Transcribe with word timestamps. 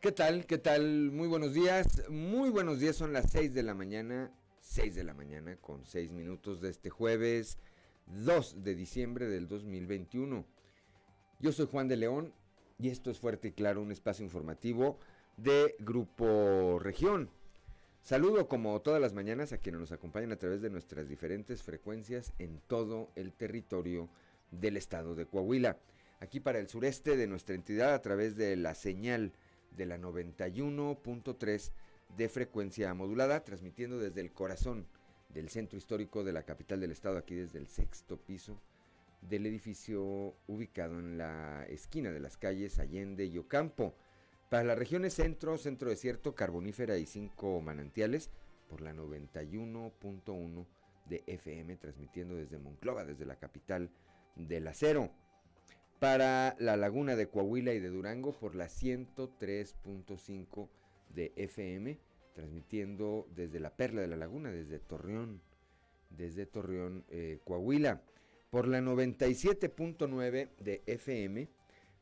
¿Qué 0.00 0.12
tal? 0.12 0.46
¿Qué 0.46 0.56
tal? 0.56 1.10
Muy 1.12 1.28
buenos 1.28 1.52
días. 1.52 2.08
Muy 2.08 2.48
buenos 2.48 2.80
días. 2.80 2.96
Son 2.96 3.12
las 3.12 3.30
6 3.32 3.52
de 3.52 3.62
la 3.62 3.74
mañana. 3.74 4.32
6 4.62 4.94
de 4.94 5.04
la 5.04 5.12
mañana 5.12 5.56
con 5.56 5.84
6 5.84 6.12
minutos 6.12 6.62
de 6.62 6.70
este 6.70 6.88
jueves 6.88 7.58
2 8.06 8.64
de 8.64 8.74
diciembre 8.74 9.28
del 9.28 9.46
2021. 9.46 10.46
Yo 11.38 11.52
soy 11.52 11.66
Juan 11.66 11.86
de 11.86 11.98
León 11.98 12.32
y 12.78 12.88
esto 12.88 13.10
es 13.10 13.18
Fuerte 13.18 13.48
y 13.48 13.52
Claro, 13.52 13.82
un 13.82 13.92
espacio 13.92 14.24
informativo 14.24 14.98
de 15.36 15.76
Grupo 15.80 16.78
Región. 16.78 17.28
Saludo 18.00 18.48
como 18.48 18.80
todas 18.80 19.02
las 19.02 19.12
mañanas 19.12 19.52
a 19.52 19.58
quienes 19.58 19.82
nos 19.82 19.92
acompañan 19.92 20.32
a 20.32 20.38
través 20.38 20.62
de 20.62 20.70
nuestras 20.70 21.10
diferentes 21.10 21.62
frecuencias 21.62 22.32
en 22.38 22.58
todo 22.68 23.10
el 23.16 23.34
territorio 23.34 24.08
del 24.50 24.78
estado 24.78 25.14
de 25.14 25.26
Coahuila. 25.26 25.76
Aquí 26.20 26.40
para 26.40 26.58
el 26.58 26.68
sureste 26.68 27.18
de 27.18 27.26
nuestra 27.26 27.54
entidad 27.54 27.92
a 27.92 28.00
través 28.00 28.34
de 28.36 28.56
la 28.56 28.74
señal 28.74 29.34
de 29.70 29.86
la 29.86 29.98
91.3 29.98 31.72
de 32.16 32.28
frecuencia 32.28 32.92
modulada, 32.94 33.44
transmitiendo 33.44 33.98
desde 33.98 34.20
el 34.20 34.32
corazón 34.32 34.86
del 35.28 35.48
centro 35.48 35.78
histórico 35.78 36.24
de 36.24 36.32
la 36.32 36.42
capital 36.42 36.80
del 36.80 36.90
estado, 36.90 37.18
aquí 37.18 37.34
desde 37.34 37.58
el 37.58 37.68
sexto 37.68 38.16
piso 38.16 38.60
del 39.22 39.46
edificio 39.46 40.34
ubicado 40.46 40.98
en 40.98 41.18
la 41.18 41.64
esquina 41.66 42.10
de 42.10 42.20
las 42.20 42.36
calles 42.36 42.78
Allende 42.78 43.26
y 43.26 43.38
Ocampo. 43.38 43.94
Para 44.48 44.64
las 44.64 44.78
regiones 44.78 45.14
centro, 45.14 45.58
centro 45.58 45.90
desierto, 45.90 46.34
carbonífera 46.34 46.96
y 46.96 47.06
cinco 47.06 47.60
manantiales, 47.60 48.30
por 48.68 48.80
la 48.80 48.92
91.1 48.92 50.66
de 51.06 51.22
FM, 51.26 51.76
transmitiendo 51.76 52.34
desde 52.34 52.58
Monclova, 52.58 53.04
desde 53.04 53.26
la 53.26 53.36
capital 53.36 53.90
del 54.36 54.66
acero 54.68 55.10
para 56.00 56.56
la 56.58 56.76
laguna 56.78 57.14
de 57.14 57.28
Coahuila 57.28 57.74
y 57.74 57.78
de 57.78 57.90
Durango 57.90 58.32
por 58.32 58.56
la 58.56 58.66
103.5 58.66 60.68
de 61.14 61.32
FM, 61.36 61.98
transmitiendo 62.34 63.28
desde 63.36 63.60
la 63.60 63.76
Perla 63.76 64.00
de 64.00 64.08
la 64.08 64.16
Laguna, 64.16 64.50
desde 64.50 64.78
Torreón, 64.78 65.42
desde 66.08 66.46
Torreón, 66.46 67.04
eh, 67.10 67.38
Coahuila, 67.44 68.00
por 68.48 68.66
la 68.66 68.80
97.9 68.80 70.48
de 70.58 70.82
FM 70.86 71.48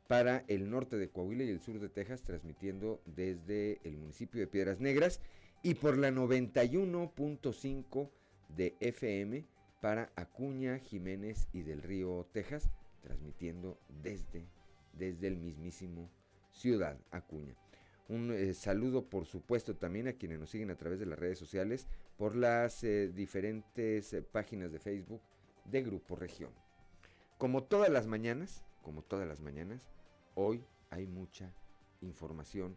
para 0.07 0.45
el 0.47 0.71
norte 0.71 0.97
de 0.97 1.11
Coahuila 1.11 1.43
y 1.43 1.51
el 1.51 1.61
sur 1.61 1.81
de 1.81 1.89
Texas, 1.89 2.23
transmitiendo 2.23 3.03
desde 3.05 3.81
el 3.83 3.97
municipio 3.97 4.41
de 4.41 4.47
Piedras 4.47 4.79
Negras, 4.79 5.21
y 5.63 5.75
por 5.75 5.99
la 5.99 6.11
91.5 6.11 8.11
de 8.57 8.77
FM 8.79 9.45
para 9.81 10.13
Acuña, 10.15 10.79
Jiménez 10.79 11.49
y 11.53 11.63
del 11.63 11.83
Río, 11.83 12.29
Texas, 12.33 12.71
transmitiendo 13.09 13.79
desde, 14.03 14.47
desde 14.93 15.29
el 15.29 15.39
mismísimo 15.39 16.11
Ciudad 16.51 16.99
Acuña. 17.11 17.57
Un 18.09 18.33
eh, 18.33 18.53
saludo, 18.55 19.09
por 19.09 19.25
supuesto, 19.25 19.77
también 19.77 20.09
a 20.09 20.13
quienes 20.13 20.39
nos 20.39 20.51
siguen 20.51 20.71
a 20.71 20.77
través 20.77 20.99
de 20.99 21.07
las 21.07 21.19
redes 21.19 21.39
sociales 21.39 21.87
por 22.19 22.37
las 22.37 22.85
eh, 22.85 23.09
diferentes 23.09 24.13
eh, 24.13 24.23
páginas 24.23 24.71
de 24.71 24.79
Facebook 24.79 25.23
de 25.65 25.83
Grupo 25.83 26.17
Región. 26.17 26.53
Como 27.39 27.65
todas 27.65 27.91
las 27.91 28.07
mañanas, 28.07 28.65
como 28.83 29.03
todas 29.03 29.27
las 29.27 29.41
mañanas, 29.41 29.89
hoy 30.35 30.65
hay 30.91 31.07
mucha 31.07 31.55
información 32.03 32.77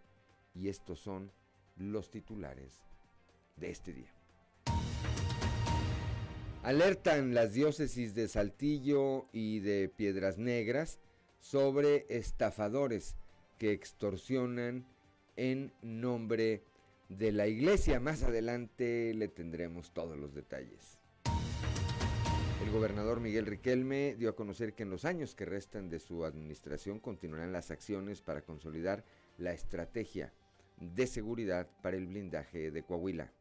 y 0.53 0.69
estos 0.69 0.99
son 0.99 1.31
los 1.75 2.09
titulares 2.09 2.85
de 3.57 3.69
este 3.69 3.93
día. 3.93 4.20
Alertan 6.63 7.33
las 7.33 7.53
diócesis 7.53 8.13
de 8.13 8.27
Saltillo 8.27 9.25
y 9.33 9.61
de 9.61 9.89
Piedras 9.89 10.37
Negras 10.37 10.99
sobre 11.39 12.05
estafadores 12.07 13.15
que 13.57 13.71
extorsionan 13.71 14.85
en 15.37 15.73
nombre 15.81 16.61
de 17.09 17.31
la 17.31 17.47
iglesia. 17.47 18.00
Más 18.00 18.21
adelante 18.21 19.11
le 19.16 19.27
tendremos 19.27 19.91
todos 19.91 20.19
los 20.19 20.35
detalles. 20.35 21.00
El 22.63 22.69
gobernador 22.69 23.21
Miguel 23.21 23.47
Riquelme 23.47 24.16
dio 24.19 24.29
a 24.29 24.35
conocer 24.35 24.73
que 24.73 24.83
en 24.83 24.91
los 24.91 25.03
años 25.03 25.33
que 25.33 25.45
restan 25.45 25.89
de 25.89 25.97
su 25.97 26.25
administración 26.25 27.00
continuarán 27.00 27.51
las 27.51 27.71
acciones 27.71 28.21
para 28.21 28.44
consolidar 28.44 29.03
la 29.39 29.51
estrategia 29.51 30.31
de 30.77 31.07
seguridad 31.07 31.67
para 31.81 31.97
el 31.97 32.05
blindaje 32.05 32.69
de 32.69 32.83
Coahuila. 32.83 33.31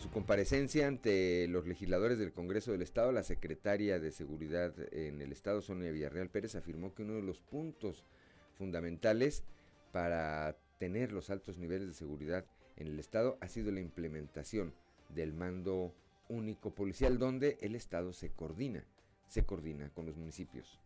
En 0.00 0.04
su 0.04 0.10
comparecencia 0.12 0.88
ante 0.88 1.46
los 1.48 1.66
legisladores 1.66 2.18
del 2.18 2.32
Congreso 2.32 2.72
del 2.72 2.80
Estado, 2.80 3.12
la 3.12 3.22
secretaria 3.22 4.00
de 4.00 4.12
Seguridad 4.12 4.72
en 4.94 5.20
el 5.20 5.30
Estado, 5.30 5.60
Sonia 5.60 5.92
Villarreal 5.92 6.30
Pérez, 6.30 6.54
afirmó 6.54 6.94
que 6.94 7.02
uno 7.02 7.16
de 7.16 7.22
los 7.22 7.42
puntos 7.42 8.06
fundamentales 8.56 9.44
para 9.92 10.56
tener 10.78 11.12
los 11.12 11.28
altos 11.28 11.58
niveles 11.58 11.86
de 11.86 11.92
seguridad 11.92 12.46
en 12.78 12.86
el 12.86 12.98
Estado 12.98 13.36
ha 13.42 13.48
sido 13.48 13.72
la 13.72 13.80
implementación 13.80 14.72
del 15.10 15.34
mando 15.34 15.94
único 16.30 16.74
policial, 16.74 17.18
donde 17.18 17.58
el 17.60 17.74
Estado 17.74 18.14
se 18.14 18.30
coordina, 18.30 18.86
se 19.28 19.44
coordina 19.44 19.90
con 19.90 20.06
los 20.06 20.16
municipios. 20.16 20.80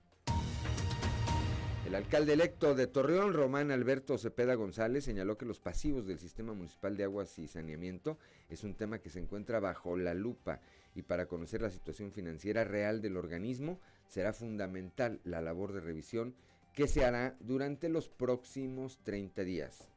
El 1.87 1.95
alcalde 1.95 2.33
electo 2.33 2.75
de 2.75 2.87
Torreón, 2.87 3.35
Román 3.35 3.71
Alberto 3.71 4.17
Cepeda 4.17 4.55
González, 4.55 5.05
señaló 5.05 5.37
que 5.37 5.45
los 5.45 5.61
pasivos 5.61 6.07
del 6.07 6.19
Sistema 6.19 6.55
Municipal 6.55 6.97
de 6.97 7.05
Aguas 7.05 7.39
y 7.39 7.47
Saneamiento 7.47 8.19
es 8.49 8.65
un 8.65 8.75
tema 8.75 9.01
que 9.01 9.11
se 9.11 9.21
encuentra 9.21 9.61
bajo 9.61 9.95
la 9.97 10.15
lupa 10.15 10.61
y 10.95 11.03
para 11.03 11.27
conocer 11.27 11.61
la 11.61 11.71
situación 11.71 12.11
financiera 12.11 12.65
real 12.65 13.03
del 13.03 13.19
organismo 13.19 13.79
será 14.09 14.33
fundamental 14.33 15.21
la 15.25 15.43
labor 15.43 15.75
de 15.75 15.81
revisión 15.81 16.35
que 16.73 16.89
se 16.89 17.05
hará 17.05 17.37
durante 17.41 17.91
los 17.91 18.09
próximos 18.09 18.99
30 19.05 19.45
días. 19.45 19.89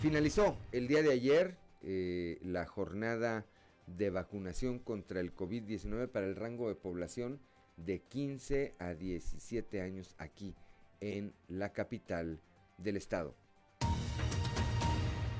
Finalizó 0.00 0.56
el 0.72 0.88
día 0.88 1.02
de 1.02 1.12
ayer 1.12 1.56
eh, 1.82 2.38
la 2.42 2.66
jornada 2.66 3.46
de 3.86 4.10
vacunación 4.10 4.80
contra 4.80 5.20
el 5.20 5.34
COVID-19 5.34 6.08
para 6.08 6.26
el 6.26 6.34
rango 6.34 6.68
de 6.68 6.74
población 6.74 7.40
de 7.84 8.00
15 8.00 8.74
a 8.78 8.94
17 8.94 9.80
años 9.80 10.14
aquí 10.18 10.54
en 11.00 11.32
la 11.48 11.72
capital 11.72 12.40
del 12.76 12.96
estado. 12.96 13.34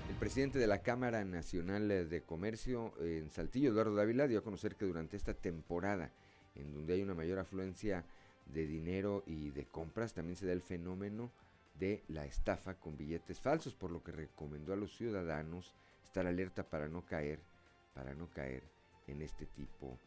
El 0.09 0.17
presidente 0.17 0.59
de 0.59 0.67
la 0.67 0.83
Cámara 0.83 1.25
Nacional 1.25 2.09
de 2.09 2.23
Comercio 2.23 2.93
en 3.01 3.31
Saltillo, 3.31 3.71
Eduardo 3.71 3.95
Dávila, 3.95 4.27
dio 4.27 4.39
a 4.39 4.45
conocer 4.45 4.77
que 4.77 4.87
durante 4.87 5.17
esta 5.17 5.35
temporada, 5.35 6.11
en 6.55 6.73
donde 6.73 6.95
hay 6.95 7.03
una 7.03 7.15
mayor 7.15 7.39
afluencia 7.39 8.05
de 8.47 8.67
dinero 8.67 9.23
y 9.27 9.51
de 9.51 9.67
compras, 9.67 10.15
también 10.15 10.37
se 10.37 10.47
da 10.47 10.53
el 10.53 10.63
fenómeno 10.63 11.31
de 11.79 12.03
la 12.09 12.27
estafa 12.27 12.75
con 12.75 12.97
billetes 12.97 13.41
falsos, 13.41 13.75
por 13.75 13.91
lo 13.91 14.03
que 14.03 14.11
recomendó 14.11 14.73
a 14.73 14.77
los 14.77 14.97
ciudadanos 14.97 15.75
estar 16.05 16.27
alerta 16.27 16.65
para 16.65 16.89
no 16.89 17.05
caer, 17.07 17.39
para 17.95 18.15
no 18.15 18.29
caer 18.31 18.63
en 19.07 19.23
este 19.23 19.47
tipo 19.47 19.99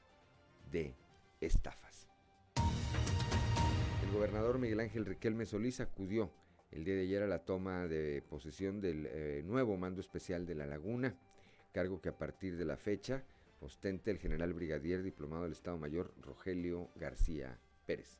de 0.71 0.93
estafas. 1.39 2.10
El 4.11 4.17
gobernador 4.17 4.59
Miguel 4.59 4.81
Ángel 4.81 5.05
Riquelme 5.05 5.45
Solís 5.45 5.79
acudió 5.79 6.29
el 6.71 6.83
día 6.83 6.95
de 6.95 7.03
ayer 7.03 7.23
a 7.23 7.27
la 7.27 7.45
toma 7.45 7.87
de 7.87 8.21
posesión 8.21 8.81
del 8.81 9.07
eh, 9.09 9.41
nuevo 9.45 9.77
mando 9.77 10.01
especial 10.01 10.45
de 10.45 10.53
la 10.53 10.65
Laguna, 10.65 11.15
cargo 11.71 12.01
que 12.01 12.09
a 12.09 12.17
partir 12.17 12.57
de 12.57 12.65
la 12.65 12.75
fecha 12.75 13.23
ostenta 13.61 14.11
el 14.11 14.17
general 14.17 14.51
brigadier 14.51 15.01
diplomado 15.01 15.43
del 15.43 15.53
Estado 15.53 15.77
Mayor 15.77 16.13
Rogelio 16.21 16.89
García 16.97 17.57
Pérez. 17.85 18.19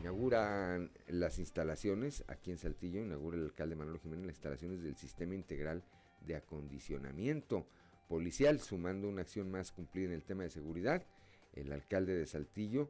Inauguran 0.00 0.90
las 1.08 1.38
instalaciones, 1.38 2.24
aquí 2.28 2.50
en 2.50 2.56
Saltillo, 2.56 3.02
inaugura 3.02 3.36
el 3.36 3.44
alcalde 3.44 3.76
Manuel 3.76 4.00
Jiménez 4.00 4.24
las 4.24 4.36
instalaciones 4.36 4.82
del 4.82 4.96
Sistema 4.96 5.34
Integral 5.34 5.84
de 6.26 6.36
Acondicionamiento 6.36 7.66
Policial, 8.08 8.58
sumando 8.60 9.06
una 9.06 9.20
acción 9.20 9.50
más 9.50 9.70
cumplida 9.70 10.06
en 10.06 10.14
el 10.14 10.24
tema 10.24 10.44
de 10.44 10.50
seguridad. 10.50 11.04
El 11.52 11.72
alcalde 11.72 12.14
de 12.16 12.26
Saltillo 12.26 12.88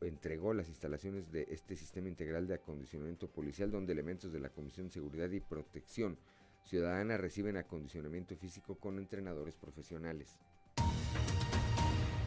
entregó 0.00 0.54
las 0.54 0.68
instalaciones 0.68 1.30
de 1.30 1.46
este 1.50 1.76
sistema 1.76 2.08
integral 2.08 2.46
de 2.46 2.54
acondicionamiento 2.54 3.28
policial 3.28 3.70
donde 3.70 3.92
elementos 3.92 4.32
de 4.32 4.40
la 4.40 4.50
Comisión 4.50 4.86
de 4.86 4.92
Seguridad 4.94 5.30
y 5.30 5.40
Protección 5.40 6.18
Ciudadana 6.64 7.16
reciben 7.16 7.56
acondicionamiento 7.56 8.36
físico 8.36 8.76
con 8.76 8.98
entrenadores 8.98 9.56
profesionales. 9.56 10.38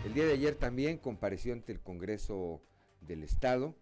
El 0.05 0.13
día 0.13 0.25
de 0.25 0.33
ayer 0.33 0.55
también 0.55 0.97
compareció 0.97 1.53
ante 1.53 1.71
el 1.71 1.79
Congreso 1.79 2.61
del 3.01 3.23
Estado 3.23 3.75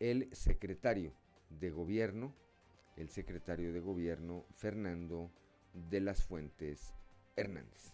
el 0.00 0.28
secretario 0.34 1.12
de 1.50 1.70
Gobierno, 1.70 2.34
el 2.96 3.08
secretario 3.10 3.72
de 3.72 3.80
Gobierno 3.80 4.44
Fernando 4.56 5.30
de 5.90 6.00
las 6.00 6.22
Fuentes 6.24 6.94
Hernández. 7.36 7.92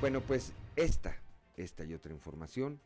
Bueno, 0.00 0.20
pues 0.20 0.52
esta, 0.76 1.16
esta 1.56 1.84
y 1.84 1.94
otra 1.94 2.12
información 2.12 2.80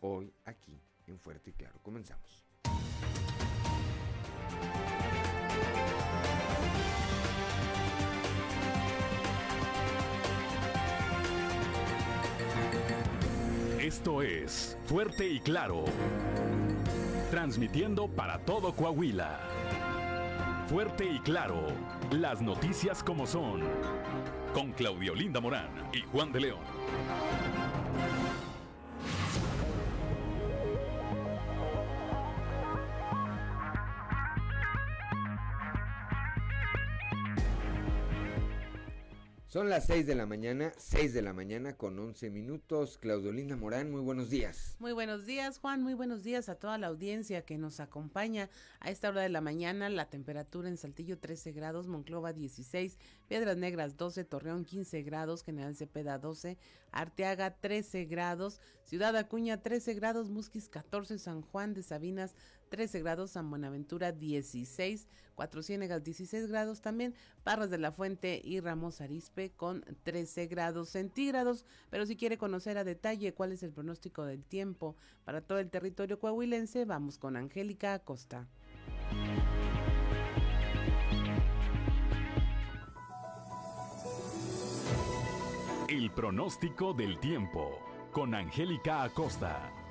hoy 0.00 0.32
aquí 0.44 0.80
en 1.06 1.18
Fuerte 1.18 1.50
y 1.50 1.52
Claro. 1.52 1.78
Comenzamos. 1.82 2.44
Esto 13.80 14.22
es 14.22 14.76
Fuerte 14.86 15.26
y 15.28 15.40
Claro. 15.40 15.84
transmitiendo 17.30 18.08
para 18.08 18.38
todo 18.38 18.72
Coahuila. 18.72 19.40
Fuerte 20.68 21.04
y 21.04 21.18
claro, 21.20 21.66
las 22.10 22.40
noticias 22.40 23.02
como 23.02 23.26
son, 23.26 23.62
con 24.54 24.72
Claudio 24.72 25.14
Linda 25.14 25.40
Morán 25.40 25.68
y 25.92 26.00
Juan 26.02 26.32
de 26.32 26.40
León. 26.40 26.60
Son 39.56 39.70
las 39.70 39.86
6 39.86 40.06
de 40.06 40.14
la 40.14 40.26
mañana, 40.26 40.74
6 40.76 41.14
de 41.14 41.22
la 41.22 41.32
mañana 41.32 41.78
con 41.78 41.98
11 41.98 42.28
minutos. 42.28 42.98
Claudio 42.98 43.32
Linda 43.32 43.56
Morán, 43.56 43.90
muy 43.90 44.02
buenos 44.02 44.28
días. 44.28 44.76
Muy 44.80 44.92
buenos 44.92 45.24
días, 45.24 45.60
Juan. 45.60 45.82
Muy 45.82 45.94
buenos 45.94 46.22
días 46.22 46.50
a 46.50 46.56
toda 46.56 46.76
la 46.76 46.88
audiencia 46.88 47.40
que 47.40 47.56
nos 47.56 47.80
acompaña 47.80 48.50
a 48.80 48.90
esta 48.90 49.08
hora 49.08 49.22
de 49.22 49.30
la 49.30 49.40
mañana. 49.40 49.88
La 49.88 50.10
temperatura 50.10 50.68
en 50.68 50.76
Saltillo 50.76 51.16
13 51.18 51.52
grados, 51.52 51.86
Monclova 51.86 52.34
16, 52.34 52.98
Piedras 53.28 53.56
Negras 53.56 53.96
12, 53.96 54.24
Torreón 54.24 54.66
15 54.66 55.02
grados, 55.04 55.42
General 55.42 55.74
Cepeda 55.74 56.18
12, 56.18 56.58
Arteaga 56.92 57.56
13 57.58 58.04
grados, 58.04 58.60
Ciudad 58.84 59.16
Acuña 59.16 59.62
13 59.62 59.94
grados, 59.94 60.28
Musquis 60.28 60.68
14, 60.68 61.18
San 61.18 61.40
Juan 61.40 61.72
de 61.72 61.82
Sabinas 61.82 62.34
13 62.68 63.00
grados, 63.00 63.32
San 63.32 63.48
Buenaventura 63.50 64.12
16, 64.12 65.08
Cuatro 65.34 65.62
Ciénegas 65.62 66.02
16 66.02 66.48
grados 66.48 66.80
también, 66.80 67.14
Parras 67.44 67.70
de 67.70 67.78
la 67.78 67.92
Fuente 67.92 68.40
y 68.42 68.60
Ramos 68.60 69.00
Arispe 69.00 69.50
con 69.50 69.84
13 70.02 70.46
grados 70.46 70.88
centígrados. 70.90 71.64
Pero 71.90 72.06
si 72.06 72.16
quiere 72.16 72.38
conocer 72.38 72.78
a 72.78 72.84
detalle 72.84 73.34
cuál 73.34 73.52
es 73.52 73.62
el 73.62 73.72
pronóstico 73.72 74.24
del 74.24 74.44
tiempo 74.44 74.96
para 75.24 75.40
todo 75.40 75.58
el 75.58 75.70
territorio 75.70 76.18
coahuilense, 76.18 76.84
vamos 76.84 77.18
con 77.18 77.36
Angélica 77.36 77.94
Acosta. 77.94 78.48
El 85.88 86.10
pronóstico 86.10 86.94
del 86.94 87.20
tiempo 87.20 87.78
con 88.10 88.34
Angélica 88.34 89.04
Acosta. 89.04 89.85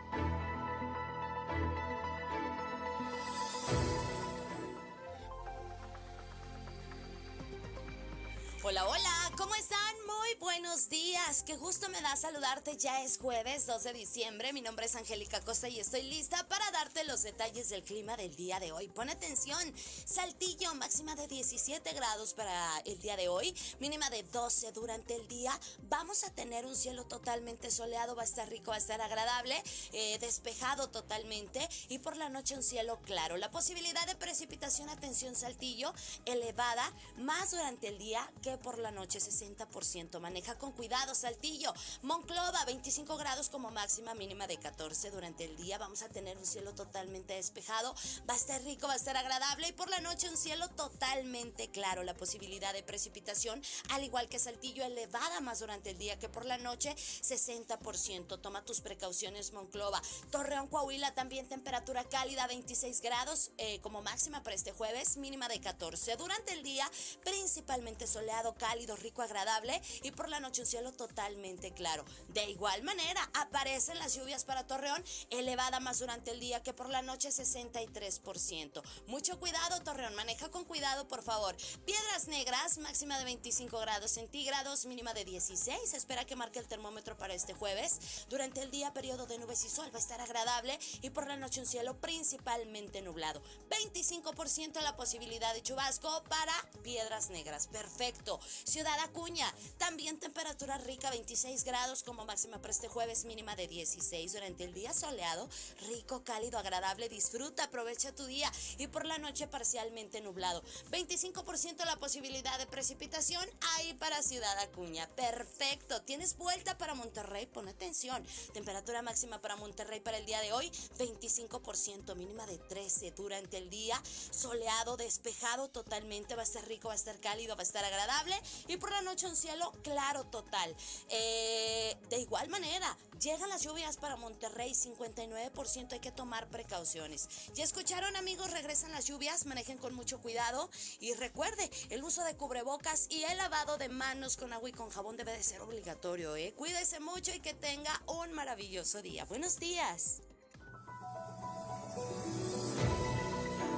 Buenos 10.40 10.90
días. 10.90 11.44
Qué 11.44 11.56
gusto 11.56 11.88
me 11.90 12.02
da 12.02 12.16
saludarte. 12.16 12.76
Ya 12.78 13.04
es 13.04 13.18
jueves 13.18 13.68
12 13.68 13.94
de 13.94 14.00
diciembre. 14.00 14.52
Mi 14.54 14.62
nombre 14.62 14.86
es 14.86 14.96
Angélica 14.96 15.40
Costa 15.42 15.70
y 15.70 15.80
estoy 15.80 16.04
lista 16.04 16.46
para 16.48 16.70
darte 16.72 17.04
los 17.04 17.24
detalles 17.24 17.70
del 17.70 17.84
clima 17.84 18.18
del 18.18 18.36
día 18.36 18.60
de 18.60 18.72
hoy. 18.72 18.88
Pon 18.90 19.10
atención. 19.10 19.60
Saltillo, 20.06 20.74
máxima 20.76 21.16
de 21.16 21.28
17 21.28 21.94
grados 21.94 22.34
para 22.34 22.80
el 22.86 23.00
día 23.00 23.16
de 23.16 23.30
hoy, 23.30 23.56
mínima 23.80 24.10
de 24.10 24.24
12 24.24 24.72
durante 24.72 25.16
el 25.16 25.28
día. 25.28 25.58
Vamos 25.90 26.24
a 26.24 26.34
tener 26.34 26.66
un 26.66 26.76
cielo 26.76 27.06
totalmente 27.06 27.72
soleado, 27.72 28.16
va 28.16 28.24
a 28.24 28.26
estar 28.26 28.50
rico, 28.50 28.72
va 28.72 28.76
a 28.76 28.80
estar 28.80 29.02
agradable, 29.02 29.62
eh, 29.94 30.18
despejado 30.20 30.90
totalmente 30.90 31.68
y 31.90 32.00
por 32.00 32.18
la 32.18 32.30
noche 32.30 32.56
un 32.56 32.64
cielo 32.64 33.00
claro. 33.04 33.38
La 33.38 33.52
posibilidad 33.52 34.06
de 34.08 34.16
precipitación, 34.16 34.90
atención 34.90 35.36
Saltillo, 35.36 35.94
elevada, 36.26 36.92
más 37.18 37.52
durante 37.52 37.88
el 37.88 37.98
día 37.98 38.30
que 38.42 38.58
por 38.58 38.80
la 38.80 38.92
noche 38.92 39.20
60%. 39.20 40.25
Maneja 40.26 40.58
con 40.58 40.72
cuidado, 40.72 41.14
Saltillo. 41.14 41.72
Monclova, 42.02 42.66
25 42.66 43.16
grados 43.16 43.50
como 43.50 43.70
máxima, 43.70 44.16
mínima 44.16 44.48
de 44.48 44.58
14 44.58 45.12
durante 45.12 45.46
el 45.46 45.56
día. 45.56 45.78
Vamos 45.78 46.02
a 46.02 46.10
tener 46.10 46.36
un 46.36 46.48
cielo 46.48 46.74
totalmente 46.74 47.36
despejado. 47.36 47.94
Va 48.28 48.34
a 48.34 48.38
estar 48.38 48.60
rico, 48.64 48.88
va 48.88 48.94
a 48.94 48.96
estar 48.96 49.16
agradable 49.16 49.68
y 49.68 49.74
por 49.74 49.88
la 49.88 50.02
noche 50.02 50.28
un 50.28 50.36
cielo 50.36 50.68
totalmente 50.70 51.70
claro. 51.70 52.02
La 52.02 52.16
posibilidad 52.16 52.74
de 52.74 52.82
precipitación, 52.82 53.62
al 53.92 54.04
igual 54.04 54.28
que 54.28 54.40
Saltillo, 54.40 54.84
elevada 54.84 55.42
más 55.42 55.60
durante 55.60 55.92
el 55.92 56.00
día 56.00 56.18
que 56.18 56.28
por 56.28 56.46
la 56.46 56.58
noche, 56.58 56.96
60%. 56.96 58.42
Toma 58.42 58.66
tus 58.66 58.82
precauciones, 58.82 59.54
Monclova. 59.54 60.02
Torreón, 60.32 60.70
Coahuila, 60.70 61.14
también 61.14 61.48
temperatura 61.48 62.04
cálida, 62.06 62.48
26 62.48 63.02
grados 63.02 63.52
eh, 63.60 63.80
como 63.82 64.02
máxima 64.02 64.42
para 64.42 64.56
este 64.56 64.72
jueves, 64.72 65.18
mínima 65.18 65.48
de 65.48 65.62
14. 65.62 66.16
Durante 66.16 66.54
el 66.54 66.64
día, 66.64 66.90
principalmente 67.24 68.08
soleado 68.08 68.56
cálido, 68.56 68.96
rico, 68.96 69.22
agradable 69.22 69.80
y 70.02 70.15
por 70.16 70.30
la 70.30 70.40
noche 70.40 70.62
un 70.62 70.68
cielo 70.68 70.92
totalmente 70.92 71.72
claro. 71.74 72.06
De 72.30 72.50
igual 72.50 72.84
manera, 72.84 73.30
aparecen 73.34 74.00
las 74.00 74.16
lluvias 74.16 74.46
para 74.46 74.66
Torreón, 74.66 75.04
elevada 75.30 75.80
más 75.80 76.00
durante 76.00 76.32
el 76.32 76.40
día 76.40 76.64
que 76.64 76.74
por 76.74 76.90
la 76.90 77.02
noche 77.02 77.30
63%. 77.30 78.82
Mucho 79.08 79.40
cuidado, 79.40 79.82
Torreón, 79.84 80.16
maneja 80.16 80.50
con 80.50 80.66
cuidado, 80.66 81.08
por 81.08 81.24
favor. 81.24 81.56
Piedras 81.86 82.28
Negras, 82.28 82.78
máxima 82.78 83.18
de 83.18 83.26
25 83.26 83.80
grados 83.80 84.12
centígrados, 84.12 84.86
mínima 84.86 85.14
de 85.14 85.26
16. 85.26 85.94
Espera 85.94 86.26
que 86.26 86.36
marque 86.36 86.60
el 86.60 86.68
termómetro 86.68 87.18
para 87.18 87.34
este 87.34 87.54
jueves. 87.54 88.26
Durante 88.30 88.62
el 88.62 88.72
día, 88.72 88.94
periodo 88.94 89.26
de 89.28 89.38
nubes 89.38 89.64
y 89.66 89.70
sol 89.70 89.90
va 89.94 89.98
a 89.98 90.02
estar 90.02 90.22
agradable 90.22 90.80
y 91.02 91.10
por 91.10 91.28
la 91.28 91.38
noche 91.38 91.60
un 91.60 91.66
cielo 91.66 92.00
principalmente 92.00 93.02
nublado. 93.02 93.42
25% 93.70 94.82
la 94.82 94.96
posibilidad 94.96 95.54
de 95.54 95.62
chubasco 95.62 96.24
para 96.30 96.54
Piedras 96.84 97.30
Negras. 97.30 97.68
Perfecto. 97.68 98.40
Ciudad 98.64 99.00
Acuña, 99.00 99.52
también 99.78 99.95
temperatura 99.96 100.78
rica, 100.78 101.10
26 101.10 101.64
grados 101.64 102.04
como 102.04 102.26
máxima 102.26 102.60
para 102.60 102.72
este 102.72 102.90
jueves, 102.90 103.24
mínima 103.24 103.56
de 103.56 103.68
16. 103.68 104.34
Durante 104.34 104.66
el 104.66 104.74
día 104.74 104.94
soleado, 104.94 105.48
rico, 105.88 106.22
cálido, 106.24 106.60
agradable, 106.60 107.08
disfruta, 107.08 107.64
aprovecha 107.64 108.14
tu 108.14 108.26
día 108.26 108.52
y 108.78 108.88
por 108.88 109.06
la 109.06 109.18
noche 109.18 109.48
parcialmente 109.48 110.20
nublado. 110.20 110.62
25% 110.92 111.86
la 111.86 111.96
posibilidad 111.96 112.58
de 112.60 112.66
precipitación 112.66 113.44
ahí 113.76 113.94
para 113.94 114.22
Ciudad 114.22 114.58
Acuña. 114.60 115.08
Perfecto. 115.16 116.02
Tienes 116.02 116.36
vuelta 116.38 116.78
para 116.78 116.94
Monterrey, 116.94 117.46
pon 117.46 117.70
atención. 117.70 118.26
Temperatura 118.54 119.02
máxima 119.02 119.40
para 119.40 119.56
Monterrey 119.56 120.02
para 120.02 120.18
el 120.18 120.26
día 120.26 120.42
de 120.42 120.52
hoy, 120.52 120.70
25%, 121.00 122.16
mínima 122.16 122.46
de 122.48 122.58
13. 122.58 123.12
Durante 123.12 123.58
el 123.58 123.70
día, 123.70 124.02
soleado, 124.32 124.98
despejado 124.98 125.70
totalmente, 125.70 126.36
va 126.36 126.42
a 126.42 126.46
estar 126.46 126.68
rico, 126.68 126.90
va 126.90 126.94
a 126.94 126.98
estar 126.98 127.18
cálido, 127.22 127.56
va 127.56 127.62
a 127.62 127.64
estar 127.64 127.86
agradable 127.86 128.36
y 128.68 128.76
por 128.76 128.92
la 128.92 129.02
noche 129.02 129.28
un 129.28 129.38
cielo 129.38 129.72
claro 129.86 130.24
total. 130.26 130.76
Eh, 131.10 131.96
de 132.10 132.20
igual 132.20 132.50
manera, 132.50 132.98
llegan 133.22 133.50
las 133.50 133.62
lluvias 133.62 133.98
para 133.98 134.16
Monterrey, 134.16 134.72
59%, 134.72 135.94
hay 135.94 136.00
que 136.00 136.12
tomar 136.12 136.50
precauciones. 136.50 137.30
Ya 137.54 137.64
escucharon 137.64 138.16
amigos, 138.16 138.52
regresan 138.52 138.92
las 138.92 139.06
lluvias, 139.06 139.46
manejen 139.46 139.78
con 139.78 139.94
mucho 139.94 140.20
cuidado 140.20 140.72
y 141.00 141.14
recuerde, 141.14 141.70
el 141.90 142.04
uso 142.04 142.24
de 142.24 142.36
cubrebocas 142.36 143.06
y 143.12 143.24
el 143.26 143.38
lavado 143.38 143.78
de 143.78 143.90
manos 143.90 144.38
con 144.38 144.52
agua 144.54 144.70
y 144.70 144.74
con 144.74 144.90
jabón 144.90 145.18
debe 145.18 145.34
de 145.34 145.44
ser 145.44 145.62
obligatorio. 145.62 146.36
¿eh? 146.36 146.54
Cuídese 146.58 147.00
mucho 147.00 147.32
y 147.32 147.40
que 147.40 147.54
tenga 147.54 148.02
un 148.08 148.34
maravilloso 148.34 149.04
día. 149.04 149.26
Buenos 149.26 149.60
días. 149.60 150.22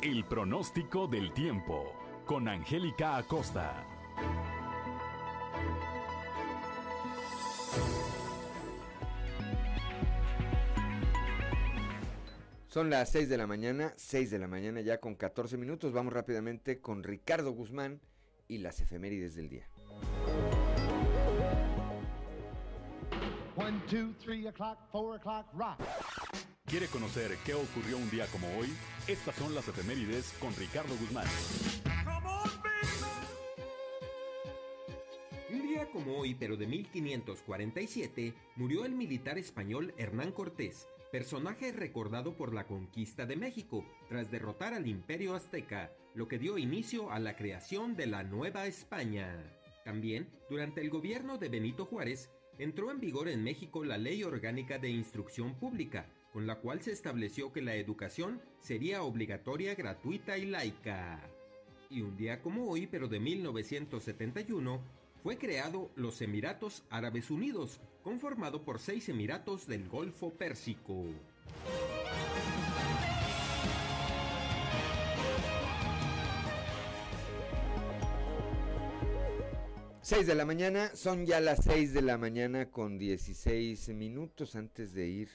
El 0.02 0.26
pronóstico 0.26 1.08
del 1.08 1.34
tiempo 1.34 1.92
con 2.26 2.48
Angélica 2.48 3.18
Acosta. 3.18 3.86
Son 12.78 12.92
las 12.92 13.10
6 13.10 13.28
de 13.28 13.38
la 13.38 13.48
mañana, 13.48 13.92
6 13.98 14.30
de 14.30 14.38
la 14.38 14.48
mañana 14.48 14.82
ya 14.82 15.00
con 15.00 15.16
14 15.16 15.58
minutos. 15.58 15.94
Vamos 15.94 16.14
rápidamente 16.14 16.80
con 16.80 17.02
Ricardo 17.02 17.50
Guzmán 17.50 18.00
y 18.48 18.60
las 18.60 18.80
efemérides 18.82 19.34
del 19.34 19.50
día. 19.50 19.68
One, 23.56 23.82
two, 23.90 24.14
three 24.24 24.46
o'clock, 24.46 24.78
four 24.92 25.18
o'clock, 25.18 25.48
rock. 25.56 25.80
¿Quiere 26.68 26.86
conocer 26.86 27.36
qué 27.44 27.56
ocurrió 27.56 27.98
un 27.98 28.12
día 28.12 28.28
como 28.28 28.48
hoy? 28.60 28.72
Estas 29.08 29.36
son 29.38 29.56
las 29.56 29.68
efemérides 29.68 30.36
con 30.40 30.56
Ricardo 30.56 30.96
Guzmán. 31.00 31.26
Un 35.50 35.68
día 35.68 35.90
como 35.90 36.16
hoy, 36.20 36.36
pero 36.36 36.56
de 36.56 36.68
1547, 36.68 38.36
murió 38.56 38.86
el 38.86 38.92
militar 38.92 39.40
español 39.40 39.96
Hernán 39.98 40.32
Cortés, 40.32 40.88
personaje 41.12 41.72
recordado 41.72 42.36
por 42.36 42.54
la 42.54 42.68
conquista 42.68 43.26
de 43.26 43.36
México 43.36 43.86
tras 44.10 44.30
derrotar 44.30 44.74
al 44.74 44.88
imperio 44.88 45.36
azteca, 45.36 45.92
lo 46.14 46.28
que 46.28 46.40
dio 46.40 46.58
inicio 46.58 47.12
a 47.12 47.20
la 47.20 47.36
creación 47.36 47.96
de 47.96 48.08
la 48.08 48.24
Nueva 48.24 48.66
España. 48.68 49.44
También, 49.86 50.28
durante 50.50 50.82
el 50.82 50.90
gobierno 50.90 51.38
de 51.38 51.50
Benito 51.50 51.86
Juárez, 51.86 52.30
entró 52.58 52.92
en 52.92 53.00
vigor 53.00 53.30
en 53.30 53.44
México 53.44 53.84
la 53.86 53.98
Ley 53.98 54.24
Orgánica 54.24 54.80
de 54.80 54.90
Instrucción 54.90 55.56
Pública, 55.56 56.08
con 56.34 56.46
la 56.46 56.60
cual 56.60 56.82
se 56.82 56.92
estableció 56.92 57.54
que 57.54 57.62
la 57.62 57.76
educación 57.76 58.42
sería 58.60 59.04
obligatoria, 59.04 59.76
gratuita 59.76 60.38
y 60.38 60.46
laica. 60.46 61.22
Y 61.90 62.02
un 62.02 62.18
día 62.18 62.42
como 62.42 62.70
hoy, 62.70 62.86
pero 62.88 63.08
de 63.08 63.20
1971, 63.20 64.82
fue 65.24 65.38
creado 65.38 65.90
los 65.96 66.22
Emiratos 66.22 66.84
Árabes 66.90 67.32
Unidos, 67.32 67.80
conformado 68.08 68.64
por 68.64 68.80
seis 68.80 69.10
emiratos 69.10 69.68
del 69.68 69.90
Golfo 69.90 70.34
Pérsico. 70.34 71.04
Seis 80.02 80.26
de 80.26 80.36
la 80.36 80.46
mañana, 80.46 80.96
son 80.96 81.26
ya 81.26 81.42
las 81.42 81.66
seis 81.66 81.92
de 81.92 82.02
la 82.02 82.18
mañana 82.18 82.72
con 82.72 82.98
16 82.98 83.90
minutos 83.90 84.56
antes 84.56 84.94
de 84.94 85.08
ir 85.08 85.30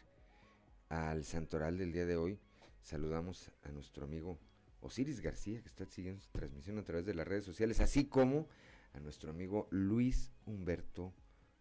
al 0.88 1.24
santoral 1.24 1.76
del 1.76 1.92
día 1.92 2.06
de 2.06 2.16
hoy. 2.16 2.38
Saludamos 2.80 3.50
a 3.64 3.68
nuestro 3.70 4.04
amigo 4.04 4.38
Osiris 4.80 5.20
García, 5.20 5.60
que 5.60 5.68
está 5.68 5.84
siguiendo 5.84 6.22
su 6.22 6.30
transmisión 6.30 6.78
a 6.78 6.84
través 6.84 7.04
de 7.04 7.12
las 7.12 7.28
redes 7.28 7.44
sociales, 7.44 7.80
así 7.80 8.06
como 8.06 8.48
a 8.94 9.00
nuestro 9.00 9.30
amigo 9.30 9.68
Luis 9.70 10.32
Humberto 10.46 11.12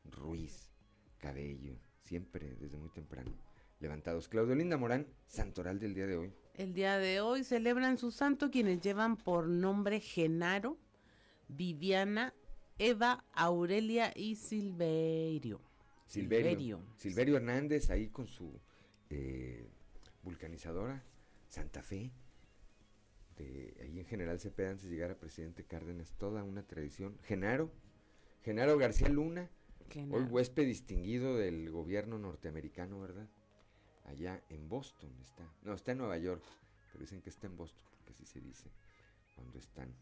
Ruiz, 0.05 0.70
Cabello, 1.21 1.77
siempre 2.03 2.55
desde 2.59 2.77
muy 2.77 2.89
temprano. 2.89 3.31
Levantados. 3.79 4.27
Claudio 4.27 4.55
Linda 4.55 4.77
Morán, 4.77 5.07
santoral 5.27 5.79
del 5.79 5.93
día 5.93 6.07
de 6.07 6.17
hoy. 6.17 6.33
El 6.55 6.73
día 6.73 6.97
de 6.97 7.21
hoy 7.21 7.43
celebran 7.43 7.97
su 7.97 8.11
santo 8.11 8.51
quienes 8.51 8.81
llevan 8.81 9.15
por 9.15 9.47
nombre 9.47 10.01
Genaro, 10.01 10.77
Viviana, 11.47 12.33
Eva, 12.77 13.23
Aurelia 13.33 14.11
y 14.15 14.35
Silverio. 14.35 15.61
Silverio. 16.05 16.81
Silverio, 16.97 17.37
Hernández 17.37 17.89
ahí 17.89 18.09
con 18.09 18.27
su 18.27 18.59
eh, 19.09 19.69
vulcanizadora, 20.23 21.03
Santa 21.47 21.81
Fe. 21.81 22.11
De, 23.37 23.73
ahí 23.81 23.99
en 23.99 24.05
General 24.05 24.39
Cepeda 24.39 24.71
antes 24.71 24.89
de 24.89 24.91
llegar 24.91 25.11
a 25.11 25.19
presidente 25.19 25.63
Cárdenas, 25.63 26.13
toda 26.17 26.43
una 26.43 26.63
tradición. 26.63 27.17
Genaro, 27.23 27.71
Genaro 28.43 28.77
García 28.77 29.09
Luna, 29.09 29.49
hoy 30.00 30.24
huésped 30.24 30.65
distinguido 30.65 31.38
del 31.38 31.69
gobierno 31.71 32.17
norteamericano, 32.17 33.00
¿verdad? 33.00 33.27
allá 34.05 34.41
en 34.50 34.69
Boston 34.69 35.12
está. 35.21 35.50
No, 35.63 35.74
está 35.74 35.91
en 35.91 36.00
Nueva 36.00 36.17
York, 36.17 36.43
pero 36.91 37.01
dicen 37.01 37.21
que 37.21 37.29
está 37.29 37.48
en 37.48 37.57
Boston, 37.57 37.83
porque 37.91 38.12
así 38.12 38.25
se 38.25 38.41
dice 38.41 38.69
cuando 39.36 39.57
están 39.57 39.93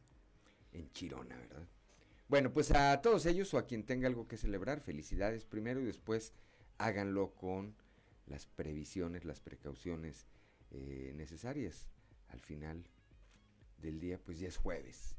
en 0.74 0.92
Chirona, 0.92 1.38
¿verdad? 1.38 1.68
Bueno, 2.28 2.54
pues 2.54 2.72
a 2.72 3.02
todos 3.02 3.26
ellos 3.26 3.54
o 3.54 3.58
a 3.58 3.66
quien 3.66 3.86
tenga 3.86 4.08
algo 4.08 4.28
que 4.28 4.38
celebrar, 4.38 4.82
felicidades 4.82 5.46
primero 5.46 5.80
y 5.80 5.86
después 5.86 6.34
háganlo 6.78 7.34
con 7.34 7.76
las 8.28 8.46
previsiones, 8.46 9.26
las 9.26 9.40
precauciones 9.40 10.28
eh, 10.72 11.14
necesarias. 11.16 11.88
Al 12.28 12.40
final 12.40 12.86
del 13.80 14.00
día, 14.00 14.20
pues 14.24 14.40
ya 14.40 14.48
es 14.48 14.58
jueves. 14.58 15.16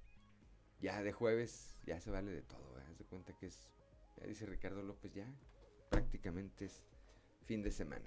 Ya 0.80 1.02
de 1.02 1.12
jueves 1.12 1.78
ya 1.84 2.00
se 2.00 2.10
vale 2.10 2.30
de 2.30 2.42
todo. 2.42 2.78
¿eh? 2.78 2.84
Haz 2.88 2.98
de 2.98 3.04
cuenta 3.04 3.36
que 3.36 3.46
es, 3.46 3.68
ya 4.16 4.26
dice 4.26 4.46
Ricardo 4.46 4.82
López, 4.82 5.12
ya 5.12 5.26
prácticamente 5.88 6.66
es 6.66 6.82
fin 7.44 7.62
de 7.62 7.70
semana. 7.70 8.06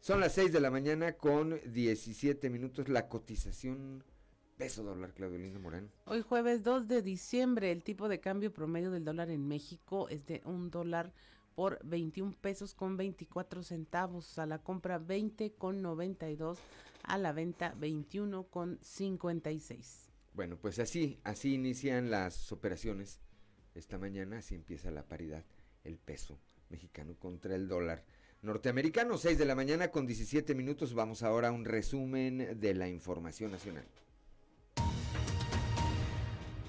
Son 0.00 0.20
las 0.20 0.34
6 0.34 0.52
de 0.52 0.60
la 0.60 0.70
mañana 0.70 1.14
con 1.14 1.60
17 1.72 2.50
minutos. 2.50 2.88
La 2.88 3.08
cotización 3.08 4.04
peso 4.56 4.82
dólar, 4.82 5.12
Claudio 5.12 5.38
Lindo 5.38 5.60
Morán. 5.60 5.90
Hoy 6.04 6.22
jueves 6.22 6.62
2 6.62 6.88
de 6.88 7.02
diciembre, 7.02 7.72
el 7.72 7.82
tipo 7.82 8.08
de 8.08 8.20
cambio 8.20 8.52
promedio 8.52 8.90
del 8.90 9.04
dólar 9.04 9.30
en 9.30 9.46
México 9.46 10.08
es 10.08 10.24
de 10.26 10.42
un 10.44 10.70
dólar 10.70 11.12
por 11.54 11.78
21 11.84 12.36
pesos 12.40 12.74
con 12.74 12.96
24 12.96 13.62
centavos. 13.62 14.38
A 14.38 14.46
la 14.46 14.58
compra 14.58 14.98
20 14.98 15.52
con 15.54 15.82
92, 15.82 16.58
a 17.02 17.18
la 17.18 17.32
venta 17.32 17.74
21 17.76 18.44
con 18.44 18.78
56. 18.82 20.10
Bueno, 20.34 20.56
pues 20.56 20.78
así, 20.78 21.18
así 21.24 21.54
inician 21.54 22.10
las 22.10 22.52
operaciones 22.52 23.20
esta 23.78 23.98
mañana, 23.98 24.38
así 24.38 24.54
empieza 24.54 24.90
la 24.90 25.04
paridad, 25.04 25.44
el 25.84 25.98
peso 25.98 26.38
mexicano 26.70 27.14
contra 27.18 27.54
el 27.54 27.68
dólar 27.68 28.04
norteamericano. 28.42 29.18
6 29.18 29.38
de 29.38 29.44
la 29.44 29.54
mañana 29.54 29.90
con 29.90 30.06
17 30.06 30.54
minutos. 30.54 30.94
Vamos 30.94 31.22
ahora 31.22 31.48
a 31.48 31.52
un 31.52 31.64
resumen 31.64 32.58
de 32.60 32.74
la 32.74 32.88
información 32.88 33.50
nacional. 33.50 33.86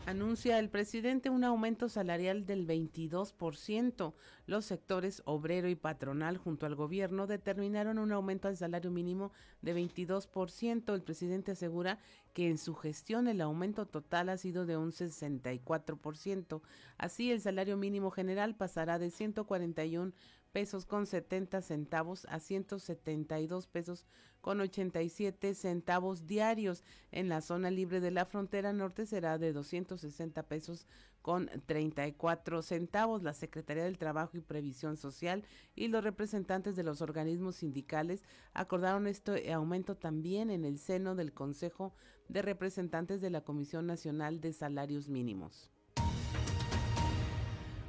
Anuncia 0.08 0.58
el 0.58 0.70
presidente 0.70 1.30
un 1.30 1.44
aumento 1.44 1.90
salarial 1.90 2.46
del 2.46 2.66
22%. 2.66 4.14
Los 4.46 4.64
sectores 4.64 5.22
obrero 5.26 5.68
y 5.68 5.76
patronal 5.76 6.38
junto 6.38 6.66
al 6.66 6.76
gobierno 6.76 7.28
determinaron 7.28 8.00
un 8.00 8.14
aumento 8.14 8.48
al 8.48 8.56
salario 8.56 8.90
mínimo 8.90 9.34
de 9.62 9.76
22%. 9.76 10.94
El 10.94 11.02
presidente 11.02 11.52
asegura 11.52 12.00
que 12.32 12.48
en 12.48 12.58
su 12.58 12.74
gestión 12.74 13.28
el 13.28 13.42
aumento 13.42 13.86
total 13.86 14.30
ha 14.30 14.38
sido 14.38 14.66
de 14.66 14.78
un 14.78 14.94
64%. 14.94 16.62
Así, 16.98 17.30
el 17.30 17.42
salario 17.42 17.76
mínimo 17.76 18.10
general 18.10 18.56
pasará 18.56 19.00
de 19.00 19.12
141 19.12 20.14
pesos 20.58 20.88
con 20.88 21.06
70 21.06 21.62
centavos 21.62 22.26
a 22.32 22.40
172 22.40 23.68
pesos 23.68 24.08
con 24.42 24.60
87 24.60 25.54
centavos 25.54 26.26
diarios. 26.26 26.84
En 27.12 27.30
la 27.30 27.42
zona 27.42 27.70
libre 27.70 28.00
de 28.00 28.10
la 28.10 28.26
frontera 28.26 28.74
norte 28.74 29.06
será 29.06 29.38
de 29.38 29.54
260 29.54 30.42
pesos 30.48 30.88
con 31.22 31.48
34 31.68 32.64
centavos. 32.64 33.22
La 33.22 33.36
Secretaría 33.36 33.84
del 33.84 34.00
Trabajo 34.00 34.36
y 34.36 34.42
Previsión 34.42 34.98
Social 34.98 35.44
y 35.76 35.90
los 35.90 36.04
representantes 36.04 36.76
de 36.76 36.82
los 36.82 37.04
organismos 37.04 37.58
sindicales 37.58 38.24
acordaron 38.56 39.06
este 39.06 39.54
aumento 39.54 39.96
también 39.96 40.50
en 40.50 40.66
el 40.66 40.80
seno 40.80 41.14
del 41.14 41.34
Consejo 41.34 41.94
de 42.30 42.42
Representantes 42.42 43.22
de 43.22 43.30
la 43.30 43.42
Comisión 43.42 43.86
Nacional 43.86 44.42
de 44.42 44.54
Salarios 44.54 45.08
Mínimos. 45.08 45.70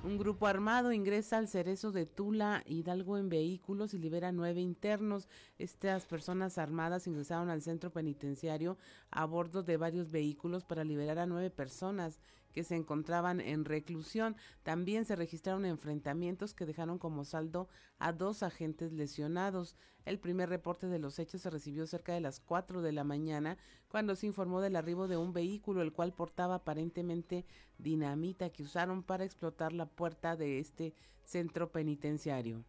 Un 0.09 0.17
grupo 0.17 0.47
armado 0.47 0.91
ingresa 0.91 1.37
al 1.37 1.49
cerezo 1.49 1.93
de 1.93 2.07
Tula 2.07 2.63
Hidalgo 2.65 3.19
en 3.19 3.29
vehículos 3.29 3.93
y 3.93 3.99
libera 3.99 4.33
nueve 4.33 4.63
internos. 4.63 5.29
Estas 5.59 6.07
personas 6.07 6.57
armadas 6.57 7.07
ingresaron 7.07 7.51
al 7.51 7.61
centro 7.61 7.91
penitenciario 7.91 8.79
a 9.11 9.27
bordo 9.27 9.63
de 9.63 9.77
varios 9.77 10.11
vehículos 10.11 10.65
para 10.65 10.83
liberar 10.83 11.19
a 11.19 11.27
nueve 11.27 11.51
personas 11.51 12.21
que 12.53 12.65
se 12.65 12.77
encontraban 12.77 13.41
en 13.41 13.65
reclusión. 13.65 14.37
También 14.63 15.05
se 15.05 15.17
registraron 15.17 15.65
enfrentamientos 15.65 16.55
que 16.55 16.67
dejaron 16.67 16.99
como 16.99 17.25
saldo 17.25 17.69
a 17.99 18.13
dos 18.13 18.43
agentes 18.43 18.93
lesionados. 18.93 19.77
El 20.05 20.19
primer 20.19 20.49
reporte 20.49 20.87
de 20.87 20.99
los 20.99 21.19
hechos 21.19 21.43
se 21.43 21.51
recibió 21.51 21.87
cerca 21.87 22.15
de 22.15 22.21
las 22.21 22.41
4 22.41 22.83
de 22.83 22.93
la 22.93 23.05
mañana 23.05 23.59
cuando 23.89 24.17
se 24.17 24.27
informó 24.27 24.61
del 24.61 24.77
arribo 24.77 25.09
de 25.09 25.17
un 25.17 25.33
vehículo 25.33 25.83
el 25.83 25.93
cual 25.93 26.13
portaba 26.13 26.57
aparentemente 26.57 27.45
dinamita 27.79 28.51
que 28.51 28.63
usaron 28.63 29.03
para 29.03 29.25
explotar 29.25 29.73
la 29.73 29.87
puerta 29.87 30.37
de 30.37 30.59
este 30.59 30.95
centro 31.25 31.71
penitenciario. 31.71 32.65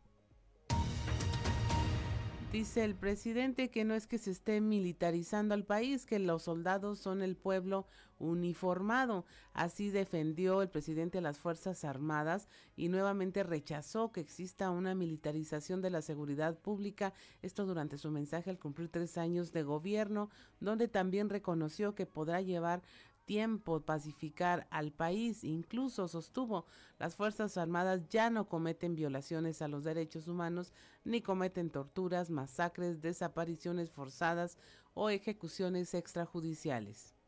Dice 2.52 2.84
el 2.84 2.96
presidente 2.96 3.70
que 3.70 3.86
no 3.86 3.94
es 3.94 4.08
que 4.08 4.18
se 4.18 4.32
esté 4.32 4.60
militarizando 4.60 5.54
al 5.54 5.66
país, 5.66 6.08
que 6.08 6.18
los 6.18 6.42
soldados 6.42 6.98
son 6.98 7.22
el 7.22 7.36
pueblo 7.36 7.86
uniformado. 8.18 9.26
Así 9.54 9.92
defendió 9.92 10.64
el 10.64 10.70
presidente 10.70 11.20
a 11.20 11.22
las 11.22 11.38
Fuerzas 11.38 11.84
Armadas 11.86 12.50
y 12.76 12.90
nuevamente 12.90 13.44
rechazó 13.44 14.12
que 14.12 14.22
exista 14.22 14.72
una 14.72 14.96
militarización 14.96 15.84
de 15.84 15.92
la 15.92 16.02
seguridad 16.02 16.58
pública. 16.58 17.14
Esto 17.44 17.68
durante 17.68 18.00
su 18.00 18.10
mensaje 18.10 18.50
al 18.50 18.58
cumplir 18.58 18.90
tres 18.90 19.20
años 19.20 19.52
de 19.52 19.62
gobierno, 19.62 20.32
donde 20.60 20.88
también 20.88 21.30
reconoció 21.30 21.94
que 21.94 22.08
podrá 22.08 22.42
llevar 22.42 22.82
tiempo 23.30 23.82
pacificar 23.82 24.66
al 24.72 24.92
país. 24.92 25.44
Incluso 25.44 26.08
sostuvo, 26.08 26.66
las 26.98 27.14
Fuerzas 27.14 27.58
Armadas 27.58 28.08
ya 28.10 28.32
no 28.32 28.50
cometen 28.50 28.96
violaciones 28.96 29.62
a 29.62 29.68
los 29.68 29.84
derechos 29.84 30.28
humanos, 30.28 30.74
ni 31.04 31.22
cometen 31.22 31.70
torturas, 31.70 32.32
masacres, 32.32 33.02
desapariciones 33.02 33.92
forzadas 33.92 34.58
o 34.96 35.12
ejecuciones 35.12 35.94
extrajudiciales. 35.94 37.19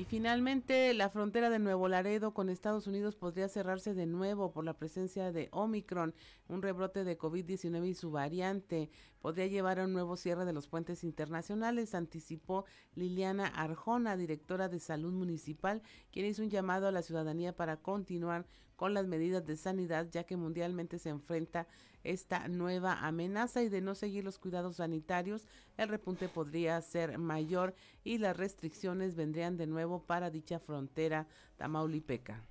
Y 0.00 0.06
finalmente, 0.06 0.94
la 0.94 1.10
frontera 1.10 1.50
de 1.50 1.58
Nuevo 1.58 1.86
Laredo 1.86 2.32
con 2.32 2.48
Estados 2.48 2.86
Unidos 2.86 3.16
podría 3.16 3.50
cerrarse 3.50 3.92
de 3.92 4.06
nuevo 4.06 4.50
por 4.50 4.64
la 4.64 4.72
presencia 4.72 5.30
de 5.30 5.50
Omicron, 5.52 6.14
un 6.48 6.62
rebrote 6.62 7.04
de 7.04 7.18
COVID-19 7.18 7.86
y 7.86 7.92
su 7.92 8.10
variante. 8.10 8.88
Podría 9.20 9.46
llevar 9.46 9.78
a 9.78 9.84
un 9.84 9.92
nuevo 9.92 10.16
cierre 10.16 10.46
de 10.46 10.54
los 10.54 10.68
puentes 10.68 11.04
internacionales, 11.04 11.94
anticipó 11.94 12.64
Liliana 12.94 13.46
Arjona, 13.46 14.16
directora 14.16 14.70
de 14.70 14.80
Salud 14.80 15.12
Municipal, 15.12 15.82
quien 16.10 16.24
hizo 16.24 16.42
un 16.42 16.48
llamado 16.48 16.88
a 16.88 16.92
la 16.92 17.02
ciudadanía 17.02 17.54
para 17.54 17.76
continuar 17.76 18.46
con 18.80 18.94
las 18.94 19.06
medidas 19.06 19.44
de 19.44 19.58
sanidad, 19.58 20.08
ya 20.10 20.24
que 20.24 20.38
mundialmente 20.38 20.98
se 20.98 21.10
enfrenta 21.10 21.66
esta 22.02 22.48
nueva 22.48 23.06
amenaza 23.06 23.62
y 23.62 23.68
de 23.68 23.82
no 23.82 23.94
seguir 23.94 24.24
los 24.24 24.38
cuidados 24.38 24.76
sanitarios, 24.76 25.46
el 25.76 25.90
repunte 25.90 26.30
podría 26.30 26.80
ser 26.80 27.18
mayor 27.18 27.74
y 28.04 28.16
las 28.16 28.38
restricciones 28.38 29.16
vendrían 29.16 29.58
de 29.58 29.66
nuevo 29.66 30.06
para 30.06 30.30
dicha 30.30 30.58
frontera 30.58 31.26
tamaulipeca. 31.58 32.42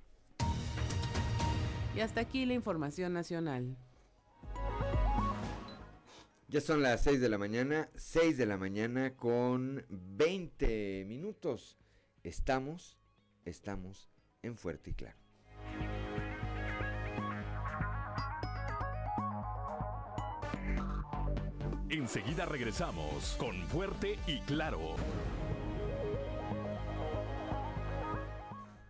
Y 1.96 1.98
hasta 1.98 2.20
aquí 2.20 2.46
la 2.46 2.54
información 2.54 3.12
nacional. 3.12 3.76
Ya 6.46 6.60
son 6.60 6.80
las 6.80 7.02
6 7.02 7.20
de 7.20 7.28
la 7.28 7.38
mañana, 7.38 7.88
6 7.96 8.38
de 8.38 8.46
la 8.46 8.56
mañana 8.56 9.16
con 9.16 9.84
20 9.88 11.06
minutos. 11.08 11.76
Estamos, 12.22 12.96
estamos 13.44 14.08
en 14.42 14.56
Fuerte 14.56 14.90
y 14.90 14.94
Claro. 14.94 15.29
Enseguida 21.90 22.46
regresamos 22.46 23.34
con 23.36 23.66
Fuerte 23.66 24.16
y 24.28 24.38
Claro. 24.42 24.94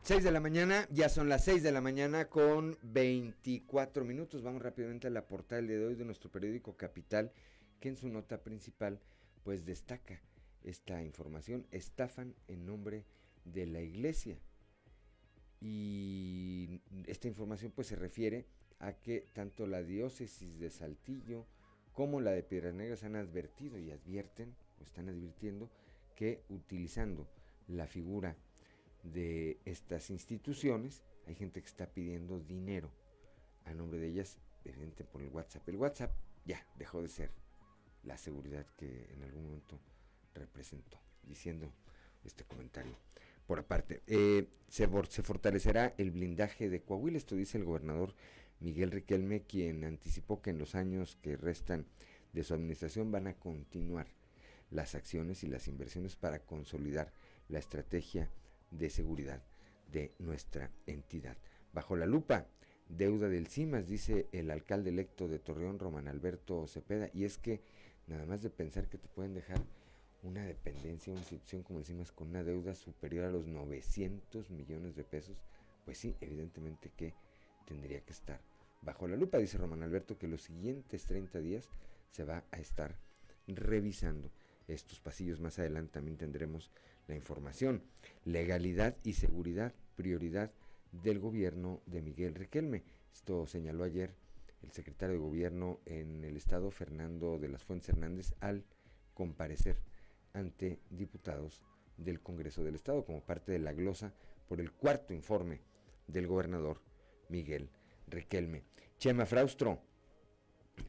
6 0.02 0.23
de 0.23 0.30
la 0.30 0.40
mañana, 0.40 0.87
ya 0.90 1.09
son 1.09 1.30
las 1.30 1.47
6 1.47 1.62
de 1.62 1.73
la 1.73 1.80
mañana 1.80 2.28
con 2.28 2.76
24 2.83 4.04
minutos. 4.04 4.42
Vamos 4.42 4.61
rápidamente 4.61 5.07
a 5.07 5.11
la 5.11 5.26
portada 5.26 5.62
de 5.62 5.83
hoy 5.83 5.95
de 5.95 6.04
nuestro 6.04 6.30
periódico 6.30 6.76
Capital, 6.76 7.33
que 7.80 7.88
en 7.88 7.97
su 7.97 8.11
nota 8.11 8.42
principal 8.42 9.00
pues 9.45 9.64
destaca 9.64 10.21
esta 10.62 11.02
información. 11.02 11.66
Estafan 11.71 12.35
en 12.49 12.66
nombre 12.66 13.07
de 13.47 13.64
la 13.64 13.80
iglesia. 13.80 14.37
Y 15.59 16.83
esta 17.07 17.28
información 17.28 17.73
pues 17.75 17.87
se 17.87 17.97
refiere 17.97 18.45
a 18.78 18.92
que 18.92 19.25
tanto 19.33 19.66
la 19.66 19.83
diócesis 19.83 20.59
de 20.59 20.69
Saltillo 20.69 21.47
como 21.92 22.20
la 22.20 22.30
de 22.30 22.42
Piedras 22.42 22.75
Negras 22.75 23.04
han 23.04 23.16
advertido 23.16 23.78
y 23.78 23.90
advierten, 23.90 24.54
o 24.80 24.85
están 24.85 25.09
advirtiendo, 25.09 25.70
que 26.14 26.42
utilizando 26.49 27.28
la 27.68 27.87
figura 27.87 28.37
de 29.02 29.59
estas 29.64 30.11
instituciones, 30.11 31.02
hay 31.26 31.35
gente 31.35 31.61
que 31.61 31.68
está 31.68 31.87
pidiendo 31.87 32.40
dinero 32.40 32.90
a 33.64 33.75
nombre 33.75 33.99
de 33.99 34.09
ellas, 34.09 34.38
evidente 34.64 35.04
por 35.04 35.23
el 35.23 35.28
WhatsApp. 35.28 35.68
El 35.68 35.76
WhatsApp 35.76 36.12
ya 36.44 36.66
dejó 36.76 37.02
de 37.02 37.09
ser 37.09 37.30
la 38.02 38.16
seguridad 38.16 38.66
que 38.76 39.09
en 39.12 39.23
algún 39.23 39.44
momento 39.44 39.78
representó, 40.35 40.99
diciendo 41.23 41.73
este 42.25 42.44
comentario. 42.44 42.97
Por 43.47 43.59
aparte, 43.59 44.02
eh, 44.06 44.47
se, 44.68 44.88
se 45.09 45.23
fortalecerá 45.23 45.94
el 45.99 46.11
blindaje 46.11 46.68
de 46.68 46.82
Coahuila, 46.82 47.18
esto 47.18 47.35
dice 47.35 47.59
el 47.59 47.64
gobernador 47.64 48.14
Miguel 48.61 48.90
Riquelme, 48.90 49.43
quien 49.43 49.85
anticipó 49.85 50.43
que 50.43 50.50
en 50.50 50.59
los 50.59 50.75
años 50.75 51.17
que 51.23 51.37
restan 51.37 51.87
de 52.33 52.45
su 52.45 52.55
administración 52.55 53.11
van 53.11 53.26
a 53.26 53.35
continuar 53.35 54.07
las 54.71 54.95
acciones 54.95 55.43
y 55.43 55.49
las 55.49 55.67
inversiones 55.67 56.14
para 56.17 56.40
consolidar 56.40 57.12
la 57.49 57.59
estrategia 57.59 58.31
de 58.71 58.90
seguridad 58.90 59.43
de 59.90 60.12
nuestra 60.19 60.71
entidad. 60.87 61.37
Bajo 61.73 61.97
la 61.97 62.07
lupa, 62.07 62.47
deuda 62.88 63.29
del 63.29 63.49
CIMAS, 63.49 63.88
dice 63.88 64.29
el 64.33 64.50
alcalde 64.50 64.90
electo 64.90 65.26
de 65.26 65.38
Torreón, 65.38 65.79
Román 65.79 66.07
Alberto 66.07 66.67
Cepeda, 66.67 67.11
y 67.12 67.25
es 67.25 67.38
que 67.38 67.62
nada 68.07 68.26
más 68.26 68.43
de 68.43 68.50
pensar 68.50 68.88
que 68.88 68.99
te 68.99 69.09
pueden 69.09 69.35
dejar 69.35 69.61
una 70.23 70.45
dependencia, 70.45 71.12
una 71.12 71.23
institución 71.23 71.62
como 71.62 71.79
el 71.79 71.85
CIMAS 71.87 72.12
con 72.12 72.29
una 72.29 72.45
deuda 72.45 72.75
superior 72.75 73.25
a 73.25 73.31
los 73.31 73.47
900 73.47 74.50
millones 74.50 74.95
de 74.95 75.05
pesos, 75.05 75.37
pues 75.85 75.99
sí, 75.99 76.14
evidentemente 76.21 76.93
que 76.97 77.14
tendría 77.67 78.00
que 78.00 78.12
estar 78.12 78.40
bajo 78.82 79.06
la 79.08 79.16
lupa, 79.16 79.38
dice 79.38 79.58
Román 79.58 79.82
Alberto, 79.82 80.18
que 80.18 80.28
los 80.28 80.42
siguientes 80.42 81.04
30 81.04 81.40
días 81.40 81.68
se 82.10 82.25
va 82.25 82.44
a 82.50 82.58
estar 82.58 82.96
revisando 83.46 84.30
estos 84.68 85.00
pasillos. 85.00 85.40
Más 85.40 85.58
adelante 85.58 85.92
también 85.92 86.16
tendremos 86.16 86.70
la 87.06 87.14
información. 87.14 87.82
Legalidad 88.25 88.96
y 89.02 89.14
seguridad, 89.14 89.75
prioridad 89.96 90.52
del 90.92 91.18
gobierno 91.18 91.80
de 91.87 92.02
Miguel 92.02 92.34
Riquelme. 92.34 92.84
Esto 93.12 93.46
señaló 93.46 93.84
ayer 93.84 94.14
el 94.62 94.70
secretario 94.72 95.14
de 95.14 95.22
gobierno 95.22 95.80
en 95.87 96.25
el 96.25 96.37
estado, 96.37 96.70
Fernando 96.70 97.38
de 97.38 97.49
las 97.49 97.64
Fuentes 97.64 97.90
Hernández, 97.90 98.34
al 98.40 98.64
comparecer 99.14 99.76
ante 100.32 100.78
diputados 100.90 101.64
del 101.96 102.20
Congreso 102.20 102.62
del 102.62 102.75
Estado 102.75 103.04
como 103.04 103.20
parte 103.20 103.52
de 103.52 103.58
la 103.58 103.72
glosa 103.72 104.14
por 104.49 104.60
el 104.60 104.72
cuarto 104.72 105.12
informe 105.12 105.60
del 106.06 106.26
gobernador 106.26 106.80
Miguel 107.28 107.68
Riquelme. 108.11 108.64
Chema 108.99 109.26
Fraustro, 109.26 109.81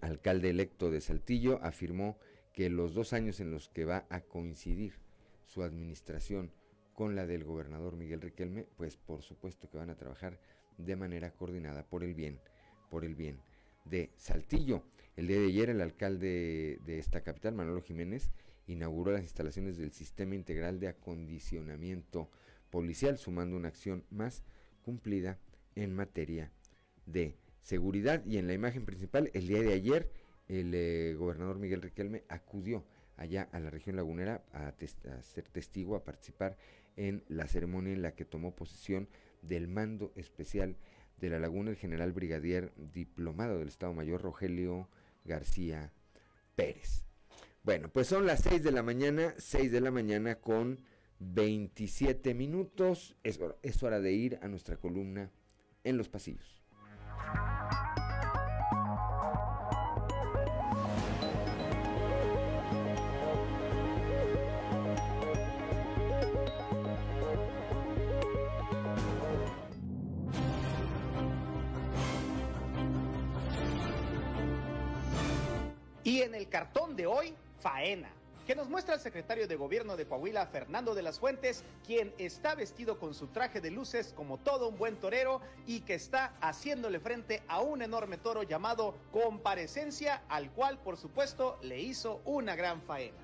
alcalde 0.02 0.50
electo 0.50 0.92
de 0.92 1.02
Saltillo, 1.02 1.60
afirmó 1.64 2.18
que 2.54 2.70
los 2.70 2.94
dos 2.94 3.14
años 3.14 3.40
en 3.40 3.52
los 3.52 3.70
que 3.70 3.86
va 3.86 4.06
a 4.10 4.22
coincidir 4.22 5.00
su 5.46 5.64
administración 5.64 6.52
con 6.94 7.16
la 7.16 7.26
del 7.26 7.44
gobernador 7.44 7.96
Miguel 7.96 8.22
Riquelme, 8.22 8.66
pues 8.76 8.98
por 8.98 9.22
supuesto 9.22 9.70
que 9.70 9.78
van 9.78 9.90
a 9.90 9.98
trabajar 9.98 10.40
de 10.78 10.96
manera 10.96 11.32
coordinada 11.32 11.84
por 11.84 12.04
el 12.04 12.14
bien, 12.14 12.40
por 12.90 13.06
el 13.06 13.16
bien 13.16 13.42
de 13.86 14.12
Saltillo. 14.18 14.84
El 15.16 15.28
día 15.28 15.40
de 15.40 15.48
ayer 15.48 15.70
el 15.70 15.82
alcalde 15.82 16.80
de 16.86 17.00
esta 17.00 17.22
capital, 17.22 17.54
Manolo 17.54 17.82
Jiménez, 17.82 18.32
inauguró 18.68 19.12
las 19.12 19.24
instalaciones 19.24 19.78
del 19.78 19.92
Sistema 19.92 20.36
Integral 20.36 20.80
de 20.80 20.90
Acondicionamiento 20.90 22.30
Policial, 22.70 23.18
sumando 23.18 23.56
una 23.56 23.68
acción 23.68 24.06
más 24.10 24.44
cumplida 24.84 25.40
en 25.76 25.94
materia 25.94 26.52
de 27.06 27.38
seguridad. 27.62 28.24
Y 28.26 28.38
en 28.38 28.48
la 28.48 28.54
imagen 28.54 28.86
principal, 28.86 29.30
el 29.34 29.48
día 29.48 29.62
de 29.62 29.74
ayer, 29.74 30.12
el 30.48 30.74
eh, 30.74 31.16
gobernador 31.18 31.60
Miguel 31.60 31.82
Riquelme 31.82 32.24
acudió 32.28 32.86
allá 33.18 33.48
a 33.52 33.60
la 33.60 33.70
región 33.70 33.96
lagunera 33.96 34.44
a, 34.52 34.74
ser 35.22 35.48
testigo, 35.50 35.96
a 35.96 36.04
participar 36.04 36.58
en 36.96 37.24
la 37.28 37.48
ceremonia 37.48 37.94
en 37.94 38.02
la 38.02 38.16
que 38.16 38.26
tomó 38.26 38.56
posesión 38.56 39.08
del 39.42 39.68
mando 39.68 40.12
especial 40.16 40.76
de 41.18 41.30
la 41.30 41.40
laguna 41.40 41.70
el 41.70 41.78
general 41.78 42.14
brigadier 42.14 42.74
diplomado 42.76 43.60
del 43.60 43.68
Estado 43.68 43.94
Mayor 43.94 44.22
Rogelio 44.22 44.90
García 45.24 45.94
Pérez. 46.56 47.06
Bueno, 47.64 47.90
pues 47.90 48.08
son 48.08 48.26
las 48.26 48.42
6 48.42 48.64
de 48.64 48.72
la 48.72 48.82
mañana, 48.82 49.36
6 49.38 49.72
de 49.72 49.82
la 49.82 49.92
mañana 49.92 50.36
con 50.42 50.80
27 51.20 52.34
minutos. 52.34 53.16
Es, 53.24 53.40
es 53.62 53.84
hora 53.84 54.00
de 54.00 54.14
ir 54.14 54.40
a 54.42 54.48
nuestra 54.48 54.78
columna 54.78 55.32
en 55.84 55.98
los 55.98 56.10
pasillos. 56.10 56.61
Y 76.04 76.22
en 76.22 76.36
el 76.36 76.50
cartón 76.50 76.96
de 76.96 77.06
hoy, 77.06 77.36
faena 77.60 78.10
que 78.52 78.56
nos 78.58 78.68
muestra 78.68 78.96
el 78.96 79.00
secretario 79.00 79.48
de 79.48 79.56
gobierno 79.56 79.96
de 79.96 80.06
Coahuila, 80.06 80.46
Fernando 80.46 80.94
de 80.94 81.02
las 81.02 81.20
Fuentes, 81.20 81.64
quien 81.88 82.14
está 82.18 82.54
vestido 82.54 83.00
con 83.00 83.14
su 83.14 83.28
traje 83.28 83.62
de 83.62 83.72
luces 83.72 84.12
como 84.14 84.38
todo 84.40 84.68
un 84.68 84.78
buen 84.78 84.98
torero 84.98 85.40
y 85.66 85.80
que 85.80 85.94
está 85.94 86.34
haciéndole 86.42 87.00
frente 87.00 87.44
a 87.48 87.62
un 87.62 87.82
enorme 87.82 88.18
toro 88.18 88.44
llamado 88.44 88.94
comparecencia, 89.14 90.24
al 90.28 90.52
cual 90.52 90.80
por 90.80 90.98
supuesto 90.98 91.58
le 91.62 91.80
hizo 91.80 92.20
una 92.26 92.58
gran 92.58 92.82
faena. 92.82 93.16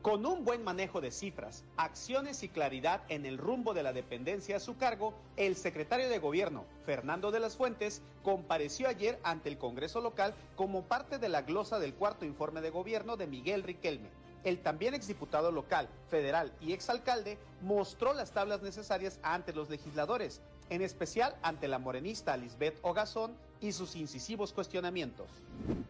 Con 0.00 0.24
un 0.24 0.46
buen 0.46 0.64
manejo 0.64 1.02
de 1.02 1.10
cifras, 1.10 1.62
acciones 1.76 2.42
y 2.42 2.48
claridad 2.48 3.02
en 3.10 3.26
el 3.26 3.36
rumbo 3.36 3.74
de 3.74 3.82
la 3.82 3.92
dependencia 3.92 4.56
a 4.56 4.60
su 4.60 4.78
cargo, 4.78 5.12
el 5.36 5.56
secretario 5.56 6.08
de 6.08 6.18
gobierno, 6.18 6.64
Fernando 6.86 7.30
de 7.30 7.40
las 7.40 7.54
Fuentes, 7.54 8.00
compareció 8.22 8.88
ayer 8.88 9.18
ante 9.24 9.50
el 9.50 9.58
Congreso 9.58 10.00
local 10.00 10.32
como 10.56 10.84
parte 10.84 11.18
de 11.18 11.28
la 11.28 11.42
glosa 11.42 11.78
del 11.78 11.92
cuarto 11.92 12.24
informe 12.24 12.62
de 12.62 12.70
gobierno 12.70 13.18
de 13.18 13.26
Miguel 13.26 13.62
Riquelme 13.62 14.08
el 14.44 14.60
también 14.60 14.94
exdiputado 14.94 15.52
local, 15.52 15.88
federal 16.08 16.52
y 16.60 16.72
exalcalde 16.72 17.38
mostró 17.62 18.14
las 18.14 18.32
tablas 18.32 18.62
necesarias 18.62 19.18
ante 19.22 19.52
los 19.52 19.70
legisladores, 19.70 20.40
en 20.70 20.82
especial 20.82 21.36
ante 21.42 21.68
la 21.68 21.78
morenista 21.78 22.36
Lisbeth 22.36 22.78
Ogazón 22.82 23.34
y 23.60 23.72
sus 23.72 23.96
incisivos 23.96 24.52
cuestionamientos. 24.52 25.28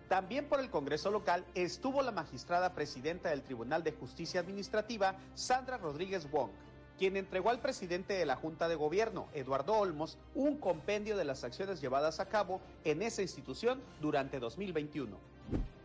También 0.08 0.48
por 0.48 0.60
el 0.60 0.70
Congreso 0.70 1.10
local 1.10 1.44
estuvo 1.54 2.02
la 2.02 2.10
magistrada 2.10 2.72
presidenta 2.74 3.30
del 3.30 3.42
Tribunal 3.42 3.84
de 3.84 3.92
Justicia 3.92 4.40
Administrativa, 4.40 5.14
Sandra 5.34 5.76
Rodríguez 5.76 6.30
Wong, 6.30 6.50
quien 6.98 7.16
entregó 7.16 7.50
al 7.50 7.60
presidente 7.60 8.14
de 8.14 8.26
la 8.26 8.36
Junta 8.36 8.68
de 8.68 8.74
Gobierno, 8.74 9.28
Eduardo 9.32 9.74
Olmos, 9.74 10.18
un 10.34 10.58
compendio 10.58 11.16
de 11.16 11.24
las 11.24 11.44
acciones 11.44 11.80
llevadas 11.80 12.20
a 12.20 12.28
cabo 12.28 12.60
en 12.84 13.02
esa 13.02 13.22
institución 13.22 13.80
durante 14.00 14.38
2021. 14.38 15.29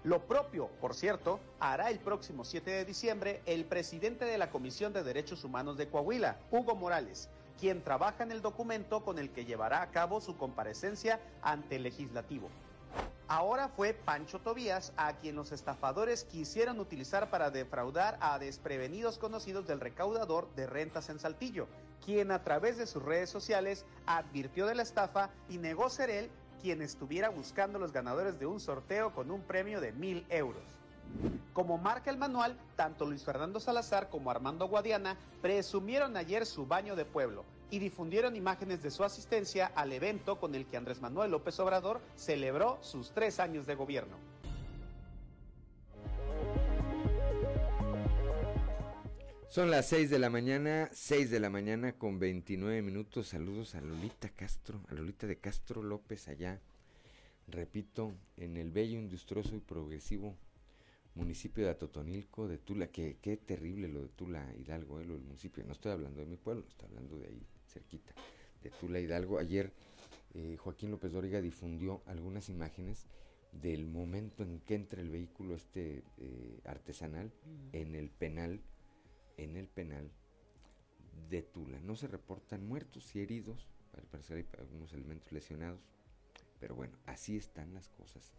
Lo 0.06 0.20
propio, 0.20 0.68
por 0.82 0.94
cierto, 0.94 1.40
hará 1.60 1.90
el 1.90 1.98
próximo 1.98 2.46
7 2.46 2.70
de 2.70 2.86
diciembre 2.86 3.42
el 3.48 3.66
presidente 3.66 4.24
de 4.24 4.38
la 4.38 4.52
Comisión 4.52 4.94
de 4.94 5.04
Derechos 5.04 5.44
Humanos 5.44 5.78
de 5.78 5.90
Coahuila, 5.90 6.38
Hugo 6.52 6.76
Morales, 6.76 7.28
quien 7.60 7.84
trabaja 7.84 8.22
en 8.22 8.32
el 8.32 8.44
documento 8.44 9.04
con 9.04 9.18
el 9.18 9.32
que 9.32 9.46
llevará 9.46 9.82
a 9.82 9.90
cabo 9.90 10.22
su 10.22 10.38
comparecencia 10.38 11.20
ante 11.42 11.78
el 11.78 11.82
legislativo. 11.82 12.50
Ahora 13.28 13.68
fue 13.68 13.96
Pancho 13.96 14.38
Tobías 14.38 14.94
a 14.96 15.14
quien 15.14 15.36
los 15.36 15.52
estafadores 15.52 16.24
quisieron 16.26 16.80
utilizar 16.80 17.32
para 17.32 17.50
defraudar 17.50 18.20
a 18.22 18.38
desprevenidos 18.38 19.18
conocidos 19.18 19.66
del 19.66 19.80
recaudador 19.80 20.54
de 20.54 20.68
rentas 20.68 21.10
en 21.10 21.18
Saltillo, 21.18 21.68
quien 22.06 22.30
a 22.30 22.44
través 22.44 22.78
de 22.78 22.86
sus 22.86 23.02
redes 23.02 23.32
sociales 23.32 23.86
advirtió 24.06 24.68
de 24.68 24.76
la 24.76 24.84
estafa 24.84 25.32
y 25.50 25.58
negó 25.58 25.90
ser 25.90 26.12
él 26.12 26.30
quien 26.66 26.82
estuviera 26.82 27.30
buscando 27.30 27.78
los 27.78 27.94
ganadores 27.94 28.40
de 28.40 28.48
un 28.48 28.60
sorteo 28.60 29.14
con 29.14 29.30
un 29.30 29.42
premio 29.42 29.80
de 29.80 29.92
mil 29.92 30.26
euros. 30.30 30.64
Como 31.54 31.78
marca 31.78 32.10
el 32.10 32.18
manual, 32.18 32.58
tanto 32.76 33.06
Luis 33.06 33.24
Fernando 33.24 33.60
Salazar 33.60 34.10
como 34.10 34.32
Armando 34.32 34.68
Guadiana 34.68 35.16
presumieron 35.44 36.18
ayer 36.18 36.44
su 36.48 36.66
baño 36.66 36.96
de 36.96 37.06
pueblo 37.06 37.46
y 37.70 37.78
difundieron 37.78 38.36
imágenes 38.36 38.82
de 38.82 38.90
su 38.90 39.04
asistencia 39.04 39.72
al 39.76 39.94
evento 39.94 40.40
con 40.40 40.56
el 40.56 40.66
que 40.66 40.76
Andrés 40.76 41.02
Manuel 41.02 41.30
López 41.30 41.60
Obrador 41.60 42.02
celebró 42.16 42.80
sus 42.82 43.12
tres 43.12 43.40
años 43.40 43.68
de 43.68 43.76
gobierno. 43.76 44.18
Son 49.56 49.72
las 49.72 49.86
6 49.88 50.10
de 50.10 50.20
la 50.20 50.30
mañana, 50.30 50.90
6 50.92 51.32
de 51.32 51.40
la 51.40 51.50
mañana 51.50 51.94
con 51.94 52.20
29 52.20 52.82
minutos. 52.82 53.30
Saludos 53.30 53.74
a 53.76 53.80
Lolita 53.80 54.28
Castro, 54.28 54.82
a 54.90 54.94
Lolita 54.94 55.28
de 55.28 55.38
Castro 55.38 55.82
López 55.82 56.28
allá. 56.28 56.60
Repito, 57.48 58.12
en 58.36 58.58
el 58.58 58.72
bello, 58.72 59.00
industrioso 59.00 59.56
y 59.56 59.62
progresivo 59.62 60.36
municipio 61.14 61.64
de 61.64 61.70
Atotonilco, 61.70 62.50
de 62.50 62.58
Tula, 62.58 62.88
que 62.88 63.16
qué 63.22 63.38
terrible 63.38 63.88
lo 63.88 64.02
de 64.02 64.10
Tula 64.10 64.46
Hidalgo, 64.60 65.00
eh, 65.00 65.06
lo 65.06 65.14
del 65.14 65.24
municipio. 65.24 65.64
No 65.64 65.72
estoy 65.72 65.94
hablando 65.94 66.20
de 66.20 66.26
mi 66.26 66.36
pueblo, 66.36 66.66
estoy 66.68 66.90
hablando 66.90 67.18
de 67.18 67.28
ahí, 67.28 67.42
cerquita, 67.66 68.14
de 68.62 68.72
Tula 68.72 69.00
Hidalgo. 69.00 69.40
Ayer 69.40 69.72
eh, 70.34 70.58
Joaquín 70.60 70.92
López 70.92 71.14
Dóriga 71.14 71.40
difundió 71.40 72.02
algunas 72.08 72.50
imágenes 72.50 73.06
del 73.54 73.88
momento 73.88 74.44
en 74.44 74.60
que 74.60 74.76
entra 74.76 75.00
el 75.00 75.10
vehículo 75.10 75.56
este 75.56 76.04
eh, 76.18 76.60
artesanal 76.66 77.32
en 77.72 77.96
el 77.96 78.10
penal, 78.10 78.60
en 79.38 79.58
el 79.58 79.68
penal 79.68 80.12
de 81.30 81.42
Tula. 81.42 81.80
No 81.80 81.96
se 81.96 82.08
reportan 82.08 82.68
muertos 82.68 83.16
y 83.16 83.22
heridos, 83.22 83.68
al 83.98 84.04
parecer 84.04 84.38
hay 84.38 84.46
algunos 84.60 84.94
elementos 84.94 85.32
lesionados, 85.32 85.80
pero 86.60 86.76
bueno, 86.76 86.98
así 87.06 87.38
están 87.38 87.74
las 87.74 87.90
cosas 87.90 88.34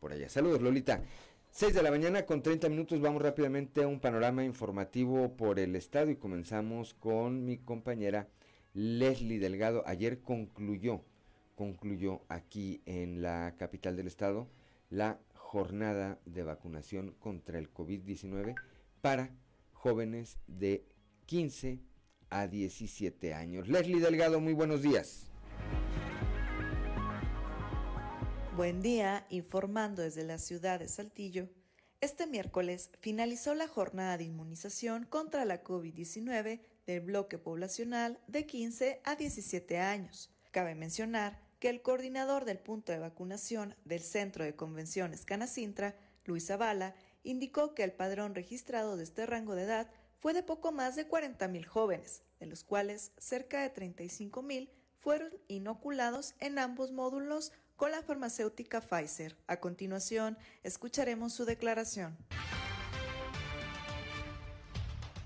por 0.00 0.12
allá. 0.12 0.28
Saludos, 0.28 0.60
Lolita. 0.62 1.02
6 1.50 1.74
de 1.74 1.82
la 1.82 1.90
mañana 1.90 2.24
con 2.24 2.42
30 2.42 2.70
minutos 2.70 3.00
vamos 3.02 3.20
rápidamente 3.20 3.82
a 3.82 3.86
un 3.86 4.00
panorama 4.00 4.42
informativo 4.42 5.36
por 5.36 5.58
el 5.58 5.76
estado 5.76 6.10
y 6.10 6.16
comenzamos 6.16 6.94
con 6.94 7.44
mi 7.44 7.58
compañera 7.58 8.26
Leslie 8.72 9.38
Delgado. 9.38 9.82
Ayer 9.86 10.22
concluyó, 10.22 11.02
concluyó 11.54 12.22
aquí 12.28 12.80
en 12.86 13.20
la 13.20 13.54
capital 13.58 13.96
del 13.96 14.06
estado 14.06 14.48
la 14.88 15.20
jornada 15.34 16.18
de 16.24 16.42
vacunación 16.42 17.14
contra 17.20 17.58
el 17.58 17.70
COVID-19 17.70 18.54
para 19.02 19.30
jóvenes 19.82 20.38
de 20.46 20.86
15 21.26 21.80
a 22.30 22.46
17 22.46 23.34
años. 23.34 23.66
Leslie 23.66 23.98
Delgado, 24.00 24.40
muy 24.40 24.52
buenos 24.52 24.80
días. 24.80 25.26
Buen 28.56 28.80
día, 28.80 29.26
informando 29.28 30.02
desde 30.02 30.22
la 30.22 30.38
ciudad 30.38 30.78
de 30.78 30.86
Saltillo. 30.86 31.48
Este 32.00 32.28
miércoles 32.28 32.90
finalizó 33.00 33.56
la 33.56 33.66
jornada 33.66 34.16
de 34.18 34.24
inmunización 34.24 35.04
contra 35.04 35.44
la 35.44 35.64
COVID-19 35.64 36.60
del 36.86 37.00
bloque 37.00 37.38
poblacional 37.38 38.20
de 38.28 38.46
15 38.46 39.00
a 39.02 39.16
17 39.16 39.78
años. 39.78 40.30
Cabe 40.52 40.76
mencionar 40.76 41.40
que 41.58 41.70
el 41.70 41.82
coordinador 41.82 42.44
del 42.44 42.58
punto 42.58 42.92
de 42.92 42.98
vacunación 43.00 43.74
del 43.84 44.00
Centro 44.00 44.44
de 44.44 44.54
Convenciones 44.54 45.24
Canacintra, 45.24 45.96
Luis 46.24 46.46
Zavala, 46.46 46.94
indicó 47.22 47.74
que 47.74 47.84
el 47.84 47.92
padrón 47.92 48.34
registrado 48.34 48.96
de 48.96 49.04
este 49.04 49.26
rango 49.26 49.54
de 49.54 49.64
edad 49.64 49.90
fue 50.18 50.34
de 50.34 50.42
poco 50.42 50.72
más 50.72 50.96
de 50.96 51.08
40.000 51.08 51.66
jóvenes, 51.66 52.22
de 52.38 52.46
los 52.46 52.64
cuales 52.64 53.12
cerca 53.18 53.62
de 53.62 53.74
35.000 53.74 54.70
fueron 54.98 55.32
inoculados 55.48 56.34
en 56.38 56.58
ambos 56.58 56.92
módulos 56.92 57.52
con 57.76 57.90
la 57.90 58.02
farmacéutica 58.02 58.80
Pfizer. 58.80 59.36
A 59.48 59.58
continuación, 59.58 60.38
escucharemos 60.62 61.32
su 61.32 61.44
declaración. 61.44 62.16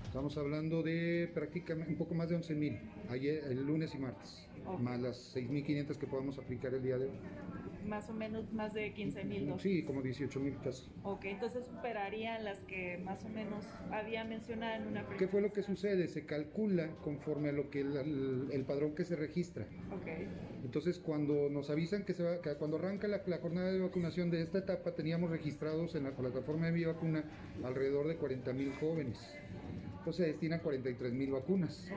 Estamos 0.05 0.35
hablando 0.37 0.81
de 0.81 1.29
prácticamente 1.31 1.91
un 1.91 1.97
poco 1.99 2.15
más 2.15 2.29
de 2.29 2.39
11.000, 2.39 3.11
ayer, 3.11 3.43
el 3.43 3.63
lunes 3.63 3.93
y 3.93 3.99
martes, 3.99 4.47
más 4.79 4.99
las 4.99 5.35
6.500 5.35 5.97
que 5.97 6.07
podemos 6.07 6.39
aplicar 6.39 6.73
el 6.73 6.81
día 6.81 6.97
de 6.97 7.05
hoy 7.05 7.19
más 7.87 8.09
o 8.09 8.13
menos 8.13 8.51
más 8.53 8.73
de 8.73 8.93
15 8.93 9.23
mil 9.23 9.47
dosis. 9.47 9.61
Sí, 9.61 9.83
como 9.83 10.01
18 10.01 10.39
mil 10.39 10.57
casi. 10.63 10.83
Ok, 11.03 11.25
entonces 11.25 11.65
superarían 11.65 12.43
las 12.43 12.59
que 12.63 12.97
más 12.97 13.23
o 13.25 13.29
menos 13.29 13.65
había 13.91 14.23
mencionado 14.23 14.75
en 14.75 14.87
una 14.87 15.01
primera 15.01 15.17
¿Qué 15.17 15.27
fue 15.27 15.41
lo 15.41 15.51
que 15.51 15.63
sucede? 15.63 16.07
Se 16.07 16.25
calcula 16.25 16.89
conforme 17.03 17.49
a 17.49 17.51
lo 17.51 17.69
que 17.69 17.81
el, 17.81 18.65
padrón 18.67 18.95
que 18.95 19.05
se 19.05 19.15
registra. 19.15 19.65
Ok. 19.91 20.07
Entonces, 20.63 20.99
cuando 20.99 21.49
nos 21.49 21.69
avisan 21.69 22.03
que, 22.03 22.13
se 22.13 22.23
va, 22.23 22.41
que 22.41 22.53
cuando 22.55 22.77
arranca 22.77 23.07
la, 23.07 23.19
jornada 23.37 23.71
de 23.71 23.79
vacunación 23.79 24.29
de 24.29 24.41
esta 24.41 24.59
etapa, 24.59 24.93
teníamos 24.93 25.29
registrados 25.29 25.95
en 25.95 26.03
la 26.03 26.11
plataforma 26.11 26.65
de 26.67 26.71
mi 26.73 26.83
vacuna 26.83 27.23
alrededor 27.63 28.07
de 28.07 28.17
40 28.17 28.53
mil 28.53 28.73
jóvenes 28.73 29.17
se 30.11 30.25
destinan 30.25 30.59
43 30.59 31.13
mil 31.13 31.31
vacunas 31.31 31.87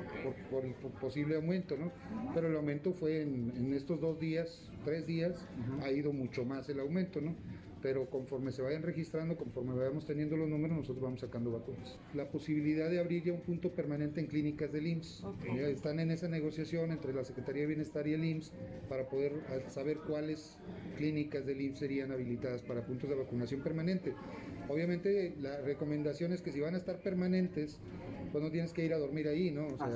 por, 0.50 0.64
el 0.64 0.72
posible 1.00 1.36
aumento, 1.36 1.76
¿no? 1.76 1.92
Pero 2.34 2.48
el 2.48 2.56
aumento 2.56 2.92
fue 2.92 3.22
en, 3.22 3.72
estos 3.74 4.00
dos 4.00 4.18
días, 4.18 4.68
tres 4.84 5.06
días, 5.06 5.34
ha 5.82 5.90
ido 5.90 6.12
mucho 6.12 6.44
más 6.44 6.68
el 6.68 6.80
aumento, 6.80 7.20
¿no? 7.20 7.34
Pero 7.82 8.10
conforme 8.10 8.52
se 8.52 8.62
vayan 8.62 8.82
registrando, 8.82 9.36
conforme 9.36 9.74
vayamos 9.74 10.06
teniendo 10.06 10.36
los 10.36 10.48
números, 10.48 10.76
nosotros 10.76 11.02
vamos 11.02 11.20
sacando 11.20 11.50
vacunas. 11.50 11.98
La 12.14 12.28
posibilidad 12.28 12.90
de 12.90 13.00
abrir 13.00 13.24
ya 13.24 13.32
un 13.32 13.40
punto 13.40 13.72
permanente 13.72 14.20
en 14.20 14.26
clínicas 14.26 14.70
del 14.72 14.86
IMSS. 14.86 15.24
están 15.68 16.00
en 16.00 16.10
esa 16.10 16.28
negociación 16.28 16.92
entre 16.92 17.14
la 17.14 17.24
Secretaría 17.24 17.62
de 17.62 17.68
Bienestar 17.68 18.06
y 18.06 18.12
el 18.12 18.24
IMSS 18.24 18.52
para 18.88 19.08
poder 19.08 19.32
saber 19.68 19.98
cuáles 20.06 20.58
clínicas 20.98 21.46
del 21.46 21.60
IMSS 21.60 21.78
serían 21.78 22.12
habilitadas 22.12 22.62
para 22.62 22.84
puntos 22.84 23.08
de 23.08 23.16
vacunación 23.16 23.62
permanente. 23.62 24.14
Obviamente 24.68 25.34
la 25.40 25.60
recomendación 25.62 26.32
es 26.32 26.42
que 26.42 26.52
si 26.52 26.60
van 26.60 26.74
a 26.74 26.78
estar 26.78 27.00
permanentes, 27.00 27.78
pues 28.30 28.42
no 28.42 28.50
tienes 28.50 28.72
que 28.72 28.84
ir 28.84 28.92
a 28.92 28.98
dormir 28.98 29.28
ahí, 29.28 29.50
¿no? 29.50 29.66
O 29.66 29.76
sea, 29.76 29.88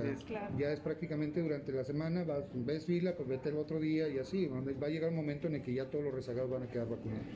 ya 0.59 0.73
es 0.73 0.81
prácticamente 0.81 1.41
durante 1.41 1.73
la 1.73 1.85
semana, 1.85 2.25
vas, 2.25 2.45
ves 2.53 2.87
fila, 2.87 3.17
pues 3.17 3.29
vete 3.29 3.49
el 3.51 3.57
otro 3.57 3.81
día 3.81 4.09
y 4.09 4.19
así. 4.19 4.47
Va 4.47 4.87
a 4.87 4.91
llegar 4.91 5.11
un 5.11 5.17
momento 5.17 5.47
en 5.47 5.57
el 5.57 5.63
que 5.63 5.75
ya 5.75 5.91
todos 5.91 6.05
los 6.05 6.15
rezagados 6.15 6.51
van 6.51 6.65
a 6.65 6.69
quedar 6.69 6.89
vacunados. 6.89 7.27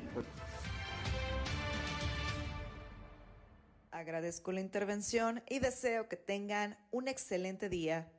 Agradezco 3.91 4.53
la 4.53 4.61
intervención 4.61 5.43
y 5.49 5.59
deseo 5.59 6.09
que 6.09 6.17
tengan 6.17 6.79
un 6.91 7.09
excelente 7.09 7.69
día. 7.69 8.13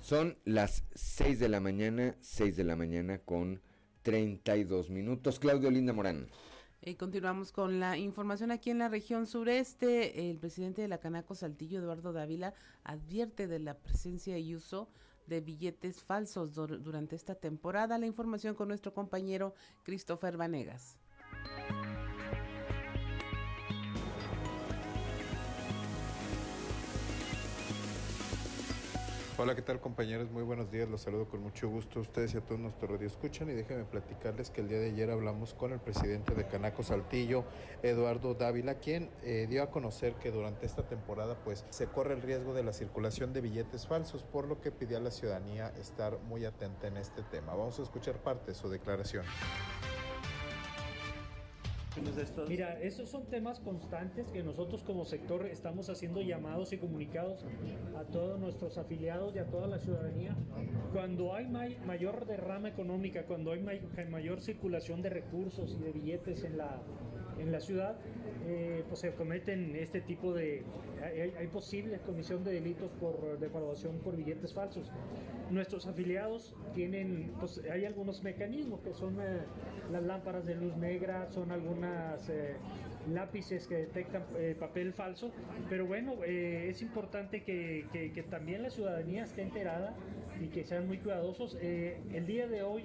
Son 0.00 0.38
las 0.44 0.84
6 0.94 1.38
de 1.38 1.48
la 1.48 1.60
mañana, 1.60 2.16
6 2.20 2.56
de 2.56 2.64
la 2.64 2.76
mañana 2.76 3.18
con 3.18 3.60
32 4.02 4.88
minutos. 4.88 5.38
Claudio 5.38 5.70
Linda 5.70 5.92
Morán. 5.92 6.30
Y 6.80 6.94
continuamos 6.94 7.52
con 7.52 7.80
la 7.80 7.98
información 7.98 8.50
aquí 8.50 8.70
en 8.70 8.78
la 8.78 8.88
región 8.88 9.26
sureste. 9.26 10.30
El 10.30 10.38
presidente 10.38 10.82
de 10.82 10.88
la 10.88 10.98
Canaco 10.98 11.34
Saltillo, 11.34 11.80
Eduardo 11.80 12.12
Dávila, 12.12 12.54
advierte 12.84 13.46
de 13.46 13.58
la 13.58 13.74
presencia 13.74 14.38
y 14.38 14.54
uso 14.54 14.88
de 15.26 15.40
billetes 15.40 16.02
falsos 16.02 16.54
durante 16.54 17.16
esta 17.16 17.34
temporada. 17.34 17.98
La 17.98 18.06
información 18.06 18.54
con 18.54 18.68
nuestro 18.68 18.94
compañero 18.94 19.54
Christopher 19.82 20.36
Vanegas. 20.36 20.98
Hola, 29.40 29.54
¿qué 29.54 29.62
tal 29.62 29.80
compañeros? 29.80 30.32
Muy 30.32 30.42
buenos 30.42 30.68
días, 30.68 30.88
los 30.88 31.02
saludo 31.02 31.28
con 31.28 31.40
mucho 31.40 31.68
gusto 31.68 32.00
ustedes 32.00 32.34
y 32.34 32.38
a 32.38 32.40
todos 32.40 32.60
nuestros 32.60 32.90
radio 32.90 33.06
escuchan 33.06 33.48
y 33.48 33.52
déjenme 33.52 33.84
platicarles 33.84 34.50
que 34.50 34.62
el 34.62 34.68
día 34.68 34.80
de 34.80 34.90
ayer 34.90 35.12
hablamos 35.12 35.54
con 35.54 35.72
el 35.72 35.78
presidente 35.78 36.34
de 36.34 36.48
Canaco 36.48 36.82
Saltillo, 36.82 37.44
Eduardo 37.84 38.34
Dávila, 38.34 38.80
quien 38.80 39.10
eh, 39.22 39.46
dio 39.48 39.62
a 39.62 39.70
conocer 39.70 40.14
que 40.14 40.32
durante 40.32 40.66
esta 40.66 40.88
temporada 40.88 41.36
pues 41.44 41.64
se 41.70 41.86
corre 41.86 42.14
el 42.14 42.22
riesgo 42.22 42.52
de 42.52 42.64
la 42.64 42.72
circulación 42.72 43.32
de 43.32 43.40
billetes 43.40 43.86
falsos, 43.86 44.24
por 44.24 44.48
lo 44.48 44.60
que 44.60 44.72
pidió 44.72 44.96
a 44.96 45.00
la 45.00 45.12
ciudadanía 45.12 45.68
estar 45.78 46.18
muy 46.22 46.44
atenta 46.44 46.88
en 46.88 46.96
este 46.96 47.22
tema. 47.22 47.54
Vamos 47.54 47.78
a 47.78 47.84
escuchar 47.84 48.16
parte 48.16 48.46
de 48.50 48.54
su 48.56 48.68
declaración. 48.68 49.24
Mira, 52.48 52.80
esos 52.80 53.08
son 53.08 53.26
temas 53.26 53.60
constantes 53.60 54.30
que 54.30 54.42
nosotros 54.42 54.82
como 54.82 55.04
sector 55.04 55.46
estamos 55.46 55.88
haciendo 55.90 56.20
llamados 56.22 56.72
y 56.72 56.78
comunicados 56.78 57.44
a 57.96 58.04
todos 58.04 58.38
nuestros 58.38 58.78
afiliados 58.78 59.34
y 59.34 59.38
a 59.38 59.46
toda 59.46 59.66
la 59.66 59.78
ciudadanía. 59.78 60.36
Cuando 60.92 61.34
hay 61.34 61.46
mayor 61.48 62.26
derrama 62.26 62.68
económica, 62.68 63.24
cuando 63.26 63.52
hay 63.52 63.62
mayor 64.10 64.40
circulación 64.40 65.02
de 65.02 65.10
recursos 65.10 65.76
y 65.78 65.82
de 65.82 65.92
billetes 65.92 66.44
en 66.44 66.58
la, 66.58 66.80
en 67.38 67.52
la 67.52 67.60
ciudad, 67.60 67.96
eh, 68.46 68.84
pues 68.88 69.00
se 69.00 69.12
cometen 69.12 69.76
este 69.76 70.00
tipo 70.00 70.32
de... 70.32 70.62
Hay, 71.02 71.32
hay 71.38 71.46
posible 71.46 71.98
comisión 71.98 72.44
de 72.44 72.52
delitos 72.52 72.90
por 73.00 73.38
defraudación 73.38 73.98
por 73.98 74.16
billetes 74.16 74.52
falsos. 74.52 74.90
Nuestros 75.50 75.86
afiliados 75.86 76.54
tienen, 76.74 77.32
pues 77.38 77.62
hay 77.70 77.84
algunos 77.84 78.22
mecanismos 78.22 78.80
que 78.80 78.92
son 78.92 79.20
eh, 79.20 79.40
las 79.92 80.02
lámparas 80.02 80.46
de 80.46 80.56
luz 80.56 80.76
negra, 80.76 81.30
son 81.30 81.50
algunas 81.52 82.28
eh, 82.28 82.56
lápices 83.12 83.66
que 83.66 83.76
detectan 83.76 84.24
papel 84.60 84.92
falso, 84.92 85.30
pero 85.70 85.86
bueno, 85.86 86.22
es 86.24 86.82
importante 86.82 87.42
que, 87.42 87.86
que, 87.90 88.22
también 88.24 88.62
la 88.62 88.68
ciudadanía 88.68 89.22
esté 89.22 89.42
enterada 89.42 89.94
y 90.42 90.48
que 90.48 90.64
sean 90.64 90.86
muy 90.86 90.98
cuidadosos. 90.98 91.54
el 91.54 92.26
día 92.26 92.46
de 92.46 92.62
hoy 92.62 92.84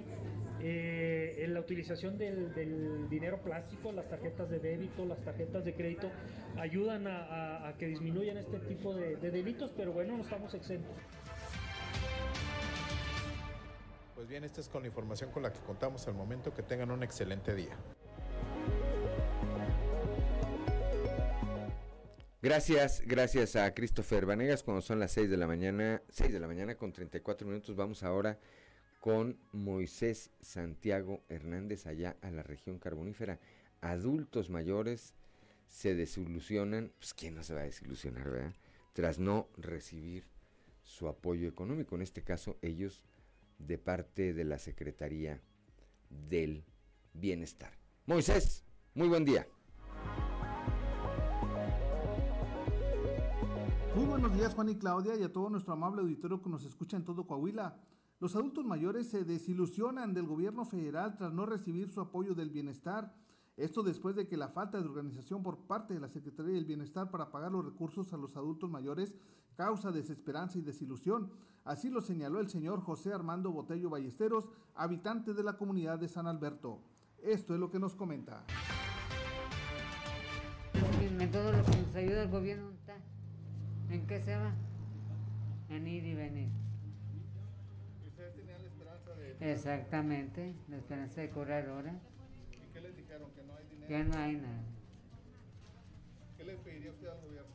eh, 0.60 1.36
en 1.38 1.54
la 1.54 1.60
utilización 1.60 2.18
del, 2.18 3.08
dinero 3.08 3.42
plástico, 3.42 3.92
las 3.92 4.08
tarjetas 4.08 4.48
de 4.50 4.58
débito, 4.58 5.04
las 5.04 5.18
tarjetas 5.20 5.64
de 5.64 5.74
crédito, 5.74 6.10
ayudan 6.56 7.06
a, 7.06 7.74
que 7.78 7.86
disminuyan 7.86 8.36
este 8.36 8.58
tipo 8.60 8.94
de, 8.94 9.16
de 9.16 9.30
delitos, 9.30 9.72
pero 9.76 9.92
bueno, 9.92 10.16
no 10.16 10.22
estamos 10.22 10.54
exentos. 10.54 10.96
Pues 14.14 14.28
bien, 14.28 14.44
esta 14.44 14.60
es 14.60 14.68
con 14.68 14.82
la 14.82 14.88
información 14.88 15.30
con 15.30 15.42
la 15.42 15.52
que 15.52 15.60
contamos 15.60 16.08
al 16.08 16.14
momento. 16.14 16.54
Que 16.54 16.62
tengan 16.62 16.90
un 16.90 17.02
excelente 17.02 17.54
día. 17.54 17.76
Gracias, 22.40 23.02
gracias 23.06 23.56
a 23.56 23.72
Christopher 23.74 24.26
Vanegas. 24.26 24.62
Cuando 24.62 24.82
son 24.82 25.00
las 25.00 25.12
6 25.12 25.30
de 25.30 25.36
la 25.36 25.46
mañana, 25.46 26.02
6 26.10 26.32
de 26.32 26.40
la 26.40 26.46
mañana 26.46 26.74
con 26.74 26.92
34 26.92 27.46
minutos, 27.46 27.74
vamos 27.74 28.02
ahora 28.02 28.38
con 29.04 29.36
Moisés 29.52 30.30
Santiago 30.40 31.24
Hernández 31.28 31.86
allá 31.86 32.16
a 32.22 32.30
la 32.30 32.42
región 32.42 32.78
carbonífera. 32.78 33.38
Adultos 33.82 34.48
mayores 34.48 35.12
se 35.68 35.94
desilusionan, 35.94 36.90
pues 36.98 37.12
quién 37.12 37.34
no 37.34 37.42
se 37.42 37.52
va 37.52 37.60
a 37.60 37.64
desilusionar, 37.64 38.30
¿verdad? 38.30 38.54
Tras 38.94 39.18
no 39.18 39.48
recibir 39.58 40.24
su 40.82 41.06
apoyo 41.06 41.46
económico, 41.46 41.96
en 41.96 42.00
este 42.00 42.22
caso 42.22 42.56
ellos 42.62 43.02
de 43.58 43.76
parte 43.76 44.32
de 44.32 44.44
la 44.44 44.58
Secretaría 44.58 45.42
del 46.08 46.64
Bienestar. 47.12 47.76
Moisés, 48.06 48.64
muy 48.94 49.08
buen 49.08 49.26
día. 49.26 49.46
Muy 53.94 54.06
buenos 54.06 54.34
días 54.34 54.54
Juan 54.54 54.70
y 54.70 54.76
Claudia 54.76 55.14
y 55.14 55.22
a 55.24 55.30
todo 55.30 55.50
nuestro 55.50 55.74
amable 55.74 56.00
auditorio 56.00 56.40
que 56.40 56.48
nos 56.48 56.64
escucha 56.64 56.96
en 56.96 57.04
todo 57.04 57.26
Coahuila. 57.26 57.78
Los 58.20 58.36
adultos 58.36 58.64
mayores 58.64 59.08
se 59.08 59.24
desilusionan 59.24 60.14
del 60.14 60.26
gobierno 60.26 60.64
federal 60.64 61.16
tras 61.16 61.32
no 61.32 61.46
recibir 61.46 61.88
su 61.88 62.00
apoyo 62.00 62.34
del 62.34 62.50
bienestar. 62.50 63.14
Esto 63.56 63.82
después 63.82 64.16
de 64.16 64.26
que 64.26 64.36
la 64.36 64.48
falta 64.48 64.80
de 64.80 64.88
organización 64.88 65.42
por 65.42 65.66
parte 65.66 65.94
de 65.94 66.00
la 66.00 66.08
Secretaría 66.08 66.54
del 66.54 66.64
Bienestar 66.64 67.10
para 67.10 67.30
pagar 67.30 67.52
los 67.52 67.64
recursos 67.64 68.12
a 68.12 68.16
los 68.16 68.36
adultos 68.36 68.70
mayores 68.70 69.14
causa 69.56 69.92
desesperanza 69.92 70.58
y 70.58 70.62
desilusión. 70.62 71.30
Así 71.64 71.88
lo 71.88 72.00
señaló 72.00 72.40
el 72.40 72.48
señor 72.48 72.80
José 72.80 73.12
Armando 73.12 73.52
Botello 73.52 73.90
Ballesteros, 73.90 74.48
habitante 74.74 75.34
de 75.34 75.42
la 75.42 75.56
comunidad 75.56 75.98
de 75.98 76.08
San 76.08 76.26
Alberto. 76.26 76.80
Esto 77.22 77.54
es 77.54 77.60
lo 77.60 77.70
que 77.70 77.78
nos 77.78 77.94
comenta. 77.94 78.44
En 81.00 81.30
todo 81.30 81.52
lo 81.52 81.62
que 81.64 81.76
nos 81.76 81.94
ayuda 81.94 82.22
el 82.24 82.30
gobierno 82.30 82.74
¿En 83.90 84.06
qué 84.06 84.20
se 84.20 84.36
va? 84.36 84.52
En 85.68 85.86
ir 85.86 86.04
y 86.04 86.14
venir. 86.14 86.63
Exactamente, 89.40 90.54
la 90.68 90.76
esperanza 90.76 91.20
de 91.20 91.30
cobrar 91.30 91.68
ahora. 91.68 91.92
¿Y 92.52 92.72
qué 92.72 92.80
les 92.80 92.96
dijeron? 92.96 93.30
¿Que 93.34 93.42
no 93.42 93.54
hay 93.56 93.64
dinero? 93.66 93.88
Que 93.88 94.04
no 94.04 94.16
hay 94.16 94.36
nada. 94.36 94.62
¿Qué 96.36 96.44
le 96.44 96.56
pediría 96.56 96.90
usted 96.90 97.08
al 97.08 97.20
gobierno? 97.20 97.54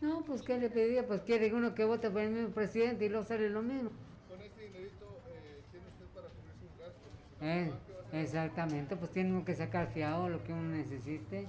No, 0.00 0.22
pues 0.24 0.42
¿qué 0.42 0.58
le 0.58 0.70
pediría? 0.70 1.06
Pues 1.06 1.20
quiere 1.22 1.52
uno 1.54 1.74
que 1.74 1.84
vote 1.84 2.10
por 2.10 2.22
el 2.22 2.30
mismo 2.30 2.50
presidente 2.50 3.04
y 3.04 3.08
luego 3.08 3.24
sale 3.24 3.50
lo 3.50 3.62
mismo. 3.62 3.90
Con 4.28 4.40
este 4.40 4.62
dinerito 4.62 5.20
eh, 5.28 5.60
tiene 5.70 5.86
usted 5.88 6.06
para 6.14 6.28
cubrir 6.28 6.54
sus 6.58 6.78
gastos. 6.78 7.10
Eh, 7.42 7.72
exactamente, 8.12 8.96
pues 8.96 9.10
tiene 9.10 9.30
uno 9.30 9.44
que 9.44 9.54
sacar 9.54 9.92
fiado 9.92 10.28
lo 10.28 10.42
que 10.42 10.52
uno 10.52 10.74
necesite. 10.76 11.48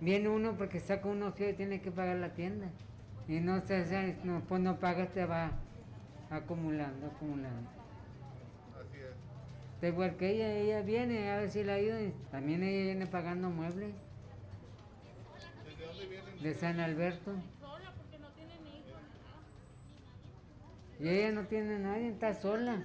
Viene 0.00 0.28
uno 0.28 0.56
porque 0.56 0.80
saca 0.80 1.08
uno 1.08 1.32
fiado 1.32 1.52
y 1.52 1.56
tiene 1.56 1.80
que 1.80 1.90
pagar 1.90 2.16
la 2.16 2.34
tienda. 2.34 2.68
Y 3.28 3.40
no 3.40 3.60
se 3.60 4.16
no, 4.24 4.42
pues 4.48 4.60
no 4.60 4.80
pagas, 4.80 5.12
te 5.12 5.24
va 5.24 5.52
acumulando, 6.30 7.06
acumulando. 7.06 7.77
De 9.80 9.88
igual 9.88 10.16
que 10.16 10.30
ella, 10.30 10.52
ella 10.52 10.82
viene 10.82 11.30
a 11.30 11.38
ver 11.38 11.50
si 11.50 11.62
la 11.62 11.74
ayuda. 11.74 11.98
También 12.30 12.62
ella 12.62 12.86
viene 12.86 13.06
pagando 13.06 13.48
muebles. 13.50 13.94
¿Desde 15.64 15.86
dónde 15.86 16.06
viene? 16.06 16.42
De 16.42 16.54
San 16.54 16.80
Alberto. 16.80 17.32
Y 21.00 21.08
ella 21.08 21.30
no 21.30 21.46
tiene 21.46 21.78
nadie, 21.78 22.08
está 22.08 22.34
sola. 22.34 22.84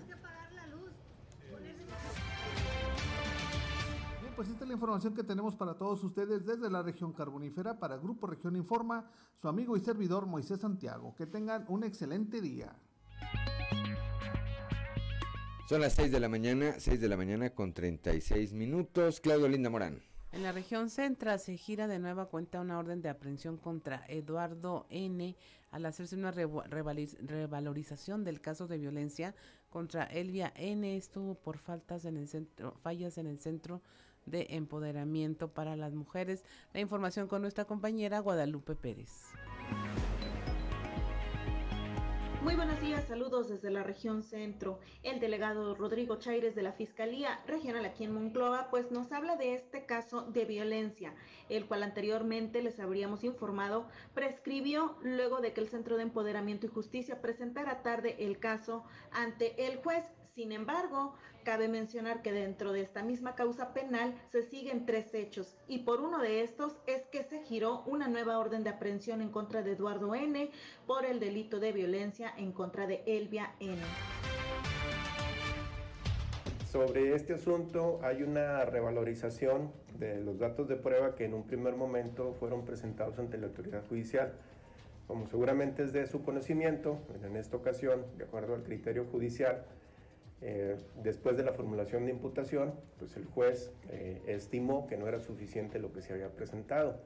pues 4.36 4.50
esta 4.50 4.64
es 4.64 4.68
la 4.68 4.74
información 4.74 5.14
que 5.14 5.24
tenemos 5.24 5.56
para 5.56 5.76
todos 5.76 6.04
ustedes 6.04 6.46
desde 6.46 6.70
la 6.70 6.82
región 6.82 7.14
carbonífera 7.14 7.78
para 7.78 7.98
Grupo 7.98 8.26
Región 8.28 8.56
Informa, 8.56 9.10
su 9.36 9.48
amigo 9.48 9.78
y 9.78 9.80
servidor 9.80 10.26
Moisés 10.26 10.60
Santiago. 10.60 11.14
Que 11.16 11.28
tengan 11.28 11.66
un 11.68 11.84
excelente 11.84 12.42
día. 12.42 12.76
Son 15.68 15.80
las 15.80 15.94
6 15.94 16.12
de 16.12 16.20
la 16.20 16.28
mañana, 16.28 16.76
6 16.78 17.00
de 17.00 17.08
la 17.08 17.16
mañana 17.16 17.50
con 17.52 17.74
36 17.74 18.52
minutos. 18.52 19.22
Claudio 19.22 19.48
Linda 19.48 19.70
Morán. 19.70 20.02
En 20.34 20.44
la 20.44 20.52
región 20.52 20.90
central 20.90 21.40
se 21.40 21.56
gira 21.56 21.88
de 21.88 22.00
nueva 22.00 22.26
cuenta 22.26 22.60
una 22.60 22.78
orden 22.78 23.02
de 23.02 23.08
aprehensión 23.08 23.56
contra 23.56 24.04
Eduardo 24.10 24.86
N. 24.90 25.38
al 25.72 25.86
hacerse 25.86 26.18
una 26.18 26.32
revalorización 26.32 28.26
del 28.26 28.42
caso 28.42 28.68
de 28.68 28.78
violencia 28.78 29.36
contra 29.70 30.04
Elvia 30.04 30.52
N. 30.58 30.98
Estuvo 30.98 31.36
por 31.36 31.58
faltas 31.58 32.04
en 32.04 32.18
el 32.18 32.28
centro, 32.28 32.76
fallas 32.82 33.18
en 33.18 33.28
el 33.28 33.40
centro 33.40 33.82
de 34.26 34.48
empoderamiento 34.50 35.54
para 35.54 35.78
las 35.78 35.94
mujeres. 35.94 36.44
La 36.74 36.82
información 36.82 37.30
con 37.30 37.42
nuestra 37.42 37.64
compañera 37.64 38.20
Guadalupe 38.20 38.76
Pérez. 38.76 39.32
Muy 42.44 42.56
buenos 42.56 42.82
días, 42.82 43.06
saludos 43.08 43.48
desde 43.48 43.72
la 43.72 43.84
región 43.84 44.22
centro. 44.22 44.82
El 45.02 45.22
delegado 45.22 45.76
Rodrigo 45.76 46.18
Chaires 46.18 46.56
de 46.56 46.62
la 46.62 46.74
Fiscalía 46.74 47.40
Regional 47.48 47.86
aquí 47.86 48.04
en 48.04 48.14
Monclova, 48.14 48.68
pues 48.70 48.92
nos 48.92 49.14
habla 49.14 49.38
de 49.38 49.54
este 49.54 49.86
caso 49.86 50.24
de 50.24 50.44
violencia, 50.44 51.16
el 51.48 51.66
cual 51.68 51.84
anteriormente 51.84 52.62
les 52.62 52.82
habríamos 52.82 53.24
informado 53.24 53.88
prescribió 54.14 54.98
luego 55.04 55.40
de 55.40 55.54
que 55.54 55.62
el 55.62 55.70
Centro 55.70 55.96
de 55.96 56.04
Empoderamiento 56.04 56.66
y 56.66 56.70
Justicia 56.70 57.22
presentara 57.22 57.82
tarde 57.82 58.18
el 58.20 58.38
caso 58.40 58.84
ante 59.14 59.66
el 59.66 59.78
juez. 59.78 60.04
Sin 60.36 60.52
embargo, 60.52 61.14
Cabe 61.44 61.68
mencionar 61.68 62.22
que 62.22 62.32
dentro 62.32 62.72
de 62.72 62.80
esta 62.80 63.04
misma 63.04 63.36
causa 63.36 63.74
penal 63.74 64.14
se 64.32 64.44
siguen 64.44 64.86
tres 64.86 65.14
hechos 65.14 65.58
y 65.68 65.80
por 65.80 66.00
uno 66.00 66.20
de 66.20 66.42
estos 66.42 66.78
es 66.88 67.06
que 67.08 67.24
se 67.24 67.42
giró 67.44 67.84
una 67.86 68.08
nueva 68.08 68.40
orden 68.40 68.64
de 68.64 68.70
aprehensión 68.70 69.22
en 69.22 69.30
contra 69.30 69.62
de 69.62 69.74
Eduardo 69.74 70.16
N 70.16 70.50
por 70.88 71.04
el 71.04 71.20
delito 71.20 71.60
de 71.60 71.74
violencia 71.74 72.34
en 72.38 72.54
contra 72.54 72.88
de 72.88 73.04
Elvia 73.06 73.56
N. 73.60 73.78
Sobre 76.72 77.14
este 77.14 77.34
asunto 77.34 78.00
hay 78.04 78.24
una 78.24 78.64
revalorización 78.64 79.74
de 80.00 80.22
los 80.22 80.40
datos 80.40 80.70
de 80.70 80.78
prueba 80.78 81.16
que 81.16 81.26
en 81.26 81.34
un 81.34 81.44
primer 81.44 81.76
momento 81.76 82.34
fueron 82.40 82.64
presentados 82.64 83.20
ante 83.20 83.38
la 83.38 83.48
autoridad 83.48 83.86
judicial. 83.90 84.32
Como 85.08 85.28
seguramente 85.28 85.84
es 85.84 85.92
de 85.92 86.08
su 86.08 86.24
conocimiento, 86.24 87.00
en 87.22 87.36
esta 87.36 87.58
ocasión, 87.58 88.06
de 88.18 88.24
acuerdo 88.24 88.56
al 88.56 88.64
criterio 88.64 89.06
judicial, 89.12 89.66
eh, 90.46 90.76
después 91.02 91.38
de 91.38 91.44
la 91.44 91.54
formulación 91.54 92.04
de 92.04 92.12
imputación, 92.12 92.74
pues 93.00 93.16
el 93.16 93.24
juez 93.24 93.72
eh, 93.90 94.22
estimó 94.28 94.88
que 94.88 94.98
no 94.98 95.08
era 95.08 95.22
suficiente 95.22 95.80
lo 95.80 95.94
que 95.94 96.02
se 96.02 96.12
había 96.12 96.28
presentado. 96.32 97.00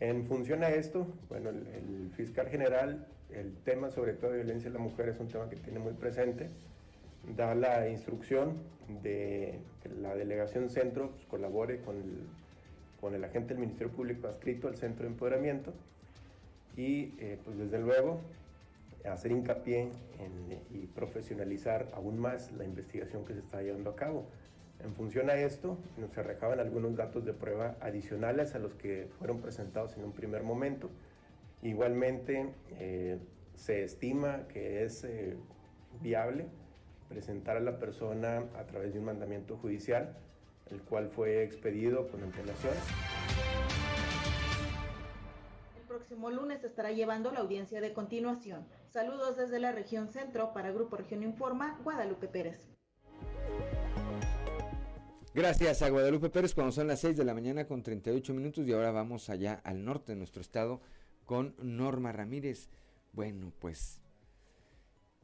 En 0.00 0.24
función 0.24 0.64
a 0.64 0.70
esto, 0.70 1.06
bueno, 1.28 1.50
el, 1.50 2.10
fiscal 2.16 2.48
general, 2.48 3.06
el 3.30 3.54
tema 3.58 3.90
sobre 3.90 4.14
todo 4.14 4.32
de 4.32 4.38
violencia 4.38 4.68
de 4.68 4.78
la 4.78 4.82
mujer 4.82 5.08
es 5.10 5.20
un 5.20 5.28
tema 5.28 5.48
que 5.48 5.54
tiene 5.54 5.78
muy 5.78 5.92
presente, 5.92 6.50
da 7.36 7.54
la 7.54 7.88
instrucción 7.88 8.54
de 9.00 9.60
que 9.80 9.88
la 9.88 10.16
delegación 10.16 10.68
centro 10.68 11.12
pues, 11.12 11.24
colabore 11.26 11.80
con 11.82 11.96
el, 11.96 12.26
con 13.00 13.14
el 13.14 13.22
agente 13.22 13.54
del 13.54 13.60
Ministerio 13.60 13.92
Público 13.92 14.26
adscrito 14.26 14.66
al 14.66 14.74
centro 14.76 15.04
de 15.04 15.12
empoderamiento 15.12 15.72
y 16.76 17.14
eh, 17.20 17.38
pues 17.44 17.56
desde 17.58 17.78
luego 17.78 18.20
hacer 19.08 19.32
hincapié 19.32 19.90
y 20.70 20.86
profesionalizar 20.86 21.90
aún 21.94 22.18
más 22.18 22.52
la 22.52 22.64
investigación 22.64 23.24
que 23.24 23.34
se 23.34 23.40
está 23.40 23.62
llevando 23.62 23.90
a 23.90 23.96
cabo. 23.96 24.26
En 24.80 24.94
función 24.94 25.30
a 25.30 25.36
esto, 25.36 25.78
nos 25.96 26.16
arrojaban 26.18 26.60
algunos 26.60 26.96
datos 26.96 27.24
de 27.24 27.32
prueba 27.32 27.76
adicionales 27.80 28.54
a 28.54 28.58
los 28.58 28.74
que 28.74 29.08
fueron 29.18 29.40
presentados 29.40 29.96
en 29.96 30.04
un 30.04 30.12
primer 30.12 30.42
momento. 30.42 30.90
Igualmente, 31.62 32.52
eh, 32.78 33.18
se 33.54 33.84
estima 33.84 34.46
que 34.48 34.84
es 34.84 35.02
eh, 35.04 35.36
viable 36.02 36.46
presentar 37.08 37.56
a 37.56 37.60
la 37.60 37.78
persona 37.78 38.44
a 38.56 38.64
través 38.64 38.92
de 38.92 38.98
un 38.98 39.06
mandamiento 39.06 39.56
judicial, 39.56 40.14
el 40.70 40.82
cual 40.82 41.08
fue 41.08 41.42
expedido 41.42 42.08
con 42.08 42.22
antelación 42.22 42.74
próximo 45.96 46.30
lunes 46.30 46.62
estará 46.62 46.92
llevando 46.92 47.32
la 47.32 47.40
audiencia 47.40 47.80
de 47.80 47.94
continuación. 47.94 48.66
Saludos 48.92 49.36
desde 49.36 49.58
la 49.58 49.72
región 49.72 50.08
centro 50.08 50.52
para 50.52 50.72
Grupo 50.72 50.96
Región 50.96 51.22
Informa, 51.22 51.78
Guadalupe 51.82 52.28
Pérez. 52.28 52.68
Gracias 55.34 55.82
a 55.82 55.90
Guadalupe 55.90 56.30
Pérez 56.30 56.54
cuando 56.54 56.72
son 56.72 56.86
las 56.86 57.00
6 57.00 57.16
de 57.16 57.24
la 57.24 57.34
mañana 57.34 57.66
con 57.66 57.82
38 57.82 58.32
minutos 58.32 58.66
y 58.66 58.72
ahora 58.72 58.90
vamos 58.90 59.28
allá 59.28 59.60
al 59.64 59.84
norte 59.84 60.12
de 60.12 60.18
nuestro 60.18 60.40
estado 60.40 60.80
con 61.26 61.54
Norma 61.60 62.12
Ramírez. 62.12 62.70
Bueno, 63.12 63.52
pues 63.58 64.00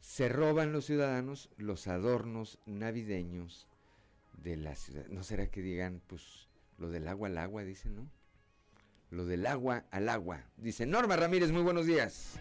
se 0.00 0.28
roban 0.28 0.72
los 0.72 0.84
ciudadanos 0.84 1.48
los 1.56 1.86
adornos 1.86 2.58
navideños 2.66 3.68
de 4.42 4.56
la 4.56 4.74
ciudad. 4.74 5.06
¿No 5.08 5.22
será 5.22 5.46
que 5.46 5.62
digan, 5.62 6.02
pues, 6.08 6.48
lo 6.78 6.90
del 6.90 7.08
agua 7.08 7.28
al 7.28 7.38
agua, 7.38 7.62
dicen, 7.62 7.96
no? 7.96 8.10
lo 9.12 9.26
del 9.26 9.46
agua 9.46 9.84
al 9.90 10.08
agua. 10.08 10.40
Dice 10.56 10.86
Norma 10.86 11.16
Ramírez, 11.16 11.52
muy 11.52 11.62
buenos 11.62 11.86
días. 11.86 12.38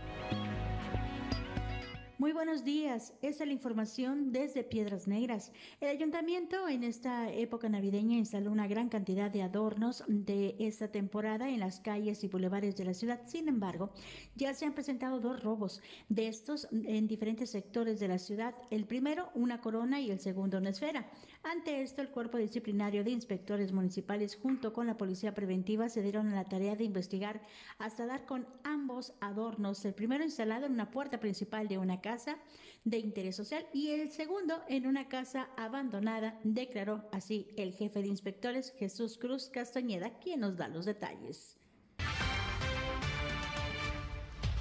Muy 2.22 2.34
buenos 2.34 2.64
días. 2.64 3.16
Esta 3.24 3.46
es 3.46 3.48
la 3.48 3.54
información 3.54 4.32
desde 4.32 4.64
Piedras 4.64 5.08
Negras. 5.08 5.52
El 5.80 5.90
ayuntamiento 5.90 6.68
en 6.68 6.84
esta 6.84 7.34
época 7.34 7.68
navideña 7.68 8.16
instaló 8.16 8.52
una 8.52 8.68
gran 8.68 8.90
cantidad 8.90 9.32
de 9.32 9.42
adornos 9.42 10.04
de 10.08 10.56
esta 10.60 10.92
temporada 10.92 11.50
en 11.50 11.60
las 11.60 11.80
calles 11.80 12.24
y 12.24 12.28
bulevares 12.28 12.76
de 12.76 12.86
la 12.86 12.94
ciudad. 12.94 13.22
Sin 13.26 13.48
embargo, 13.48 13.90
ya 14.36 14.54
se 14.54 14.68
han 14.68 14.76
presentado 14.76 15.20
dos 15.20 15.42
robos 15.42 15.82
de 16.10 16.28
estos 16.28 16.68
en 16.72 17.08
diferentes 17.08 17.50
sectores 17.50 18.00
de 18.00 18.10
la 18.10 18.20
ciudad. 18.20 18.54
El 18.70 18.86
primero, 18.86 19.32
una 19.34 19.60
corona 19.60 20.00
y 20.00 20.12
el 20.12 20.20
segundo, 20.20 20.60
una 20.60 20.70
esfera. 20.70 21.10
Ante 21.44 21.82
esto, 21.82 22.04
el 22.04 22.10
Cuerpo 22.10 22.38
Disciplinario 22.38 23.04
de 23.04 23.10
Inspectores 23.10 23.72
Municipales 23.72 24.36
junto 24.36 24.74
con 24.74 24.86
la 24.86 24.98
Policía 24.98 25.34
Preventiva 25.34 25.90
se 25.90 26.04
dieron 26.04 26.28
a 26.28 26.36
la 26.36 26.48
tarea 26.48 26.76
de 26.76 26.84
investigar 26.84 27.42
hasta 27.80 28.06
dar 28.06 28.28
con 28.28 28.46
ambos 28.64 29.14
adornos. 29.22 29.84
El 29.84 29.96
primero 29.96 30.24
instalado 30.24 30.68
en 30.68 30.74
una 30.74 30.92
puerta 30.92 31.20
principal 31.20 31.68
de 31.68 31.80
una 31.80 32.00
casa 32.00 32.38
de 32.84 33.00
interés 33.00 33.36
social 33.38 33.66
y 33.74 33.90
el 33.90 34.12
segundo 34.12 34.62
en 34.68 34.86
una 34.86 35.10
casa 35.10 35.50
abandonada, 35.58 36.40
declaró 36.44 37.10
así 37.12 37.48
el 37.58 37.74
jefe 37.74 38.04
de 38.04 38.08
inspectores 38.08 38.72
Jesús 38.78 39.18
Cruz 39.18 39.50
Castañeda, 39.50 40.20
quien 40.20 40.42
nos 40.42 40.58
da 40.58 40.68
los 40.68 40.86
detalles. 40.86 41.58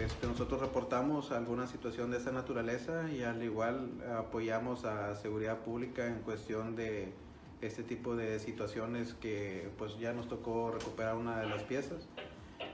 Este, 0.00 0.26
nosotros 0.26 0.62
reportamos 0.62 1.30
alguna 1.30 1.66
situación 1.66 2.10
de 2.10 2.16
esa 2.16 2.32
naturaleza 2.32 3.10
y 3.12 3.22
al 3.22 3.42
igual 3.42 3.90
apoyamos 4.16 4.86
a 4.86 5.14
seguridad 5.16 5.58
pública 5.58 6.06
en 6.06 6.20
cuestión 6.20 6.74
de 6.74 7.12
este 7.60 7.82
tipo 7.82 8.16
de 8.16 8.38
situaciones 8.38 9.12
que 9.12 9.68
pues 9.76 9.98
ya 9.98 10.14
nos 10.14 10.26
tocó 10.26 10.70
recuperar 10.70 11.16
una 11.16 11.40
de 11.40 11.50
las 11.50 11.64
piezas 11.64 12.08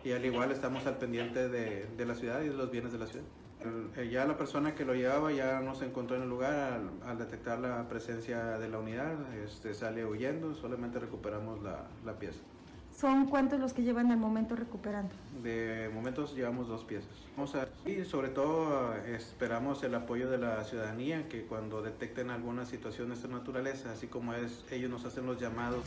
y 0.04 0.12
al 0.12 0.24
igual 0.24 0.52
estamos 0.52 0.86
al 0.86 0.98
pendiente 0.98 1.48
de, 1.48 1.86
de 1.96 2.06
la 2.06 2.14
ciudad 2.14 2.42
y 2.42 2.48
de 2.48 2.54
los 2.54 2.70
bienes 2.70 2.92
de 2.92 2.98
la 2.98 3.06
ciudad. 3.06 3.26
Eh, 3.96 4.08
ya 4.08 4.24
la 4.24 4.36
persona 4.36 4.76
que 4.76 4.84
lo 4.84 4.94
llevaba 4.94 5.32
ya 5.32 5.60
no 5.60 5.74
se 5.74 5.86
encontró 5.86 6.14
en 6.14 6.22
el 6.22 6.28
lugar 6.28 6.80
al, 7.04 7.18
detectar 7.18 7.58
la 7.58 7.88
presencia 7.88 8.56
de 8.58 8.68
la 8.68 8.78
unidad, 8.78 9.16
este, 9.34 9.74
sale 9.74 10.04
huyendo, 10.04 10.54
solamente 10.54 11.00
recuperamos 11.00 11.60
la, 11.60 11.88
la 12.04 12.18
pieza. 12.20 12.40
¿Son 12.96 13.26
cuántos 13.26 13.60
los 13.60 13.74
que 13.74 13.82
llevan 13.82 14.10
al 14.10 14.16
momento 14.16 14.56
recuperando? 14.56 15.14
De 15.42 15.90
momentos 15.92 16.34
llevamos 16.34 16.66
dos 16.66 16.82
piezas. 16.84 17.10
Vamos 17.36 17.54
a, 17.54 17.68
y 17.84 18.06
sobre 18.06 18.30
todo 18.30 18.94
esperamos 18.94 19.82
el 19.82 19.94
apoyo 19.94 20.30
de 20.30 20.38
la 20.38 20.64
ciudadanía 20.64 21.28
que 21.28 21.44
cuando 21.44 21.82
detecten 21.82 22.30
alguna 22.30 22.64
situación 22.64 23.10
de 23.10 23.16
esta 23.16 23.28
naturaleza, 23.28 23.92
así 23.92 24.06
como 24.06 24.32
es, 24.32 24.64
ellos 24.70 24.90
nos 24.90 25.04
hacen 25.04 25.26
los 25.26 25.38
llamados. 25.38 25.84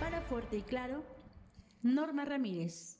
Para 0.00 0.22
Fuerte 0.22 0.56
y 0.56 0.62
Claro, 0.62 1.04
Norma 1.82 2.24
Ramírez. 2.24 2.98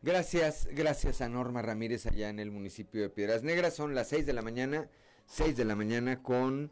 Gracias, 0.00 0.68
gracias 0.70 1.22
a 1.22 1.28
Norma 1.28 1.60
Ramírez 1.60 2.06
allá 2.06 2.28
en 2.28 2.38
el 2.38 2.52
municipio 2.52 3.02
de 3.02 3.10
Piedras 3.10 3.42
Negras. 3.42 3.74
Son 3.74 3.96
las 3.96 4.08
6 4.10 4.26
de 4.26 4.32
la 4.32 4.42
mañana, 4.42 4.88
6 5.26 5.56
de 5.56 5.64
la 5.64 5.74
mañana 5.74 6.22
con 6.22 6.70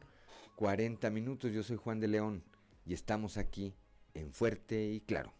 40 0.56 1.10
minutos. 1.10 1.52
Yo 1.52 1.62
soy 1.62 1.76
Juan 1.76 2.00
de 2.00 2.08
León 2.08 2.42
y 2.84 2.94
estamos 2.94 3.36
aquí 3.36 3.74
en 4.14 4.32
Fuerte 4.32 4.90
y 4.92 5.00
Claro. 5.00 5.35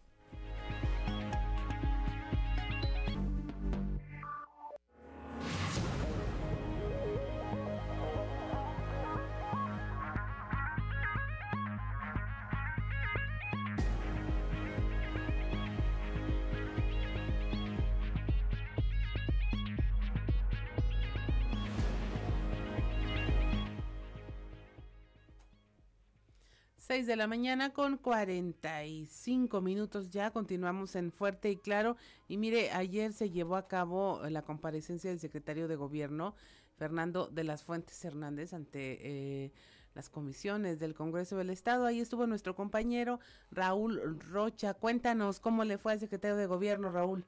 6 26.97 27.05
de 27.05 27.15
la 27.15 27.27
mañana 27.27 27.73
con 27.73 27.97
45 27.97 29.61
minutos 29.61 30.09
ya. 30.09 30.31
Continuamos 30.31 30.95
en 30.95 31.11
Fuerte 31.11 31.51
y 31.51 31.57
Claro. 31.57 31.95
Y 32.27 32.37
mire, 32.37 32.71
ayer 32.71 33.13
se 33.13 33.29
llevó 33.29 33.55
a 33.55 33.67
cabo 33.67 34.19
la 34.27 34.41
comparecencia 34.41 35.11
del 35.11 35.19
secretario 35.19 35.67
de 35.67 35.75
Gobierno, 35.75 36.33
Fernando 36.75 37.27
de 37.27 37.43
las 37.43 37.63
Fuentes 37.63 38.03
Hernández, 38.03 38.51
ante 38.51 38.97
eh, 39.03 39.51
las 39.93 40.09
comisiones 40.09 40.79
del 40.79 40.95
Congreso 40.95 41.37
del 41.37 41.51
Estado. 41.51 41.85
Ahí 41.85 41.99
estuvo 41.99 42.25
nuestro 42.25 42.55
compañero 42.55 43.19
Raúl 43.51 44.19
Rocha. 44.31 44.73
Cuéntanos 44.73 45.39
cómo 45.39 45.65
le 45.65 45.77
fue 45.77 45.91
al 45.91 45.99
secretario 45.99 46.35
de 46.35 46.47
Gobierno, 46.47 46.89
Raúl. 46.91 47.23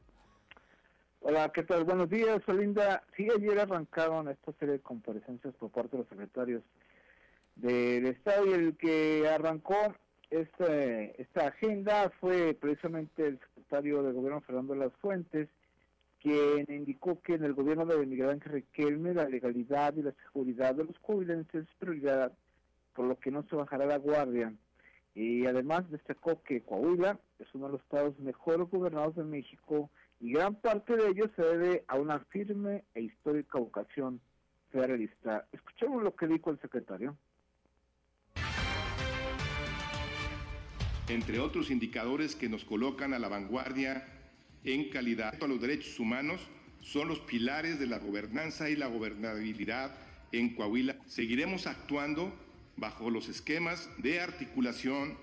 Hola, 1.20 1.52
¿qué 1.54 1.62
tal? 1.62 1.84
Buenos 1.84 2.10
días, 2.10 2.42
Olinda. 2.48 3.04
Sí, 3.16 3.28
ayer 3.30 3.60
arrancaron 3.60 4.30
esta 4.30 4.52
serie 4.54 4.74
de 4.74 4.80
comparecencias 4.80 5.54
por 5.54 5.70
parte 5.70 5.92
de 5.92 5.98
los 6.00 6.10
secretarios 6.10 6.64
del 7.62 8.06
Estado 8.06 8.46
y 8.46 8.54
el 8.54 8.78
que 8.78 9.28
arrancó 9.28 9.76
esta, 10.30 10.74
esta 10.74 11.48
agenda 11.48 12.10
fue 12.20 12.54
precisamente 12.54 13.28
el 13.28 13.40
secretario 13.40 14.04
de 14.04 14.14
Gobierno 14.14 14.42
Fernando 14.42 14.76
Las 14.76 14.94
Fuentes, 15.02 15.50
quien 16.22 16.66
indicó 16.70 17.22
que 17.22 17.34
en 17.34 17.44
el 17.44 17.54
gobierno 17.54 17.86
de 17.86 18.06
Miguel 18.06 18.30
Ángel 18.30 18.52
Riquelme 18.54 19.14
la 19.14 19.28
legalidad 19.28 19.96
y 19.96 20.04
la 20.04 20.14
seguridad 20.24 20.76
de 20.76 20.86
los 20.86 21.00
coahuilenses 21.00 21.68
es 21.68 21.76
prioridad, 21.80 22.32
por 22.94 23.06
lo 23.06 23.20
que 23.20 23.32
no 23.32 23.44
se 23.44 23.56
bajará 23.56 23.86
la 23.86 23.98
guardia. 23.98 24.54
Y 25.16 25.46
además 25.46 25.90
destacó 25.90 26.42
que 26.44 26.62
Coahuila 26.62 27.20
es 27.40 27.48
uno 27.54 27.66
de 27.66 27.72
los 27.74 27.82
estados 27.82 28.18
mejor 28.20 28.70
gobernados 28.70 29.16
de 29.16 29.24
México 29.24 29.90
y 30.22 30.34
gran 30.34 30.56
parte 30.56 30.96
de 30.96 31.10
ello 31.10 31.30
se 31.36 31.42
debe 31.42 31.84
a 31.88 31.98
una 31.98 32.20
firme 32.26 32.84
e 32.94 33.02
histórica 33.02 33.58
vocación 33.58 34.22
federalista. 34.72 35.46
Escuchemos 35.52 36.04
lo 36.04 36.16
que 36.16 36.28
dijo 36.28 36.52
el 36.52 36.60
secretario. 36.60 37.18
Entre 41.10 41.40
otros 41.40 41.72
indicadores 41.72 42.36
que 42.36 42.50
nos 42.50 42.64
colocan 42.64 43.14
a 43.14 43.20
la 43.20 43.28
vanguardia 43.28 44.08
en 44.64 44.90
calidad 44.90 45.44
a 45.44 45.48
los 45.48 45.60
derechos 45.60 46.00
humanos, 46.00 46.40
son 46.82 47.08
los 47.08 47.20
pilares 47.20 47.80
de 47.80 47.88
la 47.88 47.98
gobernanza 47.98 48.70
y 48.70 48.76
la 48.76 48.88
gobernabilidad 48.88 49.96
en 50.32 50.54
Coahuila. 50.54 50.98
Seguiremos 51.08 51.66
actuando 51.66 52.32
bajo 52.78 53.10
los 53.10 53.28
esquemas 53.28 53.90
de 53.98 54.22
articulación, 54.22 55.18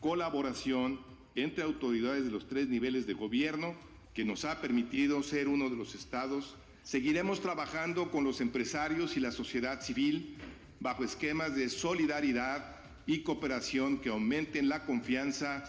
colaboración 0.00 1.00
entre 1.34 1.64
autoridades 1.64 2.24
de 2.24 2.30
los 2.30 2.46
tres 2.46 2.68
niveles 2.68 3.06
de 3.06 3.14
gobierno 3.14 3.74
que 4.12 4.24
nos 4.24 4.44
ha 4.44 4.60
permitido 4.60 5.22
ser 5.22 5.48
uno 5.48 5.70
de 5.70 5.76
los 5.76 5.94
estados. 5.94 6.56
Seguiremos 6.82 7.40
trabajando 7.40 8.10
con 8.10 8.24
los 8.24 8.40
empresarios 8.40 9.16
y 9.16 9.20
la 9.20 9.32
sociedad 9.32 9.80
civil 9.80 10.36
bajo 10.78 11.04
esquemas 11.04 11.56
de 11.56 11.68
solidaridad 11.70 12.79
y 13.10 13.24
cooperación 13.24 13.98
que 13.98 14.08
aumenten 14.08 14.68
la 14.68 14.84
confianza 14.84 15.64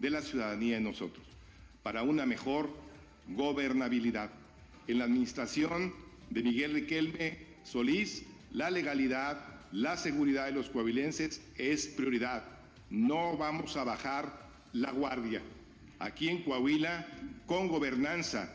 de 0.00 0.10
la 0.10 0.20
ciudadanía 0.20 0.78
en 0.78 0.82
nosotros, 0.82 1.24
para 1.84 2.02
una 2.02 2.26
mejor 2.26 2.68
gobernabilidad. 3.28 4.30
En 4.88 4.98
la 4.98 5.04
administración 5.04 5.94
de 6.28 6.42
Miguel 6.42 6.74
Riquelme 6.74 7.38
Solís, 7.62 8.24
la 8.50 8.72
legalidad, 8.72 9.38
la 9.70 9.96
seguridad 9.96 10.46
de 10.46 10.52
los 10.52 10.68
coahuilenses 10.68 11.40
es 11.56 11.86
prioridad. 11.86 12.42
No 12.90 13.36
vamos 13.36 13.76
a 13.76 13.84
bajar 13.84 14.48
la 14.72 14.90
guardia. 14.90 15.42
Aquí 16.00 16.28
en 16.28 16.42
Coahuila, 16.42 17.06
con 17.46 17.68
gobernanza, 17.68 18.52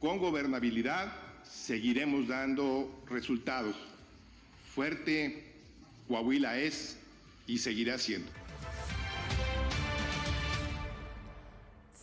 con 0.00 0.16
gobernabilidad, 0.16 1.12
seguiremos 1.44 2.28
dando 2.28 3.04
resultados. 3.10 3.76
Fuerte 4.74 5.52
Coahuila 6.08 6.58
es 6.58 6.98
y 7.46 7.58
seguirá 7.58 7.98
siendo. 7.98 8.30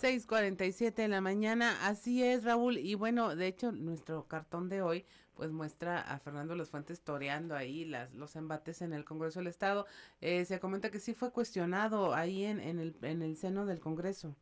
6:47 0.02 1.02
de 1.02 1.08
la 1.10 1.20
mañana, 1.20 1.86
así 1.86 2.24
es 2.24 2.46
Raúl, 2.46 2.78
y 2.78 2.96
bueno, 2.96 3.36
de 3.36 3.48
hecho 3.48 3.74
nuestro 3.74 4.28
cartón 4.28 4.70
de 4.70 4.82
hoy 4.82 5.06
pues 5.40 5.52
muestra 5.52 6.02
a 6.02 6.20
Fernando 6.20 6.54
Los 6.54 6.70
Fuentes 6.70 7.02
toreando 7.02 7.56
ahí 7.56 7.86
las, 7.86 8.14
los 8.14 8.36
embates 8.36 8.82
en 8.82 8.92
el 8.92 9.06
Congreso 9.06 9.40
del 9.40 9.48
Estado. 9.48 9.86
Eh, 10.20 10.44
se 10.44 10.60
comenta 10.60 10.92
que 10.92 11.00
sí 11.00 11.14
fue 11.14 11.32
cuestionado 11.32 12.14
ahí 12.14 12.44
en, 12.44 12.60
en, 12.60 12.78
el, 12.78 12.94
en 13.02 13.22
el 13.22 13.38
seno 13.38 13.66
del 13.66 13.80
Congreso. 13.80 14.36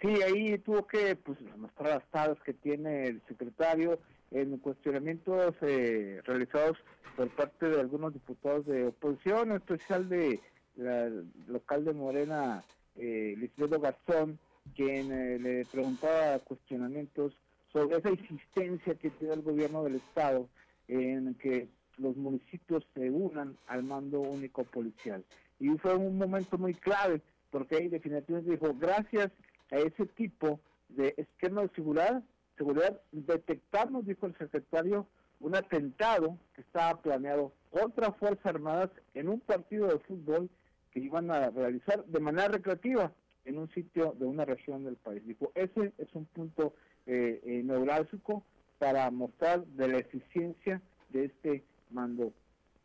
Sí, 0.00 0.08
ahí 0.22 0.56
tuvo 0.58 0.86
que 0.86 1.16
pues 1.16 1.40
mostrar 1.56 1.96
las 1.96 2.08
tablas 2.10 2.38
que 2.44 2.54
tiene 2.54 3.08
el 3.08 3.22
secretario 3.26 3.98
en 4.30 4.58
cuestionamientos 4.58 5.54
eh, 5.62 6.20
realizados 6.24 6.76
por 7.16 7.28
parte 7.30 7.68
de 7.68 7.80
algunos 7.80 8.12
diputados 8.12 8.66
de 8.66 8.86
oposición, 8.86 9.50
en 9.50 9.56
especial 9.56 10.08
de 10.08 10.40
la 10.76 11.10
local 11.46 11.84
de 11.84 11.92
Morena, 11.92 12.62
eh, 12.96 13.50
Garzón, 13.56 14.38
quien 14.74 15.12
eh, 15.12 15.38
le 15.38 15.64
preguntaba 15.64 16.38
cuestionamientos 16.40 17.32
sobre 17.72 17.98
esa 17.98 18.10
insistencia 18.10 18.94
que 18.94 19.10
tiene 19.10 19.34
el 19.34 19.42
gobierno 19.42 19.84
del 19.84 19.96
Estado 19.96 20.48
en 20.88 21.34
que 21.34 21.68
los 21.98 22.16
municipios 22.16 22.86
se 22.94 23.10
unan 23.10 23.56
al 23.66 23.82
mando 23.82 24.20
único 24.20 24.64
policial. 24.64 25.24
Y 25.58 25.68
fue 25.78 25.94
un 25.96 26.16
momento 26.16 26.56
muy 26.56 26.74
clave, 26.74 27.20
porque 27.50 27.76
ahí 27.76 27.88
definitivamente 27.88 28.52
dijo, 28.52 28.74
gracias 28.78 29.30
a 29.70 29.78
ese 29.78 30.06
tipo 30.06 30.60
de 30.88 31.14
esquema 31.16 31.62
de 31.62 31.68
seguridad, 31.70 32.22
seguridad 32.58 33.00
detectamos, 33.12 34.04
dijo 34.04 34.26
el 34.26 34.36
secretario, 34.36 35.06
un 35.40 35.54
atentado 35.54 36.36
que 36.54 36.60
estaba 36.60 37.00
planeado 37.00 37.52
contra 37.70 38.12
Fuerzas 38.12 38.44
Armadas 38.44 38.90
en 39.14 39.28
un 39.28 39.40
partido 39.40 39.86
de 39.86 39.98
fútbol 40.00 40.50
que 40.92 41.00
iban 41.00 41.30
a 41.30 41.50
realizar 41.50 42.04
de 42.04 42.20
manera 42.20 42.48
recreativa 42.48 43.12
en 43.44 43.58
un 43.58 43.70
sitio 43.70 44.14
de 44.18 44.26
una 44.26 44.44
región 44.44 44.84
del 44.84 44.96
país. 44.96 45.24
Dijo, 45.26 45.52
ese 45.54 45.92
es 45.96 46.14
un 46.14 46.26
punto 46.26 46.74
eh, 47.06 47.40
eh, 47.44 47.62
neurálgico 47.64 48.42
para 48.78 49.10
mostrar 49.10 49.64
de 49.64 49.88
la 49.88 49.98
eficiencia 49.98 50.82
de 51.10 51.26
este 51.26 51.64
mando 51.90 52.32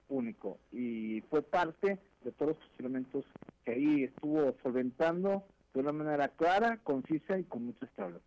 único 0.10 0.60
y 0.72 1.22
fue 1.30 1.42
parte 1.42 1.98
de 2.24 2.32
todos 2.32 2.56
los 2.58 2.80
elementos 2.80 3.26
que 3.66 3.72
ahí 3.72 4.04
estuvo 4.04 4.56
solventando 4.62 5.44
de 5.74 5.80
una 5.80 5.92
manera 5.92 6.30
clara, 6.30 6.78
concisa 6.84 7.38
y 7.38 7.44
con 7.44 7.66
mucha 7.66 7.86
estabilidad. 7.86 8.22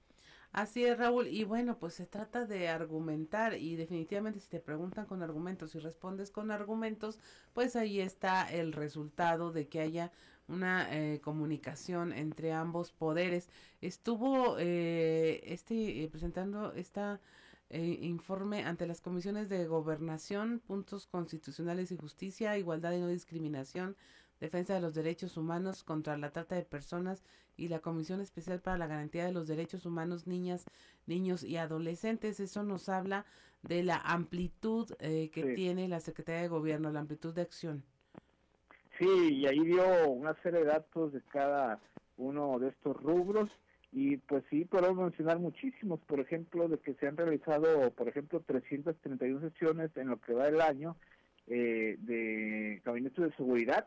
Así 0.57 0.87
es, 0.87 0.97
Raúl. 0.97 1.29
Y 1.29 1.45
bueno, 1.45 1.79
pues 1.79 1.93
se 1.93 2.07
trata 2.07 2.47
de 2.47 2.69
argumentar 2.69 3.59
y 3.59 3.77
definitivamente 3.77 4.41
si 4.41 4.49
te 4.49 4.59
preguntan 4.59 5.05
con 5.05 5.23
argumentos 5.23 5.75
y 5.75 5.81
respondes 5.81 6.31
con 6.31 6.51
argumentos, 6.51 7.19
pues 7.53 7.77
ahí 7.77 8.01
está 8.01 8.51
el 8.51 8.73
resultado 8.73 9.53
de 9.53 9.69
que 9.69 9.81
haya 9.81 10.13
una 10.49 10.89
eh, 10.91 11.21
comunicación 11.21 12.11
entre 12.15 12.55
ambos 12.55 12.91
poderes. 12.91 13.51
Estuvo 13.83 14.57
eh, 14.59 15.43
este 15.45 16.03
eh, 16.03 16.09
presentando 16.09 16.73
esta 16.73 17.21
informe 17.69 18.65
ante 18.65 18.87
las 18.87 19.01
comisiones 19.01 19.49
de 19.49 19.67
gobernación, 19.67 20.61
puntos 20.61 21.07
constitucionales 21.07 21.91
y 21.91 21.97
justicia, 21.97 22.57
igualdad 22.57 22.93
y 22.93 23.01
no 23.01 23.09
discriminación, 23.09 23.97
defensa 24.41 24.75
de 24.75 24.81
los 24.81 24.95
derechos 24.95 25.37
humanos 25.37 25.83
contra 25.83 26.17
la 26.17 26.31
trata 26.31 26.55
de 26.55 26.63
personas 26.63 27.25
y 27.57 27.69
la 27.69 27.81
Comisión 27.81 28.21
Especial 28.21 28.61
para 28.61 28.79
la 28.79 28.87
Garantía 28.87 29.25
de 29.25 29.33
los 29.33 29.49
Derechos 29.49 29.87
Humanos, 29.87 30.27
Niñas, 30.27 30.67
Niños 31.07 31.43
y 31.43 31.57
Adolescentes. 31.57 32.39
Eso 32.41 32.63
nos 32.63 32.89
habla 32.89 33.25
de 33.63 33.83
la 33.83 33.97
amplitud 33.97 34.93
eh, 35.01 35.31
que 35.31 35.55
tiene 35.55 35.89
la 35.89 36.01
Secretaría 36.01 36.43
de 36.43 36.49
Gobierno, 36.49 36.93
la 36.93 37.01
amplitud 37.01 37.35
de 37.35 37.43
acción. 37.43 37.83
Sí, 38.99 39.35
y 39.35 39.47
ahí 39.47 39.61
dio 39.61 40.09
una 40.09 40.35
serie 40.43 40.61
de 40.61 40.67
datos 40.67 41.13
de 41.13 41.21
cada 41.23 41.81
uno 42.17 42.59
de 42.59 42.69
estos 42.69 42.97
rubros 42.97 43.51
y 43.93 44.17
pues 44.19 44.45
sí, 44.51 44.65
podemos 44.65 45.05
mencionar 45.05 45.39
muchísimos, 45.39 46.01
por 46.01 46.21
ejemplo, 46.21 46.69
de 46.69 46.79
que 46.79 46.95
se 46.95 47.07
han 47.07 47.17
realizado, 47.17 47.91
por 47.93 48.09
ejemplo, 48.09 48.43
331 48.47 49.41
sesiones 49.41 49.91
en 49.97 50.09
lo 50.09 50.21
que 50.21 50.35
va 50.35 50.49
el 50.49 50.61
año 50.61 50.97
eh, 51.47 51.97
de 52.01 52.83
gabinete 52.85 53.23
de 53.23 53.33
seguridad 53.37 53.87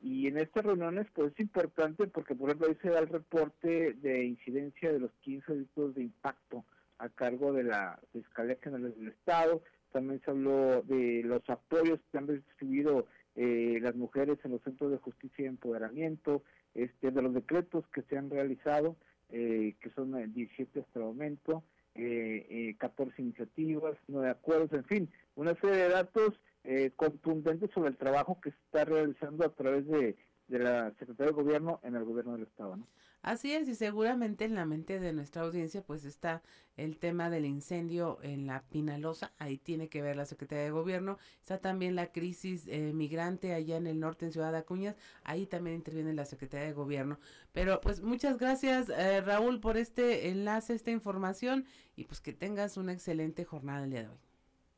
y 0.00 0.26
en 0.26 0.38
estas 0.38 0.64
reuniones, 0.64 1.06
pues 1.12 1.32
es 1.32 1.40
importante 1.40 2.06
porque, 2.06 2.34
por 2.34 2.48
ejemplo, 2.48 2.68
ahí 2.68 2.76
se 2.80 2.88
da 2.88 3.00
el 3.00 3.08
reporte 3.08 3.92
de 3.94 4.24
incidencia 4.24 4.92
de 4.92 4.98
los 4.98 5.12
15 5.20 5.52
delitos 5.52 5.94
de 5.94 6.02
impacto 6.02 6.64
a 6.98 7.08
cargo 7.10 7.52
de 7.52 7.64
la 7.64 7.98
Fiscalía 8.12 8.56
General 8.62 8.94
del 8.94 9.08
Estado. 9.08 9.62
También 9.92 10.20
se 10.24 10.30
habló 10.30 10.82
de 10.82 11.22
los 11.24 11.42
apoyos 11.50 12.00
que 12.10 12.18
han 12.18 12.28
recibido 12.28 13.06
eh, 13.36 13.78
las 13.82 13.94
mujeres 13.94 14.38
en 14.44 14.52
los 14.52 14.62
centros 14.62 14.90
de 14.90 14.98
justicia 14.98 15.44
y 15.44 15.48
empoderamiento, 15.48 16.42
este, 16.74 17.10
de 17.10 17.22
los 17.22 17.34
decretos 17.34 17.86
que 17.88 18.02
se 18.02 18.16
han 18.16 18.30
realizado, 18.30 18.96
eh, 19.30 19.74
que 19.80 19.90
son 19.90 20.12
17 20.32 20.80
hasta 20.80 20.98
el 20.98 21.04
momento, 21.04 21.62
eh, 21.94 22.74
14 22.78 23.20
iniciativas, 23.20 23.96
9 24.08 24.30
acuerdos, 24.30 24.72
en 24.72 24.84
fin, 24.84 25.10
una 25.34 25.54
serie 25.56 25.76
de 25.76 25.88
datos 25.90 26.40
eh, 26.64 26.92
contundente 26.96 27.68
sobre 27.72 27.90
el 27.90 27.96
trabajo 27.96 28.40
que 28.40 28.50
se 28.50 28.58
está 28.66 28.84
realizando 28.84 29.44
a 29.44 29.54
través 29.54 29.86
de, 29.86 30.16
la 30.48 30.90
Secretaría 30.98 31.26
de 31.26 31.42
Gobierno 31.42 31.80
en 31.84 31.94
el 31.94 32.04
Gobierno 32.04 32.32
del 32.32 32.42
Estado. 32.42 32.76
¿no? 32.76 32.86
Así 33.22 33.52
es, 33.52 33.68
y 33.68 33.74
seguramente 33.74 34.46
en 34.46 34.54
la 34.54 34.64
mente 34.64 34.98
de 34.98 35.12
nuestra 35.12 35.42
audiencia 35.42 35.82
pues 35.82 36.04
está 36.04 36.42
el 36.76 36.96
tema 36.96 37.28
del 37.28 37.44
incendio 37.44 38.18
en 38.22 38.46
la 38.46 38.62
Pinalosa, 38.62 39.32
ahí 39.38 39.58
tiene 39.58 39.88
que 39.88 40.00
ver 40.00 40.16
la 40.16 40.24
Secretaría 40.24 40.64
de 40.64 40.70
Gobierno, 40.70 41.18
está 41.40 41.58
también 41.58 41.94
la 41.94 42.12
crisis 42.12 42.66
eh, 42.66 42.92
migrante 42.94 43.52
allá 43.52 43.76
en 43.76 43.86
el 43.86 44.00
norte 44.00 44.24
en 44.24 44.32
Ciudad 44.32 44.54
Acuñas, 44.56 44.96
ahí 45.22 45.46
también 45.46 45.76
interviene 45.76 46.14
la 46.14 46.24
Secretaría 46.24 46.66
de 46.66 46.72
Gobierno. 46.72 47.18
Pero 47.52 47.80
pues 47.82 48.00
muchas 48.00 48.38
gracias 48.38 48.88
eh, 48.88 49.20
Raúl 49.20 49.60
por 49.60 49.76
este 49.76 50.30
enlace, 50.30 50.72
esta 50.72 50.90
información 50.90 51.66
y 51.96 52.04
pues 52.04 52.20
que 52.22 52.32
tengas 52.32 52.78
una 52.78 52.92
excelente 52.94 53.44
jornada 53.44 53.84
el 53.84 53.90
día 53.90 54.02
de 54.02 54.08
hoy. 54.08 54.18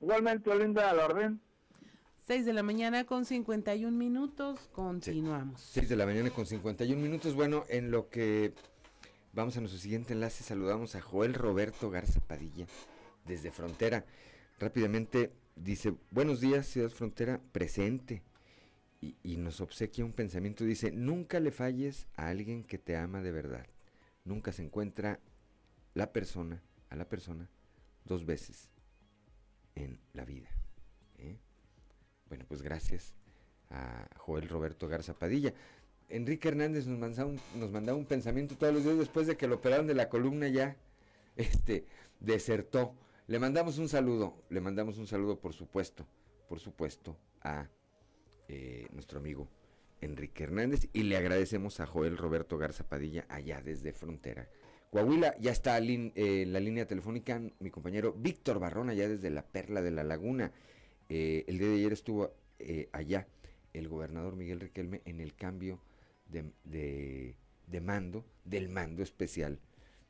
Igualmente, 0.00 0.54
Linda, 0.56 0.90
a 0.90 0.94
la 0.94 1.06
orden. 1.06 1.40
6 2.26 2.46
de 2.46 2.52
la 2.52 2.62
mañana 2.62 3.04
con 3.04 3.24
51 3.24 3.96
minutos, 3.96 4.68
continuamos. 4.72 5.60
6 5.60 5.88
de 5.88 5.96
la 5.96 6.06
mañana 6.06 6.30
con 6.30 6.46
51 6.46 7.02
minutos, 7.02 7.34
bueno, 7.34 7.64
en 7.68 7.90
lo 7.90 8.10
que 8.10 8.54
vamos 9.32 9.56
a 9.56 9.60
nuestro 9.60 9.80
siguiente 9.80 10.12
enlace, 10.12 10.44
saludamos 10.44 10.94
a 10.94 11.00
Joel 11.00 11.34
Roberto 11.34 11.90
Garza 11.90 12.20
Padilla 12.20 12.66
desde 13.26 13.50
Frontera. 13.50 14.06
Rápidamente 14.60 15.32
dice, 15.56 15.94
buenos 16.12 16.40
días, 16.40 16.68
Ciudad 16.68 16.90
Frontera, 16.90 17.40
presente. 17.50 18.22
Y, 19.00 19.16
y 19.24 19.36
nos 19.36 19.60
obsequia 19.60 20.04
un 20.04 20.12
pensamiento, 20.12 20.62
dice, 20.62 20.92
nunca 20.92 21.40
le 21.40 21.50
falles 21.50 22.06
a 22.14 22.28
alguien 22.28 22.62
que 22.62 22.78
te 22.78 22.96
ama 22.96 23.20
de 23.20 23.32
verdad. 23.32 23.66
Nunca 24.24 24.52
se 24.52 24.62
encuentra 24.62 25.18
la 25.94 26.12
persona, 26.12 26.62
a 26.88 26.94
la 26.94 27.08
persona, 27.08 27.50
dos 28.04 28.24
veces 28.26 28.70
en 29.74 29.98
la 30.12 30.24
vida. 30.24 30.50
Bueno, 32.32 32.46
pues 32.48 32.62
gracias 32.62 33.14
a 33.68 34.08
Joel 34.16 34.48
Roberto 34.48 34.88
Garza 34.88 35.12
Padilla. 35.12 35.52
Enrique 36.08 36.48
Hernández 36.48 36.86
nos 36.86 36.98
mandaba, 36.98 37.28
un, 37.28 37.38
nos 37.56 37.94
un 37.94 38.06
pensamiento 38.06 38.56
todos 38.56 38.72
los 38.72 38.84
días 38.84 38.96
después 38.96 39.26
de 39.26 39.36
que 39.36 39.46
lo 39.46 39.56
operaron 39.56 39.86
de 39.86 39.92
la 39.92 40.08
columna 40.08 40.48
ya 40.48 40.78
este, 41.36 41.84
desertó. 42.20 42.94
Le 43.26 43.38
mandamos 43.38 43.76
un 43.76 43.90
saludo, 43.90 44.42
le 44.48 44.62
mandamos 44.62 44.96
un 44.96 45.06
saludo 45.06 45.40
por 45.40 45.52
supuesto, 45.52 46.06
por 46.48 46.58
supuesto, 46.58 47.18
a 47.42 47.68
eh, 48.48 48.86
nuestro 48.92 49.18
amigo 49.18 49.46
Enrique 50.00 50.44
Hernández 50.44 50.88
y 50.94 51.02
le 51.02 51.18
agradecemos 51.18 51.80
a 51.80 51.86
Joel 51.86 52.16
Roberto 52.16 52.56
Garza 52.56 52.88
Padilla 52.88 53.26
allá 53.28 53.60
desde 53.60 53.92
Frontera. 53.92 54.48
Coahuila, 54.90 55.36
ya 55.38 55.52
está 55.52 55.76
en 55.76 56.14
eh, 56.14 56.46
la 56.46 56.60
línea 56.60 56.86
telefónica 56.86 57.42
mi 57.58 57.70
compañero 57.70 58.14
Víctor 58.14 58.58
Barrón 58.58 58.88
allá 58.88 59.06
desde 59.06 59.28
la 59.28 59.44
Perla 59.44 59.82
de 59.82 59.90
la 59.90 60.02
Laguna. 60.02 60.50
Eh, 61.14 61.44
el 61.46 61.58
día 61.58 61.68
de 61.68 61.74
ayer 61.74 61.92
estuvo 61.92 62.32
eh, 62.58 62.88
allá 62.90 63.28
el 63.74 63.86
gobernador 63.86 64.34
Miguel 64.34 64.60
Riquelme 64.60 65.02
en 65.04 65.20
el 65.20 65.34
cambio 65.34 65.78
de, 66.24 67.36
mando, 67.82 68.24
del 68.46 68.70
mando 68.70 69.02
especial 69.02 69.60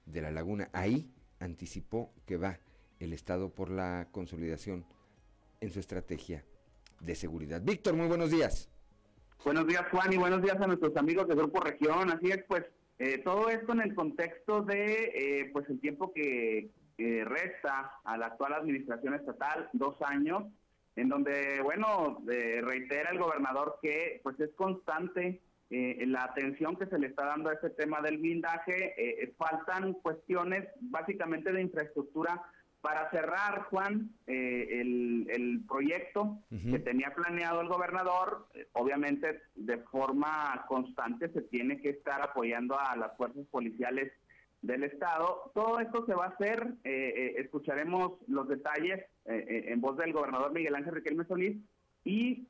de 0.06 0.22
la 0.22 0.30
laguna. 0.30 0.70
Ahí 0.72 1.10
anticipó 1.40 2.12
que 2.24 2.36
va 2.36 2.60
el 3.00 3.12
Estado 3.12 3.50
por 3.50 3.68
la 3.68 4.06
consolidación 4.12 4.84
en 5.60 5.72
su 5.72 5.80
estrategia 5.80 6.44
de 7.00 7.16
seguridad. 7.16 7.60
Víctor, 7.60 7.94
muy 7.94 8.06
buenos 8.06 8.30
días. 8.30 8.70
Buenos 9.44 9.66
días, 9.66 9.82
Juan, 9.90 10.12
y 10.12 10.18
buenos 10.18 10.40
días 10.40 10.60
a 10.60 10.68
nuestros 10.68 10.96
amigos 10.96 11.26
de 11.26 11.34
Grupo 11.34 11.58
Región. 11.58 12.10
Así 12.10 12.30
es, 12.30 12.44
pues, 12.46 12.62
eh, 13.00 13.18
todo 13.24 13.48
esto 13.48 13.72
en 13.72 13.80
el 13.80 13.92
contexto 13.96 14.62
de, 14.62 15.50
pues, 15.52 15.68
el 15.68 15.80
tiempo 15.80 16.12
que 16.12 16.70
resta 16.96 17.94
a 18.04 18.16
la 18.16 18.26
actual 18.26 18.52
administración 18.52 19.14
estatal, 19.14 19.68
dos 19.72 19.96
años, 20.02 20.44
en 20.96 21.08
donde, 21.08 21.60
bueno, 21.62 22.22
reitera 22.26 23.10
el 23.10 23.18
gobernador 23.18 23.78
que 23.80 24.20
pues 24.22 24.38
es 24.40 24.50
constante 24.54 25.40
eh, 25.70 26.04
la 26.06 26.24
atención 26.24 26.76
que 26.76 26.84
se 26.84 26.98
le 26.98 27.06
está 27.06 27.24
dando 27.24 27.48
a 27.48 27.54
este 27.54 27.70
tema 27.70 28.02
del 28.02 28.18
blindaje. 28.18 28.94
Eh, 28.98 29.32
faltan 29.38 29.94
cuestiones 29.94 30.68
básicamente 30.80 31.50
de 31.50 31.62
infraestructura 31.62 32.42
para 32.82 33.10
cerrar, 33.10 33.62
Juan, 33.70 34.10
eh, 34.26 34.80
el, 34.80 35.28
el, 35.30 35.64
proyecto 35.66 36.40
que 36.50 36.80
tenía 36.80 37.14
planeado 37.14 37.60
el 37.60 37.68
gobernador, 37.68 38.48
obviamente 38.72 39.40
de 39.54 39.78
forma 39.78 40.64
constante 40.66 41.28
se 41.32 41.42
tiene 41.42 41.80
que 41.80 41.90
estar 41.90 42.20
apoyando 42.20 42.76
a 42.78 42.96
las 42.96 43.16
fuerzas 43.16 43.46
policiales 43.52 44.12
del 44.62 44.84
Estado. 44.84 45.50
Todo 45.54 45.80
esto 45.80 46.06
se 46.06 46.14
va 46.14 46.26
a 46.26 46.28
hacer, 46.28 46.74
eh, 46.84 47.12
eh, 47.16 47.34
escucharemos 47.38 48.12
los 48.28 48.48
detalles 48.48 49.04
eh, 49.24 49.64
en 49.68 49.80
voz 49.80 49.96
del 49.96 50.12
gobernador 50.12 50.52
Miguel 50.52 50.74
Ángel 50.74 50.94
Riquelme 50.94 51.24
Solís 51.24 51.56
y 52.04 52.46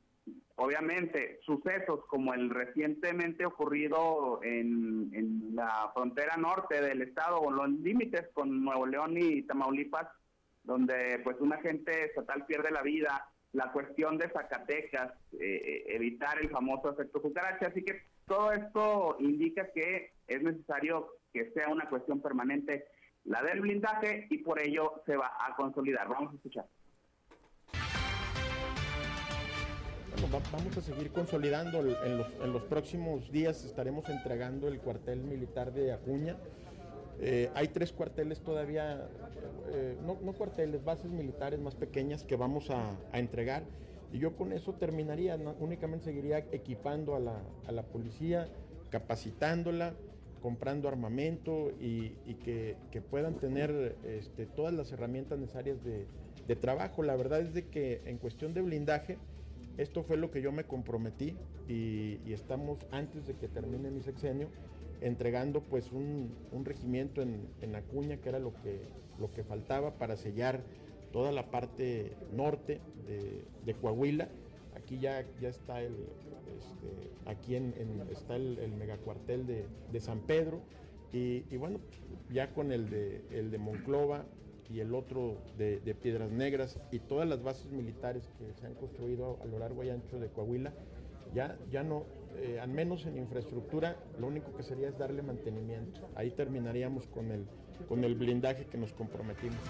obviamente 0.55 1.39
sucesos 1.45 2.05
como 2.07 2.33
el 2.33 2.49
recientemente 2.49 3.45
ocurrido 3.45 4.39
en, 4.43 5.09
en 5.13 5.55
la 5.55 5.91
frontera 5.93 6.37
norte 6.37 6.81
del 6.81 7.01
Estado 7.01 7.39
o 7.39 7.51
los 7.51 7.69
límites 7.69 8.29
con 8.33 8.63
Nuevo 8.63 8.85
León 8.85 9.15
y 9.17 9.43
Tamaulipas, 9.43 10.07
donde 10.63 11.19
pues 11.23 11.37
un 11.39 11.53
agente 11.53 12.05
estatal 12.05 12.45
pierde 12.45 12.71
la 12.71 12.81
vida, 12.81 13.27
la 13.51 13.71
cuestión 13.71 14.17
de 14.17 14.29
Zacatecas, 14.29 15.13
evitar 15.31 16.39
el 16.39 16.49
famoso 16.49 16.91
efecto 16.91 17.21
cucaracha, 17.21 17.67
así 17.67 17.83
que 17.83 18.03
todo 18.25 18.51
esto 18.51 19.17
indica 19.19 19.67
que 19.73 20.13
es 20.27 20.41
necesario 20.41 21.09
que 21.33 21.51
sea 21.51 21.69
una 21.69 21.89
cuestión 21.89 22.21
permanente 22.21 22.85
la 23.25 23.41
del 23.41 23.61
blindaje 23.61 24.27
y 24.29 24.39
por 24.39 24.59
ello 24.59 25.01
se 25.05 25.15
va 25.15 25.31
a 25.39 25.55
consolidar. 25.55 26.07
Vamos 26.07 26.33
a 26.33 26.35
escuchar. 26.35 26.65
vamos 30.51 30.77
a 30.77 30.81
seguir 30.81 31.11
consolidando. 31.11 31.79
En 31.79 32.17
los, 32.17 32.27
en 32.41 32.53
los 32.53 32.63
próximos 32.63 33.31
días 33.31 33.63
estaremos 33.65 34.09
entregando 34.09 34.67
el 34.67 34.79
cuartel 34.79 35.19
militar 35.23 35.73
de 35.73 35.93
Acuña. 35.93 36.37
Eh, 37.19 37.51
hay 37.53 37.67
tres 37.67 37.91
cuarteles 37.93 38.41
todavía, 38.41 39.07
eh, 39.71 39.97
no, 40.03 40.17
no, 40.21 40.33
cuarteles, 40.33 40.83
bases 40.83 41.11
militares 41.11 41.59
más 41.59 41.75
pequeñas 41.75 42.23
que 42.23 42.35
vamos 42.35 42.69
a, 42.69 42.97
a 43.11 43.19
entregar. 43.19 43.63
Y 44.11 44.19
yo 44.19 44.35
con 44.35 44.51
eso 44.51 44.73
terminaría, 44.73 45.37
no, 45.37 45.55
únicamente 45.59 46.05
seguiría 46.05 46.39
equipando 46.51 47.15
a 47.15 47.19
la, 47.19 47.41
a 47.67 47.71
la 47.71 47.83
policía, 47.83 48.47
capacitándola, 48.89 49.93
comprando 50.43 50.89
armamento 50.89 51.71
y, 51.79 52.09
que, 52.43 52.75
puedan 53.09 53.35
tener 53.35 53.95
este, 54.03 54.45
todas 54.45 54.73
las 54.73 54.91
herramientas 54.91 55.39
necesarias 55.39 55.77
de, 55.85 56.05
trabajo. 56.57 57.01
La 57.01 57.15
verdad 57.15 57.39
es 57.39 57.53
de 57.53 57.69
que 57.69 58.01
en 58.05 58.17
cuestión 58.17 58.53
de 58.53 58.61
blindaje, 58.61 59.17
esto 59.77 60.03
fue 60.03 60.17
lo 60.17 60.31
que 60.31 60.41
yo 60.41 60.51
me 60.51 60.65
comprometí 60.65 61.37
y, 61.69 62.19
estamos 62.33 62.85
antes 62.91 63.25
de 63.25 63.35
que 63.35 63.47
termine 63.47 63.89
mi 63.89 64.01
sexenio 64.01 64.49
entregando 64.99 65.61
pues 65.61 65.93
un, 65.93 66.35
regimiento 66.65 67.21
en, 67.21 67.47
en, 67.61 67.75
Acuña, 67.77 68.17
que 68.17 68.27
era 68.27 68.39
lo 68.39 68.53
que, 68.61 68.81
lo 69.19 69.31
que 69.31 69.45
faltaba 69.45 69.97
para 69.97 70.17
sellar 70.17 70.61
toda 71.13 71.31
la 71.31 71.51
parte 71.51 72.17
norte 72.33 72.81
de, 73.07 73.45
de 73.65 73.73
Coahuila. 73.75 74.27
Aquí 74.83 74.99
ya, 74.99 75.25
ya 75.39 75.47
está 75.47 75.81
el, 75.81 75.95
este, 76.57 77.09
aquí 77.25 77.55
está 78.11 78.35
el, 78.35 78.59
el 78.59 78.73
megacuartel 78.73 79.47
de, 79.47 79.99
San 80.01 80.19
Pedro 80.19 80.59
y, 81.13 81.39
bueno, 81.55 81.79
ya 82.29 82.53
con 82.53 82.73
el 82.73 82.89
de, 82.89 83.23
el 83.31 83.49
de 83.49 83.59
Monclova 83.59 84.25
y 84.69 84.81
el 84.81 84.93
otro 84.93 85.37
de, 85.57 85.79
de, 85.79 85.95
Piedras 85.95 86.31
Negras 86.31 86.81
y 86.91 86.99
todas 86.99 87.29
las 87.29 87.41
bases 87.41 87.71
militares 87.71 88.29
que 88.37 88.53
se 88.59 88.65
han 88.65 88.73
construido 88.73 89.39
a 89.41 89.45
lo 89.45 89.57
largo 89.57 89.85
y 89.85 89.89
ancho 89.89 90.19
de 90.19 90.27
Coahuila, 90.27 90.73
ya, 91.33 91.57
ya 91.71 91.83
no, 91.83 92.03
eh, 92.41 92.59
al 92.59 92.69
menos 92.69 93.05
en 93.05 93.17
infraestructura, 93.17 93.95
lo 94.19 94.27
único 94.27 94.53
que 94.53 94.63
sería 94.63 94.89
es 94.89 94.97
darle 94.97 95.21
mantenimiento. 95.21 96.09
Ahí 96.15 96.31
terminaríamos 96.31 97.07
con 97.07 97.31
el, 97.31 97.45
con 97.87 98.03
el 98.03 98.15
blindaje 98.15 98.65
que 98.65 98.77
nos 98.77 98.91
comprometimos. 98.91 99.61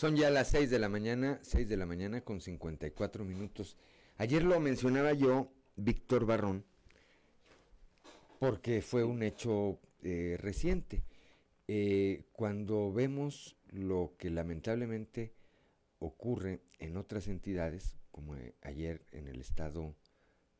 Son 0.00 0.16
ya 0.16 0.30
las 0.30 0.48
6 0.48 0.70
de 0.70 0.78
la 0.78 0.88
mañana, 0.88 1.38
6 1.42 1.68
de 1.68 1.76
la 1.76 1.84
mañana 1.84 2.22
con 2.22 2.40
54 2.40 3.22
minutos. 3.22 3.76
Ayer 4.16 4.42
lo 4.42 4.58
mencionaba 4.58 5.12
yo, 5.12 5.52
Víctor 5.76 6.24
Barrón, 6.24 6.64
porque 8.38 8.80
fue 8.80 9.04
un 9.04 9.22
hecho 9.22 9.78
eh, 10.02 10.38
reciente. 10.40 11.02
Eh, 11.68 12.24
cuando 12.32 12.90
vemos 12.90 13.58
lo 13.72 14.14
que 14.16 14.30
lamentablemente 14.30 15.34
ocurre 15.98 16.62
en 16.78 16.96
otras 16.96 17.28
entidades, 17.28 17.98
como 18.10 18.36
eh, 18.36 18.54
ayer 18.62 19.02
en 19.12 19.28
el 19.28 19.38
estado 19.38 19.94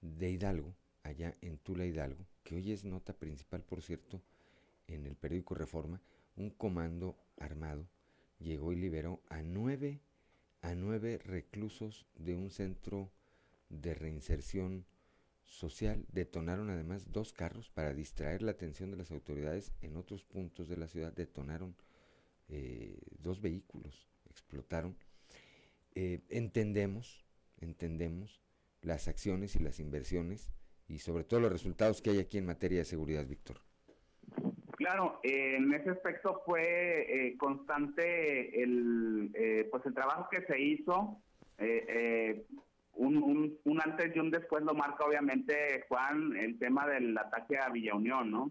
de 0.02 0.32
Hidalgo, 0.32 0.74
allá 1.02 1.32
en 1.40 1.56
Tula 1.56 1.86
Hidalgo, 1.86 2.26
que 2.42 2.56
hoy 2.56 2.72
es 2.72 2.84
nota 2.84 3.14
principal, 3.14 3.62
por 3.62 3.80
cierto, 3.80 4.20
en 4.86 5.06
el 5.06 5.16
periódico 5.16 5.54
Reforma, 5.54 6.02
un 6.36 6.50
comando 6.50 7.16
armado 7.38 7.86
llegó 8.40 8.72
y 8.72 8.76
liberó 8.76 9.22
a 9.28 9.42
nueve, 9.42 10.00
a 10.62 10.74
nueve 10.74 11.18
reclusos 11.18 12.06
de 12.14 12.34
un 12.34 12.50
centro 12.50 13.12
de 13.68 13.94
reinserción 13.94 14.86
social. 15.44 16.06
Detonaron 16.12 16.70
además 16.70 17.12
dos 17.12 17.32
carros 17.32 17.70
para 17.70 17.94
distraer 17.94 18.42
la 18.42 18.52
atención 18.52 18.90
de 18.90 18.96
las 18.96 19.10
autoridades 19.10 19.72
en 19.80 19.96
otros 19.96 20.24
puntos 20.24 20.68
de 20.68 20.76
la 20.76 20.88
ciudad. 20.88 21.12
Detonaron 21.12 21.76
eh, 22.48 22.98
dos 23.18 23.40
vehículos, 23.40 24.08
explotaron. 24.28 24.96
Eh, 25.94 26.20
entendemos 26.28 27.24
entendemos 27.60 28.40
las 28.82 29.08
acciones 29.08 29.54
y 29.56 29.60
las 29.60 29.78
inversiones 29.78 30.50
y 30.88 30.98
sobre 30.98 31.24
todo 31.24 31.40
los 31.40 31.52
resultados 31.52 32.02
que 32.02 32.10
hay 32.10 32.18
aquí 32.18 32.38
en 32.38 32.46
materia 32.46 32.78
de 32.78 32.84
seguridad, 32.84 33.26
Víctor. 33.26 33.60
Claro, 34.90 35.20
eh, 35.22 35.54
en 35.56 35.72
ese 35.72 35.90
aspecto 35.90 36.42
fue 36.44 37.06
eh, 37.08 37.36
constante 37.36 38.60
el 38.60 39.30
eh, 39.34 39.68
pues 39.70 39.86
el 39.86 39.94
trabajo 39.94 40.28
que 40.28 40.42
se 40.46 40.60
hizo, 40.60 41.16
un, 42.94 43.16
un, 43.18 43.56
un, 43.62 43.80
antes 43.80 44.16
y 44.16 44.18
un 44.18 44.32
después 44.32 44.64
lo 44.64 44.74
marca 44.74 45.04
obviamente 45.04 45.84
Juan 45.88 46.36
el 46.36 46.58
tema 46.58 46.88
del 46.88 47.16
ataque 47.16 47.56
a 47.56 47.68
Villa 47.68 47.94
Unión, 47.94 48.32
¿no? 48.32 48.50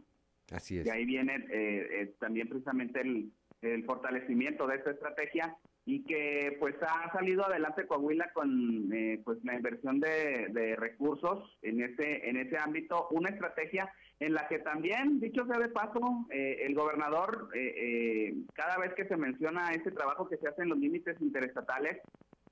Así 0.54 0.78
es. 0.78 0.86
Y 0.86 0.90
ahí 0.90 1.04
viene 1.04 2.14
también 2.20 2.48
precisamente 2.48 3.02
el, 3.02 3.34
el 3.62 3.84
fortalecimiento 3.84 4.66
de 4.66 4.78
esta 4.78 4.92
estrategia 4.92 5.58
y 5.86 6.04
que 6.04 6.56
pues 6.60 6.76
ha 6.82 7.12
salido 7.12 7.46
adelante 7.46 7.88
Coahuila 7.88 8.32
con 8.34 8.94
eh, 8.94 9.22
pues 9.26 9.40
la 9.44 9.56
inversión 9.56 10.00
de, 10.00 10.48
de, 10.52 10.76
recursos 10.76 11.58
en 11.64 11.82
ese 11.82 12.30
en 12.30 12.38
ese 12.38 12.58
ámbito 12.58 13.08
una 13.12 13.30
estrategia 13.30 13.92
en 14.20 14.34
la 14.34 14.48
que 14.48 14.60
también 14.60 15.20
dicho 15.20 15.46
sea 15.46 15.60
de 15.60 15.70
paso 15.70 16.26
eh, 16.30 16.66
el 16.66 16.76
gobernador 16.76 17.50
eh, 17.54 17.74
eh, 17.78 18.34
cada 18.54 18.78
vez 18.78 18.94
que 18.94 19.08
se 19.08 19.16
menciona 19.16 19.72
ese 19.72 19.92
trabajo 19.92 20.28
que 20.28 20.38
se 20.38 20.48
hace 20.48 20.64
en 20.64 20.70
los 20.70 20.78
límites 20.78 21.20
interestatales 21.22 22.02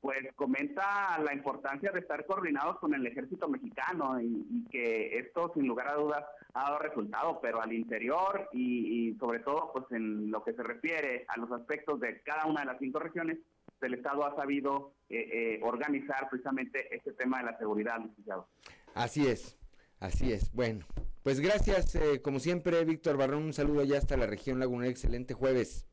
pues 0.02 0.20
comenta 0.36 1.20
la 1.20 1.34
importancia 1.34 1.92
de 1.92 2.00
estar 2.00 2.26
coordinados 2.26 2.78
con 2.80 2.94
el 2.94 3.06
ejército 3.06 3.50
mexicano 3.50 4.22
y, 4.22 4.46
y 4.50 4.66
que 4.70 5.18
esto 5.18 5.52
sin 5.54 5.68
lugar 5.68 5.90
a 5.90 5.96
dudas 5.96 6.24
ha 6.54 6.64
dado 6.64 6.80
resultado, 6.80 7.40
pero 7.42 7.62
al 7.62 7.74
interior 7.74 8.48
y, 8.54 9.10
y, 9.10 9.18
sobre 9.18 9.40
todo 9.40 9.72
pues 9.74 9.86
en 9.92 10.32
lo 10.32 10.44
que 10.44 10.54
se 10.54 10.64
refiere 10.64 11.26
a 11.28 11.38
los 11.38 11.52
aspectos 11.52 12.00
de 12.00 12.22
cada 12.22 12.46
una 12.46 12.62
de 12.62 12.68
las 12.68 12.80
cinco 12.80 13.00
regiones, 13.00 13.38
el 13.82 13.94
Estado 13.94 14.26
ha 14.26 14.36
sabido 14.36 14.94
eh, 15.10 15.30
eh, 15.32 15.60
organizar 15.62 16.28
precisamente 16.30 16.94
este 16.96 17.14
tema 17.14 17.40
de 17.40 17.46
la 17.46 17.58
seguridad, 17.58 18.00
licenciado. 18.00 18.48
Así 18.96 19.28
es, 19.28 19.58
así 20.00 20.32
es. 20.32 20.52
Bueno, 20.54 20.86
pues 21.28 21.42
gracias, 21.42 21.94
eh, 21.96 22.22
como 22.22 22.40
siempre, 22.40 22.86
Víctor 22.86 23.18
Barrón, 23.18 23.44
un 23.44 23.52
saludo 23.52 23.82
allá 23.82 23.98
hasta 23.98 24.16
la 24.16 24.28
región 24.28 24.62
Laguna, 24.62 24.88
excelente 24.88 25.34
jueves. 25.34 25.86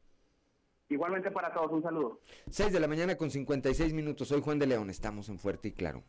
Igualmente 0.89 1.28
para 1.32 1.53
todos, 1.53 1.72
un 1.72 1.82
saludo. 1.82 2.20
6 2.51 2.72
de 2.72 2.78
la 2.78 2.87
mañana 2.87 3.16
con 3.16 3.32
56 3.32 3.95
minutos. 3.95 4.28
Soy 4.28 4.41
Juan 4.41 4.61
de 4.61 4.68
León, 4.68 4.91
estamos 4.91 5.28
en 5.28 5.41
Fuerte 5.41 5.66
y 5.66 5.72
Claro. 5.72 6.05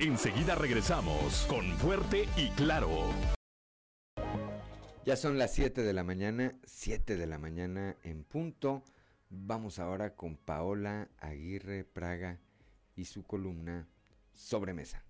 Enseguida 0.00 0.56
regresamos 0.56 1.46
con 1.48 1.64
Fuerte 1.76 2.26
y 2.36 2.50
Claro. 2.56 2.90
Ya 5.06 5.14
son 5.14 5.38
las 5.38 5.54
7 5.54 5.82
de 5.82 5.92
la 5.92 6.02
mañana, 6.02 6.50
7 6.64 7.16
de 7.16 7.26
la 7.28 7.38
mañana 7.38 7.96
en 8.02 8.24
punto. 8.24 8.82
Vamos 9.32 9.78
ahora 9.78 10.16
con 10.16 10.36
Paola 10.36 11.08
Aguirre 11.18 11.84
Praga 11.84 12.40
y 12.96 13.04
su 13.04 13.22
columna 13.22 13.86
Sobremesa. 14.32 15.04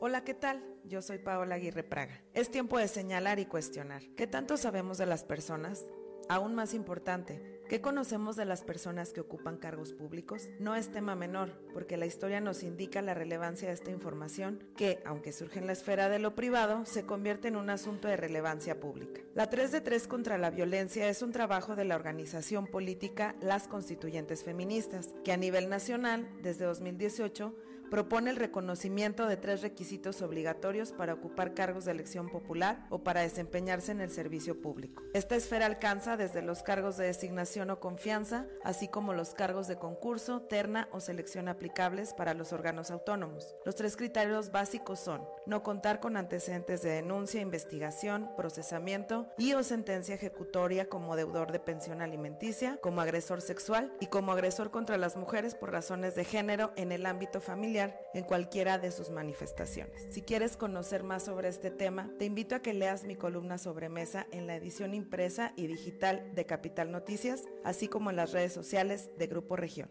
Hola, 0.00 0.24
¿qué 0.24 0.34
tal? 0.34 0.64
Yo 0.84 1.00
soy 1.00 1.18
Paola 1.18 1.54
Aguirre 1.54 1.84
Praga. 1.84 2.20
Es 2.34 2.50
tiempo 2.50 2.76
de 2.76 2.88
señalar 2.88 3.38
y 3.38 3.46
cuestionar. 3.46 4.02
¿Qué 4.16 4.26
tanto 4.26 4.56
sabemos 4.56 4.98
de 4.98 5.06
las 5.06 5.22
personas? 5.22 5.86
Aún 6.28 6.56
más 6.56 6.74
importante, 6.74 7.59
¿qué 7.70 7.80
conocemos 7.80 8.34
de 8.34 8.44
las 8.46 8.64
personas 8.64 9.12
que 9.12 9.20
ocupan 9.20 9.56
cargos 9.56 9.92
públicos? 9.92 10.48
No 10.58 10.74
es 10.74 10.90
tema 10.90 11.14
menor, 11.14 11.52
porque 11.72 11.96
la 11.96 12.04
historia 12.04 12.40
nos 12.40 12.64
indica 12.64 13.00
la 13.00 13.14
relevancia 13.14 13.68
de 13.68 13.74
esta 13.74 13.92
información 13.92 14.58
que, 14.76 15.00
aunque 15.06 15.32
surge 15.32 15.60
en 15.60 15.68
la 15.68 15.72
esfera 15.72 16.08
de 16.08 16.18
lo 16.18 16.34
privado, 16.34 16.84
se 16.84 17.06
convierte 17.06 17.46
en 17.46 17.54
un 17.54 17.70
asunto 17.70 18.08
de 18.08 18.16
relevancia 18.16 18.80
pública. 18.80 19.20
La 19.36 19.48
3 19.48 19.70
de 19.70 19.80
3 19.82 20.08
contra 20.08 20.36
la 20.36 20.50
violencia 20.50 21.08
es 21.08 21.22
un 21.22 21.30
trabajo 21.30 21.76
de 21.76 21.84
la 21.84 21.94
organización 21.94 22.66
política 22.66 23.36
Las 23.40 23.68
Constituyentes 23.68 24.42
Feministas, 24.42 25.14
que 25.22 25.30
a 25.30 25.36
nivel 25.36 25.68
nacional, 25.68 26.28
desde 26.42 26.64
2018, 26.64 27.54
propone 27.90 28.30
el 28.30 28.36
reconocimiento 28.36 29.26
de 29.26 29.36
tres 29.36 29.62
requisitos 29.62 30.22
obligatorios 30.22 30.92
para 30.92 31.14
ocupar 31.14 31.54
cargos 31.54 31.84
de 31.84 31.90
elección 31.90 32.28
popular 32.28 32.86
o 32.88 33.02
para 33.02 33.22
desempeñarse 33.22 33.90
en 33.90 34.00
el 34.00 34.10
servicio 34.10 34.60
público. 34.62 35.02
Esta 35.12 35.34
esfera 35.34 35.66
alcanza 35.66 36.16
desde 36.16 36.40
los 36.40 36.62
cargos 36.62 36.96
de 36.96 37.06
designación 37.06 37.70
o 37.70 37.80
confianza, 37.80 38.46
así 38.62 38.86
como 38.88 39.12
los 39.12 39.34
cargos 39.34 39.66
de 39.66 39.76
concurso, 39.76 40.42
terna 40.42 40.88
o 40.92 41.00
selección 41.00 41.48
aplicables 41.48 42.14
para 42.14 42.32
los 42.34 42.52
órganos 42.52 42.90
autónomos. 42.90 43.56
Los 43.64 43.74
tres 43.74 43.96
criterios 43.96 44.52
básicos 44.52 45.00
son 45.00 45.22
no 45.46 45.62
contar 45.62 45.98
con 45.98 46.16
antecedentes 46.16 46.82
de 46.82 46.90
denuncia, 46.90 47.40
investigación, 47.40 48.30
procesamiento 48.36 49.26
y 49.36 49.54
o 49.54 49.62
sentencia 49.64 50.14
ejecutoria 50.14 50.88
como 50.88 51.16
deudor 51.16 51.50
de 51.50 51.58
pensión 51.58 52.02
alimenticia, 52.02 52.78
como 52.80 53.00
agresor 53.00 53.40
sexual 53.40 53.92
y 53.98 54.06
como 54.06 54.30
agresor 54.32 54.70
contra 54.70 54.96
las 54.96 55.16
mujeres 55.16 55.56
por 55.56 55.72
razones 55.72 56.14
de 56.14 56.24
género 56.24 56.72
en 56.76 56.92
el 56.92 57.04
ámbito 57.04 57.40
familiar 57.40 57.79
en 58.14 58.24
cualquiera 58.24 58.78
de 58.78 58.90
sus 58.90 59.10
manifestaciones. 59.10 60.06
Si 60.10 60.22
quieres 60.22 60.56
conocer 60.56 61.02
más 61.02 61.24
sobre 61.24 61.48
este 61.48 61.70
tema, 61.70 62.10
te 62.18 62.24
invito 62.24 62.54
a 62.54 62.60
que 62.60 62.74
leas 62.74 63.04
mi 63.04 63.16
columna 63.16 63.58
sobre 63.58 63.88
mesa 63.88 64.26
en 64.32 64.46
la 64.46 64.56
edición 64.56 64.94
impresa 64.94 65.52
y 65.56 65.66
digital 65.66 66.34
de 66.34 66.46
Capital 66.46 66.90
Noticias, 66.90 67.44
así 67.64 67.88
como 67.88 68.10
en 68.10 68.16
las 68.16 68.32
redes 68.32 68.52
sociales 68.52 69.10
de 69.18 69.26
Grupo 69.26 69.56
Región. 69.56 69.90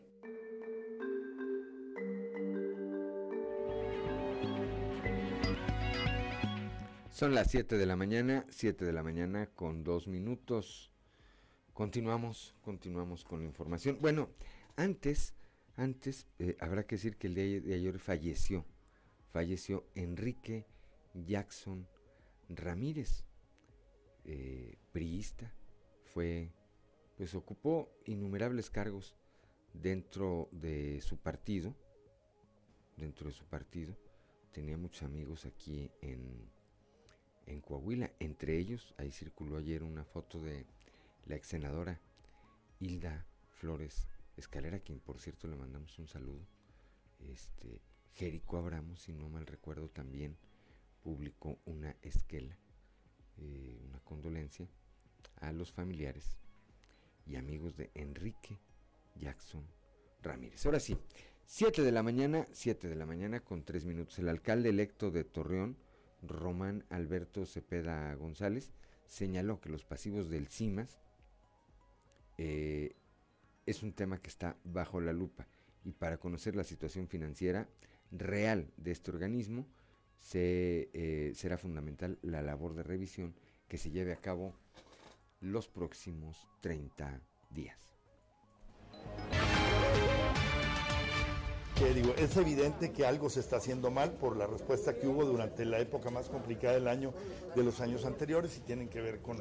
Son 7.20 7.34
las 7.36 7.52
7 7.52 7.78
de 7.78 7.86
la 7.86 7.98
mañana, 7.98 8.46
7 8.50 8.86
de 8.86 8.94
la 8.94 9.04
mañana 9.04 9.48
con 9.48 9.84
dos 9.84 10.08
minutos. 10.08 10.90
Continuamos, 11.74 12.56
continuamos 12.62 13.26
con 13.26 13.40
la 13.40 13.46
información. 13.46 13.98
Bueno, 14.00 14.30
antes, 14.78 15.34
antes, 15.80 16.28
eh, 16.40 16.58
habrá 16.60 16.86
que 16.86 16.96
decir 16.96 17.16
que 17.16 17.28
el 17.28 17.36
día 17.36 17.62
de 17.62 17.74
ayer 17.74 18.00
falleció, 18.00 18.66
falleció 19.32 19.86
Enrique 19.96 20.68
Jackson 21.14 21.88
Ramírez, 22.50 23.24
eh, 24.26 24.78
priista, 24.92 25.54
fue, 26.04 26.52
pues 27.16 27.34
ocupó 27.34 27.90
innumerables 28.06 28.70
cargos 28.70 29.16
dentro 29.74 30.50
de 30.52 31.00
su 31.02 31.18
partido, 31.18 31.74
dentro 32.98 33.30
de 33.30 33.34
su 33.34 33.46
partido, 33.46 33.96
tenía 34.52 34.76
muchos 34.76 35.04
amigos 35.04 35.46
aquí 35.46 35.90
en, 36.02 36.52
en 37.46 37.62
Coahuila, 37.62 38.12
entre 38.20 38.58
ellos, 38.58 38.94
ahí 38.98 39.12
circuló 39.12 39.58
ayer 39.58 39.84
una 39.84 40.04
foto 40.04 40.40
de 40.40 40.66
la 41.26 41.36
ex 41.36 41.48
senadora 41.48 42.02
Hilda 42.82 43.26
Flores 43.52 44.08
Escalera, 44.40 44.80
quien 44.80 45.00
por 45.00 45.20
cierto 45.20 45.48
le 45.48 45.56
mandamos 45.56 45.98
un 46.00 46.08
saludo. 46.08 46.48
Este, 47.20 47.82
Jerico 48.14 48.58
Abramos, 48.58 49.02
si 49.02 49.14
no 49.14 49.30
mal 49.30 49.46
recuerdo, 49.46 49.90
también 49.90 50.38
publicó 51.02 51.60
una 51.66 51.96
esquela, 52.02 52.58
eh, 53.38 53.80
una 53.84 54.00
condolencia 54.02 54.68
a 55.38 55.52
los 55.52 55.72
familiares 55.72 56.38
y 57.26 57.36
amigos 57.36 57.78
de 57.78 57.92
Enrique 57.94 58.60
Jackson 59.16 59.66
Ramírez. 60.22 60.66
Ahora 60.66 60.80
sí, 60.80 60.98
7 61.46 61.82
de 61.82 61.92
la 61.92 62.04
mañana, 62.04 62.46
7 62.52 62.90
de 62.90 62.96
la 62.96 63.06
mañana 63.06 63.40
con 63.42 63.64
3 63.64 63.86
minutos. 63.86 64.20
El 64.20 64.30
alcalde 64.30 64.70
electo 64.70 65.12
de 65.12 65.24
Torreón, 65.24 65.78
Román 66.22 66.86
Alberto 66.90 67.46
Cepeda 67.46 68.14
González, 68.16 68.72
señaló 69.08 69.60
que 69.60 69.70
los 69.70 69.86
pasivos 69.86 70.30
del 70.30 70.48
CIMAS 70.48 71.00
eh, 72.38 72.96
es 73.66 73.84
un 73.84 73.94
tema 73.94 74.20
que 74.20 74.30
está 74.30 74.56
bajo 74.64 75.00
la 75.02 75.14
lupa 75.14 75.48
y 75.84 75.92
para 75.94 76.18
conocer 76.18 76.56
la 76.56 76.64
situación 76.64 77.08
financiera 77.08 77.68
real 78.12 78.72
de 78.78 78.92
este 78.92 79.12
organismo 79.12 79.66
eh, 80.34 81.32
será 81.36 81.58
fundamental 81.58 82.20
la 82.22 82.42
labor 82.42 82.76
de 82.76 82.84
revisión 82.84 83.34
que 83.68 83.78
se 83.78 83.90
lleve 83.90 84.14
a 84.14 84.18
cabo 84.18 84.54
los 85.42 85.68
próximos 85.68 86.48
30 86.62 87.22
días. 87.50 87.78
Que 91.76 91.94
digo, 91.94 92.14
es 92.18 92.36
evidente 92.36 92.92
que 92.92 93.06
algo 93.06 93.30
se 93.30 93.40
está 93.40 93.56
haciendo 93.58 93.90
mal 93.90 94.12
por 94.12 94.36
la 94.36 94.46
respuesta 94.46 95.00
que 95.00 95.08
hubo 95.08 95.24
durante 95.24 95.64
la 95.64 95.80
época 95.80 96.10
más 96.12 96.28
complicada 96.28 96.74
del 96.74 96.90
año 96.90 97.14
de 97.56 97.64
los 97.64 97.80
años 97.80 98.04
anteriores 98.06 98.58
y 98.58 98.62
tienen 98.62 98.90
que 98.90 99.02
ver 99.02 99.22
con, 99.22 99.38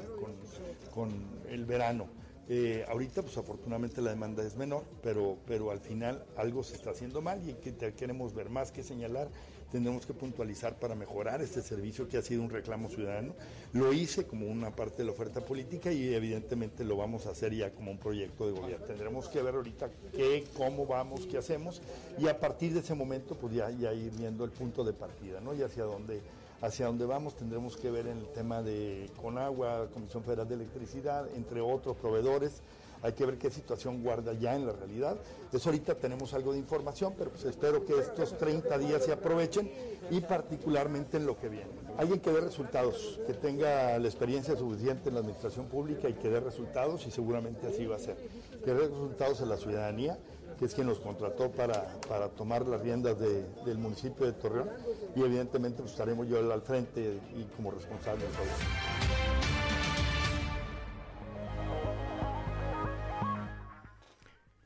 con 0.93 1.09
el 1.49 1.65
verano. 1.65 2.07
Eh, 2.51 2.83
ahorita, 2.89 3.21
pues 3.21 3.37
afortunadamente 3.37 4.01
la 4.01 4.09
demanda 4.09 4.43
es 4.43 4.55
menor, 4.55 4.83
pero, 5.03 5.37
pero 5.45 5.69
al 5.69 5.79
final 5.79 6.25
algo 6.35 6.63
se 6.63 6.75
está 6.75 6.89
haciendo 6.89 7.21
mal 7.21 7.47
y 7.47 7.53
que 7.53 7.75
queremos 7.93 8.33
ver 8.33 8.49
más 8.49 8.71
que 8.71 8.81
señalar. 8.81 9.29
Tendremos 9.71 10.07
que 10.07 10.15
puntualizar 10.15 10.79
para 10.79 10.95
mejorar 10.95 11.43
este 11.43 11.61
servicio 11.61 12.09
que 12.09 12.17
ha 12.17 12.23
sido 12.23 12.41
un 12.41 12.49
reclamo 12.49 12.89
ciudadano. 12.89 13.35
Lo 13.71 13.93
hice 13.93 14.25
como 14.25 14.47
una 14.47 14.75
parte 14.75 14.97
de 14.97 15.03
la 15.03 15.11
oferta 15.11 15.41
política 15.41 15.91
y 15.91 16.11
evidentemente 16.11 16.83
lo 16.83 16.97
vamos 16.97 17.27
a 17.27 17.31
hacer 17.31 17.53
ya 17.53 17.69
como 17.69 17.91
un 17.91 17.99
proyecto 17.99 18.47
de 18.47 18.59
gobierno. 18.59 18.83
Tendremos 18.87 19.29
que 19.29 19.43
ver 19.43 19.53
ahorita 19.53 19.91
qué, 20.11 20.43
cómo 20.57 20.87
vamos, 20.87 21.27
qué 21.27 21.37
hacemos 21.37 21.83
y 22.17 22.27
a 22.27 22.39
partir 22.39 22.73
de 22.73 22.79
ese 22.79 22.95
momento 22.95 23.35
pues 23.35 23.53
ya, 23.53 23.69
ya 23.69 23.93
ir 23.93 24.11
viendo 24.17 24.43
el 24.43 24.49
punto 24.49 24.83
de 24.83 24.93
partida 24.93 25.39
¿no? 25.39 25.53
y 25.53 25.61
hacia 25.61 25.83
dónde 25.83 26.19
hacia 26.61 26.87
dónde 26.87 27.05
vamos 27.05 27.35
tendremos 27.35 27.77
que 27.77 27.89
ver 27.89 28.07
en 28.07 28.17
el 28.19 28.27
tema 28.29 28.61
de 28.61 29.09
Conagua, 29.21 29.87
Comisión 29.93 30.23
Federal 30.23 30.47
de 30.47 30.55
Electricidad, 30.55 31.27
entre 31.35 31.61
otros 31.61 31.95
proveedores. 31.97 32.61
Hay 33.01 33.13
que 33.13 33.25
ver 33.25 33.37
qué 33.37 33.49
situación 33.49 34.03
guarda 34.03 34.33
ya 34.33 34.55
en 34.55 34.67
la 34.67 34.73
realidad. 34.73 35.15
Eso 35.53 35.69
ahorita 35.69 35.95
tenemos 35.95 36.33
algo 36.33 36.51
de 36.51 36.59
información, 36.59 37.13
pero 37.17 37.29
pues 37.31 37.45
espero 37.45 37.85
que 37.85 37.97
estos 37.97 38.37
30 38.37 38.77
días 38.77 39.05
se 39.05 39.13
aprovechen 39.13 39.71
y 40.11 40.19
particularmente 40.19 41.15
en 41.15 41.25
lo 41.25 41.39
que 41.39 41.47
viene. 41.47 41.69
Alguien 41.97 42.19
que 42.19 42.29
dé 42.29 42.41
resultados, 42.41 43.21
que 43.25 43.33
tenga 43.33 43.97
la 43.97 44.05
experiencia 44.05 44.57
suficiente 44.57 45.07
en 45.07 45.15
la 45.15 45.21
administración 45.21 45.67
pública 45.67 46.09
y 46.09 46.13
que 46.13 46.29
dé 46.29 46.41
resultados 46.41 47.07
y 47.07 47.11
seguramente 47.11 47.67
así 47.67 47.85
va 47.85 47.95
a 47.95 47.99
ser. 47.99 48.17
Que 48.65 48.73
dé 48.73 48.87
resultados 48.87 49.39
a 49.39 49.45
la 49.45 49.55
ciudadanía 49.55 50.19
que 50.59 50.65
es 50.65 50.75
quien 50.75 50.87
los 50.87 50.99
contrató 50.99 51.49
para, 51.49 51.97
tomar 52.35 52.67
las 52.67 52.81
riendas 52.81 53.17
del 53.17 53.77
municipio 53.77 54.25
de 54.25 54.33
Torreón 54.33 54.69
y 55.15 55.21
evidentemente 55.21 55.81
pues, 55.81 55.93
estaremos 55.93 56.27
yo 56.27 56.37
al 56.37 56.61
frente 56.61 57.17
y 57.35 57.43
como 57.55 57.71
responsable 57.71 58.25
de 58.25 58.31
todo. 58.31 59.49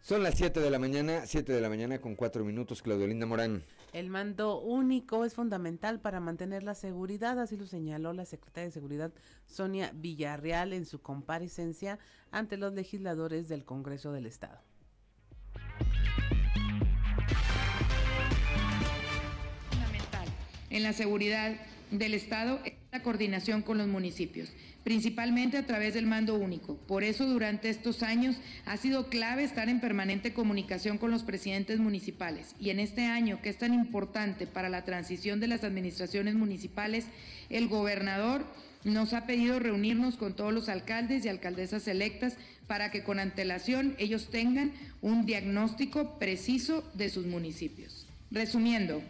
Son 0.02 0.22
las 0.22 0.36
7 0.36 0.60
de 0.60 0.70
la 0.70 0.80
mañana, 0.80 1.26
7 1.26 1.54
de 1.54 1.62
la 1.62 1.70
mañana 1.70 2.02
con 2.02 2.16
4 2.16 2.44
minutos, 2.44 2.82
Claudio 2.82 3.08
Linda 3.08 3.26
Morán. 3.26 3.64
El 3.94 4.10
mando 4.10 4.60
único 4.60 5.24
es 5.24 5.34
fundamental 5.34 6.02
para 6.02 6.20
mantener 6.20 6.64
la 6.64 6.76
seguridad, 6.76 7.40
así 7.40 7.56
lo 7.56 7.68
señaló 7.68 8.12
la 8.12 8.26
secretaria 8.26 8.66
de 8.66 8.72
Seguridad 8.72 9.14
Sonia 9.46 9.92
Villarreal 9.94 10.74
en 10.74 10.86
su 10.86 11.02
comparecencia 11.02 12.00
ante 12.32 12.58
los 12.58 12.74
legisladores 12.74 13.48
del 13.48 13.64
Congreso 13.64 14.12
del 14.12 14.26
Estado. 14.26 14.60
En 20.74 20.82
la 20.82 20.94
seguridad 20.94 21.54
del 21.92 22.16
Estado 22.16 22.60
es 22.66 22.74
la 22.92 23.04
coordinación 23.04 23.62
con 23.62 23.78
los 23.78 23.88
municipios, 23.88 24.52
principalmente 24.84 25.58
a 25.58 25.68
través 25.68 25.94
del 25.94 26.08
mando 26.08 26.36
único. 26.36 26.78
Por 26.88 27.04
eso 27.04 27.28
durante 27.28 27.70
estos 27.70 28.02
años 28.02 28.36
ha 28.66 28.76
sido 28.78 29.08
clave 29.08 29.44
estar 29.44 29.70
en 29.70 29.80
permanente 29.80 30.34
comunicación 30.34 30.98
con 30.98 31.12
los 31.12 31.22
presidentes 31.22 31.80
municipales 31.80 32.56
y 32.60 32.72
en 32.72 32.80
este 32.80 33.06
año 33.06 33.40
que 33.42 33.50
es 33.50 33.58
tan 33.60 33.74
importante 33.76 34.48
para 34.48 34.70
la 34.70 34.84
transición 34.84 35.40
de 35.40 35.48
las 35.48 35.64
administraciones 35.64 36.34
municipales, 36.34 37.06
el 37.50 37.68
gobernador 37.68 38.44
nos 38.84 39.14
ha 39.14 39.28
pedido 39.28 39.60
reunirnos 39.60 40.18
con 40.18 40.36
todos 40.36 40.54
los 40.54 40.70
alcaldes 40.70 41.24
y 41.24 41.30
alcaldesas 41.30 41.88
electas 41.88 42.36
para 42.68 42.92
que 42.92 43.04
con 43.04 43.20
antelación 43.20 43.96
ellos 43.98 44.30
tengan 44.30 44.72
un 45.02 45.26
diagnóstico 45.26 46.18
preciso 46.20 46.84
de 46.94 47.10
sus 47.10 47.26
municipios. 47.26 48.08
Resumiendo, 48.32 49.02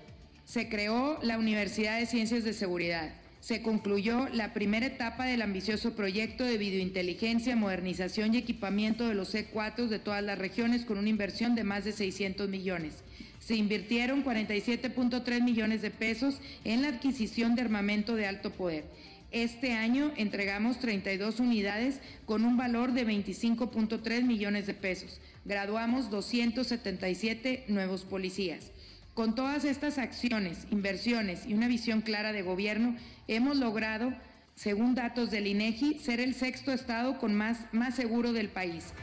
se 0.46 0.70
creó 0.70 1.20
la 1.22 1.38
Universidad 1.38 2.00
de 2.00 2.06
Ciencias 2.06 2.44
de 2.44 2.54
Seguridad. 2.54 3.14
Se 3.40 3.62
concluyó 3.62 4.30
la 4.30 4.54
primera 4.54 4.86
etapa 4.86 5.26
del 5.26 5.42
ambicioso 5.42 5.96
proyecto 5.96 6.46
de 6.46 6.58
videointeligencia, 6.58 7.56
modernización 7.56 8.34
y 8.34 8.38
equipamiento 8.38 9.08
de 9.08 9.16
los 9.16 9.34
C4 9.34 9.88
de 9.88 10.00
todas 10.00 10.24
las 10.24 10.38
regiones 10.38 10.86
con 10.86 10.98
una 10.98 11.10
inversión 11.10 11.56
de 11.56 11.64
más 11.64 11.84
de 11.84 11.92
600 11.92 12.48
millones. 12.50 13.04
Se 13.40 13.56
invirtieron 13.56 14.24
47.3 14.24 15.44
millones 15.44 15.82
de 15.82 15.92
pesos 15.92 16.40
en 16.64 16.82
la 16.82 16.88
adquisición 16.88 17.56
de 17.56 17.64
armamento 17.64 18.16
de 18.16 18.28
alto 18.28 18.52
poder. 18.52 18.86
Este 19.34 19.74
año 19.74 20.14
entregamos 20.16 20.78
32 20.78 21.40
unidades 21.40 22.00
con 22.28 22.46
un 22.46 22.56
valor 22.56 22.92
de 22.92 23.04
25.3 23.04 24.22
millones 24.26 24.68
de 24.68 24.76
pesos. 24.76 25.20
Graduamos 25.44 26.12
277 26.12 27.66
nuevos 27.68 28.04
policías. 28.04 28.72
Con 29.16 29.34
todas 29.34 29.66
estas 29.66 29.98
acciones, 29.98 30.68
inversiones 30.70 31.48
y 31.48 31.56
una 31.56 31.68
visión 31.68 32.02
clara 32.02 32.32
de 32.32 32.44
gobierno, 32.44 32.96
hemos 33.28 33.58
logrado, 33.58 34.14
según 34.54 34.94
datos 34.94 35.32
del 35.32 35.48
INEGI, 35.48 35.98
ser 35.98 36.20
el 36.20 36.36
sexto 36.36 36.72
estado 36.72 37.18
con 37.18 37.34
más, 37.34 37.66
más 37.72 37.96
seguro 37.96 38.34
del 38.34 38.50
país. 38.50 38.94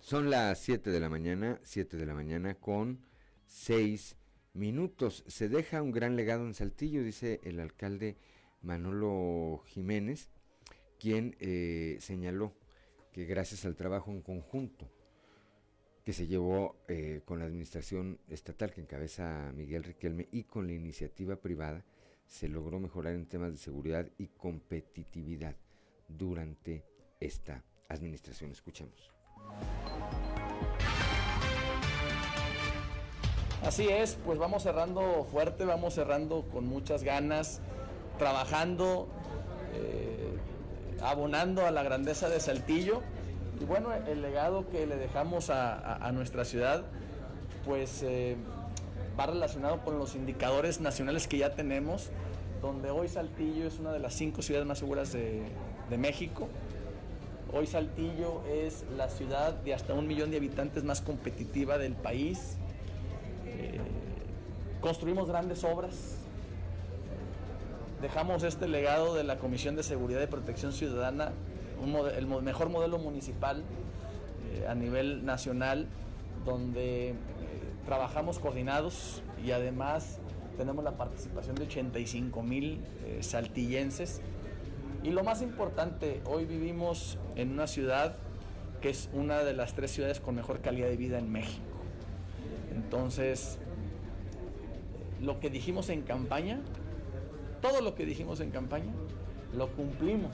Son 0.00 0.28
las 0.28 0.58
7 0.58 0.90
de 0.90 1.00
la 1.00 1.08
mañana, 1.08 1.58
7 1.62 1.96
de 1.96 2.04
la 2.04 2.12
mañana 2.12 2.54
con 2.56 3.00
6 3.46 4.16
minutos. 4.54 5.24
Se 5.26 5.48
deja 5.48 5.82
un 5.82 5.92
gran 5.92 6.16
legado 6.16 6.46
en 6.46 6.54
Saltillo, 6.54 7.02
dice 7.02 7.40
el 7.44 7.60
alcalde 7.60 8.16
Manolo 8.62 9.62
Jiménez, 9.66 10.30
quien 10.98 11.36
eh, 11.40 11.98
señaló 12.00 12.54
que 13.12 13.26
gracias 13.26 13.64
al 13.64 13.76
trabajo 13.76 14.10
en 14.10 14.22
conjunto 14.22 14.90
que 16.04 16.12
se 16.12 16.26
llevó 16.26 16.76
eh, 16.86 17.22
con 17.24 17.38
la 17.38 17.46
administración 17.46 18.18
estatal 18.28 18.72
que 18.72 18.82
encabeza 18.82 19.52
Miguel 19.54 19.84
Riquelme 19.84 20.28
y 20.30 20.44
con 20.44 20.66
la 20.66 20.74
iniciativa 20.74 21.36
privada, 21.36 21.84
se 22.26 22.48
logró 22.48 22.78
mejorar 22.78 23.14
en 23.14 23.26
temas 23.26 23.52
de 23.52 23.58
seguridad 23.58 24.10
y 24.18 24.26
competitividad 24.28 25.56
durante 26.08 26.84
esta 27.20 27.64
administración. 27.88 28.50
Escuchemos. 28.50 29.12
Así 33.66 33.88
es, 33.88 34.16
pues 34.24 34.38
vamos 34.38 34.62
cerrando 34.62 35.26
fuerte, 35.30 35.64
vamos 35.64 35.94
cerrando 35.94 36.42
con 36.52 36.66
muchas 36.66 37.02
ganas, 37.02 37.60
trabajando. 38.18 39.08
Eh, 39.74 40.14
abonando 41.04 41.66
a 41.66 41.70
la 41.70 41.82
grandeza 41.82 42.28
de 42.28 42.40
Saltillo. 42.40 43.02
Y 43.60 43.64
bueno, 43.64 43.92
el 43.92 44.22
legado 44.22 44.68
que 44.70 44.86
le 44.86 44.96
dejamos 44.96 45.50
a, 45.50 46.10
nuestra 46.12 46.44
ciudad, 46.44 46.84
pues 47.64 48.02
eh, 48.02 48.36
va 49.18 49.26
relacionado 49.26 49.82
con 49.84 49.98
los 49.98 50.14
indicadores 50.14 50.80
nacionales 50.80 51.28
que 51.28 51.38
ya 51.38 51.54
tenemos, 51.54 52.10
donde 52.60 52.90
hoy 52.90 53.08
Saltillo 53.08 53.66
es 53.66 53.78
una 53.78 53.92
de 53.92 54.00
las 54.00 54.14
cinco 54.14 54.42
ciudades 54.42 54.66
más 54.66 54.78
seguras 54.78 55.12
de, 55.12 55.42
de 55.88 55.98
México. 55.98 56.48
Hoy 57.52 57.66
Saltillo 57.68 58.42
es 58.52 58.84
la 58.96 59.08
ciudad 59.08 59.52
de 59.52 59.74
hasta 59.74 59.94
un 59.94 60.08
millón 60.08 60.32
de 60.32 60.38
habitantes 60.38 60.82
más 60.82 61.00
competitiva 61.00 61.78
del 61.78 61.94
país. 61.94 62.56
Eh, 63.58 63.80
construimos 64.80 65.28
grandes 65.28 65.64
obras. 65.64 66.18
Dejamos 68.02 68.42
este 68.42 68.68
legado 68.68 69.14
de 69.14 69.24
la 69.24 69.38
Comisión 69.38 69.76
de 69.76 69.82
Seguridad 69.82 70.20
y 70.22 70.26
Protección 70.26 70.72
Ciudadana, 70.72 71.32
el 72.16 72.26
mejor 72.26 72.68
modelo 72.68 72.98
municipal 72.98 73.62
eh, 74.52 74.66
a 74.68 74.74
nivel 74.74 75.24
nacional, 75.24 75.86
donde 76.44 77.10
eh, 77.10 77.14
trabajamos 77.86 78.38
coordinados 78.38 79.22
y 79.42 79.52
además 79.52 80.18
tenemos 80.58 80.84
la 80.84 80.92
participación 80.92 81.56
de 81.56 81.64
85 81.64 82.42
mil 82.42 82.84
saltillenses. 83.20 84.20
Y 85.02 85.10
lo 85.10 85.24
más 85.24 85.42
importante, 85.42 86.20
hoy 86.26 86.44
vivimos 86.44 87.18
en 87.36 87.52
una 87.52 87.66
ciudad 87.66 88.16
que 88.80 88.90
es 88.90 89.08
una 89.14 89.38
de 89.38 89.54
las 89.54 89.74
tres 89.74 89.90
ciudades 89.90 90.20
con 90.20 90.34
mejor 90.34 90.60
calidad 90.60 90.88
de 90.88 90.96
vida 90.96 91.18
en 91.18 91.32
México. 91.32 91.73
Entonces, 92.74 93.58
lo 95.20 95.40
que 95.40 95.50
dijimos 95.50 95.88
en 95.88 96.02
campaña, 96.02 96.60
todo 97.60 97.80
lo 97.80 97.94
que 97.94 98.04
dijimos 98.04 98.40
en 98.40 98.50
campaña, 98.50 98.92
lo 99.54 99.72
cumplimos. 99.72 100.32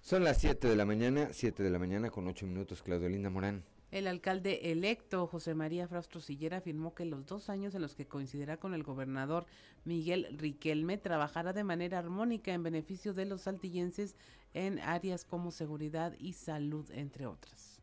Son 0.00 0.24
las 0.24 0.38
7 0.38 0.68
de 0.68 0.74
la 0.74 0.84
mañana, 0.84 1.28
7 1.30 1.62
de 1.62 1.70
la 1.70 1.78
mañana 1.78 2.10
con 2.10 2.26
8 2.26 2.46
minutos, 2.46 2.82
Claudio 2.82 3.08
Linda 3.08 3.30
Morán. 3.30 3.62
El 3.90 4.06
alcalde 4.06 4.70
electo 4.70 5.26
José 5.26 5.54
María 5.54 5.88
Fraustro 5.88 6.20
Sillera 6.20 6.58
afirmó 6.58 6.94
que 6.94 7.04
los 7.04 7.26
dos 7.26 7.50
años 7.50 7.74
en 7.74 7.82
los 7.82 7.96
que 7.96 8.06
coincidirá 8.06 8.56
con 8.56 8.72
el 8.72 8.84
gobernador 8.84 9.46
Miguel 9.84 10.28
Riquelme 10.38 10.96
trabajará 10.96 11.52
de 11.52 11.64
manera 11.64 11.98
armónica 11.98 12.52
en 12.52 12.62
beneficio 12.62 13.14
de 13.14 13.24
los 13.24 13.42
saltillenses 13.42 14.14
en 14.54 14.78
áreas 14.78 15.24
como 15.24 15.50
seguridad 15.50 16.14
y 16.18 16.34
salud, 16.34 16.88
entre 16.92 17.26
otras. 17.26 17.80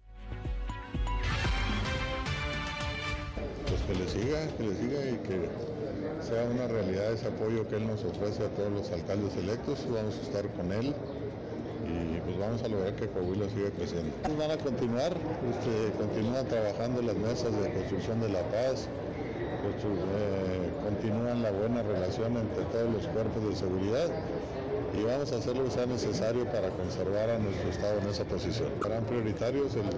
pues 3.67 3.81
que 3.81 3.95
le 3.95 4.07
siga, 4.07 4.47
que 4.55 4.63
le 4.63 4.75
siga 4.75 5.09
y 5.09 5.17
que 5.27 5.49
sea 6.21 6.43
una 6.45 6.67
realidad 6.67 7.13
ese 7.13 7.27
apoyo 7.27 7.67
que 7.67 7.75
él 7.75 7.87
nos 7.87 8.03
ofrece 8.03 8.43
a 8.45 8.49
todos 8.55 8.71
los 8.71 8.91
alcaldes 8.91 9.35
electos. 9.35 9.85
Vamos 9.91 10.15
a 10.17 10.21
estar 10.21 10.53
con 10.53 10.71
él 10.71 10.95
pues 12.38 12.47
vamos 12.49 12.61
a 12.63 12.67
lograr 12.67 12.93
que 12.93 13.07
Coahuila 13.07 13.49
siga 13.49 13.69
creciendo. 13.71 14.13
Van 14.38 14.51
a 14.51 14.57
continuar, 14.57 15.11
este, 15.49 15.97
continúan 15.97 16.45
trabajando 16.45 17.01
las 17.01 17.15
mesas 17.17 17.49
de 17.49 17.71
construcción 17.73 18.21
de 18.21 18.29
la 18.29 18.41
paz, 18.53 18.85
constru- 19.65 19.97
eh, 19.97 20.69
continúan 20.85 21.41
la 21.41 21.49
buena 21.51 21.81
relación 21.81 22.38
entre 22.38 22.61
todos 22.69 22.93
los 22.93 23.07
cuerpos 23.09 23.41
de 23.49 23.55
seguridad 23.55 24.09
y 24.93 25.03
vamos 25.03 25.31
a 25.33 25.38
hacer 25.38 25.57
lo 25.57 25.63
que 25.65 25.71
sea 25.71 25.85
necesario 25.88 26.45
para 26.45 26.69
conservar 26.69 27.29
a 27.29 27.39
nuestro 27.39 27.69
estado 27.69 27.99
en 28.01 28.07
esa 28.07 28.23
posición. 28.25 28.69
Serán 28.83 29.03
prioritarios 29.05 29.73
el, 29.73 29.89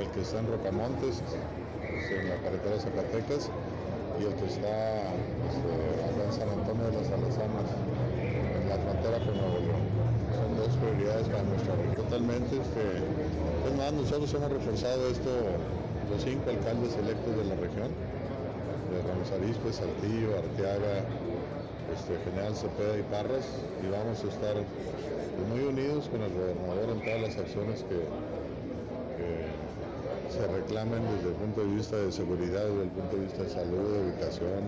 el 0.00 0.08
que 0.16 0.20
está 0.22 0.40
en 0.40 0.46
Rocamontes, 0.48 1.20
pues, 1.20 2.04
en 2.08 2.28
la 2.28 2.36
carretera 2.40 2.74
de 2.76 2.80
Zacatecas, 2.80 3.50
y 4.16 4.24
el 4.24 4.32
que 4.34 4.46
está 4.48 5.12
pues, 5.44 5.54
eh, 5.60 6.24
en 6.24 6.32
San 6.32 6.48
Antonio 6.48 6.88
de 6.88 6.96
las 7.04 7.08
Alazanas, 7.12 7.68
en 8.16 8.64
la 8.68 8.76
frontera 8.80 9.18
con 9.28 9.36
Nuevo 9.36 9.60
León. 9.60 9.89
Dos 10.60 10.76
prioridades 10.76 11.26
para 11.28 11.42
nuestra 11.44 11.74
región. 11.74 11.96
Totalmente, 12.04 12.52
este, 12.60 12.84
es 13.00 13.74
más, 13.80 13.92
nosotros 13.94 14.28
hemos 14.34 14.52
reforzado 14.52 15.08
esto, 15.08 15.32
los 16.12 16.20
cinco 16.22 16.50
alcaldes 16.50 16.92
electos 17.00 17.32
de 17.32 17.44
la 17.48 17.56
región, 17.56 17.88
de 18.92 19.00
Ramos 19.08 19.32
Arizpe, 19.32 19.72
Saltillo, 19.72 20.36
Arteaga, 20.36 21.08
este, 21.96 22.12
General 22.28 22.52
Cepeda 22.52 22.92
y 22.92 23.02
Parras, 23.08 23.48
y 23.80 23.88
vamos 23.88 24.20
a 24.20 24.28
estar 24.28 24.52
pues, 24.52 25.48
muy 25.48 25.64
unidos 25.64 26.12
con 26.12 26.20
el 26.20 26.28
gobernador 26.28 26.92
en 26.92 27.00
todas 27.08 27.20
las 27.22 27.36
acciones 27.40 27.80
que, 27.88 28.04
se 30.28 30.46
reclamen 30.46 31.02
desde 31.16 31.30
el 31.30 31.34
punto 31.34 31.62
de 31.62 31.74
vista 31.74 31.96
de 31.96 32.12
seguridad, 32.12 32.62
desde 32.62 32.82
el 32.84 32.90
punto 32.90 33.16
de 33.16 33.22
vista 33.24 33.42
de 33.42 33.48
salud, 33.48 33.92
de 33.92 34.00
educación, 34.12 34.62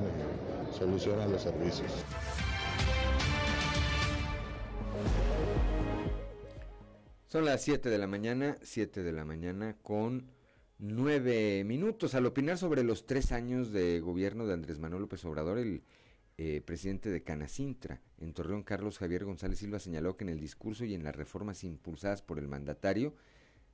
solución 0.76 1.20
a 1.20 1.26
los 1.26 1.42
servicios. 1.42 1.92
Son 7.32 7.46
las 7.46 7.62
7 7.62 7.88
de 7.88 7.96
la 7.96 8.06
mañana, 8.06 8.58
7 8.60 9.02
de 9.02 9.10
la 9.10 9.24
mañana 9.24 9.78
con 9.80 10.26
9 10.78 11.64
minutos. 11.64 12.14
Al 12.14 12.26
opinar 12.26 12.58
sobre 12.58 12.84
los 12.84 13.06
tres 13.06 13.32
años 13.32 13.72
de 13.72 14.00
gobierno 14.00 14.46
de 14.46 14.52
Andrés 14.52 14.78
Manuel 14.78 15.00
López 15.00 15.24
Obrador, 15.24 15.56
el 15.56 15.82
eh, 16.36 16.60
presidente 16.60 17.08
de 17.08 17.22
Canacintra 17.22 18.02
en 18.18 18.34
Torreón, 18.34 18.64
Carlos 18.64 18.98
Javier 18.98 19.24
González 19.24 19.60
Silva, 19.60 19.78
señaló 19.78 20.14
que 20.14 20.24
en 20.24 20.28
el 20.28 20.40
discurso 20.40 20.84
y 20.84 20.92
en 20.92 21.04
las 21.04 21.16
reformas 21.16 21.64
impulsadas 21.64 22.20
por 22.20 22.38
el 22.38 22.48
mandatario, 22.48 23.14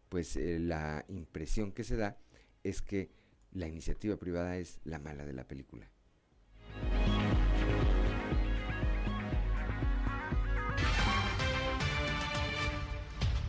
pues 0.08 0.36
eh, 0.36 0.60
la 0.60 1.04
impresión 1.08 1.72
que 1.72 1.82
se 1.82 1.96
da 1.96 2.16
es 2.62 2.80
que 2.80 3.10
la 3.50 3.66
iniciativa 3.66 4.16
privada 4.18 4.56
es 4.56 4.78
la 4.84 5.00
mala 5.00 5.26
de 5.26 5.32
la 5.32 5.48
película. 5.48 5.90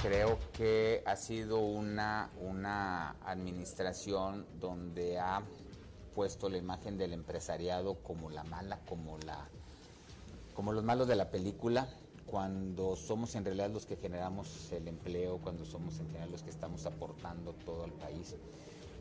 Creo 0.01 0.37
que 0.53 1.03
ha 1.05 1.17
sido 1.17 1.59
una, 1.59 2.29
una 2.39 3.11
administración 3.25 4.45
donde 4.59 5.19
ha 5.19 5.41
puesto 6.15 6.47
la 6.47 6.57
imagen 6.57 6.97
del 6.97 7.11
empresariado 7.11 7.95
como 7.95 8.29
la 8.29 8.43
mala, 8.45 8.79
como, 8.87 9.17
la, 9.19 9.49
como 10.53 10.71
los 10.71 10.85
malos 10.85 11.09
de 11.09 11.17
la 11.17 11.29
película, 11.29 11.89
cuando 12.25 12.95
somos 12.95 13.35
en 13.35 13.43
realidad 13.43 13.71
los 13.71 13.85
que 13.85 13.97
generamos 13.97 14.71
el 14.71 14.87
empleo, 14.87 15.39
cuando 15.39 15.65
somos 15.65 15.99
en 15.99 16.07
general 16.07 16.31
los 16.31 16.43
que 16.43 16.49
estamos 16.49 16.85
aportando 16.85 17.51
todo 17.65 17.83
al 17.83 17.91
país. 17.91 18.35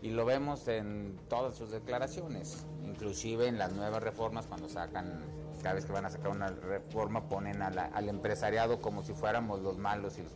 Y 0.02 0.10
lo 0.10 0.24
vemos 0.24 0.66
en 0.66 1.16
todas 1.28 1.54
sus 1.56 1.70
declaraciones, 1.70 2.64
inclusive 2.84 3.46
en 3.46 3.58
las 3.58 3.72
nuevas 3.72 4.02
reformas, 4.02 4.46
cuando 4.46 4.68
sacan, 4.68 5.24
cada 5.62 5.74
vez 5.74 5.84
que 5.84 5.92
van 5.92 6.06
a 6.06 6.10
sacar 6.10 6.30
una 6.30 6.48
reforma, 6.50 7.28
ponen 7.28 7.62
a 7.62 7.70
la- 7.70 7.86
al 7.86 8.08
empresariado 8.08 8.80
como 8.80 9.02
si 9.04 9.12
fuéramos 9.12 9.60
los 9.60 9.76
malos 9.78 10.18
y 10.18 10.22
los. 10.22 10.32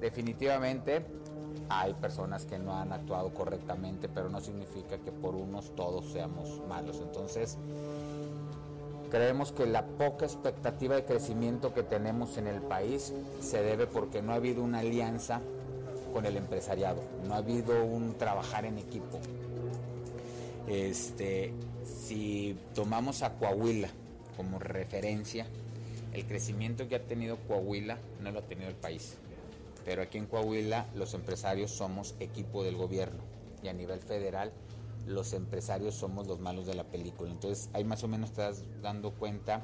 Definitivamente 0.00 1.04
hay 1.68 1.94
personas 1.94 2.44
que 2.44 2.58
no 2.58 2.76
han 2.76 2.92
actuado 2.92 3.32
correctamente, 3.32 4.08
pero 4.08 4.28
no 4.28 4.40
significa 4.40 4.98
que 4.98 5.12
por 5.12 5.34
unos 5.34 5.74
todos 5.74 6.12
seamos 6.12 6.60
malos. 6.68 7.00
Entonces, 7.00 7.58
creemos 9.10 9.52
que 9.52 9.66
la 9.66 9.86
poca 9.86 10.26
expectativa 10.26 10.96
de 10.96 11.04
crecimiento 11.04 11.72
que 11.72 11.82
tenemos 11.82 12.36
en 12.36 12.46
el 12.46 12.60
país 12.60 13.12
se 13.40 13.62
debe 13.62 13.86
porque 13.86 14.22
no 14.22 14.32
ha 14.32 14.36
habido 14.36 14.62
una 14.62 14.80
alianza 14.80 15.40
con 16.12 16.26
el 16.26 16.36
empresariado, 16.36 17.02
no 17.26 17.34
ha 17.34 17.38
habido 17.38 17.84
un 17.84 18.14
trabajar 18.14 18.64
en 18.64 18.78
equipo. 18.78 19.18
Este, 20.66 21.52
si 21.84 22.56
tomamos 22.74 23.22
a 23.22 23.34
Coahuila 23.34 23.88
como 24.36 24.58
referencia, 24.58 25.46
el 26.12 26.24
crecimiento 26.26 26.88
que 26.88 26.96
ha 26.96 27.02
tenido 27.02 27.36
Coahuila 27.48 27.98
no 28.20 28.30
lo 28.30 28.38
ha 28.38 28.42
tenido 28.42 28.68
el 28.68 28.76
país. 28.76 29.16
Pero 29.84 30.02
aquí 30.02 30.18
en 30.18 30.26
Coahuila 30.26 30.86
los 30.94 31.14
empresarios 31.14 31.70
somos 31.70 32.14
equipo 32.20 32.64
del 32.64 32.76
gobierno 32.76 33.22
y 33.62 33.68
a 33.68 33.72
nivel 33.72 34.00
federal 34.00 34.52
los 35.06 35.32
empresarios 35.34 35.94
somos 35.94 36.26
los 36.26 36.40
malos 36.40 36.66
de 36.66 36.74
la 36.74 36.84
película. 36.84 37.30
Entonces 37.30 37.68
ahí 37.72 37.84
más 37.84 38.02
o 38.04 38.08
menos 38.08 38.34
das 38.34 38.64
dando 38.82 39.12
cuenta 39.12 39.62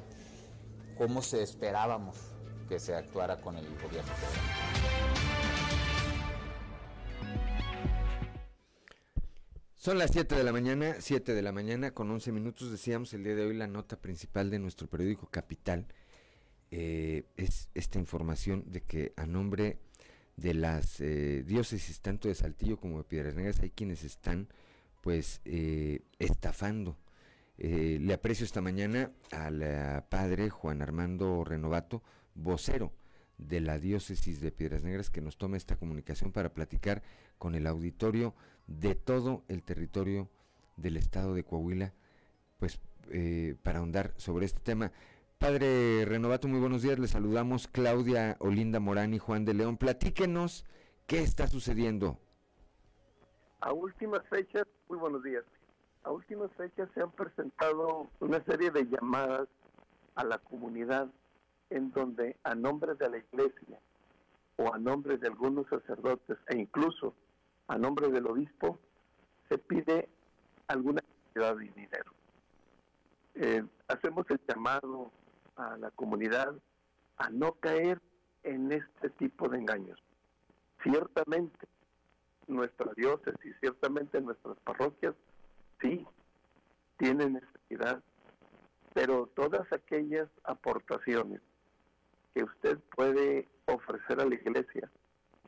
cómo 0.97 1.21
se 1.21 1.41
esperábamos 1.41 2.15
que 2.69 2.79
se 2.79 2.95
actuara 2.95 3.41
con 3.41 3.57
el 3.57 3.65
gobierno 3.65 4.13
federal. 4.13 5.41
Son 9.75 9.97
las 9.97 10.11
7 10.11 10.35
de 10.35 10.43
la 10.43 10.51
mañana, 10.51 10.97
7 10.99 11.33
de 11.33 11.41
la 11.41 11.51
mañana 11.51 11.91
con 11.91 12.11
11 12.11 12.31
minutos. 12.31 12.69
Decíamos 12.69 13.15
el 13.15 13.23
día 13.23 13.33
de 13.33 13.45
hoy 13.47 13.55
la 13.55 13.65
nota 13.65 13.95
principal 13.97 14.51
de 14.51 14.59
nuestro 14.59 14.87
periódico 14.87 15.27
Capital. 15.31 15.87
eh, 16.69 17.25
es 17.35 17.67
esta 17.73 17.97
información 17.97 18.63
de 18.67 18.81
que 18.81 19.11
a 19.17 19.25
nombre 19.25 19.79
de 20.37 20.53
las 20.53 20.99
eh, 20.99 21.43
diócesis 21.45 22.01
tanto 22.01 22.27
de 22.27 22.35
Saltillo 22.35 22.77
como 22.79 22.99
de 22.99 23.03
Piedras 23.03 23.35
Negras 23.35 23.59
hay 23.59 23.69
quienes 23.69 24.03
están 24.03 24.47
pues 25.01 25.41
eh, 25.45 26.01
estafando. 26.19 26.97
Eh, 27.57 27.99
le 28.01 28.13
aprecio 28.13 28.45
esta 28.45 28.61
mañana 28.61 29.11
al 29.31 30.05
padre 30.09 30.49
Juan 30.49 30.81
Armando 30.81 31.43
Renovato, 31.43 32.01
vocero 32.33 32.91
de 33.37 33.59
la 33.59 33.79
diócesis 33.79 34.41
de 34.41 34.51
Piedras 34.51 34.83
Negras, 34.83 35.09
que 35.09 35.21
nos 35.21 35.37
toma 35.37 35.57
esta 35.57 35.75
comunicación 35.75 36.31
para 36.31 36.53
platicar 36.53 37.01
con 37.37 37.55
el 37.55 37.67
auditorio 37.67 38.35
de 38.67 38.95
todo 38.95 39.43
el 39.47 39.63
territorio 39.63 40.29
del 40.77 40.97
estado 40.97 41.33
de 41.33 41.43
Coahuila, 41.43 41.93
pues 42.57 42.79
para 43.63 43.79
ahondar 43.79 44.13
sobre 44.17 44.45
este 44.45 44.61
tema. 44.61 44.91
Padre 45.41 46.05
Renovato, 46.05 46.47
muy 46.47 46.59
buenos 46.59 46.83
días, 46.83 46.99
le 46.99 47.07
saludamos 47.07 47.67
Claudia 47.67 48.37
Olinda 48.37 48.79
Morán 48.79 49.15
y 49.15 49.17
Juan 49.17 49.43
de 49.43 49.55
León. 49.55 49.75
Platíquenos 49.75 50.65
qué 51.07 51.23
está 51.23 51.47
sucediendo. 51.47 52.19
A 53.61 53.73
últimas 53.73 54.21
fechas, 54.29 54.67
muy 54.87 54.99
buenos 54.99 55.23
días. 55.23 55.43
a 56.03 56.11
últimas 56.11 56.51
fechas 56.53 56.87
se 56.93 57.01
han 57.01 57.11
presentado 57.13 58.07
una 58.19 58.43
serie 58.45 58.69
de 58.69 58.85
llamadas 58.85 59.47
a 60.13 60.23
la 60.23 60.37
comunidad 60.37 61.09
en 61.71 61.89
donde 61.89 62.37
a 62.43 62.53
nombre 62.53 62.93
de 62.93 63.09
la 63.09 63.17
iglesia 63.17 63.79
o 64.57 64.71
a 64.71 64.77
nombre 64.77 65.17
de 65.17 65.25
algunos 65.25 65.65
sacerdotes 65.69 66.37
e 66.49 66.57
incluso 66.57 67.15
a 67.67 67.79
nombre 67.79 68.09
del 68.09 68.27
obispo 68.27 68.77
se 69.49 69.57
pide 69.57 70.07
alguna 70.67 71.01
cantidad 71.01 71.55
de 71.55 71.63
dinero. 71.63 72.11
Eh, 73.33 73.63
hacemos 73.87 74.27
el 74.29 74.39
llamado 74.47 75.11
a 75.55 75.77
la 75.77 75.91
comunidad 75.91 76.53
a 77.17 77.29
no 77.29 77.53
caer 77.53 78.01
en 78.43 78.71
este 78.71 79.09
tipo 79.11 79.47
de 79.49 79.57
engaños. 79.57 79.99
Ciertamente, 80.83 81.67
nuestra 82.47 82.91
diócesis, 82.95 83.55
ciertamente 83.59 84.19
nuestras 84.21 84.57
parroquias, 84.59 85.13
sí, 85.79 86.05
tienen 86.97 87.33
necesidad, 87.33 88.01
pero 88.93 89.27
todas 89.35 89.71
aquellas 89.71 90.29
aportaciones 90.43 91.41
que 92.33 92.43
usted 92.43 92.79
puede 92.95 93.47
ofrecer 93.65 94.19
a 94.19 94.25
la 94.25 94.35
iglesia, 94.35 94.89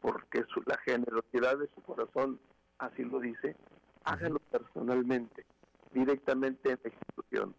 porque 0.01 0.45
la 0.65 0.77
generosidad 0.79 1.57
de 1.57 1.69
su 1.73 1.81
corazón 1.81 2.39
así 2.77 3.03
lo 3.03 3.19
dice, 3.19 3.55
hágalo 4.03 4.39
personalmente, 4.51 5.45
directamente 5.91 6.71
en 6.71 6.79
la 6.83 6.89
institución, 6.89 7.55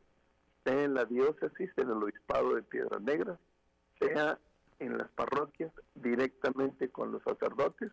sea 0.64 0.84
en 0.84 0.94
la 0.94 1.04
diócesis, 1.04 1.70
en 1.76 1.90
el 1.90 2.02
obispado 2.02 2.54
de 2.54 2.62
Piedras 2.62 3.00
Negras, 3.02 3.38
sea 4.00 4.38
en 4.78 4.98
las 4.98 5.08
parroquias, 5.10 5.72
directamente 5.94 6.88
con 6.88 7.12
los 7.12 7.22
sacerdotes, 7.22 7.92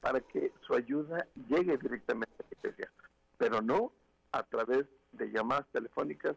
para 0.00 0.20
que 0.20 0.52
su 0.66 0.74
ayuda 0.74 1.26
llegue 1.48 1.78
directamente 1.78 2.34
a 2.38 2.42
la 2.42 2.58
iglesia, 2.58 2.92
pero 3.38 3.62
no 3.62 3.92
a 4.32 4.42
través 4.42 4.86
de 5.12 5.30
llamadas 5.30 5.66
telefónicas 5.72 6.36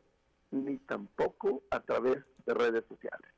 ni 0.52 0.78
tampoco 0.78 1.64
a 1.72 1.80
través 1.82 2.24
de 2.46 2.54
redes 2.54 2.84
sociales. 2.88 3.30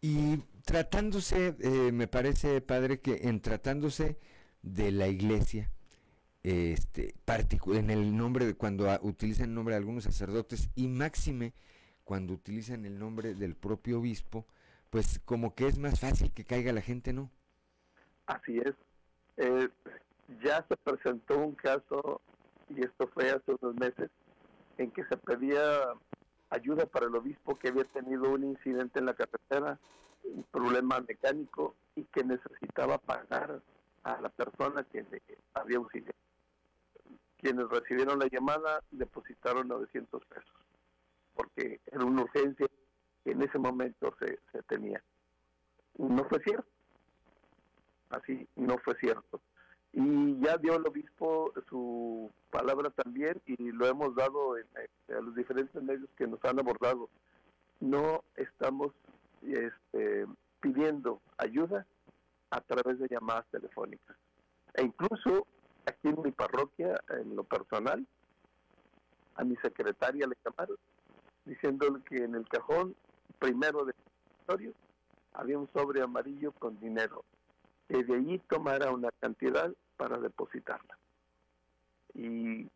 Y 0.00 0.38
tratándose, 0.66 1.56
eh, 1.60 1.92
me 1.92 2.08
parece, 2.08 2.60
padre, 2.60 3.00
que 3.00 3.28
en 3.28 3.40
tratándose 3.40 4.18
de 4.62 4.90
la 4.90 5.08
iglesia, 5.08 5.70
este, 6.44 7.14
en 7.26 7.90
el 7.90 8.16
nombre 8.16 8.44
de 8.44 8.54
cuando 8.54 8.86
utilizan 9.00 9.48
el 9.48 9.54
nombre 9.54 9.74
de 9.74 9.78
algunos 9.78 10.04
sacerdotes 10.04 10.68
y 10.74 10.88
máxime 10.88 11.54
cuando 12.04 12.34
utilizan 12.34 12.84
el 12.84 12.98
nombre 12.98 13.34
del 13.34 13.56
propio 13.56 13.98
obispo, 13.98 14.44
pues 14.90 15.18
como 15.24 15.54
que 15.54 15.66
es 15.66 15.78
más 15.78 15.98
fácil 16.00 16.32
que 16.32 16.44
caiga 16.44 16.72
la 16.72 16.82
gente, 16.82 17.14
¿no? 17.14 17.30
Así 18.26 18.58
es. 18.58 18.74
Eh, 19.38 19.68
ya 20.42 20.64
se 20.68 20.76
presentó 20.76 21.38
un 21.38 21.54
caso, 21.54 22.20
y 22.68 22.84
esto 22.84 23.08
fue 23.08 23.30
hace 23.30 23.56
unos 23.60 23.74
meses, 23.76 24.10
en 24.76 24.90
que 24.90 25.04
se 25.04 25.16
pedía 25.16 25.60
ayuda 26.50 26.84
para 26.84 27.06
el 27.06 27.16
obispo 27.16 27.58
que 27.58 27.68
había 27.68 27.84
tenido 27.84 28.30
un 28.30 28.44
incidente 28.44 28.98
en 28.98 29.06
la 29.06 29.14
carretera, 29.14 29.78
un 30.24 30.44
problema 30.44 31.00
mecánico 31.00 31.74
y 31.96 32.04
que 32.04 32.22
necesitaba 32.22 32.98
pagar 32.98 33.62
a 34.02 34.20
la 34.20 34.28
persona 34.28 34.84
que 34.84 35.02
le 35.10 35.22
había 35.54 35.78
auxiliado. 35.78 36.23
Quienes 37.44 37.68
recibieron 37.68 38.18
la 38.18 38.26
llamada 38.26 38.82
depositaron 38.90 39.68
900 39.68 40.24
pesos, 40.24 40.54
porque 41.34 41.78
era 41.92 42.02
una 42.02 42.22
urgencia 42.22 42.66
que 43.22 43.32
en 43.32 43.42
ese 43.42 43.58
momento 43.58 44.14
se, 44.18 44.38
se 44.50 44.62
tenía. 44.62 45.02
No 45.98 46.24
fue 46.24 46.40
cierto. 46.42 46.66
Así, 48.08 48.48
no 48.56 48.78
fue 48.78 48.94
cierto 48.96 49.42
y 49.96 50.40
ya 50.40 50.56
dio 50.56 50.74
el 50.74 50.86
obispo 50.86 51.52
su 51.68 52.32
palabra 52.50 52.90
también 52.90 53.40
y 53.46 53.70
lo 53.70 53.86
hemos 53.86 54.14
dado 54.16 54.58
en, 54.58 54.66
a 55.16 55.20
los 55.20 55.34
diferentes 55.36 55.80
medios 55.82 56.08
que 56.16 56.26
nos 56.26 56.44
han 56.44 56.58
abordado. 56.58 57.08
No 57.78 58.24
estamos 58.34 58.92
este, 59.42 60.26
pidiendo 60.60 61.20
ayuda 61.38 61.86
a 62.50 62.60
través 62.62 62.98
de 62.98 63.08
llamadas 63.08 63.46
telefónicas. 63.52 64.16
E 64.74 64.82
incluso 64.82 65.46
aquí 65.86 66.08
en 66.08 66.22
mi 66.22 66.32
parroquia, 66.32 67.02
en 67.08 67.36
lo 67.36 67.44
personal, 67.44 68.06
a 69.36 69.44
mi 69.44 69.56
secretaria 69.56 70.26
le 70.26 70.36
llamaron 70.44 70.76
diciéndole 71.44 72.02
que 72.04 72.24
en 72.24 72.34
el 72.34 72.48
cajón 72.48 72.94
primero 73.38 73.84
del 73.84 73.94
escritorio 74.06 74.72
había 75.34 75.58
un 75.58 75.68
sobre 75.72 76.00
amarillo 76.02 76.52
con 76.52 76.78
dinero 76.80 77.24
que 77.88 78.02
de 78.02 78.14
allí 78.14 78.38
tomara 78.48 78.90
una 78.92 79.10
cantidad 79.20 79.72
para 79.96 80.18
depositarla. 80.18 80.96
Y 82.14 82.68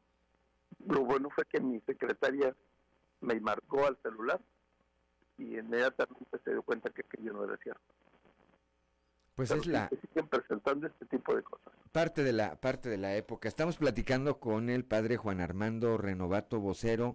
lo 0.87 1.05
bueno 1.05 1.31
fue 1.31 1.45
que 1.47 1.61
mi 1.61 1.81
secretaria 1.81 2.55
me 3.21 3.41
marcó 3.41 3.87
al 3.87 3.97
celular 4.03 4.41
y 5.39 5.59
inmediatamente 5.59 6.39
se 6.45 6.51
dio 6.51 6.63
cuenta 6.63 6.91
que 6.91 7.03
aquello 7.03 7.33
no 7.33 7.45
era 7.45 7.57
cierto. 7.59 7.81
Pues 9.39 9.53
es 9.53 9.69
la 9.69 9.89
siguen 9.89 10.27
presentando 10.27 10.89
este 10.89 11.07
tipo 11.07 11.33
de 11.33 11.45
cosas. 11.45 11.73
Parte 11.93 12.25
de 12.25 12.33
la 12.33 12.61
parte 12.61 12.89
de 12.89 12.97
la 12.97 13.15
época. 13.15 13.49
Estamos 13.49 13.77
platicando 13.77 14.41
con 14.41 14.69
el 14.69 14.85
padre 14.85 15.17
Juan 15.17 15.41
Armando 15.41 15.97
Renovato, 15.97 16.59
vocero 16.59 17.15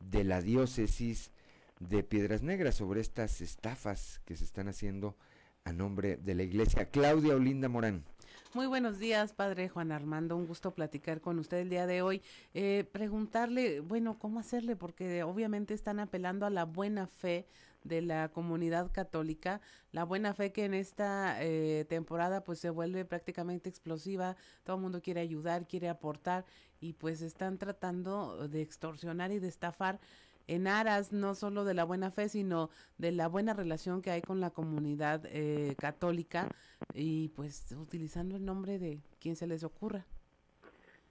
de 0.00 0.24
la 0.24 0.42
diócesis 0.42 1.30
de 1.78 2.02
Piedras 2.02 2.42
Negras 2.42 2.74
sobre 2.74 3.00
estas 3.00 3.40
estafas 3.40 4.20
que 4.24 4.36
se 4.36 4.42
están 4.42 4.66
haciendo 4.66 5.16
a 5.62 5.72
nombre 5.72 6.16
de 6.16 6.34
la 6.34 6.42
iglesia. 6.42 6.86
Claudia 6.86 7.36
Olinda 7.36 7.68
Morán. 7.68 8.04
Muy 8.52 8.66
buenos 8.66 8.98
días, 8.98 9.32
padre 9.32 9.68
Juan 9.68 9.92
Armando. 9.92 10.36
Un 10.36 10.48
gusto 10.48 10.72
platicar 10.72 11.20
con 11.20 11.38
usted 11.38 11.58
el 11.58 11.70
día 11.70 11.86
de 11.86 12.02
hoy. 12.02 12.20
Eh, 12.52 12.84
preguntarle, 12.90 13.78
bueno, 13.78 14.18
¿cómo 14.18 14.40
hacerle? 14.40 14.74
Porque 14.74 15.22
obviamente 15.22 15.74
están 15.74 16.00
apelando 16.00 16.46
a 16.46 16.50
la 16.50 16.64
buena 16.64 17.06
fe 17.06 17.46
de 17.84 18.02
la 18.02 18.28
comunidad 18.28 18.90
católica, 18.92 19.60
la 19.92 20.04
buena 20.04 20.34
fe 20.34 20.52
que 20.52 20.64
en 20.64 20.74
esta 20.74 21.42
eh, 21.42 21.84
temporada 21.88 22.44
pues 22.44 22.58
se 22.58 22.70
vuelve 22.70 23.04
prácticamente 23.04 23.68
explosiva, 23.68 24.36
todo 24.64 24.76
el 24.76 24.82
mundo 24.82 25.02
quiere 25.02 25.20
ayudar, 25.20 25.66
quiere 25.66 25.88
aportar 25.88 26.44
y 26.80 26.94
pues 26.94 27.22
están 27.22 27.58
tratando 27.58 28.48
de 28.48 28.62
extorsionar 28.62 29.32
y 29.32 29.38
de 29.38 29.48
estafar 29.48 30.00
en 30.46 30.66
aras 30.66 31.12
no 31.12 31.34
solo 31.36 31.64
de 31.64 31.74
la 31.74 31.84
buena 31.84 32.10
fe, 32.10 32.28
sino 32.28 32.70
de 32.98 33.12
la 33.12 33.28
buena 33.28 33.54
relación 33.54 34.02
que 34.02 34.10
hay 34.10 34.20
con 34.20 34.40
la 34.40 34.50
comunidad 34.50 35.22
eh, 35.26 35.76
católica 35.78 36.48
y 36.92 37.28
pues 37.28 37.72
utilizando 37.78 38.36
el 38.36 38.44
nombre 38.44 38.78
de 38.78 39.00
quien 39.20 39.36
se 39.36 39.46
les 39.46 39.62
ocurra. 39.62 40.06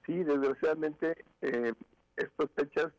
Sí, 0.05 0.23
desgraciadamente 0.23 1.23
eh, 1.41 1.73
estas 2.17 2.51
fechas 2.51 2.91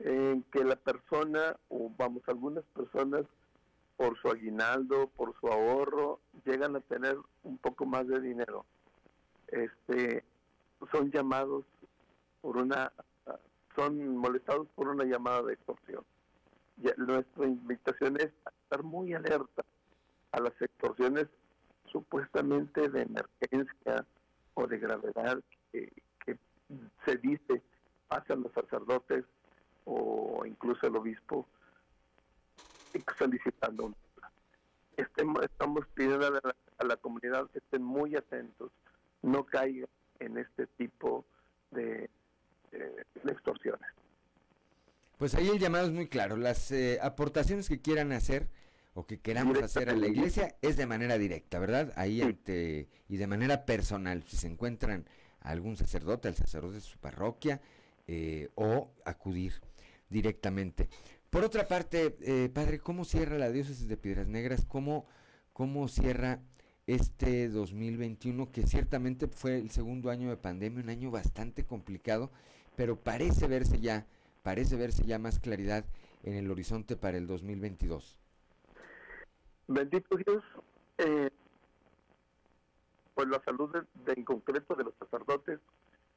en 0.00 0.42
que 0.44 0.64
la 0.64 0.76
persona, 0.76 1.56
o 1.68 1.90
vamos, 1.96 2.22
algunas 2.26 2.64
personas, 2.66 3.22
por 3.96 4.16
su 4.20 4.28
aguinaldo, 4.28 5.08
por 5.16 5.34
su 5.40 5.48
ahorro, 5.48 6.20
llegan 6.44 6.76
a 6.76 6.80
tener 6.80 7.16
un 7.42 7.58
poco 7.58 7.84
más 7.84 8.06
de 8.06 8.20
dinero. 8.20 8.64
Este, 9.48 10.24
son 10.92 11.10
llamados 11.10 11.64
por 12.40 12.56
una 12.56 12.92
son 13.78 14.16
molestados 14.16 14.66
por 14.74 14.88
una 14.88 15.04
llamada 15.04 15.42
de 15.42 15.54
extorsión. 15.54 16.04
nuestra 16.96 17.46
invitación 17.46 18.16
es 18.16 18.30
estar 18.62 18.82
muy 18.82 19.14
alerta 19.14 19.64
a 20.32 20.40
las 20.40 20.60
extorsiones 20.60 21.28
supuestamente 21.90 22.88
de 22.88 23.02
emergencia 23.02 24.04
o 24.54 24.66
de 24.66 24.78
gravedad 24.78 25.38
que, 25.72 25.92
se 27.06 27.16
dice 27.16 27.62
hacen 28.10 28.42
los 28.42 28.52
sacerdotes 28.52 29.24
o 29.88 30.44
incluso 30.44 30.86
el 30.86 30.96
obispo 30.96 31.46
solicitando 33.16 33.94
Estemos, 34.96 35.44
estamos 35.44 35.86
pidiendo 35.94 36.26
a 36.26 36.30
la, 36.30 36.56
a 36.78 36.84
la 36.84 36.96
comunidad 36.96 37.48
que 37.52 37.58
estén 37.58 37.84
muy 37.84 38.16
atentos, 38.16 38.72
no 39.22 39.46
caigan 39.46 39.88
en 40.18 40.38
este 40.38 40.66
tipo 40.76 41.24
de, 41.70 42.10
de, 42.72 43.04
extorsiones. 43.30 43.88
Pues 45.16 45.36
ahí 45.36 45.48
el 45.48 45.60
llamado 45.60 45.86
es 45.86 45.92
muy 45.92 46.08
claro. 46.08 46.36
Las 46.36 46.72
eh, 46.72 46.98
aportaciones 47.00 47.68
que 47.68 47.80
quieran 47.80 48.10
hacer 48.10 48.48
o 48.94 49.06
que 49.06 49.20
queramos 49.20 49.62
hacer 49.62 49.88
a 49.88 49.94
la 49.94 50.08
iglesia 50.08 50.56
es 50.62 50.76
de 50.76 50.86
manera 50.86 51.16
directa, 51.16 51.60
¿verdad? 51.60 51.92
Ahí 51.94 52.20
ante, 52.20 52.88
y 53.08 53.18
de 53.18 53.26
manera 53.28 53.64
personal. 53.66 54.24
Si 54.24 54.36
se 54.36 54.48
encuentran 54.48 55.06
algún 55.42 55.76
sacerdote, 55.76 56.26
al 56.26 56.34
sacerdote 56.34 56.74
de 56.74 56.80
su 56.80 56.98
parroquia, 56.98 57.60
eh, 58.08 58.48
o 58.56 58.90
acudir 59.04 59.60
directamente. 60.08 60.88
Por 61.30 61.44
otra 61.44 61.66
parte, 61.66 62.16
eh, 62.22 62.48
padre, 62.48 62.78
¿cómo 62.78 63.04
cierra 63.04 63.38
la 63.38 63.50
diócesis 63.50 63.88
de 63.88 63.96
Piedras 63.96 64.26
Negras? 64.26 64.64
¿Cómo, 64.64 65.06
cómo 65.52 65.88
cierra 65.88 66.40
este 66.88 67.50
2021, 67.50 68.50
que 68.50 68.62
ciertamente 68.62 69.28
fue 69.28 69.58
el 69.58 69.70
segundo 69.70 70.08
año 70.10 70.30
de 70.30 70.38
pandemia, 70.38 70.82
un 70.82 70.88
año 70.88 71.10
bastante 71.10 71.66
complicado, 71.66 72.30
pero 72.76 72.96
parece 72.96 73.46
verse 73.46 73.78
ya, 73.78 74.06
parece 74.42 74.76
verse 74.76 75.04
ya 75.04 75.18
más 75.18 75.38
claridad 75.38 75.84
en 76.22 76.34
el 76.34 76.50
horizonte 76.50 76.96
para 76.96 77.18
el 77.18 77.26
2022. 77.26 78.18
Bendito 79.66 80.16
Dios, 80.16 80.42
eh, 80.96 81.28
pues 83.14 83.28
la 83.28 83.42
salud 83.44 83.70
de, 84.06 84.12
en 84.14 84.24
concreto 84.24 84.74
de 84.74 84.84
los 84.84 84.94
sacerdotes 84.98 85.60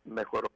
mejoró. 0.05 0.49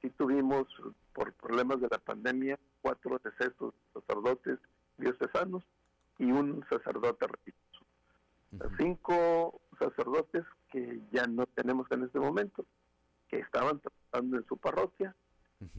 Sí 0.00 0.10
tuvimos, 0.10 0.66
por 1.12 1.32
problemas 1.34 1.80
de 1.80 1.88
la 1.90 1.98
pandemia, 1.98 2.58
cuatro 2.80 3.20
decesos 3.22 3.74
sacerdotes 3.92 4.58
diocesanos 4.96 5.62
y 6.18 6.30
un 6.30 6.64
sacerdote 6.68 7.26
religioso. 7.26 8.76
Cinco 8.78 9.60
sacerdotes 9.78 10.44
que 10.70 11.00
ya 11.12 11.26
no 11.26 11.46
tenemos 11.46 11.86
en 11.90 12.04
este 12.04 12.18
momento, 12.18 12.64
que 13.28 13.38
estaban 13.38 13.80
tratando 13.80 14.36
en 14.36 14.46
su 14.46 14.56
parroquia, 14.56 15.14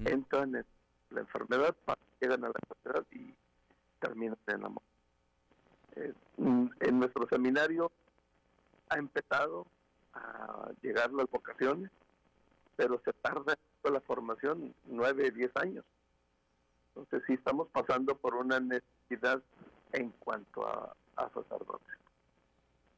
entran 0.06 0.56
en 0.56 0.66
la 1.10 1.22
enfermedad, 1.22 1.76
llegan 2.20 2.44
a 2.44 2.48
la 2.48 2.54
enfermedad 2.68 3.06
y 3.12 3.34
terminan 4.00 4.38
en 4.48 4.62
la 4.62 4.70
muerte. 4.70 4.90
Eh, 5.96 6.14
en 6.38 7.00
nuestro 7.00 7.28
seminario 7.28 7.92
ha 8.90 8.98
empezado 8.98 9.66
a 10.14 10.72
llegar 10.82 11.12
las 11.12 11.30
vocaciones, 11.30 11.92
pero 12.76 13.02
se 13.04 13.14
tarda 13.14 13.58
la 13.84 14.02
formación 14.02 14.74
nueve, 14.86 15.32
diez 15.32 15.52
años. 15.56 15.86
Entonces 16.90 17.24
sí 17.28 17.34
estamos 17.34 17.70
pasando 17.70 18.16
por 18.16 18.36
una 18.36 18.60
necesidad 18.60 19.42
en 19.94 20.10
cuanto 20.20 20.68
a, 20.68 20.96
a 21.16 21.30
sacerdotes. 21.30 21.98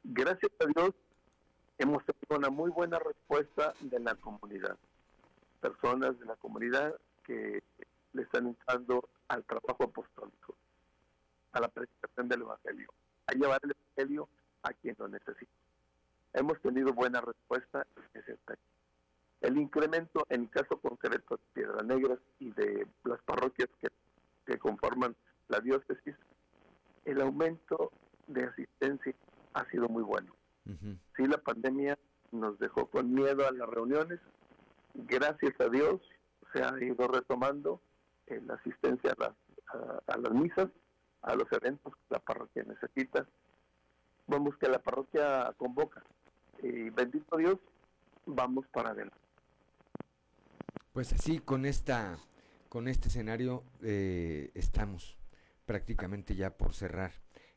Gracias 0.03 0.51
a 0.59 0.65
Dios 0.65 0.91
hemos 1.77 2.03
tenido 2.05 2.38
una 2.38 2.49
muy 2.49 2.71
buena 2.71 2.99
respuesta 2.99 3.73
de 3.79 3.99
la 3.99 4.15
comunidad. 4.15 4.77
Personas 5.59 6.19
de 6.19 6.25
la 6.25 6.36
comunidad 6.36 6.95
que 7.23 7.61
le 8.13 8.21
están 8.23 8.47
entrando 8.47 9.07
al 9.27 9.43
trabajo 9.45 9.84
apostólico, 9.84 10.55
a 11.53 11.59
la 11.59 11.67
predicación 11.67 12.27
del 12.27 12.41
Evangelio, 12.41 12.89
a 13.27 13.34
llevar 13.34 13.59
el 13.63 13.71
Evangelio 13.71 14.27
a 14.63 14.73
quien 14.73 14.95
lo 14.97 15.07
necesita. 15.07 15.51
Hemos 16.34 16.59
tenido 16.61 16.93
buena 16.93 17.21
respuesta 17.21 17.86
en 17.95 18.21
ese 18.21 18.34
aspecto. 18.34 18.70
El 19.41 19.57
incremento, 19.57 20.25
en 20.29 20.41
el 20.41 20.49
caso 20.49 20.77
concreto 20.77 21.35
de 21.35 21.43
Piedra 21.53 21.83
Negra 21.83 22.17
y 22.39 22.51
de 22.51 22.87
las 23.03 23.21
parroquias 23.23 23.69
que, 23.79 23.89
que 24.45 24.59
conforman 24.59 25.15
la 25.47 25.59
diócesis, 25.59 26.15
el 27.05 27.21
aumento 27.21 27.91
de 28.27 28.45
asistencia 28.45 29.13
ha 29.53 29.65
sido 29.69 29.87
muy 29.89 30.03
bueno. 30.03 30.33
Sí, 31.17 31.25
la 31.25 31.39
pandemia 31.39 31.97
nos 32.31 32.57
dejó 32.59 32.85
con 32.85 33.13
miedo 33.13 33.45
a 33.47 33.51
las 33.51 33.67
reuniones. 33.67 34.19
Gracias 34.93 35.59
a 35.59 35.67
Dios 35.69 35.99
se 36.53 36.63
ha 36.63 36.71
ido 36.81 37.07
retomando 37.07 37.81
la 38.27 38.53
asistencia 38.53 39.11
a 39.11 39.21
las, 39.21 40.01
a, 40.07 40.17
las 40.17 40.31
misas, 40.31 40.69
a 41.23 41.35
los 41.35 41.51
eventos 41.51 41.93
que 41.93 42.01
la 42.09 42.19
parroquia 42.19 42.63
necesita. 42.63 43.25
Vamos 44.27 44.55
que 44.57 44.69
la 44.69 44.79
parroquia 44.79 45.53
convoca. 45.57 46.03
Y 46.61 46.89
bendito 46.91 47.37
Dios, 47.37 47.57
vamos 48.25 48.65
para 48.67 48.91
adelante. 48.91 49.20
Pues 50.93 51.13
así, 51.13 51.39
con 51.39 51.65
esta, 51.65 52.19
con 52.67 52.89
este 52.89 53.07
escenario 53.07 53.63
eh, 53.81 54.51
estamos 54.55 55.17
prácticamente 55.65 56.35
ya 56.35 56.57
por 56.57 56.73
cerrar 56.73 57.13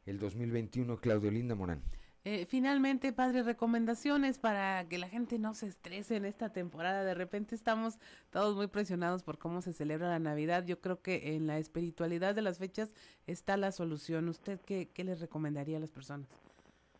el 0.07 0.21
2021. 0.21 0.97
Claudio 0.99 1.33
Linda 1.33 1.57
Morán. 1.57 1.83
Eh, 2.25 2.47
finalmente, 2.47 3.13
padre, 3.13 3.43
recomendaciones 3.43 4.39
para 4.39 4.89
que 4.89 4.99
la 4.99 5.09
gente 5.09 5.39
no 5.41 5.53
se 5.53 5.67
estrese 5.67 6.15
en 6.15 6.25
esta 6.25 6.53
temporada. 6.53 7.03
De 7.03 7.13
repente 7.13 7.57
estamos 7.57 7.99
todos 8.31 8.55
muy 8.55 8.69
presionados 8.69 9.25
por 9.25 9.37
cómo 9.37 9.63
se 9.63 9.73
celebra 9.73 10.09
la 10.09 10.21
Navidad. 10.21 10.65
Yo 10.65 10.81
creo 10.81 11.03
que 11.03 11.35
en 11.35 11.49
la 11.49 11.59
espiritualidad 11.59 12.37
de 12.37 12.43
las 12.43 12.59
fechas 12.59 12.93
está 13.27 13.57
la 13.57 13.73
solución. 13.73 14.29
¿Usted 14.29 14.61
qué, 14.61 14.89
qué 14.95 15.03
les 15.03 15.21
recomendaría 15.21 15.79
a 15.79 15.81
las 15.81 15.91
personas? 15.91 16.29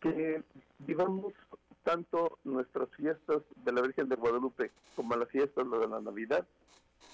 Que 0.01 0.43
vivamos 0.79 1.33
tanto 1.85 2.39
nuestras 2.43 2.89
fiestas 2.97 3.43
de 3.55 3.71
la 3.71 3.81
Virgen 3.81 4.09
de 4.09 4.17
Guadalupe 4.17 4.71
como 4.97 5.15
las 5.15 5.29
fiestas 5.29 5.69
de 5.69 5.87
la 5.87 6.01
Navidad, 6.01 6.45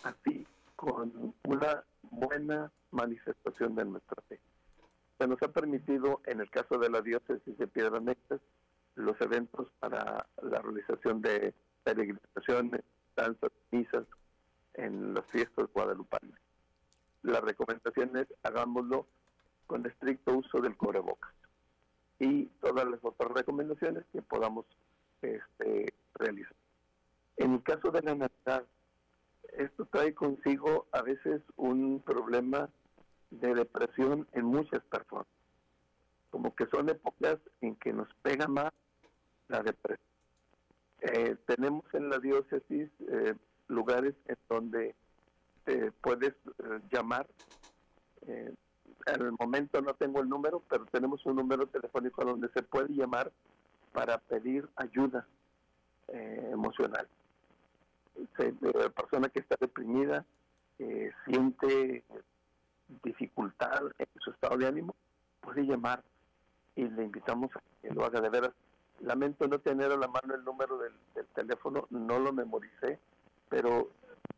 así 0.01 0.47
con 0.75 1.35
una 1.43 1.83
buena 2.09 2.71
manifestación 2.89 3.75
de 3.75 3.85
nuestra 3.85 4.19
fe 4.27 4.39
se 5.21 5.27
nos 5.27 5.39
ha 5.43 5.49
permitido, 5.49 6.19
en 6.25 6.41
el 6.41 6.49
caso 6.49 6.79
de 6.79 6.89
la 6.89 6.99
diócesis 6.99 7.55
de 7.55 7.67
Piedra 7.67 7.99
Negra, 7.99 8.39
los 8.95 9.21
eventos 9.21 9.67
para 9.79 10.25
la 10.41 10.61
realización 10.63 11.21
de 11.21 11.53
peregrinaciones, 11.83 12.81
danzas, 13.15 13.51
misas 13.69 14.07
en 14.73 15.13
las 15.13 15.23
fiestas 15.27 15.67
guadalupanas. 15.75 16.39
La 17.21 17.39
recomendación 17.39 18.17
es 18.17 18.25
hagámoslo 18.41 19.05
con 19.67 19.85
estricto 19.85 20.37
uso 20.37 20.59
del 20.59 20.75
cubrebocas 20.75 21.31
y 22.21 22.45
todas 22.61 22.87
las 22.87 22.99
otras 23.03 23.31
recomendaciones 23.31 24.05
que 24.13 24.21
podamos 24.21 24.65
este, 25.23 25.91
realizar. 26.13 26.55
En 27.37 27.53
el 27.53 27.63
caso 27.63 27.89
de 27.89 28.03
la 28.03 28.13
Navidad, 28.13 28.63
esto 29.57 29.87
trae 29.91 30.13
consigo 30.13 30.85
a 30.91 31.01
veces 31.01 31.41
un 31.55 31.99
problema 32.05 32.69
de 33.31 33.55
depresión 33.55 34.27
en 34.33 34.45
muchas 34.45 34.83
personas. 34.83 35.25
Como 36.29 36.53
que 36.53 36.67
son 36.67 36.89
épocas 36.89 37.39
en 37.61 37.75
que 37.77 37.91
nos 37.91 38.07
pega 38.21 38.47
más 38.47 38.71
la 39.47 39.63
depresión. 39.63 40.07
Eh, 41.01 41.35
tenemos 41.47 41.83
en 41.93 42.07
la 42.07 42.19
diócesis 42.19 42.87
eh, 43.09 43.33
lugares 43.67 44.13
en 44.27 44.37
donde 44.47 44.93
te 45.65 45.91
puedes 45.93 46.33
eh, 46.33 46.79
llamar. 46.91 47.27
En 49.05 49.21
el 49.21 49.31
momento 49.39 49.81
no 49.81 49.93
tengo 49.93 50.21
el 50.21 50.29
número, 50.29 50.61
pero 50.69 50.85
tenemos 50.85 51.25
un 51.25 51.35
número 51.35 51.67
telefónico 51.67 52.23
donde 52.23 52.49
se 52.49 52.63
puede 52.63 52.93
llamar 52.93 53.31
para 53.91 54.17
pedir 54.17 54.67
ayuda 54.75 55.27
emocional. 56.07 57.07
la 58.37 58.89
persona 58.89 59.29
que 59.29 59.39
está 59.39 59.55
deprimida 59.59 60.25
siente 61.25 62.03
dificultad 63.03 63.83
en 63.97 64.07
su 64.19 64.31
estado 64.31 64.57
de 64.57 64.67
ánimo, 64.67 64.95
puede 65.39 65.63
llamar 65.63 66.03
y 66.75 66.87
le 66.87 67.03
invitamos 67.03 67.51
a 67.55 67.61
que 67.81 67.93
lo 67.93 68.05
haga 68.05 68.21
de 68.21 68.29
veras. 68.29 68.51
Lamento 68.99 69.47
no 69.47 69.59
tener 69.59 69.91
a 69.91 69.97
la 69.97 70.07
mano 70.07 70.35
el 70.35 70.43
número 70.43 70.77
del, 70.77 70.93
teléfono, 71.33 71.87
no 71.89 72.19
lo 72.19 72.33
memoricé, 72.33 72.99
pero 73.49 73.89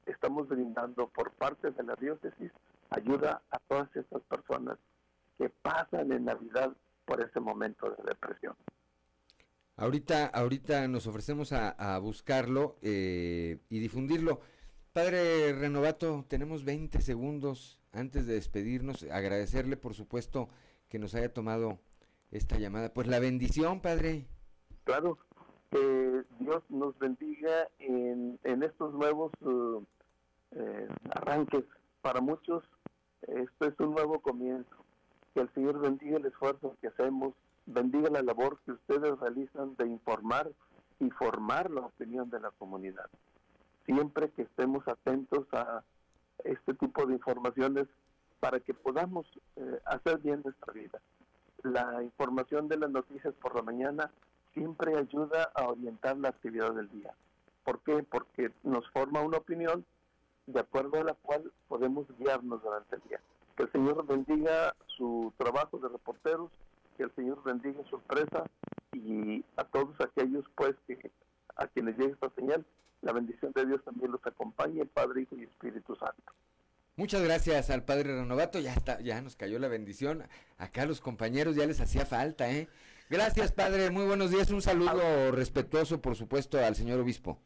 estamos 0.05 0.47
brindando 0.47 1.07
por 1.07 1.31
parte 1.31 1.71
de 1.71 1.83
la 1.83 1.95
diócesis 1.95 2.51
ayuda 2.95 3.41
a 3.49 3.59
todas 3.59 3.93
estas 3.95 4.21
personas 4.23 4.77
que 5.37 5.49
pasan 5.49 6.11
en 6.11 6.25
Navidad 6.25 6.75
por 7.05 7.21
ese 7.21 7.39
momento 7.39 7.89
de 7.89 8.03
depresión. 8.03 8.55
Ahorita, 9.75 10.27
ahorita 10.27 10.87
nos 10.87 11.07
ofrecemos 11.07 11.51
a, 11.51 11.97
buscarlo 11.99 12.77
eh, 12.81 13.57
y 13.69 13.79
difundirlo. 13.79 14.41
Padre 14.93 15.53
Renovato, 15.53 16.25
tenemos 16.27 16.63
20 16.63 17.01
segundos 17.01 17.79
antes 17.91 18.27
de 18.27 18.35
despedirnos. 18.35 19.03
Agradecerle, 19.11 19.75
por 19.75 19.95
supuesto, 19.95 20.49
que 20.89 20.99
nos 20.99 21.15
haya 21.15 21.33
tomado 21.33 21.79
esta 22.29 22.57
llamada. 22.59 22.93
Pues 22.93 23.07
la 23.07 23.19
bendición, 23.19 23.81
Padre. 23.81 24.27
Claro, 24.83 25.17
que 25.71 26.23
Dios 26.39 26.63
nos 26.69 26.97
bendiga 26.99 27.67
en, 27.79 28.39
en 28.43 28.61
estos 28.61 28.93
nuevos 28.93 29.31
uh, 29.41 29.83
eh, 30.51 30.87
arranques. 31.09 31.63
Para 32.03 32.21
muchos, 32.21 32.63
esto 33.27 33.65
es 33.65 33.79
un 33.79 33.93
nuevo 33.93 34.19
comienzo. 34.19 34.75
Que 35.33 35.41
el 35.41 35.53
Señor 35.53 35.79
bendiga 35.79 36.17
el 36.17 36.25
esfuerzo 36.25 36.75
que 36.79 36.87
hacemos, 36.87 37.33
bendiga 37.65 38.09
la 38.09 38.21
labor 38.21 38.59
que 38.65 38.73
ustedes 38.73 39.19
realizan 39.19 39.75
de 39.77 39.87
informar 39.87 40.51
y 40.99 41.09
formar 41.11 41.71
la 41.71 41.81
opinión 41.81 42.29
de 42.29 42.39
la 42.39 42.51
comunidad 42.51 43.09
siempre 43.85 44.29
que 44.31 44.43
estemos 44.43 44.87
atentos 44.87 45.45
a 45.51 45.83
este 46.43 46.73
tipo 46.73 47.05
de 47.05 47.13
informaciones 47.13 47.87
para 48.39 48.59
que 48.59 48.73
podamos 48.73 49.25
eh, 49.55 49.79
hacer 49.85 50.19
bien 50.19 50.41
nuestra 50.43 50.73
vida. 50.73 50.99
La 51.63 52.03
información 52.03 52.67
de 52.67 52.77
las 52.77 52.89
noticias 52.89 53.33
por 53.35 53.55
la 53.55 53.61
mañana 53.61 54.11
siempre 54.53 54.97
ayuda 54.97 55.51
a 55.55 55.67
orientar 55.67 56.17
la 56.17 56.29
actividad 56.29 56.73
del 56.73 56.89
día. 56.89 57.13
¿Por 57.63 57.79
qué? 57.79 58.03
Porque 58.03 58.51
nos 58.63 58.89
forma 58.91 59.21
una 59.21 59.37
opinión 59.37 59.85
de 60.47 60.59
acuerdo 60.59 60.99
a 60.99 61.03
la 61.03 61.13
cual 61.13 61.51
podemos 61.67 62.05
guiarnos 62.17 62.61
durante 62.63 62.95
el 62.95 63.01
día. 63.09 63.19
Que 63.55 63.63
el 63.63 63.71
Señor 63.71 64.05
bendiga 64.05 64.75
su 64.87 65.33
trabajo 65.37 65.77
de 65.77 65.89
reporteros, 65.89 66.51
que 66.97 67.03
el 67.03 67.15
Señor 67.15 67.41
bendiga 67.43 67.83
su 67.89 67.95
empresa 67.95 68.43
y 68.93 69.43
a 69.57 69.63
todos 69.63 69.95
aquellos 70.01 70.45
pues 70.55 70.75
que 70.87 71.11
a 71.55 71.67
quienes 71.67 71.97
llegue 71.97 72.13
esta 72.13 72.29
señal 72.31 72.65
la 73.03 73.11
bendición 73.11 73.51
de 73.53 73.65
Dios 73.65 73.83
también 73.83 74.11
los 74.11 74.25
acompañe, 74.25 74.85
Padre, 74.85 75.21
Hijo 75.21 75.35
y 75.35 75.43
Espíritu 75.43 75.95
Santo. 75.95 76.33
Muchas 76.95 77.21
gracias 77.21 77.69
al 77.69 77.83
Padre 77.83 78.15
Renovato, 78.15 78.59
ya 78.59 78.73
está, 78.73 79.01
ya 79.01 79.21
nos 79.21 79.35
cayó 79.35 79.59
la 79.59 79.67
bendición. 79.67 80.23
Acá 80.57 80.85
los 80.85 81.01
compañeros 81.01 81.55
ya 81.55 81.65
les 81.65 81.81
hacía 81.81 82.05
falta, 82.05 82.49
¿eh? 82.49 82.69
Gracias, 83.09 83.51
Padre, 83.51 83.89
muy 83.89 84.05
buenos 84.05 84.31
días, 84.31 84.51
un 84.51 84.61
saludo 84.61 85.31
respetuoso, 85.31 86.01
por 86.01 86.15
supuesto, 86.15 86.57
al 86.57 86.75
señor 86.75 86.99
obispo. 86.99 87.39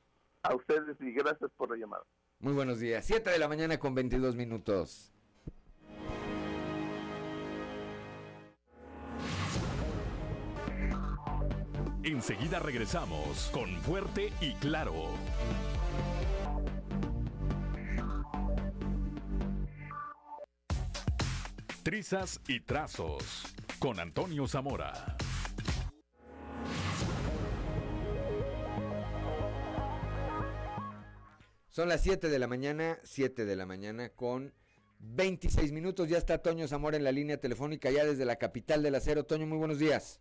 A 0.44 0.54
ustedes 0.54 0.96
y 1.00 1.12
gracias 1.12 1.50
por 1.58 1.72
la 1.72 1.78
llamada. 1.78 2.04
Muy 2.40 2.54
buenos 2.54 2.80
días. 2.80 3.04
7 3.06 3.32
de 3.32 3.40
la 3.40 3.48
mañana 3.48 3.80
con 3.80 3.96
22 3.96 4.36
minutos. 4.36 5.12
Enseguida 12.04 12.60
regresamos 12.60 13.50
con 13.52 13.76
Fuerte 13.82 14.32
y 14.40 14.54
Claro. 14.54 15.10
Trizas 21.84 22.40
y 22.48 22.60
Trazos 22.60 23.46
con 23.80 24.00
Antonio 24.00 24.48
Zamora. 24.48 25.18
Son 31.78 31.90
las 31.90 32.02
7 32.02 32.30
de 32.30 32.40
la 32.40 32.48
mañana, 32.48 32.98
7 33.04 33.46
de 33.46 33.56
la 33.56 33.68
mañana 33.68 34.10
con 34.10 34.52
26 34.98 35.72
minutos. 35.72 36.10
Ya 36.10 36.18
está 36.18 36.42
Toño 36.42 36.68
Zamora 36.68 36.98
en 36.98 37.04
la 37.04 37.12
línea 37.12 37.40
telefónica, 37.40 37.92
ya 37.92 38.04
desde 38.04 38.26
la 38.26 38.38
capital 38.38 38.82
del 38.82 38.96
acero. 38.96 39.26
Toño, 39.26 39.46
muy 39.46 39.60
buenos 39.60 39.78
días. 39.78 40.20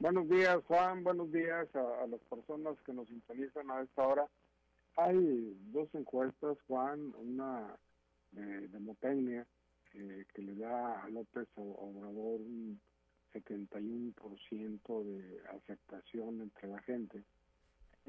Buenos 0.00 0.28
días, 0.28 0.58
Juan. 0.66 1.04
Buenos 1.04 1.30
días 1.30 1.68
a, 1.76 2.08
las 2.08 2.20
personas 2.22 2.76
que 2.84 2.92
nos 2.92 3.06
sintonizan 3.06 3.70
a 3.70 3.82
esta 3.82 4.04
hora. 4.04 4.26
Hay 4.96 5.56
dos 5.70 5.94
encuestas, 5.94 6.58
Juan, 6.66 7.14
una 7.14 7.78
de, 8.32 8.66
de 8.66 9.46
eh, 9.94 10.24
que 10.34 10.42
le 10.42 10.56
da 10.56 11.04
a 11.04 11.08
López 11.08 11.46
Obrador 11.54 12.40
un 12.40 12.80
71% 13.32 15.04
de 15.04 15.40
aceptación 15.50 16.40
entre 16.42 16.68
la 16.68 16.82
gente 16.82 17.22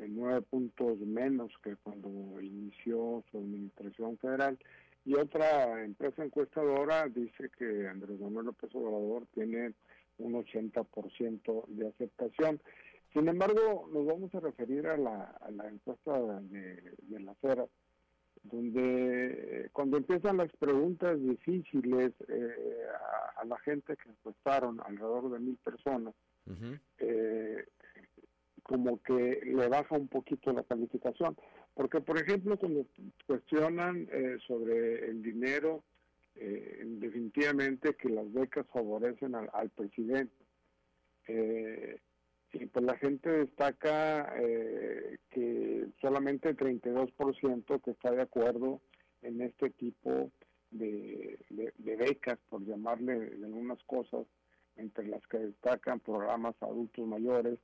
nueve 0.07 0.41
puntos 0.41 0.99
menos 0.99 1.51
que 1.63 1.75
cuando 1.77 2.09
inició 2.41 3.23
su 3.31 3.37
administración 3.37 4.17
federal. 4.17 4.57
Y 5.05 5.15
otra 5.15 5.83
empresa 5.83 6.23
encuestadora 6.23 7.07
dice 7.07 7.49
que 7.57 7.87
Andrés 7.87 8.19
Manuel 8.19 8.47
López 8.47 8.69
Obrador 8.75 9.25
tiene 9.33 9.73
un 10.17 10.33
80% 10.33 11.65
de 11.67 11.87
aceptación. 11.87 12.61
Sin 13.13 13.27
embargo, 13.27 13.89
nos 13.91 14.05
vamos 14.05 14.33
a 14.35 14.39
referir 14.39 14.85
a 14.87 14.97
la, 14.97 15.23
a 15.41 15.49
la 15.51 15.67
encuesta 15.67 16.19
de, 16.41 16.93
de 17.01 17.19
la 17.19 17.33
CERA, 17.41 17.65
donde 18.43 19.69
cuando 19.73 19.97
empiezan 19.97 20.37
las 20.37 20.51
preguntas 20.57 21.19
difíciles 21.19 22.11
eh, 22.27 22.85
a, 23.37 23.45
la 23.45 23.57
gente 23.59 23.95
que 23.97 24.09
encuestaron, 24.09 24.79
alrededor 24.81 25.31
de 25.31 25.39
mil 25.39 25.57
personas, 25.57 26.13
eh, 26.99 27.65
como 28.69 29.01
que 29.01 29.41
le 29.43 29.67
baja 29.67 29.95
un 29.95 30.07
poquito 30.07 30.53
la 30.53 30.61
calificación. 30.61 31.35
Porque, 31.73 32.01
por 32.01 32.19
ejemplo, 32.19 32.55
cuando 32.55 32.85
cuestionan 33.25 34.07
eh, 34.11 34.37
sobre 34.45 35.09
el 35.09 35.23
dinero, 35.23 35.83
eh, 36.35 36.83
definitivamente 36.85 37.95
que 37.95 38.09
las 38.09 38.31
becas 38.31 38.67
favorecen 38.71 39.33
al, 39.33 39.69
presidente. 39.71 40.35
Eh, 41.27 41.99
y 42.53 42.65
pues 42.67 42.85
la 42.85 42.95
gente 42.97 43.29
destaca 43.29 44.33
que 45.31 45.87
solamente 45.99 46.49
el 46.49 46.57
32% 46.57 47.81
que 47.81 47.91
está 47.91 48.11
de 48.11 48.21
acuerdo 48.21 48.81
en 49.23 49.41
este 49.41 49.71
tipo 49.71 50.31
de, 50.69 51.39
de 51.49 51.95
becas, 51.95 52.37
por 52.49 52.63
llamarle 52.63 53.31
algunas 53.43 53.81
cosas, 53.85 54.27
entre 54.75 55.07
las 55.07 55.25
que 55.27 55.39
destacan 55.39 55.99
programas 55.99 56.55
adultos 56.61 57.05
mayores, 57.07 57.59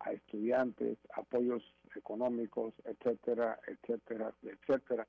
a 0.00 0.12
estudiantes, 0.12 0.98
apoyos 1.14 1.62
económicos, 1.94 2.74
etcétera, 2.84 3.58
etcétera, 3.66 4.32
etcétera. 4.42 5.06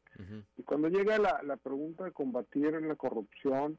Y 0.58 0.64
cuando 0.64 0.90
llega 0.90 1.18
la, 1.18 1.42
la 1.44 1.58
pregunta 1.58 2.04
de 2.06 2.12
combatir 2.12 2.74
la 2.82 2.96
corrupción, 2.96 3.78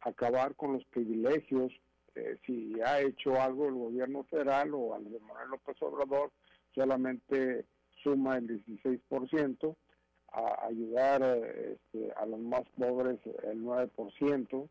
acabar 0.00 0.54
con 0.54 0.74
los 0.74 0.84
privilegios, 0.86 1.72
eh, 2.14 2.38
si 2.46 2.80
ha 2.80 3.00
hecho 3.00 3.40
algo 3.40 3.66
el 3.66 3.74
gobierno 3.74 4.24
federal 4.24 4.72
o 4.74 4.94
Andrés 4.94 5.20
Manuel 5.22 5.50
López 5.50 5.76
Obrador, 5.82 6.30
solamente 6.74 7.64
suma 8.02 8.36
el 8.36 8.64
16%, 8.64 9.76
a 10.32 10.66
ayudar 10.66 11.22
este, 11.22 12.12
a 12.16 12.26
los 12.26 12.40
más 12.40 12.62
pobres 12.76 13.20
el 13.44 13.62
9%, 13.62 14.68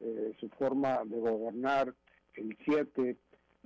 eh, 0.00 0.36
su 0.38 0.48
forma 0.50 1.02
de 1.04 1.18
gobernar 1.18 1.94
el 2.34 2.56
7%, 2.58 3.16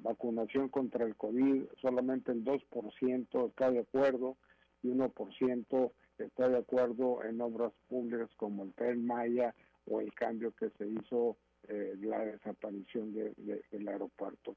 vacunación 0.02 0.68
contra 0.68 1.04
el 1.04 1.16
COVID, 1.16 1.64
solamente 1.80 2.32
el 2.32 2.44
2% 2.44 3.48
está 3.48 3.70
de 3.70 3.80
acuerdo 3.80 4.36
y 4.82 4.88
1% 4.88 5.92
está 6.18 6.48
de 6.48 6.58
acuerdo 6.58 7.24
en 7.24 7.40
obras 7.40 7.72
públicas 7.88 8.30
como 8.36 8.64
el 8.64 8.72
Tren 8.74 9.06
Maya 9.06 9.54
o 9.86 10.00
el 10.00 10.12
cambio 10.14 10.52
que 10.52 10.70
se 10.78 10.86
hizo, 10.86 11.36
eh, 11.68 11.94
la 12.00 12.24
desaparición 12.24 13.12
del 13.12 13.88
aeropuerto. 13.88 14.56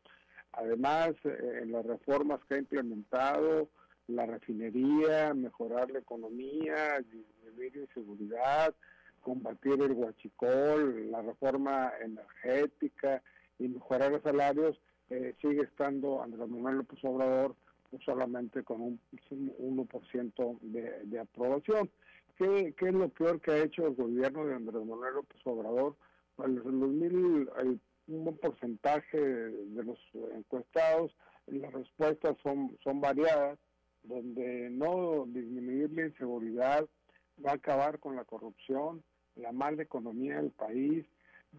Además, 0.53 1.11
eh, 1.23 1.59
en 1.63 1.71
las 1.71 1.85
reformas 1.85 2.39
que 2.45 2.55
ha 2.55 2.59
implementado, 2.59 3.69
la 4.07 4.25
refinería, 4.25 5.33
mejorar 5.33 5.89
la 5.91 5.99
economía, 5.99 6.99
disminuir 7.01 7.77
inseguridad, 7.77 8.75
combatir 9.21 9.81
el 9.81 9.93
huachicol, 9.93 11.09
la 11.09 11.21
reforma 11.21 11.93
energética 12.01 13.23
y 13.57 13.69
mejorar 13.69 14.11
los 14.11 14.21
salarios, 14.21 14.79
eh, 15.09 15.35
sigue 15.41 15.63
estando 15.63 16.21
Andrés 16.21 16.47
Manuel 16.47 16.77
López 16.77 16.99
Obrador 17.03 17.55
solamente 18.03 18.63
con 18.63 18.81
un 18.81 18.99
1% 19.29 20.59
de, 20.61 21.05
de 21.05 21.19
aprobación. 21.19 21.89
¿Qué, 22.37 22.73
¿Qué, 22.77 22.87
es 22.87 22.93
lo 22.93 23.09
peor 23.09 23.39
que 23.39 23.51
ha 23.51 23.63
hecho 23.63 23.85
el 23.85 23.95
gobierno 23.95 24.45
de 24.45 24.55
Andrés 24.55 24.83
Manuel 24.85 25.15
López 25.15 25.39
Obrador? 25.45 25.95
Pues 26.35 26.49
en 26.49 26.79
2000 26.79 27.49
hay 27.57 27.79
un 28.07 28.37
porcentaje 28.37 29.19
de 29.19 29.83
los 29.83 29.99
encuestados, 30.35 31.15
las 31.47 31.71
respuestas 31.71 32.35
son, 32.41 32.77
son 32.83 32.99
variadas, 32.99 33.59
donde 34.03 34.69
no 34.69 35.25
disminuir 35.27 35.91
la 35.93 36.07
inseguridad 36.07 36.85
va 37.43 37.51
a 37.51 37.55
acabar 37.55 37.99
con 37.99 38.15
la 38.15 38.25
corrupción, 38.25 39.03
la 39.35 39.51
mala 39.51 39.83
economía 39.83 40.37
del 40.37 40.51
país, 40.51 41.05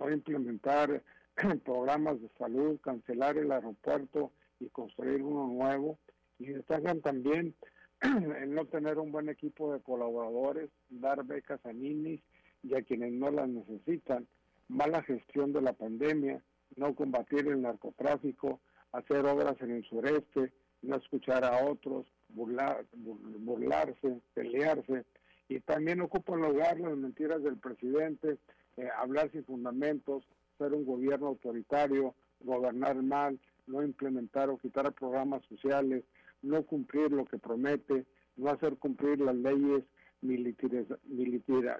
va 0.01 0.09
a 0.09 0.13
implementar 0.13 1.03
programas 1.65 2.21
de 2.21 2.29
salud, 2.39 2.79
cancelar 2.81 3.37
el 3.39 3.53
aeropuerto 3.53 4.33
y 4.61 4.69
construir 4.69 5.23
uno 5.23 5.47
nuevo. 5.47 5.99
Y 6.39 6.47
destacan 6.47 7.01
también 7.01 7.55
el 8.01 8.55
no 8.55 8.67
tener 8.67 8.99
un 8.99 9.13
buen 9.13 9.29
equipo 9.29 9.73
de 9.73 9.81
colaboradores, 9.81 10.71
dar 10.91 11.25
becas 11.25 11.65
a 11.65 11.73
ninis 11.73 12.21
y 12.63 12.75
a 12.75 12.83
quienes 12.83 13.13
no 13.13 13.31
las 13.31 13.49
necesitan, 13.49 14.27
mala 14.69 15.03
gestión 15.03 15.53
de 15.53 15.61
la 15.61 15.73
pandemia, 15.73 16.43
no 16.77 16.95
combatir 16.95 17.47
el 17.47 17.63
narcotráfico, 17.63 18.61
hacer 18.93 19.25
obras 19.27 19.61
en 19.61 19.73
el 19.73 19.85
sureste, 19.85 20.53
no 20.83 20.97
escuchar 20.97 21.45
a 21.45 21.65
otros, 21.65 22.07
burlar, 22.29 22.85
burlarse, 22.93 24.21
pelearse, 24.35 25.05
y 25.49 25.61
también 25.61 26.01
ocupan 26.01 26.41
lugar 26.41 26.81
las 26.81 26.97
mentiras 26.97 27.43
del 27.43 27.59
presidente, 27.59 28.39
eh, 28.77 28.89
hablar 28.97 29.31
sin 29.31 29.45
fundamentos, 29.45 30.25
ser 30.59 30.73
un 30.73 30.85
gobierno 30.85 31.29
autoritario, 31.29 32.15
gobernar 32.41 33.03
mal, 33.03 33.39
no 33.67 33.83
implementar 33.83 34.51
o 34.51 34.59
quitar 34.59 34.93
programas 34.93 35.43
sociales, 35.47 36.05
no 36.43 36.63
cumplir 36.65 37.11
lo 37.13 37.25
que 37.25 37.39
promete, 37.39 38.05
no 38.37 38.51
hacer 38.51 38.77
cumplir 38.77 39.21
las 39.21 39.37
leyes 39.37 39.85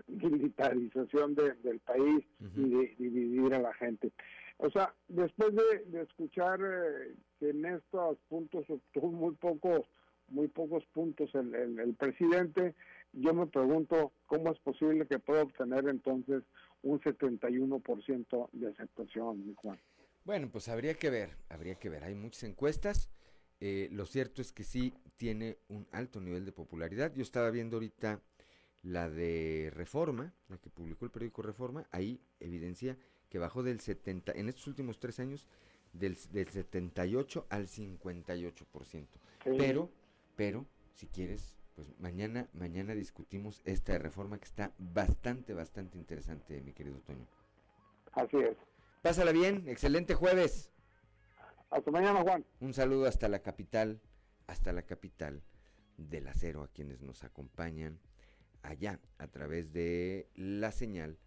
militarización 0.09 1.35
del 1.35 1.81
país 1.81 2.25
y 2.57 2.69
de 2.69 2.95
dividir 2.99 3.55
a 3.55 3.61
la 3.61 3.73
gente. 3.75 4.13
O 4.59 4.71
sea, 4.71 4.95
después 5.09 5.55
de, 5.55 6.03
escuchar 6.03 6.61
eh, 6.61 7.15
que 7.41 7.51
en 7.51 7.65
estos 7.65 8.19
puntos 8.29 8.69
obtuvo 8.69 9.11
muy 9.11 9.35
pocos, 9.35 9.81
muy 10.29 10.49
pocos 10.49 10.85
puntos 10.93 11.35
el, 11.35 11.55
el 11.55 11.95
presidente, 11.95 12.75
yo 13.13 13.35
me 13.35 13.47
pregunto 13.47 14.13
cómo 14.27 14.53
es 14.53 14.59
posible 14.61 15.07
que 15.07 15.19
pueda 15.19 15.43
obtener 15.43 15.89
entonces 15.89 16.43
un 16.85 17.01
71% 17.01 18.51
de 18.53 18.69
aceptación, 18.69 19.55
Juan. 19.57 19.79
Bueno, 20.25 20.49
pues 20.51 20.69
habría 20.69 20.95
que 20.95 21.11
ver, 21.11 21.37
habría 21.49 21.75
que 21.75 21.89
ver. 21.89 22.05
Hay 22.05 22.15
muchas 22.15 22.45
encuestas. 22.45 23.11
Eh, 23.61 23.89
lo 23.91 24.07
cierto 24.07 24.43
es 24.43 24.53
que 24.53 24.65
sí 24.65 24.95
tiene 25.17 25.59
un 25.69 25.87
alto 25.93 26.21
nivel 26.21 26.45
de 26.45 26.53
popularidad. 26.53 27.13
Yo 27.15 27.23
estaba 27.23 27.51
viendo 27.51 27.77
ahorita 27.77 28.21
la 28.83 29.09
de 29.09 29.71
Reforma, 29.75 30.35
la 30.49 30.59
que 30.59 30.71
publicó 30.71 31.07
el 31.07 31.11
periódico 31.11 31.43
Reforma, 31.43 31.87
ahí 31.91 32.21
evidencia 32.39 32.99
que 33.31 33.39
bajó 33.39 33.63
del 33.63 33.81
70, 33.81 34.33
en 34.33 34.49
estos 34.49 34.67
últimos 34.67 34.99
tres 34.99 35.19
años, 35.19 35.49
del, 35.93 36.17
del 36.33 36.49
78 36.49 37.47
al 37.49 37.67
58%. 37.67 39.07
Pero, 39.57 39.91
pero, 40.37 40.67
si 40.93 41.07
quieres, 41.07 41.57
pues 41.75 41.89
mañana, 41.99 42.49
mañana 42.53 42.95
discutimos 42.95 43.61
esta 43.65 43.99
reforma 43.99 44.39
que 44.39 44.45
está 44.45 44.73
bastante, 44.79 45.55
bastante 45.55 45.99
interesante, 45.99 46.61
mi 46.61 46.73
querido 46.73 47.01
Toño. 47.01 47.27
Así 48.13 48.37
es. 48.39 48.57
Pásala 49.03 49.33
bien, 49.33 49.69
excelente 49.69 50.15
jueves. 50.15 50.71
Hasta 51.71 51.91
mañana, 51.91 52.23
Juan. 52.23 52.45
Un 52.61 52.73
saludo 52.73 53.07
hasta 53.07 53.29
la 53.29 53.41
capital, 53.41 54.01
hasta 54.47 54.73
la 54.73 54.83
capital 54.83 55.43
del 55.97 56.29
acero, 56.29 56.63
a 56.63 56.69
quienes 56.69 57.03
nos 57.03 57.25
acompañan 57.25 57.99
allá 58.63 59.01
a 59.19 59.27
través 59.27 59.73
de 59.73 60.29
la 60.37 60.71
señal 60.73 61.19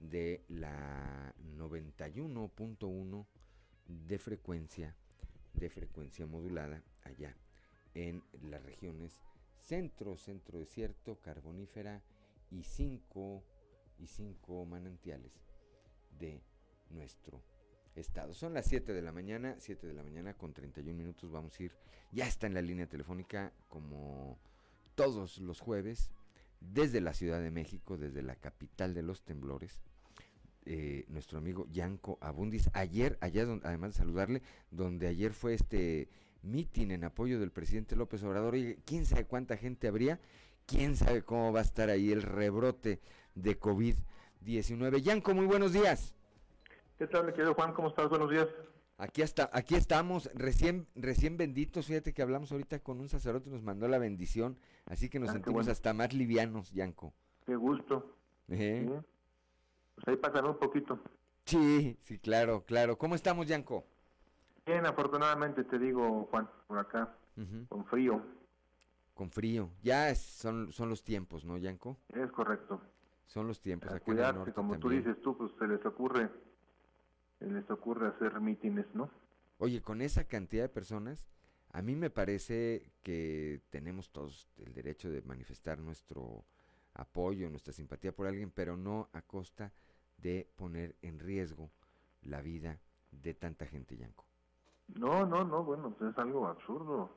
de 0.00 0.44
la 0.48 1.34
91.1 1.56 3.26
de 3.86 4.18
frecuencia, 4.18 4.94
de 5.54 5.68
frecuencia 5.68 6.26
modulada 6.26 6.82
allá 7.02 7.36
en 7.94 8.22
las 8.42 8.62
regiones 8.62 9.20
centro, 9.66 10.16
centro 10.16 10.58
desierto, 10.58 11.20
carbonífera 11.20 12.02
y 12.50 12.62
cinco, 12.62 13.42
y 13.98 14.06
cinco 14.06 14.64
manantiales 14.64 15.32
de 16.18 16.40
nuestro 16.90 17.42
estado. 17.96 18.32
Son 18.32 18.54
las 18.54 18.66
7 18.66 18.92
de 18.92 19.02
la 19.02 19.12
mañana, 19.12 19.56
7 19.58 19.86
de 19.86 19.94
la 19.94 20.04
mañana 20.04 20.34
con 20.34 20.52
31 20.52 20.96
minutos. 20.96 21.32
Vamos 21.32 21.58
a 21.58 21.62
ir, 21.64 21.72
ya 22.12 22.26
está 22.26 22.46
en 22.46 22.54
la 22.54 22.62
línea 22.62 22.86
telefónica 22.86 23.52
como 23.68 24.38
todos 24.94 25.38
los 25.38 25.60
jueves, 25.60 26.10
desde 26.60 27.00
la 27.00 27.12
Ciudad 27.12 27.40
de 27.40 27.50
México, 27.50 27.98
desde 27.98 28.22
la 28.22 28.36
capital 28.36 28.94
de 28.94 29.02
los 29.02 29.24
temblores. 29.24 29.80
Eh, 30.64 31.04
nuestro 31.08 31.38
amigo 31.38 31.66
Yanko 31.70 32.18
Abundis, 32.20 32.70
ayer, 32.72 33.18
allá 33.20 33.46
además 33.62 33.92
de 33.92 33.98
saludarle, 33.98 34.42
donde 34.70 35.06
ayer 35.06 35.32
fue 35.32 35.54
este 35.54 36.08
mitin 36.46 36.90
en 36.92 37.04
apoyo 37.04 37.38
del 37.38 37.50
presidente 37.50 37.96
López 37.96 38.22
Obrador, 38.22 38.56
y 38.56 38.76
quién 38.84 39.04
sabe 39.04 39.26
cuánta 39.26 39.56
gente 39.56 39.88
habría, 39.88 40.20
quién 40.64 40.96
sabe 40.96 41.22
cómo 41.22 41.52
va 41.52 41.60
a 41.60 41.62
estar 41.62 41.90
ahí 41.90 42.12
el 42.12 42.22
rebrote 42.22 43.00
de 43.34 43.58
COVID-19. 43.58 45.02
Yanko, 45.02 45.34
muy 45.34 45.46
buenos 45.46 45.72
días. 45.72 46.14
¿Qué 46.98 47.06
tal, 47.06 47.32
querido 47.32 47.54
Juan? 47.54 47.72
¿Cómo 47.74 47.88
estás? 47.88 48.08
Buenos 48.08 48.30
días. 48.30 48.48
Aquí 48.98 49.20
está, 49.20 49.50
aquí 49.52 49.74
estamos, 49.74 50.30
recién, 50.32 50.86
recién 50.94 51.36
benditos. 51.36 51.86
Fíjate 51.86 52.14
que 52.14 52.22
hablamos 52.22 52.50
ahorita 52.50 52.78
con 52.78 52.98
un 52.98 53.10
sacerdote, 53.10 53.50
nos 53.50 53.62
mandó 53.62 53.88
la 53.88 53.98
bendición, 53.98 54.58
así 54.86 55.10
que 55.10 55.18
nos 55.18 55.28
ah, 55.28 55.32
sentimos 55.34 55.68
hasta 55.68 55.92
más 55.92 56.14
livianos, 56.14 56.72
Yanko. 56.72 57.12
Qué 57.44 57.56
gusto. 57.56 58.16
¿Eh? 58.48 58.88
Pues 59.96 60.08
ahí 60.08 60.16
pasan 60.16 60.46
un 60.46 60.58
poquito. 60.58 60.98
Sí, 61.44 61.98
sí, 62.02 62.18
claro, 62.18 62.64
claro. 62.64 62.96
¿Cómo 62.96 63.14
estamos, 63.14 63.46
Yanko? 63.46 63.84
Bien, 64.66 64.84
afortunadamente 64.84 65.64
te 65.64 65.78
digo, 65.78 66.26
Juan, 66.30 66.48
por 66.66 66.78
acá, 66.78 67.16
con 67.68 67.84
frío. 67.86 68.20
Con 69.14 69.30
frío. 69.30 69.70
Ya 69.82 70.14
son, 70.14 70.72
son 70.72 70.90
los 70.90 71.04
tiempos, 71.04 71.44
¿no, 71.44 71.56
Yanko? 71.56 71.96
Es 72.08 72.30
correcto. 72.32 72.80
Son 73.26 73.46
los 73.46 73.60
tiempos. 73.60 73.92
A 73.92 74.00
cuidarse, 74.00 74.52
como 74.52 74.78
tú 74.78 74.88
dices 74.88 75.20
tú, 75.22 75.36
pues 75.36 75.52
se 75.58 75.66
les 75.66 75.84
ocurre 75.86 76.30
les 77.40 77.70
ocurre 77.70 78.08
hacer 78.08 78.40
mítines, 78.40 78.86
¿no? 78.94 79.10
Oye, 79.58 79.82
con 79.82 80.00
esa 80.00 80.24
cantidad 80.24 80.64
de 80.64 80.68
personas, 80.68 81.26
a 81.72 81.82
mí 81.82 81.96
me 81.96 82.10
parece 82.10 82.92
que 83.02 83.62
tenemos 83.70 84.10
todos 84.10 84.48
el 84.58 84.72
derecho 84.72 85.10
de 85.10 85.22
manifestar 85.22 85.78
nuestro 85.78 86.44
apoyo, 86.94 87.50
nuestra 87.50 87.72
simpatía 87.72 88.14
por 88.14 88.26
alguien, 88.26 88.50
pero 88.50 88.76
no 88.76 89.08
a 89.12 89.22
costa 89.22 89.72
de 90.18 90.48
poner 90.56 90.96
en 91.02 91.18
riesgo 91.18 91.70
la 92.22 92.40
vida 92.40 92.80
de 93.10 93.34
tanta 93.34 93.66
gente, 93.66 93.96
Yanko. 93.96 94.25
No, 94.94 95.26
no, 95.26 95.44
no, 95.44 95.64
bueno, 95.64 95.90
pues 95.90 96.12
es 96.12 96.18
algo 96.18 96.46
absurdo. 96.46 97.10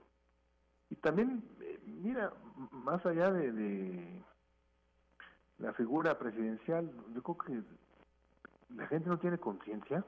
Y 0.90 0.96
también, 0.96 1.44
eh, 1.62 1.80
mira, 1.86 2.34
más 2.72 3.06
allá 3.06 3.32
de, 3.32 3.52
de 3.52 4.24
la 5.60 5.74
figura 5.74 6.18
presidencial, 6.18 6.92
yo 7.14 7.22
creo 7.22 7.38
que 7.38 7.64
¿La 8.76 8.88
gente 8.88 9.10
no 9.10 9.18
tiene 9.18 9.38
conciencia? 9.38 10.06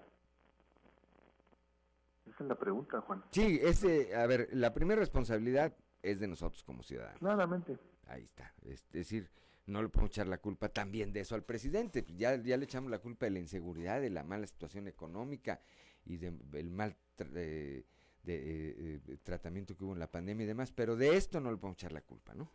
Esa 2.28 2.44
es 2.44 2.50
la 2.50 2.56
pregunta, 2.56 3.02
Juan. 3.02 3.24
Sí, 3.32 3.60
ese, 3.62 4.16
a 4.16 4.26
ver, 4.28 4.50
la 4.52 4.74
primera 4.74 5.00
responsabilidad 5.00 5.76
es 6.04 6.20
de 6.20 6.28
nosotros 6.28 6.64
como 6.64 6.84
ciudadanos. 6.84 7.20
Claramente. 7.20 7.78
Ahí 8.08 8.24
está. 8.24 8.54
Es 8.62 8.90
decir, 8.92 9.30
no 9.66 9.82
le 9.82 9.90
podemos 9.90 10.12
echar 10.12 10.28
la 10.28 10.38
culpa 10.38 10.70
también 10.70 11.12
de 11.12 11.22
eso 11.22 11.36
al 11.36 11.44
presidente. 11.44 12.06
Ya, 12.16 12.36
ya 12.36 12.58
le 12.58 12.66
echamos 12.66 12.92
la 12.92 13.00
culpa 13.00 13.26
de 13.26 13.32
la 13.32 13.40
inseguridad, 13.40 14.00
de 14.00 14.12
la 14.12 14.24
mala 14.24 14.46
situación 14.46 14.88
económica 14.88 15.60
y 16.06 16.18
del 16.18 16.72
mal 16.72 16.96
de, 17.18 17.80
eh, 17.80 19.00
eh, 19.08 19.18
tratamiento 19.24 19.76
que 19.76 19.84
hubo 19.84 19.94
en 19.94 20.00
la 20.00 20.12
pandemia 20.12 20.44
y 20.44 20.48
demás, 20.48 20.72
pero 20.72 20.96
de 20.96 21.18
esto 21.18 21.40
no 21.40 21.52
le 21.52 21.58
podemos 21.58 21.78
echar 21.78 21.92
la 21.92 22.02
culpa, 22.02 22.34
¿no? 22.34 22.50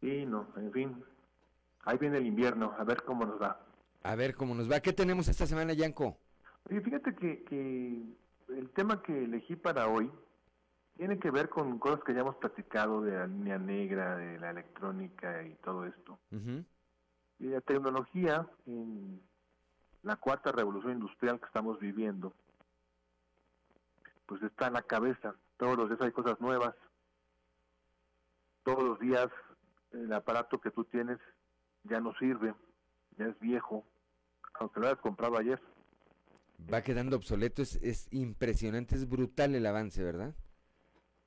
Sí, 0.00 0.24
no, 0.26 0.48
en 0.56 0.72
fin. 0.72 1.04
Ahí 1.84 1.98
viene 1.98 2.18
el 2.18 2.26
invierno, 2.26 2.74
a 2.78 2.84
ver 2.84 3.02
cómo 3.04 3.24
nos 3.24 3.40
va. 3.40 3.60
A 4.02 4.14
ver 4.14 4.34
cómo 4.34 4.54
nos 4.54 4.70
va. 4.70 4.80
¿Qué 4.80 4.92
tenemos 4.92 5.28
esta 5.28 5.46
semana, 5.46 5.72
Yanko? 5.72 6.16
fíjate 6.68 7.14
que, 7.14 8.02
el 8.48 8.70
tema 8.70 9.02
que 9.02 9.24
elegí 9.24 9.56
para 9.56 9.88
hoy 9.88 10.10
tiene 10.96 11.18
que 11.18 11.30
ver 11.30 11.48
con 11.48 11.78
cosas 11.78 12.02
que 12.04 12.12
ya 12.12 12.20
hemos 12.20 12.36
platicado 12.36 13.02
de 13.02 13.12
la 13.12 13.26
línea 13.26 13.58
negra, 13.58 14.16
de 14.16 14.38
la 14.38 14.50
electrónica 14.50 15.42
y 15.42 15.54
todo 15.56 15.86
esto. 15.86 16.18
Y 17.38 17.46
la 17.46 17.60
tecnología 17.62 18.46
en 18.66 19.20
la 20.02 20.16
cuarta 20.16 20.52
revolución 20.52 20.94
industrial 20.94 21.38
que 21.38 21.46
estamos 21.46 21.78
viviendo, 21.78 22.32
pues 24.26 24.42
está 24.42 24.68
en 24.68 24.74
la 24.74 24.82
cabeza. 24.82 25.34
Todos 25.56 25.76
los 25.76 25.88
días 25.88 26.00
hay 26.00 26.12
cosas 26.12 26.40
nuevas. 26.40 26.74
Todos 28.62 28.82
los 28.82 28.98
días 29.00 29.28
el 29.92 30.12
aparato 30.12 30.60
que 30.60 30.70
tú 30.70 30.84
tienes 30.84 31.18
ya 31.84 32.00
no 32.00 32.14
sirve 32.14 32.54
ya 33.20 33.26
es 33.26 33.38
viejo, 33.38 33.84
aunque 34.54 34.80
lo 34.80 34.86
hayas 34.86 35.00
comprado 35.00 35.38
ayer. 35.38 35.60
Va 36.72 36.82
quedando 36.82 37.16
obsoleto, 37.16 37.62
es, 37.62 37.76
es 37.76 38.08
impresionante, 38.12 38.94
es 38.94 39.08
brutal 39.08 39.54
el 39.54 39.66
avance, 39.66 40.02
¿verdad? 40.02 40.34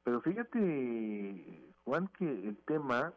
Pero 0.03 0.21
fíjate, 0.21 1.73
Juan, 1.85 2.07
que 2.09 2.25
el 2.25 2.57
tema 2.65 3.13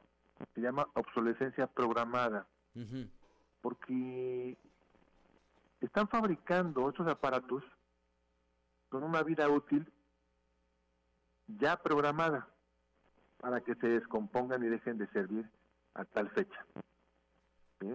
se 0.55 0.61
llama 0.61 0.87
obsolescencia 0.95 1.67
programada, 1.67 2.47
porque 3.61 4.57
están 5.81 6.09
fabricando 6.09 6.89
estos 6.89 7.07
aparatos 7.07 7.63
con 8.89 9.03
una 9.03 9.23
vida 9.23 9.49
útil 9.49 9.93
ya 11.47 11.77
programada 11.77 12.49
para 13.39 13.61
que 13.61 13.75
se 13.77 13.89
descompongan 13.89 14.65
y 14.65 14.69
dejen 14.69 14.99
de 14.99 15.07
servir 15.09 15.49
a 15.95 16.05
tal 16.05 16.31
fecha. 16.31 16.65
¿Sí? 17.81 17.89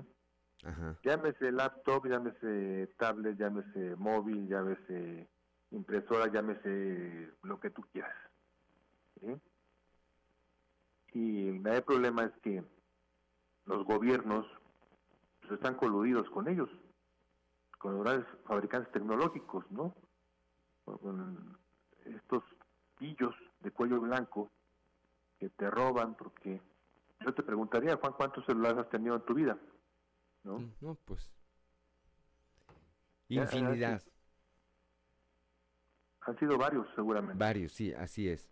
Llámese 1.03 1.52
laptop, 1.52 2.06
llámese 2.06 2.94
tablet, 2.98 3.38
llámese 3.38 3.95
móvil, 3.95 4.48
llámese 4.48 5.28
impresora, 5.72 6.32
llámese 6.32 7.32
lo 7.41 7.60
que 7.60 7.72
tú 7.72 7.82
quieras. 7.91 8.16
Y 11.14 11.48
el 11.49 11.84
problema 11.84 12.26
es 12.26 12.32
que 12.44 12.64
los 13.66 13.86
gobiernos 13.86 14.45
pues, 15.41 15.53
están 15.53 15.76
coludidos 15.76 16.30
con 16.30 16.48
ellos, 16.48 16.70
con 17.82 17.95
los 17.95 18.03
grandes 18.03 18.28
fabricantes 18.45 18.91
tecnológicos, 18.91 19.66
¿no? 19.72 19.95
Con 20.86 21.58
estos 22.06 22.44
pillos 22.98 23.34
de 23.62 23.72
cuello 23.72 23.99
blanco 23.99 24.52
que 25.40 25.49
te 25.49 25.70
roban 25.72 26.14
porque 26.16 26.62
yo 27.22 27.34
te 27.34 27.41
preguntaría, 27.41 27.98
Juan, 27.98 28.14
¿cuántos 28.14 28.45
celulares 28.45 28.78
has 28.78 28.90
tenido 28.90 29.16
en 29.16 29.22
tu 29.24 29.34
vida? 29.34 29.58
¿no? 30.44 30.60
Mm, 30.60 30.74
no, 30.82 30.95
pues. 31.06 31.32
Infinidad. 33.30 34.03
Han 36.22 36.38
sido 36.38 36.58
varios, 36.58 36.88
seguramente. 36.95 37.38
Varios, 37.38 37.72
sí, 37.72 37.94
así 37.94 38.30
es. 38.30 38.49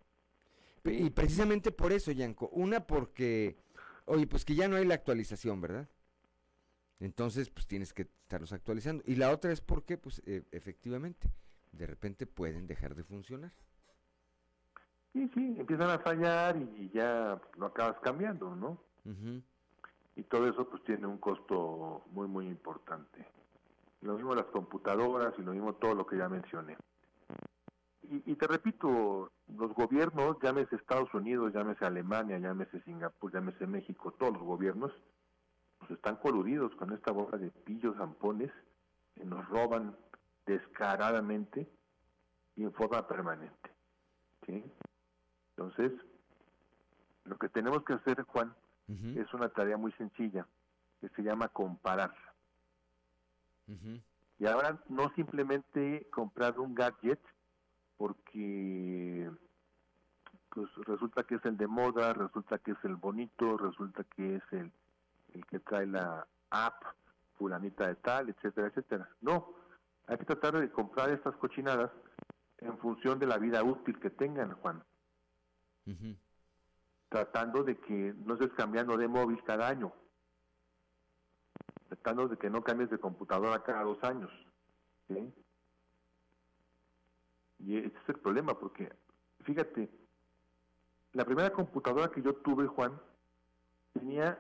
Y 0.86 1.10
precisamente 1.12 1.72
por 1.72 1.92
eso, 1.92 2.12
Yanko. 2.12 2.50
Una 2.50 2.88
porque, 2.88 3.58
oye, 4.06 4.26
pues 4.26 4.44
que 4.44 4.56
ya 4.56 4.68
no 4.68 4.78
hay 4.78 4.86
la 4.86 4.96
actualización, 4.96 5.62
¿verdad? 5.62 5.88
Entonces, 7.00 7.50
pues 7.50 7.66
tienes 7.66 7.94
que 7.94 8.04
estarlos 8.04 8.52
actualizando. 8.52 9.04
Y 9.06 9.16
la 9.16 9.32
otra 9.32 9.52
es 9.52 9.62
porque, 9.62 9.98
pues, 9.98 10.22
e, 10.26 10.44
efectivamente, 10.52 11.32
de 11.72 11.88
repente 11.88 12.26
pueden 12.26 12.68
dejar 12.68 12.96
de 12.96 13.04
funcionar. 13.04 13.52
Sí, 15.14 15.30
sí, 15.34 15.56
empiezan 15.58 15.90
a 15.90 16.00
fallar 16.00 16.58
y 16.58 16.90
ya 16.94 17.42
lo 17.58 17.66
acabas 17.66 18.00
cambiando, 18.02 18.56
¿no? 18.56 18.90
y 20.16 20.24
todo 20.24 20.48
eso 20.48 20.70
pues 20.70 20.84
tiene 20.84 21.08
un 21.08 21.18
costo 21.18 22.04
muy 22.12 22.28
muy 22.28 22.48
importante. 22.48 23.26
Lo 24.02 24.16
mismo 24.16 24.36
las 24.36 24.46
computadoras 24.46 25.34
y 25.38 25.42
lo 25.42 25.54
mismo 25.54 25.74
todo 25.74 25.96
lo 25.96 26.06
que 26.06 26.18
ya 26.18 26.30
mencioné. 26.30 26.78
Y, 28.12 28.34
te 28.36 28.48
repito, 28.48 29.32
los 29.56 29.72
gobiernos, 29.76 30.38
llámese 30.42 30.76
Estados 30.76 31.14
Unidos, 31.14 31.54
llámese 31.54 31.86
Alemania, 31.86 32.40
llámese 32.40 32.82
Singapur, 32.82 33.32
llámese 33.32 33.68
México, 33.68 34.12
todos 34.14 34.34
los 34.34 34.42
gobiernos, 34.42 34.92
pues 35.90 35.98
están 35.98 36.18
coludidos 36.18 36.76
con 36.76 36.94
esta 36.94 37.12
boca 37.12 37.36
de 37.38 37.50
pillos 37.50 37.98
zampones 37.98 38.52
que 39.16 39.26
nos 39.26 39.44
roban 39.50 39.98
descaradamente 40.46 41.68
y 42.56 42.64
en 42.64 42.72
forma 42.74 43.08
permanente. 43.08 43.72
¿sí? 44.46 44.64
Entonces, 45.56 45.92
lo 47.26 47.40
que 47.40 47.50
tenemos 47.50 47.84
que 47.86 47.94
hacer, 47.94 48.22
Juan, 48.22 48.54
es 48.88 49.34
una 49.34 49.50
tarea 49.50 49.78
muy 49.78 49.92
sencilla 49.94 50.46
que 51.02 51.10
se 51.10 51.24
llama 51.24 51.48
comparar. 51.48 52.14
Y 54.38 54.46
ahora 54.46 54.80
no 54.90 55.12
simplemente 55.16 56.08
comprar 56.12 56.60
un 56.60 56.76
gadget 56.76 57.20
porque 57.98 59.30
pues 60.50 60.70
resulta 60.86 61.24
que 61.24 61.36
es 61.36 61.46
el 61.46 61.58
de 61.58 61.68
moda, 61.68 62.14
resulta 62.14 62.60
que 62.60 62.72
es 62.72 62.84
el 62.84 62.96
bonito, 62.96 63.58
resulta 63.58 64.04
que 64.04 64.36
es 64.38 64.44
el, 64.52 64.72
el 65.34 65.46
que 65.46 65.60
trae 65.60 65.86
la 65.86 66.28
app 66.50 66.84
fulanita 67.38 67.88
de 67.88 67.96
tal, 67.96 68.30
etcétera, 68.30 68.68
etcétera. 68.68 69.10
No, 69.22 69.54
hay 70.08 70.18
que 70.18 70.26
tratar 70.26 70.60
de 70.60 70.70
comprar 70.72 71.10
estas 71.10 71.36
cochinadas 71.38 71.92
en 72.58 72.78
función 72.80 73.20
de 73.20 73.28
la 73.28 73.38
vida 73.38 73.64
útil 73.64 74.00
que 74.00 74.10
tengan, 74.10 74.54
Juan. 74.56 74.84
Tratando 77.10 77.64
de 77.64 77.78
que 77.80 78.14
no 78.26 78.34
estés 78.36 78.52
cambiando 78.54 78.98
de 78.98 79.08
móvil 79.08 79.42
cada 79.44 79.68
año, 79.68 79.92
tratando 81.88 82.28
de 82.28 82.38
que 82.38 82.50
no 82.50 82.64
cambies 82.64 82.90
de 82.90 83.00
computadora 83.00 83.64
cada 83.64 83.84
dos 83.84 84.04
años, 84.04 84.32
Y 87.60 87.78
ese 87.78 87.88
es 87.88 88.10
el 88.10 88.20
problema, 88.20 88.58
porque 88.58 88.92
fíjate, 89.42 89.90
la 91.14 91.26
primera 91.26 91.52
computadora 91.52 92.10
que 92.10 92.22
yo 92.22 92.36
tuve, 92.36 92.68
Juan, 92.68 93.00
tenía 93.94 94.40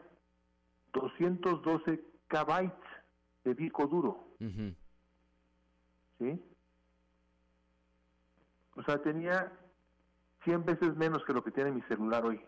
212 0.94 2.03
KB 2.28 2.72
de 3.44 3.56
disco 3.56 3.88
duro. 3.88 4.28
¿Sí? 6.20 6.41
O 8.76 8.84
sea, 8.84 9.02
tenía 9.02 9.52
100 10.44 10.66
veces 10.66 10.95
menos 10.95 11.24
que 11.26 11.34
lo 11.34 11.44
que 11.44 11.52
tiene 11.52 11.72
mi 11.72 11.82
celular 11.84 12.26
hoy. 12.26 12.41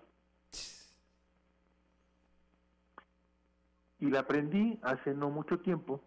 Y 4.00 4.10
la 4.10 4.22
aprendí 4.22 4.80
hace 4.82 5.14
no 5.14 5.30
mucho 5.30 5.60
tiempo, 5.60 6.02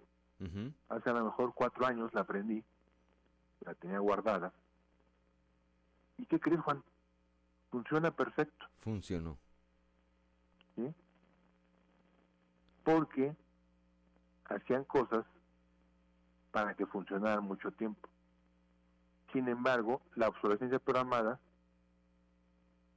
hace 0.88 1.10
a 1.10 1.12
lo 1.12 1.24
mejor 1.26 1.54
cuatro 1.54 1.86
años 1.86 2.12
la 2.12 2.22
aprendí, 2.22 2.64
la 3.60 3.74
tenía 3.74 3.98
guardada. 3.98 4.52
¿Y 6.18 6.26
qué 6.26 6.40
crees, 6.40 6.60
Juan? 6.60 6.82
Funciona 7.70 8.10
perfecto. 8.10 8.66
Funcionó. 8.80 9.38
¿Sí? 10.74 10.92
Porque 12.84 13.34
hacían 14.44 14.84
cosas 14.84 15.24
para 16.50 16.74
que 16.74 16.86
funcionaran 16.86 17.44
mucho 17.44 17.72
tiempo. 17.72 18.08
Sin 19.32 19.48
embargo, 19.48 20.00
la 20.14 20.28
obsolescencia 20.28 20.78
programada 20.78 21.40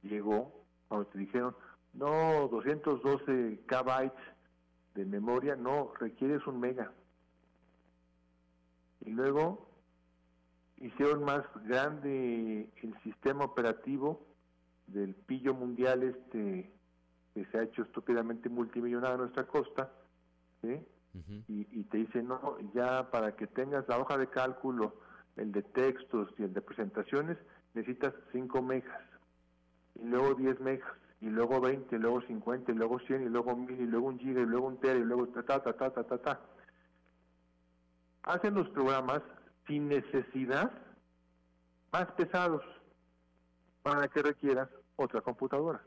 llegó 0.02 0.64
cuando 0.86 1.08
te 1.08 1.18
dijeron, 1.18 1.56
no, 1.92 2.48
212 2.48 3.64
KB 3.66 4.12
de 4.94 5.04
memoria, 5.04 5.56
no, 5.56 5.92
requieres 5.98 6.46
un 6.46 6.60
mega. 6.60 6.92
Y 9.00 9.10
luego 9.10 9.68
hicieron 10.76 11.24
más 11.24 11.44
grande 11.64 12.70
el 12.82 13.02
sistema 13.02 13.44
operativo 13.44 14.24
del 14.86 15.14
pillo 15.14 15.54
mundial 15.54 16.02
este 16.02 16.72
que 17.38 17.50
se 17.52 17.58
ha 17.58 17.62
hecho 17.62 17.82
estúpidamente 17.82 18.48
multimillonario 18.48 19.14
a 19.14 19.18
nuestra 19.18 19.46
costa, 19.46 19.92
y, 20.64 20.80
y, 21.48 21.84
te 21.84 21.98
dicen, 21.98 22.26
no, 22.26 22.58
ya 22.74 23.08
para 23.10 23.36
que 23.36 23.46
tengas 23.46 23.88
la 23.88 23.98
hoja 23.98 24.18
de 24.18 24.26
cálculo, 24.28 24.96
el 25.36 25.52
de 25.52 25.62
textos 25.62 26.28
y 26.36 26.42
el 26.42 26.52
de 26.52 26.60
presentaciones, 26.60 27.38
necesitas 27.74 28.12
5 28.32 28.60
megas, 28.62 29.00
y 29.94 30.06
luego 30.06 30.34
10 30.34 30.60
megas, 30.60 30.90
y 31.20 31.26
luego 31.26 31.60
20, 31.60 31.94
y 31.94 31.98
luego 31.98 32.22
50, 32.22 32.72
y 32.72 32.74
luego 32.74 32.98
100, 32.98 33.22
y 33.22 33.28
luego 33.28 33.56
1000, 33.56 33.80
y 33.80 33.86
luego 33.86 34.06
un 34.08 34.18
giga, 34.18 34.40
y 34.40 34.46
luego 34.46 34.66
un 34.66 34.80
tera, 34.80 34.98
y 34.98 35.04
luego 35.04 35.28
ta, 35.28 35.42
ta, 35.44 35.62
ta, 35.62 35.72
ta, 35.72 35.90
ta, 35.90 36.04
ta, 36.04 36.18
ta. 36.18 36.40
Hacen 38.24 38.54
los 38.54 38.68
programas 38.70 39.22
sin 39.68 39.88
necesidad 39.88 40.72
más 41.92 42.06
pesados 42.12 42.64
para 43.82 44.08
que 44.08 44.22
requieras 44.22 44.68
otra 44.96 45.20
computadora. 45.20 45.80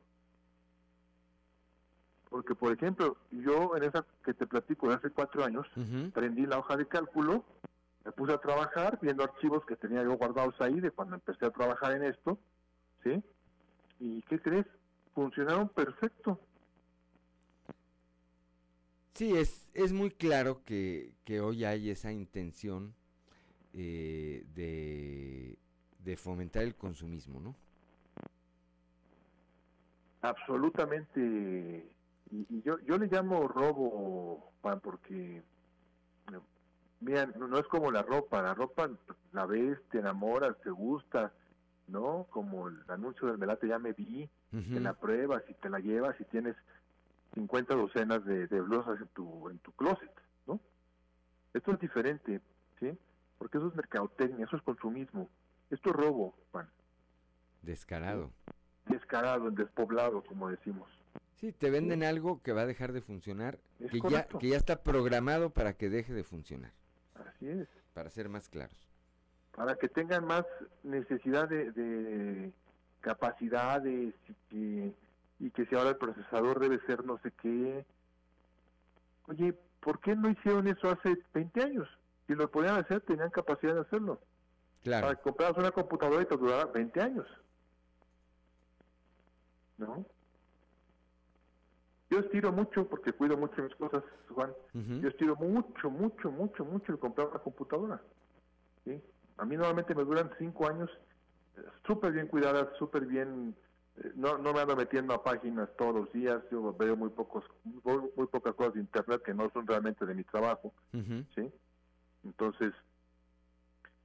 Porque, 2.32 2.56
por 2.56 2.72
ejemplo, 2.72 3.18
yo 3.30 3.76
en 3.76 3.84
esa 3.84 4.06
que 4.24 4.34
te 4.34 4.48
platico 4.48 4.88
de 4.88 4.96
hace 4.96 5.10
cuatro 5.10 5.44
años, 5.44 5.68
prendí 6.14 6.46
la 6.46 6.60
hoja 6.60 6.78
de 6.78 6.88
cálculo, 6.88 7.44
me 8.06 8.14
puse 8.14 8.32
a 8.32 8.38
trabajar 8.38 8.98
viendo 9.02 9.22
archivos 9.26 9.66
que 9.66 9.76
tenía 9.76 10.02
yo 10.02 10.14
guardados 10.14 10.56
ahí 10.62 10.80
de 10.80 10.92
cuando 10.92 11.16
empecé 11.16 11.46
a 11.46 11.52
trabajar 11.52 11.92
en 11.92 12.06
esto, 12.06 12.40
¿sí? 13.04 13.22
¿Y 14.00 14.22
qué 14.22 14.40
crees? 14.40 14.66
Funcionaron 15.14 15.68
perfecto. 15.68 16.40
Sí, 19.14 19.36
es, 19.36 19.70
es 19.74 19.92
muy 19.92 20.10
claro 20.10 20.64
que, 20.64 21.12
que 21.26 21.42
hoy 21.42 21.66
hay 21.66 21.90
esa 21.90 22.14
intención 22.14 22.96
eh, 23.74 24.46
de, 24.56 25.60
de 26.00 26.16
fomentar 26.16 26.64
el 26.64 26.76
consumismo, 26.76 27.42
¿no? 27.42 27.58
Absolutamente. 30.22 31.92
Y, 32.32 32.62
yo, 32.62 32.80
yo 32.80 32.98
le 32.98 33.08
llamo 33.08 33.48
robo, 33.48 34.54
Juan, 34.62 34.80
porque, 34.80 35.44
mira, 37.02 37.26
no, 37.26 37.58
es 37.58 37.68
como 37.68 37.92
la 37.92 38.02
ropa. 38.02 38.42
La 38.42 38.54
ropa 38.54 38.90
la 39.34 39.46
ves, 39.46 39.78
te 39.90 40.00
enamoras, 40.00 40.60
te 40.64 40.70
gusta, 40.70 41.34
¿no? 41.88 42.28
Como 42.30 42.70
el 42.70 42.80
anuncio 42.88 43.28
del 43.28 43.38
Melate 43.38 43.68
ya 43.68 43.80
me 43.80 43.94
vi, 43.94 44.30
te 44.50 44.80
la 44.80 44.94
pruebas 44.94 45.44
y 45.50 45.54
te 45.56 45.70
la 45.70 45.80
llevas 45.80 46.20
y 46.20 46.26
tienes 46.26 46.56
50 47.34 47.76
docenas 47.76 48.24
de, 48.26 48.48
de 48.48 48.62
blusas 48.62 49.00
en 49.00 49.08
tu, 49.10 49.50
en 49.50 49.60
tu 49.60 49.72
closet, 49.74 50.12
¿no? 50.48 50.60
Esto 51.54 51.72
es 51.72 51.80
diferente, 51.80 52.42
¿sí? 52.80 52.98
Porque 53.38 53.58
eso 53.58 53.68
es 53.68 53.76
mercadotecnia, 53.76 54.46
eso 54.46 54.56
es 54.56 54.62
consumismo. 54.62 55.30
Esto 55.70 55.90
es 55.90 55.96
robo, 55.96 56.36
Juan. 56.52 56.70
Descarado 57.62 58.32
descarado, 58.92 59.52
despoblado, 59.52 60.24
como 60.24 60.50
decimos. 60.50 60.90
Sí, 61.42 61.52
te 61.52 61.72
venden 61.72 62.04
algo 62.04 62.42
que 62.44 62.54
va 62.54 62.62
a 62.62 62.66
dejar 62.68 62.94
de 62.94 63.02
funcionar, 63.02 63.58
que 63.80 64.00
ya, 64.10 64.28
que 64.28 64.50
ya 64.50 64.58
está 64.58 64.84
programado 64.84 65.50
para 65.50 65.74
que 65.74 65.90
deje 65.90 66.14
de 66.14 66.24
funcionar. 66.24 66.72
Así 67.16 67.50
es. 67.50 67.68
Para 67.94 68.12
ser 68.12 68.30
más 68.30 68.48
claros. 68.48 68.78
Para 69.56 69.76
que 69.76 69.90
tengan 69.90 70.26
más 70.26 70.46
necesidad 70.84 71.50
de, 71.50 72.52
capacidades 73.02 74.14
y 74.30 74.34
que, 74.50 74.94
y 75.40 75.50
que 75.50 75.66
si 75.66 75.76
ahora 75.76 75.90
el 75.90 75.98
procesador 75.98 76.60
debe 76.60 76.80
ser 76.86 77.04
no 77.04 77.18
sé 77.24 77.32
qué. 77.42 77.84
Oye, 79.26 79.54
¿por 79.80 80.00
qué 80.00 80.16
no 80.16 80.30
hicieron 80.30 80.68
eso 80.68 80.92
hace 80.92 81.18
20 81.34 81.64
años? 81.64 81.90
Si 82.28 82.36
lo 82.36 82.50
podían 82.52 82.76
hacer, 82.76 83.02
tenían 83.02 83.32
capacidad 83.32 83.74
de 83.74 83.82
hacerlo. 83.82 84.22
Claro. 84.84 85.08
Para 85.08 85.18
que 85.18 85.24
compraras 85.24 85.58
una 85.58 85.72
computadora 85.72 86.22
y 86.22 86.26
te 86.26 86.38
durara 86.38 86.66
20 86.66 87.02
años. 87.02 87.28
¿no? 89.82 90.06
Yo 92.12 92.20
estiro 92.20 92.52
mucho 92.52 92.86
porque 92.90 93.14
cuido 93.14 93.38
mucho 93.38 93.64
mis 93.64 93.74
cosas, 93.76 94.04
Juan. 94.30 94.52
Yo 94.74 95.08
estiro 95.08 95.34
mucho, 95.38 95.90
mucho, 95.90 96.30
mucho, 96.30 96.66
mucho 96.66 96.92
el 96.92 97.00
comprar 97.00 97.30
una 97.30 97.40
computadora. 97.40 98.02
¿sí? 98.84 99.02
A 99.38 99.46
mí 99.46 99.56
normalmente 99.56 99.96
me 99.96 100.04
duran 100.04 100.30
cinco 100.38 100.68
años 100.68 100.90
eh, 101.56 101.62
súper 101.88 102.12
bien 102.12 102.28
cuidadas, 102.28 102.68
súper 102.78 103.06
bien. 103.06 103.56
Eh, 103.96 104.12
no, 104.16 104.38
no 104.38 104.52
me 104.52 104.60
ando 104.60 104.76
metiendo 104.76 105.14
a 105.14 105.24
páginas 105.24 105.70
todos 105.78 105.96
los 105.96 106.12
días. 106.12 106.44
Yo 106.52 106.74
veo 106.74 106.98
muy 106.98 107.10
pocos, 107.12 107.46
muy, 107.64 108.28
pocas 108.28 108.56
cosas 108.56 108.74
de 108.74 108.82
internet 108.82 109.22
que 109.24 109.34
no 109.34 109.50
son 109.52 109.66
realmente 109.66 110.06
de 110.06 110.14
mi 110.14 110.26
trabajo. 110.26 110.74
¿sí? 111.34 111.50
Entonces, 112.26 112.74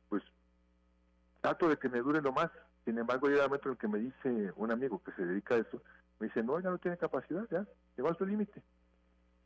pues 0.08 0.22
trato 1.40 1.68
de 1.68 1.76
que 1.76 1.88
me 1.88 1.98
dure 1.98 2.22
lo 2.22 2.32
más 2.32 2.52
sin 2.86 2.98
embargo, 2.98 3.26
llega 3.26 3.42
un 3.42 3.48
momento 3.48 3.68
en 3.68 3.72
el 3.72 3.78
que 3.78 3.88
me 3.88 3.98
dice 3.98 4.52
un 4.54 4.70
amigo 4.70 5.02
que 5.02 5.10
se 5.12 5.26
dedica 5.26 5.56
a 5.56 5.58
eso, 5.58 5.82
me 6.18 6.28
dice, 6.28 6.42
no, 6.42 6.58
ya 6.60 6.70
no 6.70 6.78
tiene 6.78 6.96
capacidad, 6.96 7.46
ya, 7.50 7.66
llegó 7.96 8.10
a 8.10 8.14
su 8.14 8.24
límite. 8.24 8.62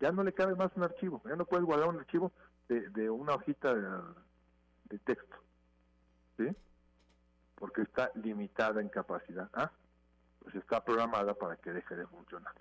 Ya 0.00 0.12
no 0.12 0.22
le 0.22 0.32
cabe 0.32 0.54
más 0.54 0.70
un 0.76 0.84
archivo, 0.84 1.20
ya 1.24 1.36
no 1.36 1.44
puedes 1.44 1.66
guardar 1.66 1.88
un 1.88 1.98
archivo 1.98 2.32
de, 2.68 3.10
una 3.10 3.34
hojita 3.34 3.74
de, 3.74 4.98
texto, 5.00 5.36
¿sí? 6.36 6.48
Porque 7.56 7.82
está 7.82 8.10
limitada 8.14 8.80
en 8.80 8.88
capacidad. 8.88 9.50
¿ah? 9.54 9.70
Pues 10.38 10.54
está 10.54 10.82
programada 10.82 11.34
para 11.34 11.56
que 11.56 11.72
deje 11.72 11.96
de 11.96 12.06
funcionar. 12.06 12.54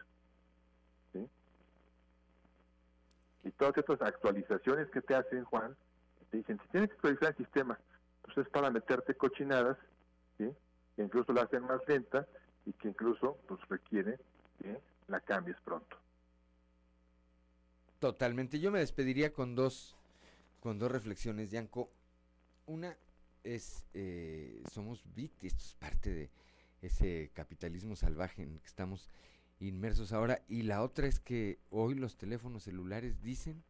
¿sí? 1.13 1.29
Y 3.43 3.51
todas 3.51 3.77
estas 3.77 4.01
actualizaciones 4.01 4.89
que 4.89 5.01
te 5.01 5.15
hacen, 5.15 5.45
Juan, 5.45 5.75
te 6.31 6.37
dicen, 6.37 6.59
si 6.61 6.67
tienes 6.69 6.89
que 6.89 6.95
actualizar 6.95 7.29
el 7.29 7.37
sistema, 7.37 7.79
pues 8.23 8.37
es 8.37 8.49
para 8.49 8.69
meterte 8.69 9.15
cochinadas, 9.15 9.77
¿sí? 10.37 10.51
que 10.95 11.03
incluso 11.03 11.31
la 11.31 11.43
hacen 11.43 11.63
más 11.63 11.79
lenta 11.87 12.27
y 12.69 12.73
que 12.73 12.89
incluso 12.89 13.37
pues 13.47 13.59
requiere 13.67 14.19
que 14.61 14.79
la 15.07 15.19
cambies 15.21 15.57
pronto. 15.61 15.97
Totalmente. 17.97 18.59
Yo 18.59 18.71
me 18.71 18.79
despediría 18.79 19.33
con 19.33 19.55
dos, 19.55 19.97
con 20.59 20.77
dos 20.77 20.91
reflexiones, 20.91 21.49
Yanko. 21.49 21.89
Una 22.67 22.95
es, 23.43 23.85
eh, 23.95 24.61
somos 24.71 25.03
víctimas, 25.15 25.53
esto 25.53 25.65
es 25.65 25.75
parte 25.75 26.13
de 26.13 26.29
ese 26.81 27.31
capitalismo 27.33 27.95
salvaje 27.95 28.43
en 28.43 28.53
el 28.53 28.61
que 28.61 28.67
estamos 28.67 29.09
inmersos 29.59 30.13
ahora. 30.13 30.43
Y 30.47 30.61
la 30.61 30.83
otra 30.83 31.07
es 31.07 31.19
que 31.19 31.57
hoy 31.71 31.95
los 31.95 32.17
teléfonos 32.17 32.63
celulares 32.63 33.21
dicen 33.23 33.63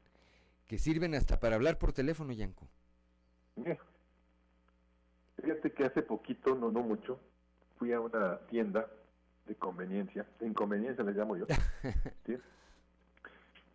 que 0.67 0.77
sirven 0.77 1.15
hasta 1.15 1.39
para 1.39 1.55
hablar 1.55 1.77
por 1.79 1.93
teléfono, 1.93 2.33
Yanko. 2.33 2.67
Fíjate 5.41 5.71
que 5.71 5.85
hace 5.85 6.01
poquito, 6.01 6.53
no, 6.53 6.69
no 6.69 6.81
mucho, 6.81 7.19
fui 7.79 7.93
a 7.93 7.99
una 7.99 8.37
tienda 8.49 8.85
de 9.47 9.55
conveniencia, 9.55 10.27
de 10.39 10.47
inconveniencia 10.47 11.03
le 11.03 11.13
llamo 11.13 11.37
yo, 11.37 11.45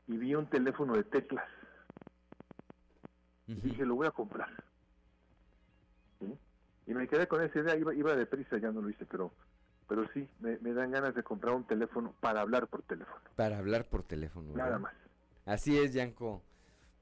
y 0.06 0.16
vi 0.16 0.34
un 0.34 0.46
teléfono 0.46 0.94
de 0.94 1.04
teclas. 1.04 1.48
Y 3.46 3.54
dije, 3.54 3.84
lo 3.84 3.96
voy 3.96 4.06
a 4.06 4.10
comprar. 4.10 4.48
Y 6.86 6.94
me 6.94 7.08
quedé 7.08 7.26
con 7.26 7.42
esa 7.42 7.58
idea, 7.58 7.76
iba, 7.76 7.94
iba 7.94 8.14
deprisa, 8.14 8.58
ya 8.58 8.70
no 8.70 8.82
lo 8.82 8.90
hice, 8.90 9.06
pero 9.06 9.32
pero 9.88 10.06
sí, 10.14 10.26
me, 10.40 10.72
dan 10.72 10.90
ganas 10.90 11.14
de 11.14 11.22
comprar 11.22 11.54
un 11.54 11.64
teléfono 11.64 12.14
para 12.20 12.40
hablar 12.40 12.68
por 12.68 12.82
teléfono. 12.82 13.20
Para 13.36 13.58
hablar 13.58 13.84
por 13.84 14.02
teléfono. 14.02 14.54
Nada 14.54 14.78
más. 14.78 14.94
Así 15.44 15.78
es, 15.78 15.92
Yanko. 15.92 16.42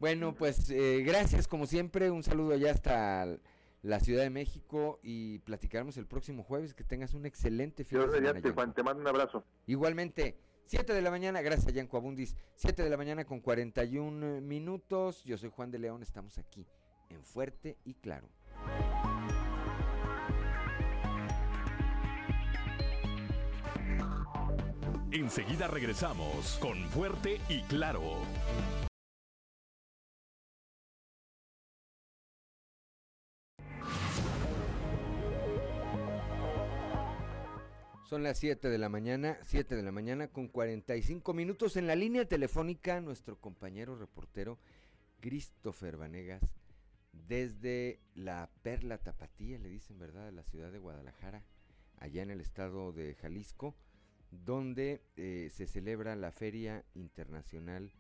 Bueno, 0.01 0.35
pues 0.35 0.69
eh, 0.71 1.03
gracias 1.07 1.47
como 1.47 1.67
siempre, 1.67 2.11
un 2.11 2.25
saludo 2.25 2.55
allá 2.55 2.73
hasta 2.73 3.37
la 3.83 4.01
Ciudad 4.01 4.23
de 4.23 4.31
México 4.31 4.99
y 5.03 5.41
platicaremos 5.41 5.97
el 5.97 6.07
próximo 6.07 6.43
jueves. 6.43 6.75
Que 6.75 6.85
tengas 6.85 7.15
un 7.15 7.27
excelente 7.27 7.85
fin 7.85 7.99
de 8.01 8.07
semana. 8.11 8.41
Te, 8.41 8.53
te 8.75 8.83
mando 8.83 9.01
un 9.03 9.09
abrazo. 9.09 9.45
Igualmente, 9.67 10.39
7 10.67 10.95
de 10.95 11.03
la 11.03 11.11
mañana, 11.11 11.43
gracias 11.43 11.69
a 11.69 11.71
Yanco 11.73 11.97
Abundis, 11.97 12.37
7 12.55 12.83
de 12.83 12.89
la 12.91 12.97
mañana 12.97 13.25
con 13.25 13.41
41 13.41 14.41
minutos. 14.41 15.23
Yo 15.25 15.37
soy 15.37 15.51
Juan 15.51 15.71
de 15.71 15.79
León, 15.79 16.03
estamos 16.03 16.39
aquí 16.39 16.67
en 17.11 17.23
Fuerte 17.23 17.77
y 17.85 17.95
Claro. 17.95 18.29
Enseguida 25.11 25.69
regresamos 25.69 26.59
con 26.61 26.79
Fuerte 26.89 27.39
y 27.49 27.61
Claro. 27.65 28.01
Son 38.13 38.23
las 38.23 38.37
7 38.41 38.69
de 38.69 38.77
la 38.77 38.91
mañana, 38.91 39.39
7 39.43 39.75
de 39.75 39.83
la 39.83 39.91
mañana 39.91 40.29
con 40.29 40.47
45 40.47 41.33
minutos. 41.33 41.79
En 41.79 41.87
la 41.87 41.97
línea 41.97 42.29
telefónica 42.29 43.01
nuestro 43.01 43.41
compañero 43.41 43.97
reportero 43.97 44.59
Christopher 45.21 45.97
Vanegas 45.97 46.43
desde 47.27 48.01
la 48.15 48.51
Perla 48.63 48.99
Tapatía, 48.99 49.59
le 49.59 49.71
dicen 49.71 49.99
verdad, 49.99 50.27
de 50.27 50.33
la 50.33 50.43
ciudad 50.43 50.71
de 50.71 50.79
Guadalajara, 50.79 51.43
allá 52.01 52.23
en 52.23 52.31
el 52.31 52.43
estado 52.43 52.93
de 52.93 53.15
Jalisco, 53.15 53.75
donde 54.31 55.01
eh, 55.17 55.49
se 55.51 55.67
celebra 55.67 56.15
la 56.15 56.33
Feria 56.33 56.85
Internacional 56.93 57.93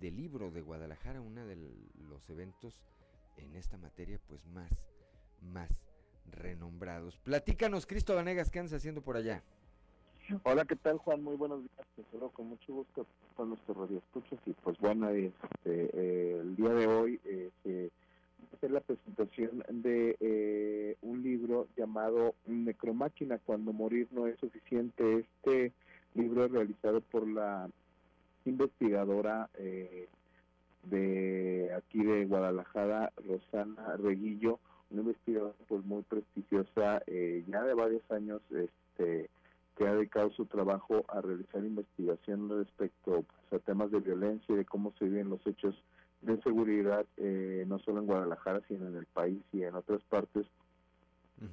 del 0.00 0.16
Libro 0.16 0.50
de 0.50 0.60
Guadalajara, 0.60 1.22
uno 1.22 1.46
de 1.46 1.56
los 1.56 2.28
eventos 2.28 2.82
en 3.38 3.56
esta 3.56 3.78
materia 3.78 4.20
pues 4.28 4.44
más, 4.44 4.68
más 5.40 5.85
renombrados. 6.32 7.16
Platícanos, 7.18 7.86
Cristo 7.86 8.14
Vanegas, 8.14 8.50
¿qué 8.50 8.58
andas 8.58 8.74
haciendo 8.74 9.02
por 9.02 9.16
allá? 9.16 9.42
Hola, 10.42 10.64
¿qué 10.64 10.76
tal, 10.76 10.98
Juan? 10.98 11.22
Muy 11.22 11.36
buenos 11.36 11.60
días. 11.60 11.86
Te 11.94 12.02
saludo 12.10 12.30
con 12.30 12.48
mucho 12.48 12.72
gusto 12.72 13.06
con 13.36 13.50
nuestros 13.50 13.76
radioescuchas. 13.76 14.38
Y 14.46 14.52
pues 14.54 14.76
bueno, 14.78 15.08
este, 15.10 15.32
eh, 15.64 16.40
el 16.40 16.56
día 16.56 16.70
de 16.70 16.86
hoy 16.86 17.20
eh, 17.24 17.90
hacer 18.56 18.70
la 18.70 18.80
presentación 18.80 19.64
de 19.68 20.16
eh, 20.20 20.96
un 21.02 21.22
libro 21.22 21.68
llamado 21.76 22.34
Necromáquina, 22.46 23.38
cuando 23.38 23.72
morir 23.72 24.08
no 24.10 24.26
es 24.26 24.38
suficiente. 24.38 25.18
Este 25.18 25.72
libro 26.14 26.46
es 26.46 26.52
realizado 26.52 27.00
por 27.00 27.26
la 27.26 27.68
investigadora 28.44 29.50
eh, 29.58 30.08
de 30.84 31.70
aquí 31.76 32.02
de 32.02 32.26
Guadalajara, 32.26 33.12
Rosana 33.26 33.96
Reguillo, 33.96 34.60
una 34.90 35.02
investigadora 35.02 35.54
pues 35.68 35.84
muy 35.84 36.02
prestigiosa, 36.02 37.02
eh, 37.06 37.44
ya 37.48 37.62
de 37.62 37.74
varios 37.74 38.02
años, 38.10 38.40
este 38.50 39.28
que 39.76 39.86
ha 39.86 39.94
dedicado 39.94 40.30
su 40.30 40.46
trabajo 40.46 41.04
a 41.08 41.20
realizar 41.20 41.62
investigación 41.62 42.48
respecto 42.48 43.24
pues, 43.50 43.60
a 43.60 43.64
temas 43.64 43.90
de 43.90 44.00
violencia 44.00 44.54
y 44.54 44.56
de 44.56 44.64
cómo 44.64 44.92
se 44.98 45.04
viven 45.04 45.28
los 45.28 45.46
hechos 45.46 45.74
de 46.22 46.40
seguridad, 46.42 47.04
eh, 47.18 47.64
no 47.68 47.78
solo 47.80 48.00
en 48.00 48.06
Guadalajara, 48.06 48.62
sino 48.68 48.88
en 48.88 48.96
el 48.96 49.04
país 49.06 49.42
y 49.52 49.62
en 49.62 49.74
otras 49.74 50.02
partes 50.04 50.46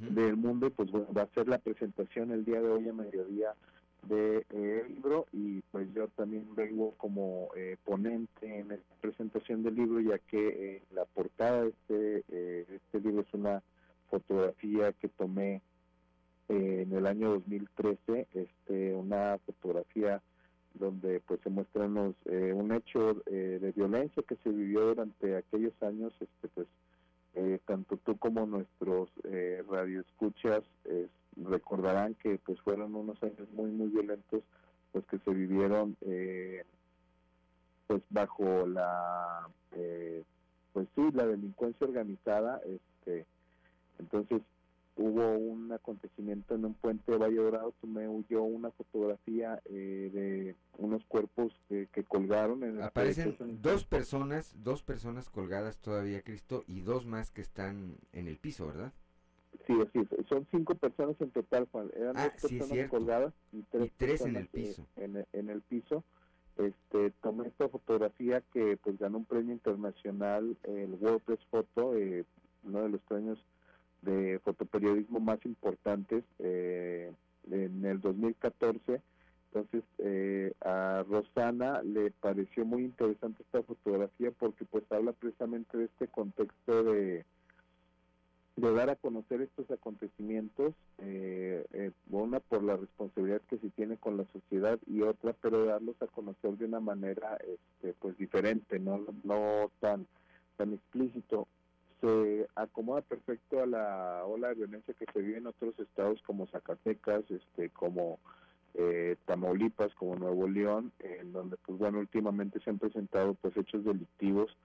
del 0.09 0.37
mundo. 0.37 0.69
Pues 0.69 0.89
bueno, 0.89 1.07
va 1.15 1.23
a 1.23 1.33
ser 1.33 1.49
la 1.49 1.57
presentación 1.57 2.31
el 2.31 2.45
día 2.45 2.61
de 2.61 2.69
hoy 2.69 2.87
a 2.87 2.93
mediodía 2.93 3.53
de, 4.07 4.45
libro 4.89 5.27
y 5.31 5.61
pues 5.71 5.87
yo 5.93 6.07
también 6.09 6.55
vengo 6.55 6.93
como 6.97 7.49
eh, 7.55 7.77
ponente 7.83 8.59
en 8.59 8.71
esta 8.71 8.95
presentación 9.01 9.63
del 9.63 9.75
libro 9.75 9.99
ya 10.01 10.17
que 10.19 10.75
eh, 10.75 10.81
la 10.91 11.05
portada 11.05 11.63
de 11.63 11.69
este, 11.69 12.23
eh, 12.29 12.65
este 12.69 12.99
libro 12.99 13.21
es 13.21 13.33
una 13.33 13.63
fotografía 14.09 14.93
que 14.93 15.09
tomé 15.09 15.61
en 16.49 16.93
el 16.93 17.07
año 17.07 17.31
2013, 17.31 18.27
este, 18.33 18.93
una 18.93 19.37
fotografía 19.45 20.21
donde 20.73 21.19
pues 21.21 21.39
se 21.41 21.49
muestra 21.49 21.85
eh, 21.85 22.53
un 22.53 22.71
hecho 22.73 23.21
eh, 23.27 23.59
de 23.61 23.71
violencia 23.71 24.23
que 24.27 24.35
se 24.37 24.49
vivió 24.49 24.87
durante 24.87 25.35
aquellos 25.35 25.73
años, 25.81 26.13
este 26.19 26.47
pues 26.49 26.67
eh, 27.35 27.59
tanto 27.65 27.97
tú 27.97 28.17
como 28.17 28.45
nuestros 28.45 29.09
eh, 29.23 29.63
radioescuchas 29.69 30.63
recordarán 31.53 32.15
que 32.15 32.39
pues 32.45 32.59
fueron 32.61 32.95
unos 32.95 33.21
años 33.23 33.47
muy 33.53 33.71
muy 33.71 33.87
violentos 33.87 34.43
pues 34.91 35.05
que 35.05 35.19
se 35.19 35.31
vivieron 35.31 35.95
pues 37.87 38.01
bajo 38.09 38.67
la 38.67 39.47
pues 40.73 40.87
sí 40.95 41.01
la 41.13 41.25
delincuencia 41.25 41.87
organizada 41.87 42.61
este 42.65 43.25
entonces 43.99 44.41
hubo 44.95 45.37
un 45.37 45.71
acontecimiento 45.71 46.55
en 46.55 46.65
un 46.65 46.73
puente 46.75 47.11
de 47.11 47.17
Valle 47.17 47.37
Dorado, 47.37 47.73
tomé 47.81 48.07
yo 48.29 48.43
una 48.43 48.71
fotografía 48.71 49.59
eh, 49.65 50.09
de 50.13 50.55
unos 50.77 51.03
cuerpos 51.05 51.53
que, 51.67 51.87
colgaron. 52.07 52.63
En 52.63 52.81
Aparecen 52.81 53.35
dos 53.61 53.85
personas, 53.85 54.55
dos 54.63 54.83
personas 54.83 55.29
colgadas 55.29 55.77
todavía, 55.79 56.21
Cristo, 56.21 56.63
y 56.67 56.81
dos 56.81 57.05
más 57.05 57.31
que 57.31 57.41
están 57.41 57.97
en 58.11 58.27
el 58.27 58.37
piso, 58.37 58.67
¿verdad? 58.67 58.93
Sí, 59.65 59.73
así 59.81 60.07
Son 60.27 60.45
cinco 60.51 60.75
personas 60.75 61.15
en 61.21 61.31
total, 61.31 61.67
Juan. 61.71 61.89
Eran 61.95 62.17
ah, 62.17 62.31
dos 62.41 62.51
personas 62.51 62.89
colgadas 62.89 63.33
y 63.51 63.61
tres, 63.97 64.21
en 64.21 64.35
el 64.35 64.47
piso. 64.47 64.85
en, 64.97 65.49
el 65.49 65.61
piso. 65.61 66.03
Este, 66.57 67.11
tomé 67.21 67.47
esta 67.47 67.67
fotografía 67.69 68.41
que 68.53 68.77
pues 68.77 68.99
ganó 68.99 69.19
un 69.19 69.25
premio 69.25 69.53
internacional, 69.53 70.55
el 70.63 70.93
World 71.01 71.21
Press 71.21 71.39
Photo, 71.49 71.95
eh, 71.95 72.25
uno 72.63 72.83
de 72.83 72.89
los 72.89 73.01
premios 73.01 73.39
de 74.01 74.39
fotoperiodismo 74.43 75.19
más 75.19 75.43
importantes 75.45 76.23
eh, 76.39 77.11
en 77.49 77.85
el 77.85 78.01
2014. 78.01 79.01
Entonces 79.47 79.83
eh, 79.99 80.53
a 80.61 81.03
Rosana 81.07 81.81
le 81.83 82.11
pareció 82.11 82.65
muy 82.65 82.83
interesante 82.83 83.43
esta 83.43 83.63
fotografía 83.63 84.31
porque 84.31 84.65
pues 84.65 84.83
habla 84.91 85.13
precisamente 85.13 85.77
de 85.77 85.85
este 85.85 86.07
contexto 86.07 86.83
de, 86.83 87.23
de 88.55 88.73
dar 88.73 88.89
a 88.89 88.95
conocer 88.95 89.41
estos 89.41 89.69
acontecimientos, 89.71 90.73
eh, 90.99 91.91
una 92.09 92.39
por 92.39 92.63
la 92.63 92.77
responsabilidad 92.77 93.41
que 93.49 93.57
se 93.57 93.69
tiene 93.71 93.97
con 93.97 94.17
la 94.17 94.25
sociedad 94.25 94.79
y 94.85 95.01
otra, 95.01 95.33
pero 95.41 95.65
darlos 95.65 95.99
a 96.01 96.07
conocer 96.07 96.57
de 96.57 96.65
una 96.65 96.79
manera 96.79 97.37
este, 97.37 97.93
pues 97.99 98.17
diferente, 98.17 98.79
no, 98.79 99.03
no 99.23 99.71
tan, 99.79 100.05
tan 100.57 100.73
explícito. 100.73 101.47
Se 102.01 102.47
acomoda 102.55 103.01
perfecto 103.01 103.63
a 103.63 103.65
la 103.65 104.23
ola 104.25 104.49
de 104.49 104.55
violencia 104.55 104.93
que 104.93 105.05
se 105.11 105.21
vive 105.21 105.37
en 105.37 105.47
otros 105.47 105.79
estados 105.79 106.21
como 106.23 106.47
Zacatecas, 106.47 107.23
este, 107.31 107.69
como 107.69 108.19
eh, 108.75 109.15
Tamaulipas, 109.25 109.93
como 109.95 110.15
Nuevo 110.15 110.47
León, 110.47 110.91
en 110.99 111.31
donde 111.31 111.57
pues 111.65 111.79
bueno 111.79 111.99
últimamente 111.99 112.59
se 112.59 112.69
han 112.69 112.77
presentado 112.77 113.33
pues 113.35 113.55
hechos 113.57 113.83
delictivos 113.83 114.55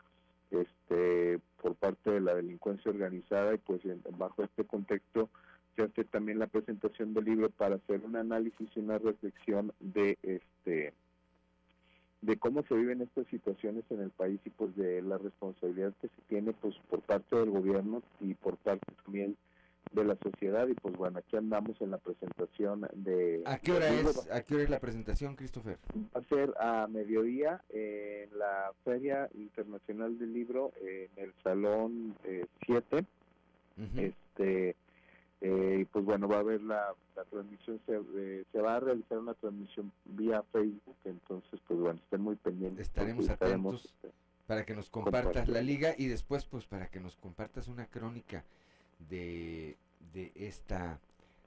este 0.51 1.41
por 1.61 1.75
parte 1.75 2.11
de 2.11 2.20
la 2.20 2.35
delincuencia 2.35 2.91
organizada 2.91 3.55
y 3.55 3.59
pues 3.59 3.83
bajo 4.16 4.43
este 4.43 4.65
contexto 4.65 5.29
se 5.77 5.83
hace 5.83 6.05
también 6.05 6.39
la 6.39 6.47
presentación 6.47 7.15
del 7.15 7.27
libro 7.27 7.51
para 7.51 7.77
hacer 7.77 8.01
un 8.05 8.16
análisis 8.16 8.69
y 8.75 8.81
una 8.81 8.99
reflexión 8.99 9.73
de 9.81 10.19
este 10.23 10.93
de 12.20 12.37
cómo 12.37 12.65
se 12.65 12.75
viven 12.75 13.01
estas 13.01 13.27
situaciones 13.29 13.85
en 13.91 14.01
el 14.01 14.11
país 14.11 14.41
y 14.45 14.51
pues 14.51 14.75
de 14.77 15.03
la 15.03 15.19
responsabilidad 15.19 15.95
que 16.01 16.09
se 16.09 16.23
tiene 16.29 16.53
pues 16.53 16.75
por 16.91 17.01
parte 17.03 17.37
del 17.37 17.51
gobierno 17.51 18.03
y 18.20 18.35
por 18.35 18.57
parte 18.57 18.93
también 19.05 19.37
de 19.93 20.05
la 20.05 20.16
sociedad 20.16 20.69
y 20.69 20.74
pues 20.74 20.94
bueno 20.97 21.19
aquí 21.19 21.36
andamos 21.36 21.81
en 21.81 21.90
la 21.90 21.98
presentación 21.98 22.89
de 22.94 23.43
¿A 23.47 23.59
qué 23.59 23.73
hora 23.73 23.89
es 23.89 24.31
a 24.31 24.43
qué 24.43 24.55
hora 24.55 24.65
es 24.65 24.70
la 24.70 24.81
presentación 24.81 25.36
Christopher? 25.36 25.78
Va 26.15 26.20
a 26.20 26.24
ser 26.24 26.55
a 26.60 26.86
mediodía 26.86 27.62
en 27.70 28.39
la 28.39 28.73
Feria 28.85 29.28
Internacional 29.35 30.19
del 30.19 30.32
Libro 30.32 30.73
en 30.81 31.10
el 31.16 31.32
salón 31.43 32.16
7 32.66 32.98
eh, 32.98 33.05
este 33.97 34.77
eh, 35.40 35.78
y 35.82 35.85
pues 35.85 36.05
bueno, 36.05 36.27
va 36.27 36.36
a 36.36 36.40
haber 36.40 36.60
la, 36.62 36.94
transmisión, 37.31 37.81
se, 37.86 38.01
eh, 38.16 38.44
se, 38.51 38.60
va 38.60 38.77
a 38.77 38.81
realizar 38.81 39.19
una 39.19 39.35
transmisión 39.35 39.93
vía 40.05 40.43
Facebook, 40.51 40.97
entonces 41.05 41.60
pues 41.66 41.78
bueno, 41.78 42.01
estén 42.02 42.23
muy 42.23 42.35
pendientes. 42.35 42.89
Estaremos 42.89 43.28
atentos 43.28 43.94
para 44.48 44.65
que 44.65 44.74
nos 44.74 44.90
compartas 44.90 45.47
la 45.48 45.62
liga 45.62 45.94
y 45.97 46.06
después 46.06 46.44
pues 46.47 46.66
para 46.66 46.89
que 46.89 46.98
nos 46.98 47.16
compartas 47.16 47.69
una 47.69 47.86
crónica 47.86 48.44
de, 48.99 49.77
de 50.12 50.33
esta 50.35 51.01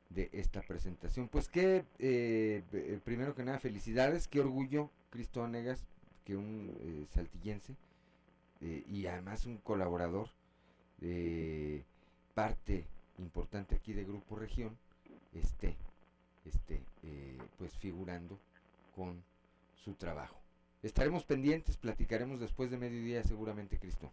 de 0.10 0.30
esta 0.34 0.62
presentación. 0.62 1.30
Pues 1.30 1.48
que, 1.48 1.86
eh, 1.98 3.00
primero 3.06 3.34
que 3.34 3.44
nada, 3.44 3.60
felicidades, 3.60 4.28
qué 4.28 4.42
orgullo, 4.42 4.90
Cristo 5.10 5.48
Negas, 5.48 5.86
que 6.26 6.36
un 6.36 7.08
saltillense 7.14 7.76
y 8.60 9.06
además 9.06 9.46
un 9.46 9.58
colaborador, 9.58 10.28
parte 12.34 12.86
importante 13.20 13.76
aquí 13.76 13.94
de 13.94 14.04
Grupo 14.04 14.36
Región 14.36 14.78
esté, 15.34 15.76
esté 16.46 16.82
eh, 17.04 17.38
pues 17.58 17.78
figurando 17.78 18.38
con 18.96 19.24
su 19.84 19.94
trabajo. 19.94 20.38
Estaremos 20.84 21.24
pendientes, 21.24 21.78
platicaremos 21.78 22.40
después 22.40 22.72
de 22.72 22.78
mediodía 22.78 23.24
seguramente, 23.24 23.78
Cristo. 23.78 24.12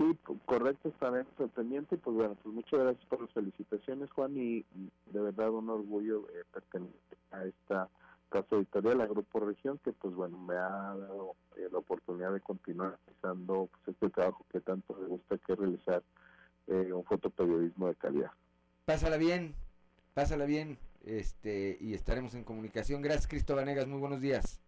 Sí, 0.00 0.16
correcto, 0.46 0.88
estaremos 0.88 1.38
al 1.38 1.50
pendiente 1.50 1.96
y 1.96 1.98
pues 1.98 2.16
bueno, 2.16 2.34
pues 2.42 2.54
muchas 2.54 2.80
gracias 2.80 3.04
por 3.04 3.20
las 3.20 3.30
felicitaciones 3.32 4.10
Juan 4.12 4.34
y, 4.34 4.64
de 5.12 5.20
verdad 5.20 5.50
un 5.50 5.68
orgullo 5.68 6.26
eh, 6.30 6.42
pertenecer 6.50 7.18
a 7.32 7.44
esta 7.44 7.88
casa 8.30 8.56
editorial, 8.56 9.02
a 9.02 9.06
Grupo 9.06 9.40
Región, 9.40 9.78
que 9.84 9.92
pues 9.92 10.14
bueno, 10.14 10.38
me 10.38 10.54
ha 10.54 10.94
dado 10.96 11.34
eh, 11.58 11.68
la 11.70 11.80
oportunidad 11.80 12.32
de 12.32 12.40
continuar 12.40 12.98
realizando 13.04 13.68
pues, 13.70 13.94
este 13.94 14.08
trabajo 14.08 14.46
que 14.50 14.60
tanto 14.62 14.96
me 14.98 15.06
gusta 15.06 15.36
que 15.36 15.54
realizar 15.54 16.02
eh, 16.68 16.94
un 16.94 17.04
fotoperiodismo 17.04 17.88
de 17.88 17.94
calidad. 17.96 18.30
Pásala 18.86 19.18
bien, 19.18 19.54
pásala 20.14 20.46
bien, 20.46 20.78
este 21.04 21.76
y 21.78 21.92
estaremos 21.92 22.34
en 22.34 22.44
comunicación. 22.44 23.02
Gracias 23.02 23.26
Cristóbal 23.26 23.66
Negas, 23.66 23.86
muy 23.86 24.00
buenos 24.00 24.22
días. 24.22 24.62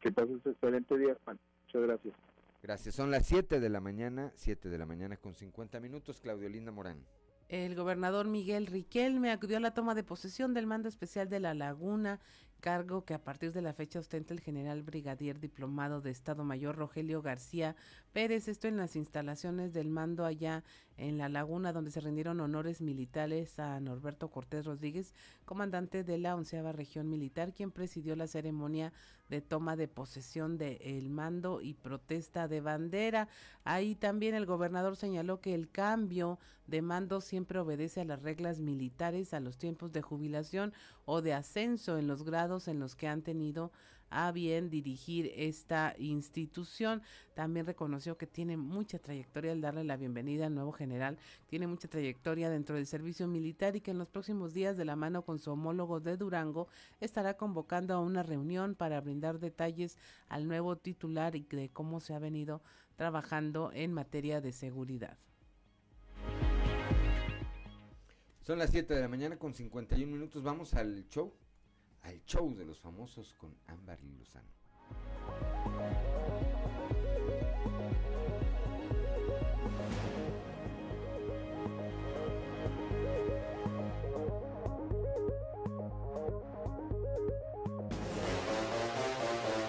Que 0.00 0.10
pases 0.10 0.40
un 0.42 0.52
excelente 0.52 0.96
día, 0.96 1.14
Juan. 1.24 1.38
Muchas 1.66 1.82
gracias. 1.82 2.27
Gracias. 2.68 2.96
Son 2.96 3.10
las 3.10 3.24
7 3.24 3.60
de 3.60 3.70
la 3.70 3.80
mañana, 3.80 4.30
7 4.34 4.68
de 4.68 4.76
la 4.76 4.84
mañana 4.84 5.16
con 5.16 5.32
50 5.32 5.80
minutos. 5.80 6.20
Claudio 6.20 6.50
Linda 6.50 6.70
Morán. 6.70 7.02
El 7.48 7.74
gobernador 7.74 8.26
Miguel 8.26 8.66
Riquelme 8.66 9.30
acudió 9.30 9.56
a 9.56 9.60
la 9.60 9.72
toma 9.72 9.94
de 9.94 10.04
posesión 10.04 10.52
del 10.52 10.66
mando 10.66 10.86
especial 10.86 11.30
de 11.30 11.40
La 11.40 11.54
Laguna 11.54 12.20
cargo 12.60 13.04
que 13.04 13.14
a 13.14 13.22
partir 13.22 13.52
de 13.52 13.62
la 13.62 13.72
fecha 13.72 14.00
ostenta 14.00 14.34
el 14.34 14.40
general 14.40 14.82
brigadier 14.82 15.40
diplomado 15.40 16.00
de 16.00 16.10
Estado 16.10 16.44
Mayor 16.44 16.76
Rogelio 16.76 17.22
García 17.22 17.76
Pérez, 18.18 18.48
esto 18.48 18.66
en 18.66 18.76
las 18.76 18.96
instalaciones 18.96 19.72
del 19.72 19.90
mando 19.90 20.24
allá 20.24 20.64
en 20.96 21.18
La 21.18 21.28
Laguna, 21.28 21.72
donde 21.72 21.92
se 21.92 22.00
rindieron 22.00 22.40
honores 22.40 22.80
militares 22.80 23.60
a 23.60 23.78
Norberto 23.78 24.28
Cortés 24.28 24.66
Rodríguez, 24.66 25.14
comandante 25.44 26.02
de 26.02 26.18
la 26.18 26.34
onceava 26.34 26.72
región 26.72 27.08
militar, 27.08 27.54
quien 27.54 27.70
presidió 27.70 28.16
la 28.16 28.26
ceremonia 28.26 28.92
de 29.28 29.40
toma 29.40 29.76
de 29.76 29.86
posesión 29.86 30.58
del 30.58 31.10
mando 31.10 31.60
y 31.60 31.74
protesta 31.74 32.48
de 32.48 32.60
bandera. 32.60 33.28
Ahí 33.62 33.94
también 33.94 34.34
el 34.34 34.46
gobernador 34.46 34.96
señaló 34.96 35.40
que 35.40 35.54
el 35.54 35.70
cambio 35.70 36.40
de 36.66 36.82
mando 36.82 37.20
siempre 37.20 37.60
obedece 37.60 38.00
a 38.00 38.04
las 38.04 38.20
reglas 38.20 38.58
militares, 38.58 39.32
a 39.32 39.38
los 39.38 39.58
tiempos 39.58 39.92
de 39.92 40.02
jubilación 40.02 40.72
o 41.04 41.22
de 41.22 41.34
ascenso 41.34 41.98
en 41.98 42.08
los 42.08 42.24
grados 42.24 42.66
en 42.66 42.80
los 42.80 42.96
que 42.96 43.06
han 43.06 43.22
tenido 43.22 43.70
a 44.10 44.32
bien 44.32 44.70
dirigir 44.70 45.32
esta 45.36 45.94
institución. 45.98 47.02
También 47.34 47.66
reconoció 47.66 48.16
que 48.16 48.26
tiene 48.26 48.56
mucha 48.56 48.98
trayectoria 48.98 49.52
al 49.52 49.60
darle 49.60 49.84
la 49.84 49.96
bienvenida 49.96 50.46
al 50.46 50.54
nuevo 50.54 50.72
general, 50.72 51.18
tiene 51.46 51.66
mucha 51.66 51.88
trayectoria 51.88 52.50
dentro 52.50 52.76
del 52.76 52.86
servicio 52.86 53.28
militar 53.28 53.76
y 53.76 53.80
que 53.80 53.90
en 53.90 53.98
los 53.98 54.08
próximos 54.08 54.54
días 54.54 54.76
de 54.76 54.84
la 54.84 54.96
mano 54.96 55.22
con 55.22 55.38
su 55.38 55.50
homólogo 55.50 56.00
de 56.00 56.16
Durango 56.16 56.68
estará 57.00 57.34
convocando 57.34 57.94
a 57.94 58.00
una 58.00 58.22
reunión 58.22 58.74
para 58.74 59.00
brindar 59.00 59.38
detalles 59.38 59.98
al 60.28 60.48
nuevo 60.48 60.76
titular 60.76 61.36
y 61.36 61.42
de 61.42 61.70
cómo 61.70 62.00
se 62.00 62.14
ha 62.14 62.18
venido 62.18 62.62
trabajando 62.96 63.70
en 63.72 63.92
materia 63.92 64.40
de 64.40 64.52
seguridad. 64.52 65.18
Son 68.42 68.58
las 68.58 68.70
7 68.70 68.94
de 68.94 69.00
la 69.00 69.08
mañana 69.08 69.38
con 69.38 69.54
51 69.54 70.10
minutos. 70.10 70.42
Vamos 70.42 70.72
al 70.74 71.06
show 71.08 71.32
al 72.02 72.24
show 72.24 72.54
de 72.54 72.64
los 72.64 72.80
famosos 72.80 73.34
con 73.34 73.56
Ámbar 73.66 73.98
Lozano. 74.02 74.58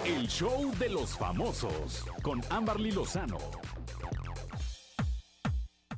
El 0.04 0.26
show 0.26 0.72
de 0.78 0.88
los 0.88 1.16
famosos 1.16 2.04
con 2.22 2.42
Amberly 2.50 2.90
Lozano. 2.90 3.38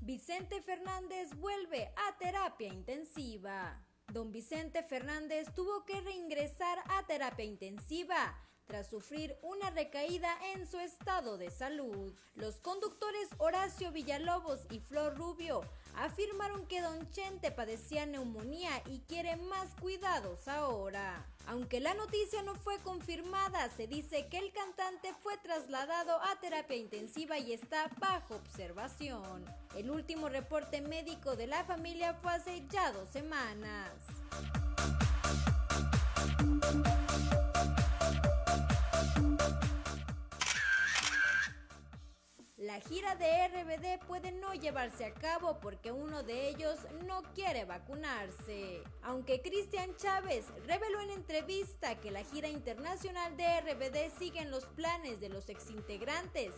Vicente 0.01 0.61
Fernández 0.61 1.35
vuelve 1.37 1.93
a 1.97 2.19
terapia 2.19 2.69
intensiva. 2.69 3.81
Don 4.13 4.31
Vicente 4.31 4.83
Fernández 4.83 5.49
tuvo 5.55 5.87
que 5.87 5.99
reingresar 6.03 6.79
a 6.91 7.07
terapia 7.07 7.47
intensiva 7.47 8.39
tras 8.67 8.91
sufrir 8.91 9.39
una 9.41 9.71
recaída 9.71 10.29
en 10.55 10.67
su 10.67 10.79
estado 10.79 11.39
de 11.39 11.51
salud. 11.51 12.13
Los 12.35 12.61
conductores 12.61 13.31
Horacio 13.39 13.91
Villalobos 13.91 14.67
y 14.71 14.81
Flor 14.81 15.17
Rubio 15.17 15.63
afirmaron 15.97 16.67
que 16.67 16.83
Don 16.83 17.11
Chente 17.11 17.51
padecía 17.53 18.05
neumonía 18.05 18.83
y 18.87 19.01
quiere 19.01 19.37
más 19.37 19.75
cuidados 19.81 20.47
ahora. 20.47 21.32
Aunque 21.47 21.81
la 21.81 21.95
noticia 21.95 22.43
no 22.43 22.55
fue 22.55 22.79
confirmada, 22.79 23.69
se 23.77 23.87
dice 23.87 24.27
que 24.29 24.39
el 24.39 24.53
cantante 24.53 25.13
fue 25.23 25.37
trasladado 25.39 26.21
a 26.23 26.41
terapia 26.41 26.77
intensiva 26.77 27.39
y 27.39 27.53
está 27.53 27.91
bajo 27.99 28.37
observación. 28.37 29.45
El 29.77 29.91
último 29.91 30.29
reporte 30.29 30.81
médico 30.81 31.37
de 31.37 31.47
la 31.47 31.65
familia 31.65 32.15
fue 32.15 32.33
hace 32.33 32.63
ya 32.71 32.93
dos 32.93 33.09
semanas. 33.09 33.93
La 42.73 42.81
gira 42.81 43.15
de 43.17 43.49
RBD 43.49 44.07
puede 44.07 44.33
no 44.33 44.55
llevarse 44.55 45.05
a 45.05 45.13
cabo 45.13 45.59
porque 45.61 45.93
uno 45.93 46.23
de 46.23 46.49
ellos 46.49 46.79
no 47.07 47.23
quiere 47.35 47.67
vacunarse. 47.67 48.83
Aunque 49.03 49.43
Cristian 49.43 49.95
Chávez 49.97 50.47
reveló 50.67 51.03
en 51.03 51.11
entrevista 51.11 52.01
que 52.01 52.11
la 52.11 52.25
gira 52.25 52.49
internacional 52.49 53.37
de 53.37 53.61
RBD 53.61 54.19
sigue 54.19 54.41
en 54.41 54.51
los 54.51 54.65
planes 54.65 55.21
de 55.21 55.29
los 55.29 55.51
exintegrantes, 55.51 56.55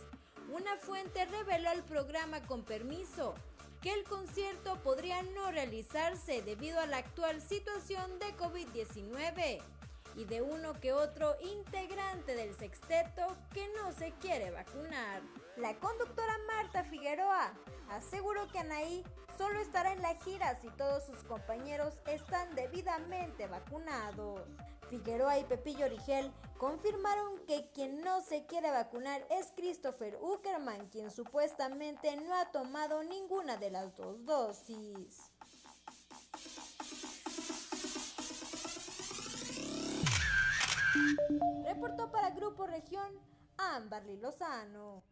una 0.53 0.77
fuente 0.77 1.25
reveló 1.25 1.69
al 1.69 1.83
programa 1.83 2.41
con 2.43 2.63
permiso 2.63 3.35
que 3.81 3.91
el 3.91 4.05
concierto 4.05 4.81
podría 4.83 5.21
no 5.21 5.51
realizarse 5.51 6.41
debido 6.43 6.79
a 6.79 6.87
la 6.87 6.99
actual 6.99 7.41
situación 7.41 8.19
de 8.19 8.27
COVID-19 8.37 9.61
y 10.15 10.23
de 10.23 10.41
uno 10.41 10.79
que 10.79 10.93
otro 10.93 11.35
integrante 11.41 12.35
del 12.35 12.55
sexteto 12.55 13.35
que 13.53 13.67
no 13.75 13.91
se 13.91 14.13
quiere 14.21 14.51
vacunar. 14.51 15.21
La 15.57 15.73
conductora 15.79 16.37
Marta 16.47 16.83
Figueroa 16.83 17.53
aseguró 17.89 18.45
que 18.49 18.59
Anaí 18.59 19.05
solo 19.37 19.59
estará 19.61 19.93
en 19.93 20.01
la 20.01 20.15
gira 20.15 20.53
si 20.59 20.69
todos 20.71 21.05
sus 21.05 21.23
compañeros 21.23 21.93
están 22.07 22.53
debidamente 22.55 23.47
vacunados. 23.47 24.41
Figueroa 24.89 25.39
y 25.39 25.45
Pepillo 25.45 25.85
Origel 25.85 26.29
confirmaron 26.57 27.39
que 27.47 27.71
quien 27.71 28.01
no 28.01 28.21
se 28.21 28.45
quiere 28.45 28.69
vacunar 28.69 29.25
es 29.29 29.53
Christopher 29.55 30.17
Uckerman, 30.21 30.89
quien 30.89 31.09
supuestamente 31.09 32.17
no 32.17 32.35
ha 32.35 32.51
tomado 32.51 33.01
ninguna 33.03 33.55
de 33.55 33.71
las 33.71 33.95
dos 33.95 34.25
dosis. 34.25 35.31
Reportó 41.63 42.11
para 42.11 42.31
Grupo 42.31 42.67
Región 42.67 43.09
Amberly 43.57 44.17
Lozano. 44.17 45.03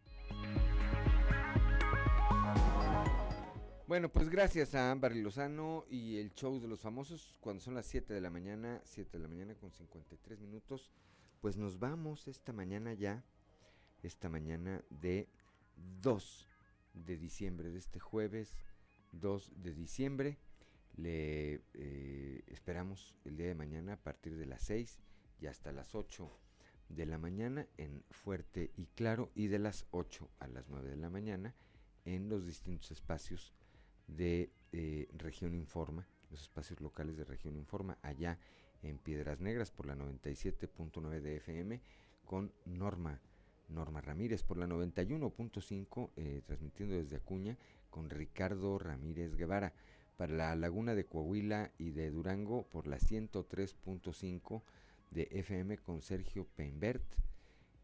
Bueno, 3.86 4.10
pues 4.10 4.30
gracias 4.30 4.76
a 4.76 4.92
Amberly 4.92 5.22
Lozano 5.22 5.84
y 5.90 6.18
el 6.18 6.34
show 6.34 6.58
de 6.58 6.70
los 6.70 6.80
famosos, 6.80 7.38
cuando 7.42 7.62
son 7.62 7.76
las 7.76 7.86
7 7.86 8.14
de 8.14 8.22
la 8.22 8.30
mañana, 8.30 8.82
7 8.86 9.18
de 9.18 9.20
la 9.20 9.28
mañana 9.28 9.56
con 9.56 9.74
53 9.74 10.40
minutos, 10.40 10.90
pues 11.42 11.58
nos 11.58 11.80
vamos 11.80 12.30
esta 12.30 12.54
mañana 12.54 12.94
ya, 12.94 13.26
esta 14.02 14.30
mañana 14.30 14.82
de 14.90 15.28
2 16.02 16.48
de 16.94 17.18
diciembre, 17.18 17.72
de 17.72 17.80
este 17.80 18.00
jueves 18.00 18.56
2 19.12 19.52
de 19.58 19.74
diciembre. 19.74 20.38
Le 20.96 21.62
eh, 21.74 22.42
esperamos 22.48 23.18
el 23.26 23.36
día 23.36 23.48
de 23.48 23.56
mañana 23.56 23.94
a 23.94 24.02
partir 24.02 24.38
de 24.38 24.46
las 24.46 24.62
6 24.62 24.98
y 25.42 25.48
hasta 25.48 25.74
las 25.74 25.94
8 25.94 26.32
de 26.88 27.06
la 27.06 27.18
mañana 27.18 27.68
en 27.76 28.02
Fuerte 28.12 28.72
y 28.78 28.86
Claro 28.96 29.30
y 29.36 29.48
de 29.48 29.60
las 29.60 29.88
8 29.92 30.30
a 30.40 30.48
las 30.48 30.70
9 30.70 30.90
de 30.90 30.96
la 30.96 31.10
mañana 31.10 31.54
en 32.06 32.30
los 32.30 32.46
distintos 32.46 32.92
espacios 32.92 33.54
de 34.08 34.52
eh, 34.72 35.08
Región 35.18 35.56
Informa, 35.56 36.08
los 36.32 36.42
espacios 36.42 36.82
locales 36.82 37.18
de 37.18 37.26
Región 37.26 37.56
Informa, 37.56 37.98
allá 38.02 38.40
en 38.82 38.98
Piedras 38.98 39.40
Negras 39.40 39.72
por 39.72 39.86
la 39.86 39.96
97.9 39.96 41.22
de 41.22 41.38
FM 41.38 41.82
con 42.26 42.52
Norma, 42.66 43.20
Norma 43.70 44.02
Ramírez 44.02 44.44
por 44.44 44.58
la 44.58 44.68
91.5, 44.68 46.10
eh, 46.18 46.42
transmitiendo 46.46 46.96
desde 46.96 47.18
Acuña 47.18 47.58
con 47.90 48.10
Ricardo 48.10 48.78
Ramírez 48.80 49.36
Guevara. 49.36 49.74
Para 50.18 50.34
la 50.34 50.56
Laguna 50.56 50.94
de 50.94 51.06
Coahuila 51.06 51.72
y 51.80 51.90
de 51.90 52.12
Durango 52.12 52.68
por 52.70 52.86
la 52.86 52.98
103.5 52.98 54.62
de 55.10 55.28
FM 55.32 55.78
con 55.80 56.02
Sergio 56.02 56.46
Peinbert 56.56 57.04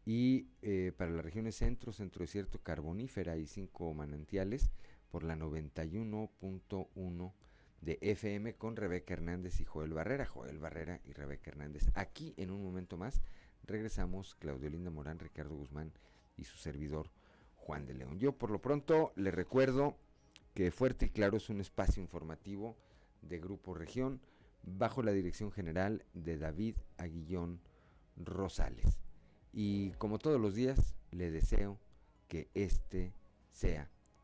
y 0.04 0.46
eh, 0.62 0.92
para 0.96 1.10
las 1.10 1.24
regiones 1.24 1.56
centro, 1.56 1.92
centro 1.92 2.22
desierto, 2.22 2.60
carbonífera 2.62 3.36
y 3.36 3.46
cinco 3.46 3.92
manantiales 3.94 4.70
por 5.10 5.24
la 5.24 5.36
91.1 5.36 7.32
de 7.80 7.98
FM 8.00 8.54
con 8.54 8.76
Rebeca 8.76 9.14
Hernández 9.14 9.60
y 9.60 9.64
Joel 9.64 9.92
Barrera, 9.92 10.26
Joel 10.26 10.58
Barrera 10.58 11.00
y 11.04 11.12
Rebeca 11.12 11.50
Hernández. 11.50 11.90
Aquí 11.94 12.34
en 12.36 12.50
un 12.50 12.62
momento 12.62 12.96
más 12.96 13.22
Regresamos 13.70 14.34
Claudio 14.34 14.68
Linda 14.68 14.90
Morán, 14.90 15.18
Ricardo 15.18 15.54
Guzmán 15.54 15.92
y 16.36 16.44
su 16.44 16.56
servidor 16.56 17.10
Juan 17.54 17.86
de 17.86 17.94
León. 17.94 18.18
Yo 18.18 18.32
por 18.32 18.50
lo 18.50 18.60
pronto 18.60 19.12
le 19.16 19.30
recuerdo 19.30 19.96
que 20.54 20.72
Fuerte 20.72 21.06
y 21.06 21.10
Claro 21.10 21.36
es 21.36 21.50
un 21.50 21.60
espacio 21.60 22.02
informativo 22.02 22.76
de 23.22 23.38
Grupo 23.38 23.74
Región 23.74 24.20
bajo 24.64 25.02
la 25.02 25.12
dirección 25.12 25.52
general 25.52 26.04
de 26.14 26.36
David 26.36 26.76
Aguillón 26.96 27.60
Rosales. 28.16 28.98
Y 29.52 29.90
como 29.92 30.18
todos 30.18 30.40
los 30.40 30.54
días, 30.54 30.94
le 31.12 31.30
deseo 31.30 31.78
que 32.26 32.48
este 32.54 33.12
sea 33.50 33.88